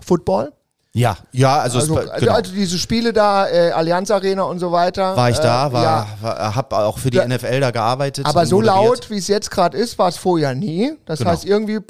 Football. 0.00 0.52
Ja, 0.92 1.18
ja, 1.30 1.58
also, 1.58 1.78
Also, 1.78 1.98
es, 2.00 2.08
also, 2.08 2.24
genau. 2.24 2.36
also 2.38 2.52
diese 2.54 2.78
Spiele 2.78 3.12
da, 3.12 3.46
äh, 3.50 3.70
Allianz 3.72 4.10
Arena 4.10 4.44
und 4.44 4.60
so 4.60 4.72
weiter. 4.72 5.14
war 5.14 5.28
ich 5.28 5.36
da, 5.38 5.66
äh, 5.66 5.72
war, 5.74 5.82
ja. 5.82 6.06
war 6.22 6.56
hab 6.56 6.72
auch 6.72 6.98
für 6.98 7.10
die 7.10 7.18
Ja. 7.18 7.28
NFL 7.28 7.60
da 7.60 7.70
gearbeitet. 7.70 8.24
Aber 8.24 8.46
so 8.46 8.56
moderiert. 8.60 8.76
laut, 8.82 9.10
wie 9.10 9.18
es 9.18 9.28
jetzt 9.28 9.50
gerade 9.50 9.76
ist, 9.76 9.98
war 9.98 10.08
es 10.08 10.16
vorher 10.16 10.54
nie. 10.54 10.94
Das 11.04 11.18
Genau. 11.18 11.32
heißt, 11.32 11.44
irgendwie, 11.44 11.80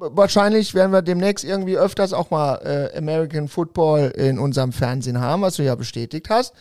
wahrscheinlich 0.00 0.72
werden 0.72 0.92
wir 0.92 1.02
demnächst 1.02 1.44
irgendwie 1.44 1.76
öfters 1.76 2.14
auch 2.14 2.30
mal 2.30 2.54
äh, 2.94 2.96
American 2.96 3.48
Football 3.48 4.12
in 4.16 4.38
unserem 4.38 4.72
Fernsehen 4.72 5.20
haben, 5.20 5.42
was 5.42 5.56
du 5.56 5.62
ja 5.62 5.74
bestätigt 5.74 6.30
hast. 6.30 6.54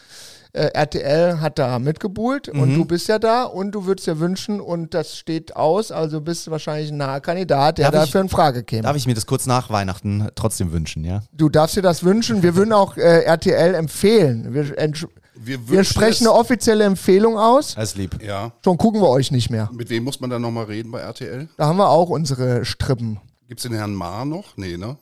Äh, 0.56 0.70
RTL 0.74 1.42
hat 1.42 1.58
da 1.58 1.80
mitgebuhlt 1.80 2.54
Mhm. 2.54 2.60
und 2.62 2.76
du 2.76 2.86
bist 2.86 3.08
ja 3.08 3.18
da 3.18 3.44
und 3.44 3.72
du 3.72 3.86
würdest 3.86 4.06
dir 4.08 4.20
wünschen 4.20 4.62
und 4.62 4.94
das 4.94 5.18
steht 5.18 5.56
aus, 5.56 5.92
also 5.92 6.22
bist 6.22 6.46
du 6.46 6.52
wahrscheinlich 6.52 6.92
ein 6.92 6.98
naher 6.98 7.22
Kandidat, 7.22 7.80
der 7.80 7.90
Darf 7.90 8.04
ich- 8.04 8.12
dafür 8.12 8.22
in 8.22 8.30
Frage 8.30 8.64
käme. 8.64 8.84
Darf 8.84 8.96
ich 8.96 9.08
mir 9.08 9.16
das 9.16 9.26
kurz 9.26 9.48
nach 9.48 9.72
Weihnachten 9.72 10.28
trotzdem 10.36 10.72
wünschen, 10.72 11.04
ja? 11.06 11.22
du 11.34 11.50
darfst 11.50 11.76
dir 11.76 11.82
das 11.82 12.04
wünschen. 12.04 12.44
Wir 12.44 12.56
würden 12.56 12.72
auch 12.72 12.98
äh, 12.98 13.24
RTL 13.24 13.74
empfehlen. 13.74 14.54
Wir, 14.54 14.70
Wir, 15.36 15.68
wir 15.70 15.84
sprechen 15.84 16.12
es- 16.26 16.30
eine 16.30 16.34
offizielle 16.34 16.84
Empfehlung 16.84 17.36
aus. 17.40 17.76
Alles 17.76 17.96
lieb. 17.96 18.22
Ja. 18.24 18.52
Schon 18.64 18.78
gucken 18.78 19.02
wir 19.02 19.10
euch 19.10 19.32
nicht 19.32 19.50
mehr. 19.50 19.70
Mit 19.74 19.90
wem 19.90 20.04
muss 20.04 20.20
man 20.20 20.30
dann 20.30 20.44
nochmal 20.44 20.66
reden 20.66 20.92
bei 20.92 21.00
RTL? 21.00 21.50
Da 21.58 21.66
haben 21.66 21.78
wir 21.78 21.90
auch 21.90 22.10
unsere 22.10 22.64
Strippen. 22.64 23.20
Gibt's 23.48 23.64
den 23.64 23.74
Herrn 23.74 23.96
Maar 23.96 24.24
noch? 24.26 24.56
Nee, 24.56 24.78
ne? 24.78 24.98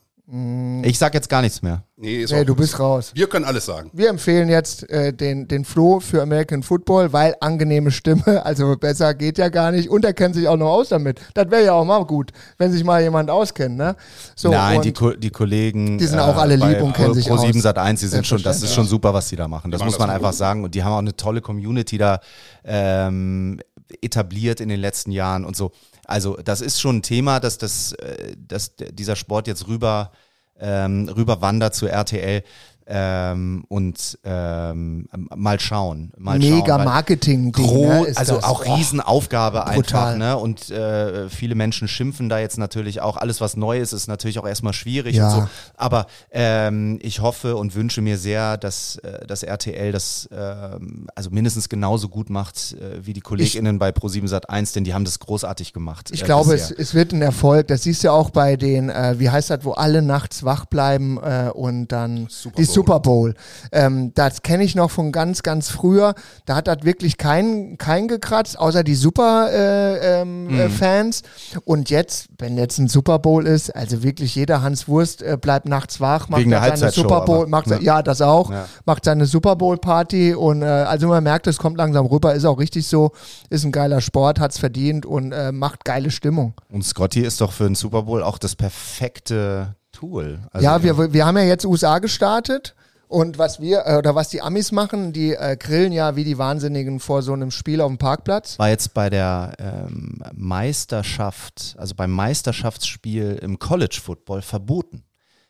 Ich 0.84 0.98
sag 0.98 1.14
jetzt 1.14 1.28
gar 1.28 1.42
nichts 1.42 1.62
mehr. 1.62 1.84
Nee, 1.98 2.22
ist 2.24 2.32
Nee, 2.32 2.46
du 2.46 2.54
gut. 2.54 2.62
bist 2.62 2.80
raus. 2.80 3.12
Wir 3.14 3.28
können 3.28 3.44
alles 3.44 3.66
sagen. 3.66 3.90
Wir 3.92 4.10
empfehlen 4.10 4.48
jetzt 4.48 4.90
äh, 4.90 5.12
den, 5.14 5.46
den 5.50 5.66
Flo 5.66 6.00
für 6.00 6.22
American 6.22 6.64
Football, 6.64 7.12
weil 7.12 7.36
angenehme 7.42 7.92
Stimme, 7.92 8.46
also 8.46 8.78
besser 8.78 9.14
geht 9.14 9.38
ja 9.38 9.50
gar 9.50 9.72
nicht. 9.72 9.90
Und 9.90 10.06
er 10.06 10.14
kennt 10.14 10.36
sich 10.36 10.48
auch 10.48 10.56
noch 10.56 10.70
aus 10.72 10.88
damit. 10.88 11.20
Das 11.34 11.52
wäre 11.52 11.66
ja 11.66 11.74
auch 11.74 11.84
mal 11.84 12.06
gut, 12.06 12.32
wenn 12.58 12.72
sich 12.72 12.86
mal 12.86 13.02
jemand 13.02 13.30
auskennt, 13.30 13.76
ne? 13.76 13.98
So, 14.38 14.50
Nein, 14.50 14.78
und 14.78 14.86
die, 14.86 14.94
Ko 14.94 15.12
die 15.12 15.32
Kollegen. 15.32 15.98
Die 15.98 16.06
sind 16.06 16.20
auch 16.20 16.38
alle 16.38 16.58
bei 16.58 16.70
lieb 16.70 16.82
und 16.82 16.94
kennen 16.94 17.08
Pro, 17.10 17.14
sich 17.14 17.28
Pro 17.28 17.36
7 17.38 17.58
aus. 17.58 17.64
Sat 17.64 17.78
1, 17.78 18.00
die 18.00 18.08
sind 18.08 18.26
schon, 18.26 18.42
das 18.42 18.64
ist 18.64 18.74
schon 18.74 18.88
super, 18.88 19.14
was 19.14 19.28
die 19.28 19.36
da 19.36 19.50
machen. 19.50 19.70
Das 19.70 19.80
Die 19.80 19.86
muss 19.86 19.96
machen 19.96 20.04
man 20.04 20.10
das 20.12 20.16
einfach 20.16 20.30
gut. 20.32 20.38
sagen. 20.38 20.64
Und 20.64 20.76
die 20.76 20.84
haben 20.84 20.94
auch 20.94 21.00
eine 21.00 21.16
tolle 21.18 21.42
Community 21.42 21.98
da 21.98 22.22
ähm, 22.64 23.60
etabliert 24.02 24.62
in 24.62 24.70
den 24.70 24.80
letzten 24.80 25.12
Jahren 25.12 25.44
und 25.44 25.58
so. 25.58 25.72
Also, 26.12 26.36
das 26.36 26.60
ist 26.60 26.82
schon 26.82 26.98
ein 26.98 27.02
Thema, 27.02 27.40
dass, 27.40 27.58
das, 27.58 27.94
äh, 27.94 28.36
dass 28.38 28.76
dieser 28.76 29.16
Sport 29.16 29.48
jetzt 29.48 29.68
rüber, 29.68 30.12
ähm, 30.60 31.08
rüber 31.08 31.42
wandert 31.42 31.74
zu 31.74 31.88
RTL. 31.88 32.44
Ähm, 32.88 33.64
und 33.68 34.20
ähm, 34.24 35.08
mal 35.36 35.60
schauen. 35.60 36.12
Mal 36.18 36.40
mega 36.40 36.76
schauen, 36.76 36.86
Marketing. 36.86 37.52
Gro 37.52 37.88
ne, 37.88 38.14
also 38.16 38.36
das. 38.36 38.44
auch 38.44 38.66
Oh. 38.66 38.76
Riesenaufgabe 38.76 39.66
einfach, 39.66 39.76
brutal. 39.76 40.18
ne? 40.18 40.38
Und 40.38 40.70
äh, 40.70 41.30
viele 41.30 41.56
Menschen 41.56 41.88
schimpfen 41.88 42.30
da 42.30 42.40
jetzt 42.40 42.58
natürlich 42.58 43.02
auch. 43.02 43.18
Alles, 43.18 43.42
was 43.42 43.56
neu 43.58 43.80
ist, 43.80 43.94
ist 43.94 44.08
natürlich 44.08 44.40
auch 44.40 44.48
erstmal 44.48 44.74
schwierig 44.74 45.16
Ja. 45.16 45.28
und 45.28 45.42
so. 45.42 45.48
Aber 45.76 46.06
ähm, 46.32 47.00
ich 47.02 47.22
hoffe 47.22 47.56
und 47.56 47.76
wünsche 47.76 48.02
mir 48.02 48.18
sehr, 48.18 48.58
dass 48.58 48.98
äh, 48.98 49.26
das 49.26 49.44
RTL 49.44 49.92
das 49.92 50.30
ähm, 50.32 51.08
also 51.16 51.30
mindestens 51.32 51.70
genauso 51.70 52.10
gut 52.10 52.30
macht 52.30 52.74
äh, 52.74 53.06
wie 53.06 53.14
die 53.14 53.22
KollegInnen 53.22 53.80
bei 53.80 53.90
Pro7 53.90 54.28
Sat 54.28 54.50
1, 54.50 54.74
denn 54.74 54.84
die 54.84 54.94
haben 54.94 55.06
das 55.06 55.20
großartig 55.20 55.74
gemacht. 55.74 56.10
Ich 56.12 56.22
äh, 56.22 56.26
glaube, 56.26 56.54
es, 56.54 56.72
es 56.72 56.94
wird 56.94 57.14
ein 57.14 57.22
Erfolg. 57.22 57.68
Das 57.68 57.84
siehst 57.84 58.04
du 58.04 58.08
ja 58.08 58.12
auch 58.14 58.30
bei 58.30 58.56
den, 58.58 58.90
äh, 58.90 59.16
wie 59.18 59.30
heißt 59.30 59.50
das, 59.50 59.64
wo 59.64 59.72
alle 59.72 60.02
nachts 60.02 60.44
wach 60.44 60.66
bleiben 60.66 61.18
äh, 61.18 61.50
und 61.54 61.88
dann 61.88 62.28
Super. 62.30 62.62
Super 62.74 63.00
Bowl. 63.00 63.34
Ähm, 63.72 64.12
das 64.16 64.42
kenne 64.42 64.64
ich 64.64 64.76
noch 64.76 64.92
von 64.92 65.12
ganz, 65.12 65.44
ganz 65.44 65.70
früher. 65.70 66.14
Da 66.46 66.56
hat 66.56 66.68
das 66.68 66.84
wirklich 66.84 67.18
kein, 67.18 67.78
kein 67.78 68.08
gekratzt, 68.08 68.58
außer 68.60 68.84
die 68.84 68.96
Super-Fans. 68.96 69.52
Äh, 69.52 70.22
ähm, 70.22 70.48
Mhm. 70.48 70.60
äh, 70.60 70.70
Fans. 70.70 71.22
und 71.66 71.90
jetzt, 71.90 72.28
wenn 72.40 72.58
jetzt 72.58 72.78
ein 72.80 72.88
Super 72.88 73.20
Bowl 73.20 73.46
ist, 73.48 73.76
also 73.76 74.04
wirklich 74.04 74.36
jeder 74.36 74.62
Hans 74.62 74.88
Wurst 74.88 75.22
äh, 75.22 75.38
bleibt 75.40 75.68
nachts 75.68 76.00
wach, 76.02 76.30
macht 76.30 76.42
Wegen 76.42 76.52
seine 76.52 76.92
Super 76.92 77.22
Bowl, 77.22 77.38
aber, 77.42 77.48
macht, 77.48 77.68
ne? 77.68 77.80
ja, 77.82 78.02
das 78.02 78.22
auch, 78.22 78.52
Ja. 78.52 78.66
macht 78.86 79.06
seine 79.06 79.26
Super 79.26 79.56
Bowl 79.56 79.78
Party 79.78 80.34
und 80.34 80.62
äh, 80.62 80.66
also 80.66 81.08
man 81.08 81.24
merkt, 81.24 81.48
es 81.48 81.58
kommt 81.58 81.78
langsam 81.78 82.06
rüber, 82.06 82.34
ist 82.34 82.46
auch 82.46 82.60
richtig 82.60 82.88
so, 82.88 83.12
ist 83.50 83.64
ein 83.64 83.72
geiler 83.72 84.02
Sport, 84.02 84.40
hat's 84.40 84.58
verdient 84.58 85.06
und 85.06 85.32
äh, 85.32 85.52
macht 85.52 85.86
geile 85.86 86.12
Stimmung. 86.12 86.54
Und 86.70 86.84
Scotty 86.84 87.22
ist 87.22 87.42
doch 87.42 87.52
für 87.52 87.66
den 87.66 87.76
Super 87.76 88.04
Bowl 88.04 88.24
auch 88.24 88.38
das 88.38 88.56
perfekte 88.56 89.76
Tool. 89.92 90.40
Also, 90.52 90.66
ja, 90.66 90.84
wir, 90.84 91.14
wir 91.14 91.26
haben 91.26 91.38
ja 91.38 91.44
jetzt 91.44 91.66
USA 91.66 92.00
gestartet. 92.00 92.76
Und 93.12 93.38
was 93.38 93.60
wir, 93.60 93.84
äh, 93.86 93.98
oder 93.98 94.16
was 94.16 94.30
die 94.30 94.42
Amis 94.42 94.72
machen, 94.72 95.12
die 95.12 95.34
äh, 95.34 95.58
grillen 95.58 95.92
ja 95.92 96.16
wie 96.16 96.24
die 96.24 96.38
Wahnsinnigen 96.38 97.02
vor 97.02 97.24
so 97.24 97.34
einem 97.34 97.52
Spiel 97.52 97.82
auf 97.82 97.90
dem 97.90 97.98
Parkplatz. 97.98 98.58
war 98.58 98.70
jetzt 98.70 98.94
bei 98.94 99.10
der 99.10 99.54
ähm, 99.60 100.24
Meisterschaft, 100.34 101.76
also 101.78 101.94
beim 101.94 102.12
Meisterschaftsspiel 102.12 103.38
im 103.42 103.60
College 103.60 104.00
Football 104.02 104.42
verboten. 104.42 105.04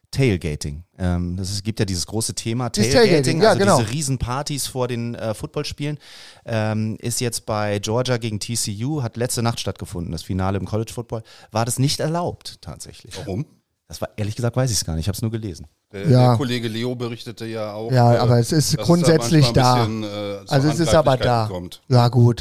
Tailgating. 0.09 0.83
Ähm, 0.97 1.37
das 1.37 1.51
es 1.51 1.63
gibt 1.63 1.79
ja 1.79 1.85
dieses 1.85 2.05
große 2.07 2.33
Thema 2.33 2.69
Tailgating, 2.69 3.09
Tailgating, 3.09 3.41
ja, 3.41 3.49
also 3.49 3.59
genau. 3.59 3.79
diese 3.79 3.91
Riesenpartys 3.91 4.67
vor 4.67 4.87
den 4.87 5.15
äh, 5.15 5.35
Footballspielen. 5.35 5.99
Ähm, 6.45 6.97
ist 6.99 7.21
jetzt 7.21 7.45
bei 7.45 7.79
Georgia 7.79 8.17
gegen 8.17 8.39
TCU, 8.39 9.03
hat 9.03 9.17
letzte 9.17 9.41
Nacht 9.41 9.59
stattgefunden, 9.59 10.11
das 10.11 10.23
Finale 10.23 10.57
im 10.57 10.65
College 10.65 10.91
Football. 10.91 11.23
War 11.51 11.63
das 11.65 11.79
nicht 11.79 11.99
erlaubt 11.99 12.57
tatsächlich? 12.61 13.15
Warum? 13.17 13.45
Das 13.91 13.99
war 13.99 14.07
ehrlich 14.15 14.37
gesagt 14.37 14.55
weiß 14.55 14.71
ich 14.71 14.77
es 14.77 14.85
gar 14.85 14.93
nicht, 14.95 15.01
ich 15.01 15.07
habe 15.09 15.17
es 15.17 15.21
nur 15.21 15.31
gelesen. 15.31 15.67
Der, 15.91 16.07
Ja. 16.07 16.27
der 16.29 16.37
Kollege 16.37 16.69
Leo 16.69 16.95
berichtete 16.95 17.45
ja 17.45 17.73
auch. 17.73 17.91
Ja, 17.91 18.13
äh, 18.13 18.17
aber 18.19 18.39
es 18.39 18.53
ist 18.53 18.77
grundsätzlich 18.77 19.47
es 19.47 19.51
da. 19.51 19.75
bisschen, 19.83 20.03
äh, 20.05 20.37
Also 20.47 20.69
es 20.69 20.79
ist 20.79 20.95
aber 20.95 21.17
da. 21.17 21.47
Kommt. 21.51 21.81
Ja 21.89 22.07
gut, 22.07 22.39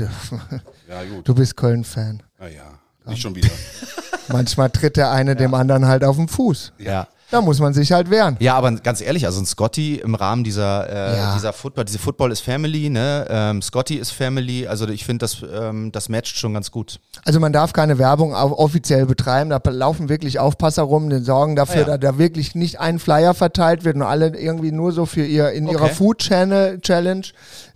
Ja, 0.89 1.03
gut. 1.13 1.27
du 1.27 1.35
bist 1.35 1.57
Köln-Fan. 1.57 2.23
Naja, 2.39 2.63
nicht 3.05 3.21
schon 3.21 3.35
wieder. 3.35 3.49
Manchmal 4.29 4.71
tritt 4.71 4.97
der 4.97 5.11
eine 5.11 5.35
dem 5.35 5.55
anderen 5.55 5.87
halt 5.89 6.05
auf 6.05 6.15
den 6.15 6.29
Fuß. 6.29 6.73
Ja. 6.79 7.09
Da 7.31 7.41
muss 7.41 7.61
man 7.61 7.73
sich 7.75 7.93
halt 7.93 8.11
wehren. 8.11 8.37
Ja, 8.41 8.55
aber 8.57 8.73
ganz 8.73 9.01
ehrlich, 9.01 9.25
also 9.27 9.41
ein 9.41 9.47
Scotty 9.47 9.97
im 9.97 10.15
Rahmen 10.15 10.43
dieser, 10.45 10.89
äh, 10.89 11.17
Ja. 11.19 11.35
dieser 11.35 11.53
Football, 11.53 11.85
diese 11.85 11.99
Football 11.99 12.33
ist 12.33 12.41
Family, 12.41 12.91
ne? 12.91 13.27
Ähm, 13.29 13.63
Scotty 13.63 13.97
ist 13.97 14.11
Family, 14.11 14.67
also 14.67 14.89
ich 14.89 15.05
finde, 15.05 15.25
das, 15.25 15.39
ähm, 15.55 15.93
das 15.93 16.09
matcht 16.09 16.37
schon 16.37 16.55
ganz 16.55 16.71
gut. 16.71 16.99
Also 17.25 17.39
man 17.41 17.53
darf 17.53 17.73
keine 17.73 17.99
Werbung 17.99 18.35
offiziell 18.35 19.07
betreiben. 19.07 19.51
Da 19.51 19.61
laufen 19.71 20.09
wirklich 20.09 20.39
Aufpasser 20.39 20.83
rum, 20.83 21.09
die 21.11 21.19
sorgen 21.21 21.55
dafür, 21.57 21.87
Ah, 21.87 21.91
ja. 21.91 21.99
dass 21.99 22.13
da 22.13 22.19
wirklich 22.19 22.55
nicht 22.55 22.81
ein 22.81 22.99
Flyer 22.99 23.35
verteilt 23.35 23.85
wird 23.85 23.97
und 23.97 24.03
alle 24.03 24.37
irgendwie 24.37 24.73
nur 24.73 24.93
so 24.93 25.07
für 25.07 25.25
ihr 25.25 25.51
in 25.53 25.69
ihrer 25.69 25.85
Okay. 25.85 25.95
Food 25.95 26.19
Channel 26.19 26.81
Challenge 26.81 27.27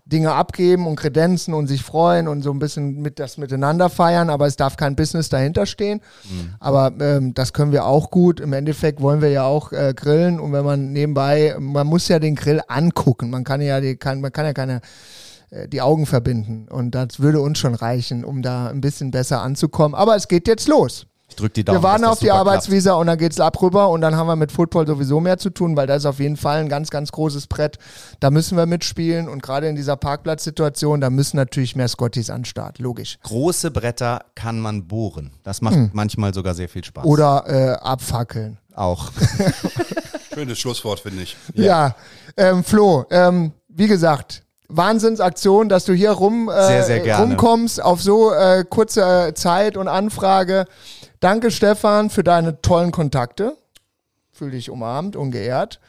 Dinge 0.07 0.33
abgeben 0.33 0.87
und 0.87 0.97
kredenzen 0.97 1.55
und 1.55 1.67
sich 1.67 1.83
freuen 1.83 2.29
und 2.29 2.43
so 2.43 2.51
ein 2.51 2.59
bisschen 2.59 3.01
mit 3.01 3.19
das 3.19 3.39
miteinander 3.39 3.89
feiern, 3.89 4.29
aber 4.29 4.47
es 4.47 4.57
darf 4.57 4.77
kein 4.77 4.97
Business 4.97 5.31
dahinter 5.31 5.65
stehen. 5.65 6.01
Mhm. 6.25 6.55
Aber 6.61 6.93
ähm, 7.01 7.33
das 7.33 7.55
können 7.55 7.73
wir 7.73 7.87
auch 7.87 8.11
gut. 8.11 8.39
Im 8.39 8.53
Endeffekt 8.53 9.01
wollen 9.01 9.23
wir 9.23 9.31
ja 9.31 9.45
auch 9.45 9.73
äh, 9.73 9.95
grillen 9.97 10.41
und 10.41 10.53
wenn 10.53 10.65
man 10.65 10.93
nebenbei, 10.93 11.57
man 11.59 11.87
muss 11.87 12.09
ja 12.09 12.19
den 12.19 12.35
Grill 12.35 12.61
angucken. 12.69 13.31
Man 13.31 13.45
kann 13.45 13.63
ja 13.63 13.81
die, 13.81 13.97
kann, 13.97 14.21
man 14.21 14.31
kann 14.31 14.45
ja 14.45 14.53
keine 14.53 14.83
äh, 15.51 15.69
die 15.69 15.81
Augen 15.81 16.05
verbinden. 16.05 16.69
Und 16.69 16.95
das 16.95 17.21
würde 17.21 17.41
uns 17.41 17.59
schon 17.59 17.75
reichen, 17.75 18.25
um 18.25 18.43
da 18.43 18.69
ein 18.69 18.81
bisschen 18.81 19.11
besser 19.11 19.41
anzukommen. 19.41 19.95
Aber 19.95 20.17
es 20.17 20.29
geht 20.29 20.49
jetzt 20.49 20.69
los. 20.69 21.07
Ich 21.27 21.37
drücke 21.37 21.55
die 21.55 21.65
Daumen. 21.65 21.79
wir 21.79 21.83
warten 21.83 22.05
auf 22.05 22.19
die 22.19 22.31
Arbeitsvisa 22.31 22.95
und 22.95 23.07
dann 23.07 23.17
geht's 23.19 23.41
ab 23.41 23.61
rüber 23.63 23.89
und 23.89 24.03
dann 24.03 24.15
haben 24.15 24.27
wir 24.27 24.37
mit 24.37 24.53
Football 24.53 24.87
sowieso 24.87 25.21
mehr 25.21 25.39
zu 25.39 25.51
tun, 25.51 25.77
weil 25.77 25.87
das 25.87 25.99
ist 26.03 26.07
auf 26.07 26.21
jeden 26.21 26.37
Fall 26.37 26.61
ein 26.61 26.69
ganz, 26.69 26.91
ganz 26.91 27.11
großes 27.13 27.47
Brett. 27.47 27.79
Da 28.21 28.31
müssen 28.31 28.57
wir 28.59 28.67
mitspielen 28.67 29.29
und 29.29 29.43
gerade 29.43 29.67
in 29.69 29.75
dieser 29.75 29.97
Parkplatzsituation, 29.97 31.01
da 31.01 31.11
müssen 31.11 31.37
natürlich 31.37 31.77
mehr 31.77 31.89
Scotties 31.89 32.29
an 32.31 32.41
den 32.41 32.45
Start, 32.45 32.79
logisch. 32.79 33.19
klappt. 33.21 33.29
Große 33.35 33.71
Bretter 33.71 34.21
kann 34.35 34.61
man 34.61 34.87
bohren. 34.87 35.33
Das 35.43 35.63
macht 35.63 35.77
manchmal 35.95 36.35
sogar 36.35 36.55
sehr 36.55 36.69
viel 36.69 36.85
Spaß. 36.85 37.05
Hm. 37.05 37.11
Oder 37.11 37.45
äh, 37.47 37.73
abfackeln. 37.85 38.59
auch. 38.75 39.11
Schönes 40.35 40.59
Schlusswort, 40.59 41.01
finde 41.01 41.23
ich. 41.23 41.37
Ja, 41.55 41.95
ähm, 42.37 42.65
Flo, 42.65 43.07
ähm, 43.11 43.53
wie 43.69 43.87
gesagt, 43.87 44.43
Wahnsinnsaktion, 44.69 45.69
dass 45.69 45.85
du 45.85 45.93
hier 45.93 46.11
rum, 46.11 46.49
äh, 46.49 46.67
Sehr, 46.67 46.83
sehr 46.85 47.01
gerne. 47.01 47.25
rumkommst 47.25 47.83
auf 47.83 48.03
so 48.03 48.33
äh, 48.33 48.65
kurze 48.69 49.33
Zeit 49.35 49.77
und 49.77 49.89
Anfrage. 49.89 50.67
Danke, 51.25 51.51
Stefan, 51.51 52.11
für 52.11 52.23
deine 52.23 52.61
tollen 52.61 52.93
Kontakte. 52.93 53.57
Fühl 54.31 54.51
dich 54.51 54.69
umarmt 54.69 55.17
und 55.17 55.31
geehrt. 55.31 55.81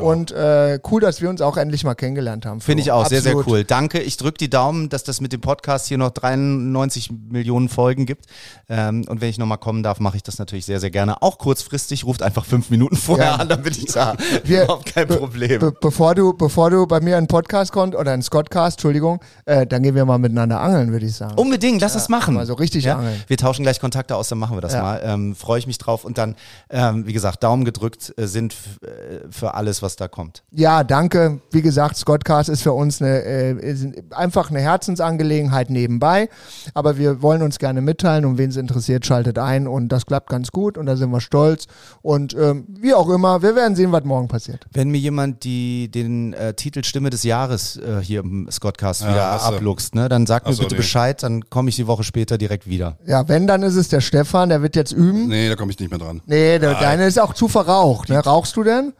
Und 0.00 0.32
äh, 0.32 0.78
cool, 0.90 1.00
dass 1.00 1.20
wir 1.20 1.30
uns 1.30 1.40
auch 1.40 1.56
endlich 1.56 1.84
mal 1.84 1.94
kennengelernt 1.94 2.46
haben. 2.46 2.60
Finde 2.60 2.82
ich 2.82 2.90
auch 2.90 3.06
sehr, 3.06 3.22
sehr 3.22 3.32
Absolut. 3.32 3.46
cool. 3.46 3.64
Danke. 3.64 4.00
Ich 4.00 4.16
drücke 4.16 4.38
die 4.38 4.50
Daumen, 4.50 4.88
dass 4.88 5.04
das 5.04 5.20
mit 5.20 5.32
dem 5.32 5.40
Podcast 5.40 5.86
hier 5.86 5.98
noch 5.98 6.10
93 6.10 7.10
Millionen 7.30 7.68
Folgen 7.68 8.06
gibt. 8.06 8.26
Ähm, 8.68 9.04
und 9.08 9.20
wenn 9.20 9.28
ich 9.28 9.38
nochmal 9.38 9.58
kommen 9.58 9.82
darf, 9.82 10.00
mache 10.00 10.16
ich 10.16 10.22
das 10.22 10.38
natürlich 10.38 10.64
sehr, 10.66 10.80
sehr 10.80 10.90
gerne. 10.90 11.22
Auch 11.22 11.38
kurzfristig. 11.38 12.04
Ruft 12.04 12.22
einfach 12.22 12.44
fünf 12.44 12.70
Minuten 12.70 12.96
vorher 12.96 13.24
Ja. 13.26 13.34
an, 13.36 13.48
dann 13.48 13.62
bin 13.62 13.72
ich 13.72 13.86
da. 13.86 14.14
Wir- 14.44 14.64
Überhaupt 14.64 14.86
kein 14.86 15.06
Problem. 15.08 15.60
Be 15.60 15.72
bevor, 15.80 16.14
du, 16.14 16.32
bevor 16.32 16.70
du 16.70 16.86
bei 16.86 17.00
mir 17.00 17.10
in 17.10 17.14
einen 17.18 17.26
Podcast 17.28 17.72
kommst, 17.72 17.94
oder 17.94 18.10
in 18.10 18.14
einen 18.14 18.22
Scottcast, 18.22 18.78
Entschuldigung, 18.78 19.20
äh, 19.44 19.66
dann 19.66 19.82
gehen 19.82 19.94
wir 19.94 20.04
mal 20.04 20.18
miteinander 20.18 20.60
angeln, 20.60 20.90
würde 20.92 21.06
ich 21.06 21.14
sagen. 21.14 21.34
Unbedingt, 21.38 21.80
lass 21.80 21.94
es 21.94 22.08
machen. 22.08 22.34
mal 22.34 22.46
so 22.46 22.54
richtig 22.54 22.90
angeln. 22.90 23.22
Wir 23.26 23.36
tauschen 23.36 23.62
gleich 23.62 23.80
Kontakte 23.80 24.16
aus, 24.16 24.28
dann 24.28 24.38
machen 24.38 24.56
wir 24.56 24.60
das 24.60 24.72
Ja. 24.72 24.82
mal. 24.82 25.00
Ähm, 25.04 25.34
Freue 25.36 25.58
ich 25.58 25.66
mich 25.66 25.78
drauf. 25.78 26.04
Und 26.04 26.18
dann, 26.18 26.36
ähm, 26.70 27.06
wie 27.06 27.12
gesagt, 27.12 27.42
Daumen 27.44 27.64
gedrückt 27.64 28.12
äh, 28.16 28.26
sind 28.26 28.54
äh, 28.82 29.20
für 29.30 29.54
alles, 29.54 29.82
was 29.84 29.94
da 29.94 30.08
kommt. 30.08 30.42
Ja, 30.50 30.82
danke. 30.82 31.40
Wie 31.52 31.62
gesagt, 31.62 31.96
Scottcast 31.96 32.48
ist 32.48 32.62
für 32.62 32.72
uns 32.72 33.00
eine, 33.00 33.22
äh, 33.22 33.52
ist 33.52 33.86
einfach 34.10 34.50
eine 34.50 34.60
Herzensangelegenheit 34.60 35.70
nebenbei. 35.70 36.28
Aber 36.74 36.98
wir 36.98 37.22
wollen 37.22 37.42
uns 37.42 37.58
gerne 37.60 37.80
mitteilen 37.80 38.24
und 38.24 38.38
wen 38.38 38.50
es 38.50 38.56
interessiert, 38.56 39.06
schaltet 39.06 39.38
ein. 39.38 39.68
Und 39.68 39.90
das 39.90 40.06
klappt 40.06 40.30
ganz 40.30 40.50
gut 40.50 40.76
und 40.76 40.86
da 40.86 40.96
sind 40.96 41.10
wir 41.10 41.20
stolz. 41.20 41.66
Und 42.02 42.34
ähm, 42.34 42.66
wie 42.68 42.94
auch 42.94 43.08
immer, 43.08 43.42
wir 43.42 43.54
werden 43.54 43.76
sehen, 43.76 43.92
was 43.92 44.04
morgen 44.04 44.26
passiert. 44.26 44.66
Wenn 44.72 44.90
mir 44.90 44.98
jemand 44.98 45.44
die, 45.44 45.90
den 45.90 46.32
äh, 46.32 46.54
Titel 46.54 46.82
Stimme 46.82 47.10
des 47.10 47.22
Jahres 47.22 47.76
äh, 47.76 48.00
hier 48.02 48.20
im 48.20 48.48
Scottcast 48.50 49.02
Ja, 49.02 49.10
wieder 49.10 49.42
abluchst, 49.42 49.94
ne, 49.94 50.08
dann 50.08 50.26
sag 50.26 50.46
mir 50.46 50.54
so, 50.54 50.62
bitte 50.62 50.74
nee. 50.74 50.78
Bescheid, 50.78 51.22
dann 51.22 51.48
komme 51.50 51.68
ich 51.68 51.76
die 51.76 51.86
Woche 51.86 52.02
später 52.02 52.38
direkt 52.38 52.66
wieder. 52.66 52.96
Ja, 53.06 53.28
wenn, 53.28 53.46
dann 53.46 53.62
ist 53.62 53.76
es 53.76 53.88
der 53.88 54.00
Stefan, 54.00 54.48
der 54.48 54.62
wird 54.62 54.76
jetzt 54.76 54.92
üben. 54.92 55.28
Nee, 55.28 55.48
da 55.48 55.56
komme 55.56 55.70
ich 55.70 55.78
nicht 55.78 55.90
mehr 55.90 55.98
dran. 55.98 56.22
Nee, 56.26 56.58
der, 56.58 56.74
deine 56.74 57.06
ist 57.06 57.20
auch 57.20 57.34
zu 57.34 57.48
verraucht. 57.48 58.08
Ne? 58.08 58.18
Rauchst 58.18 58.56
du 58.56 58.62
denn? 58.62 58.94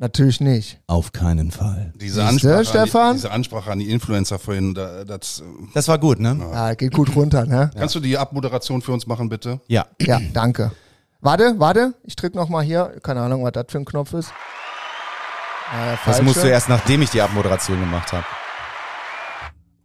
Natürlich 0.00 0.40
nicht. 0.40 0.78
Auf 0.86 1.10
keinen 1.10 1.50
Fall. 1.50 1.92
Diese 1.96 2.24
Ansprache, 2.24 2.64
Stefan? 2.64 3.02
An 3.02 3.08
die, 3.16 3.16
diese 3.22 3.32
Ansprache 3.32 3.72
an 3.72 3.78
die 3.80 3.90
Influencer 3.90 4.38
vorhin, 4.38 4.72
da, 4.72 5.04
das, 5.04 5.42
Das 5.74 5.88
war 5.88 5.98
gut, 5.98 6.20
ne? 6.20 6.38
Ah, 6.52 6.74
geht 6.74 6.92
gut 6.94 7.14
runter, 7.16 7.44
ne? 7.46 7.70
kannst 7.76 7.96
du 7.96 8.00
die 8.00 8.16
Abmoderation 8.16 8.80
für 8.80 8.92
uns 8.92 9.08
machen, 9.08 9.28
bitte? 9.28 9.60
Ja. 9.66 9.86
Ja, 10.00 10.20
danke. 10.32 10.70
Warte, 11.20 11.56
warte, 11.58 11.94
ich 12.04 12.14
drück 12.14 12.36
noch 12.36 12.48
mal 12.48 12.62
hier. 12.62 13.00
Keine 13.02 13.22
Ahnung, 13.22 13.42
was 13.42 13.50
das 13.52 13.64
für 13.68 13.78
ein 13.78 13.84
Knopf 13.84 14.12
ist. 14.12 14.32
Der 15.72 15.90
Das 15.92 16.00
falsche. 16.00 16.22
musst 16.22 16.42
du 16.44 16.48
erst, 16.48 16.68
nachdem 16.68 17.02
ich 17.02 17.10
die 17.10 17.20
Abmoderation 17.20 17.80
gemacht 17.80 18.12
habe. 18.12 18.24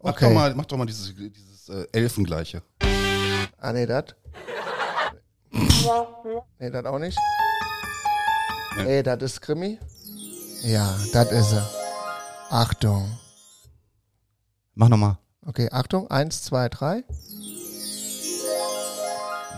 Mach 0.04 0.12
Okay. 0.12 0.26
doch 0.26 0.34
mal, 0.34 0.54
mach 0.54 0.66
doch 0.66 0.78
mal 0.78 0.86
dieses, 0.86 1.12
dieses 1.16 1.70
äh, 1.70 1.88
Elfengleiche. 1.92 2.62
Ah, 3.60 3.74
nee, 3.74 3.88
das. 3.88 4.06
Nee, 6.60 6.70
das 6.70 6.86
auch 6.86 7.00
nicht. 7.00 7.18
Nee. 8.78 8.84
Nee, 8.84 9.04
das 9.04 9.22
ist 9.24 9.42
Krimi. 9.42 9.80
Ja, 10.64 10.98
das 11.12 11.32
ist 11.32 11.52
er. 11.52 11.70
Achtung. 12.50 13.18
Mach 14.76 14.88
nochmal. 14.88 15.18
Okay, 15.46 15.70
Achtung. 15.72 16.10
Eins, 16.10 16.44
zwei, 16.44 16.70
drei. 16.70 17.04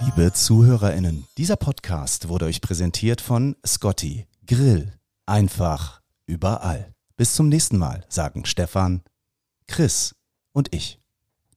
Liebe 0.02 0.34
ZuhörerInnen, 0.34 1.28
dieser 1.38 1.58
Podcast 1.58 2.28
wurde 2.28 2.46
euch 2.46 2.60
präsentiert 2.60 3.22
von 3.22 3.56
Scotty. 3.66 4.26
Grill. 4.48 4.94
Einfach 5.28 6.02
überall. 6.26 6.92
Bis 7.18 7.36
zum 7.36 7.50
nächsten 7.50 7.78
Mal, 7.78 8.04
sagen 8.10 8.46
Stefan, 8.46 9.04
Chris 9.68 10.16
und 10.54 10.74
ich. 10.74 11.00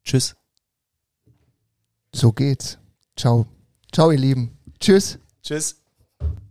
Tschüss. 0.05 0.37
So 2.15 2.33
geht's. 2.33 2.79
Ciao. 3.17 3.47
Ciao, 3.93 4.11
ihr 4.11 4.19
Lieben. 4.19 4.59
Tschüss. 4.79 5.19
Tschüss. 5.43 5.83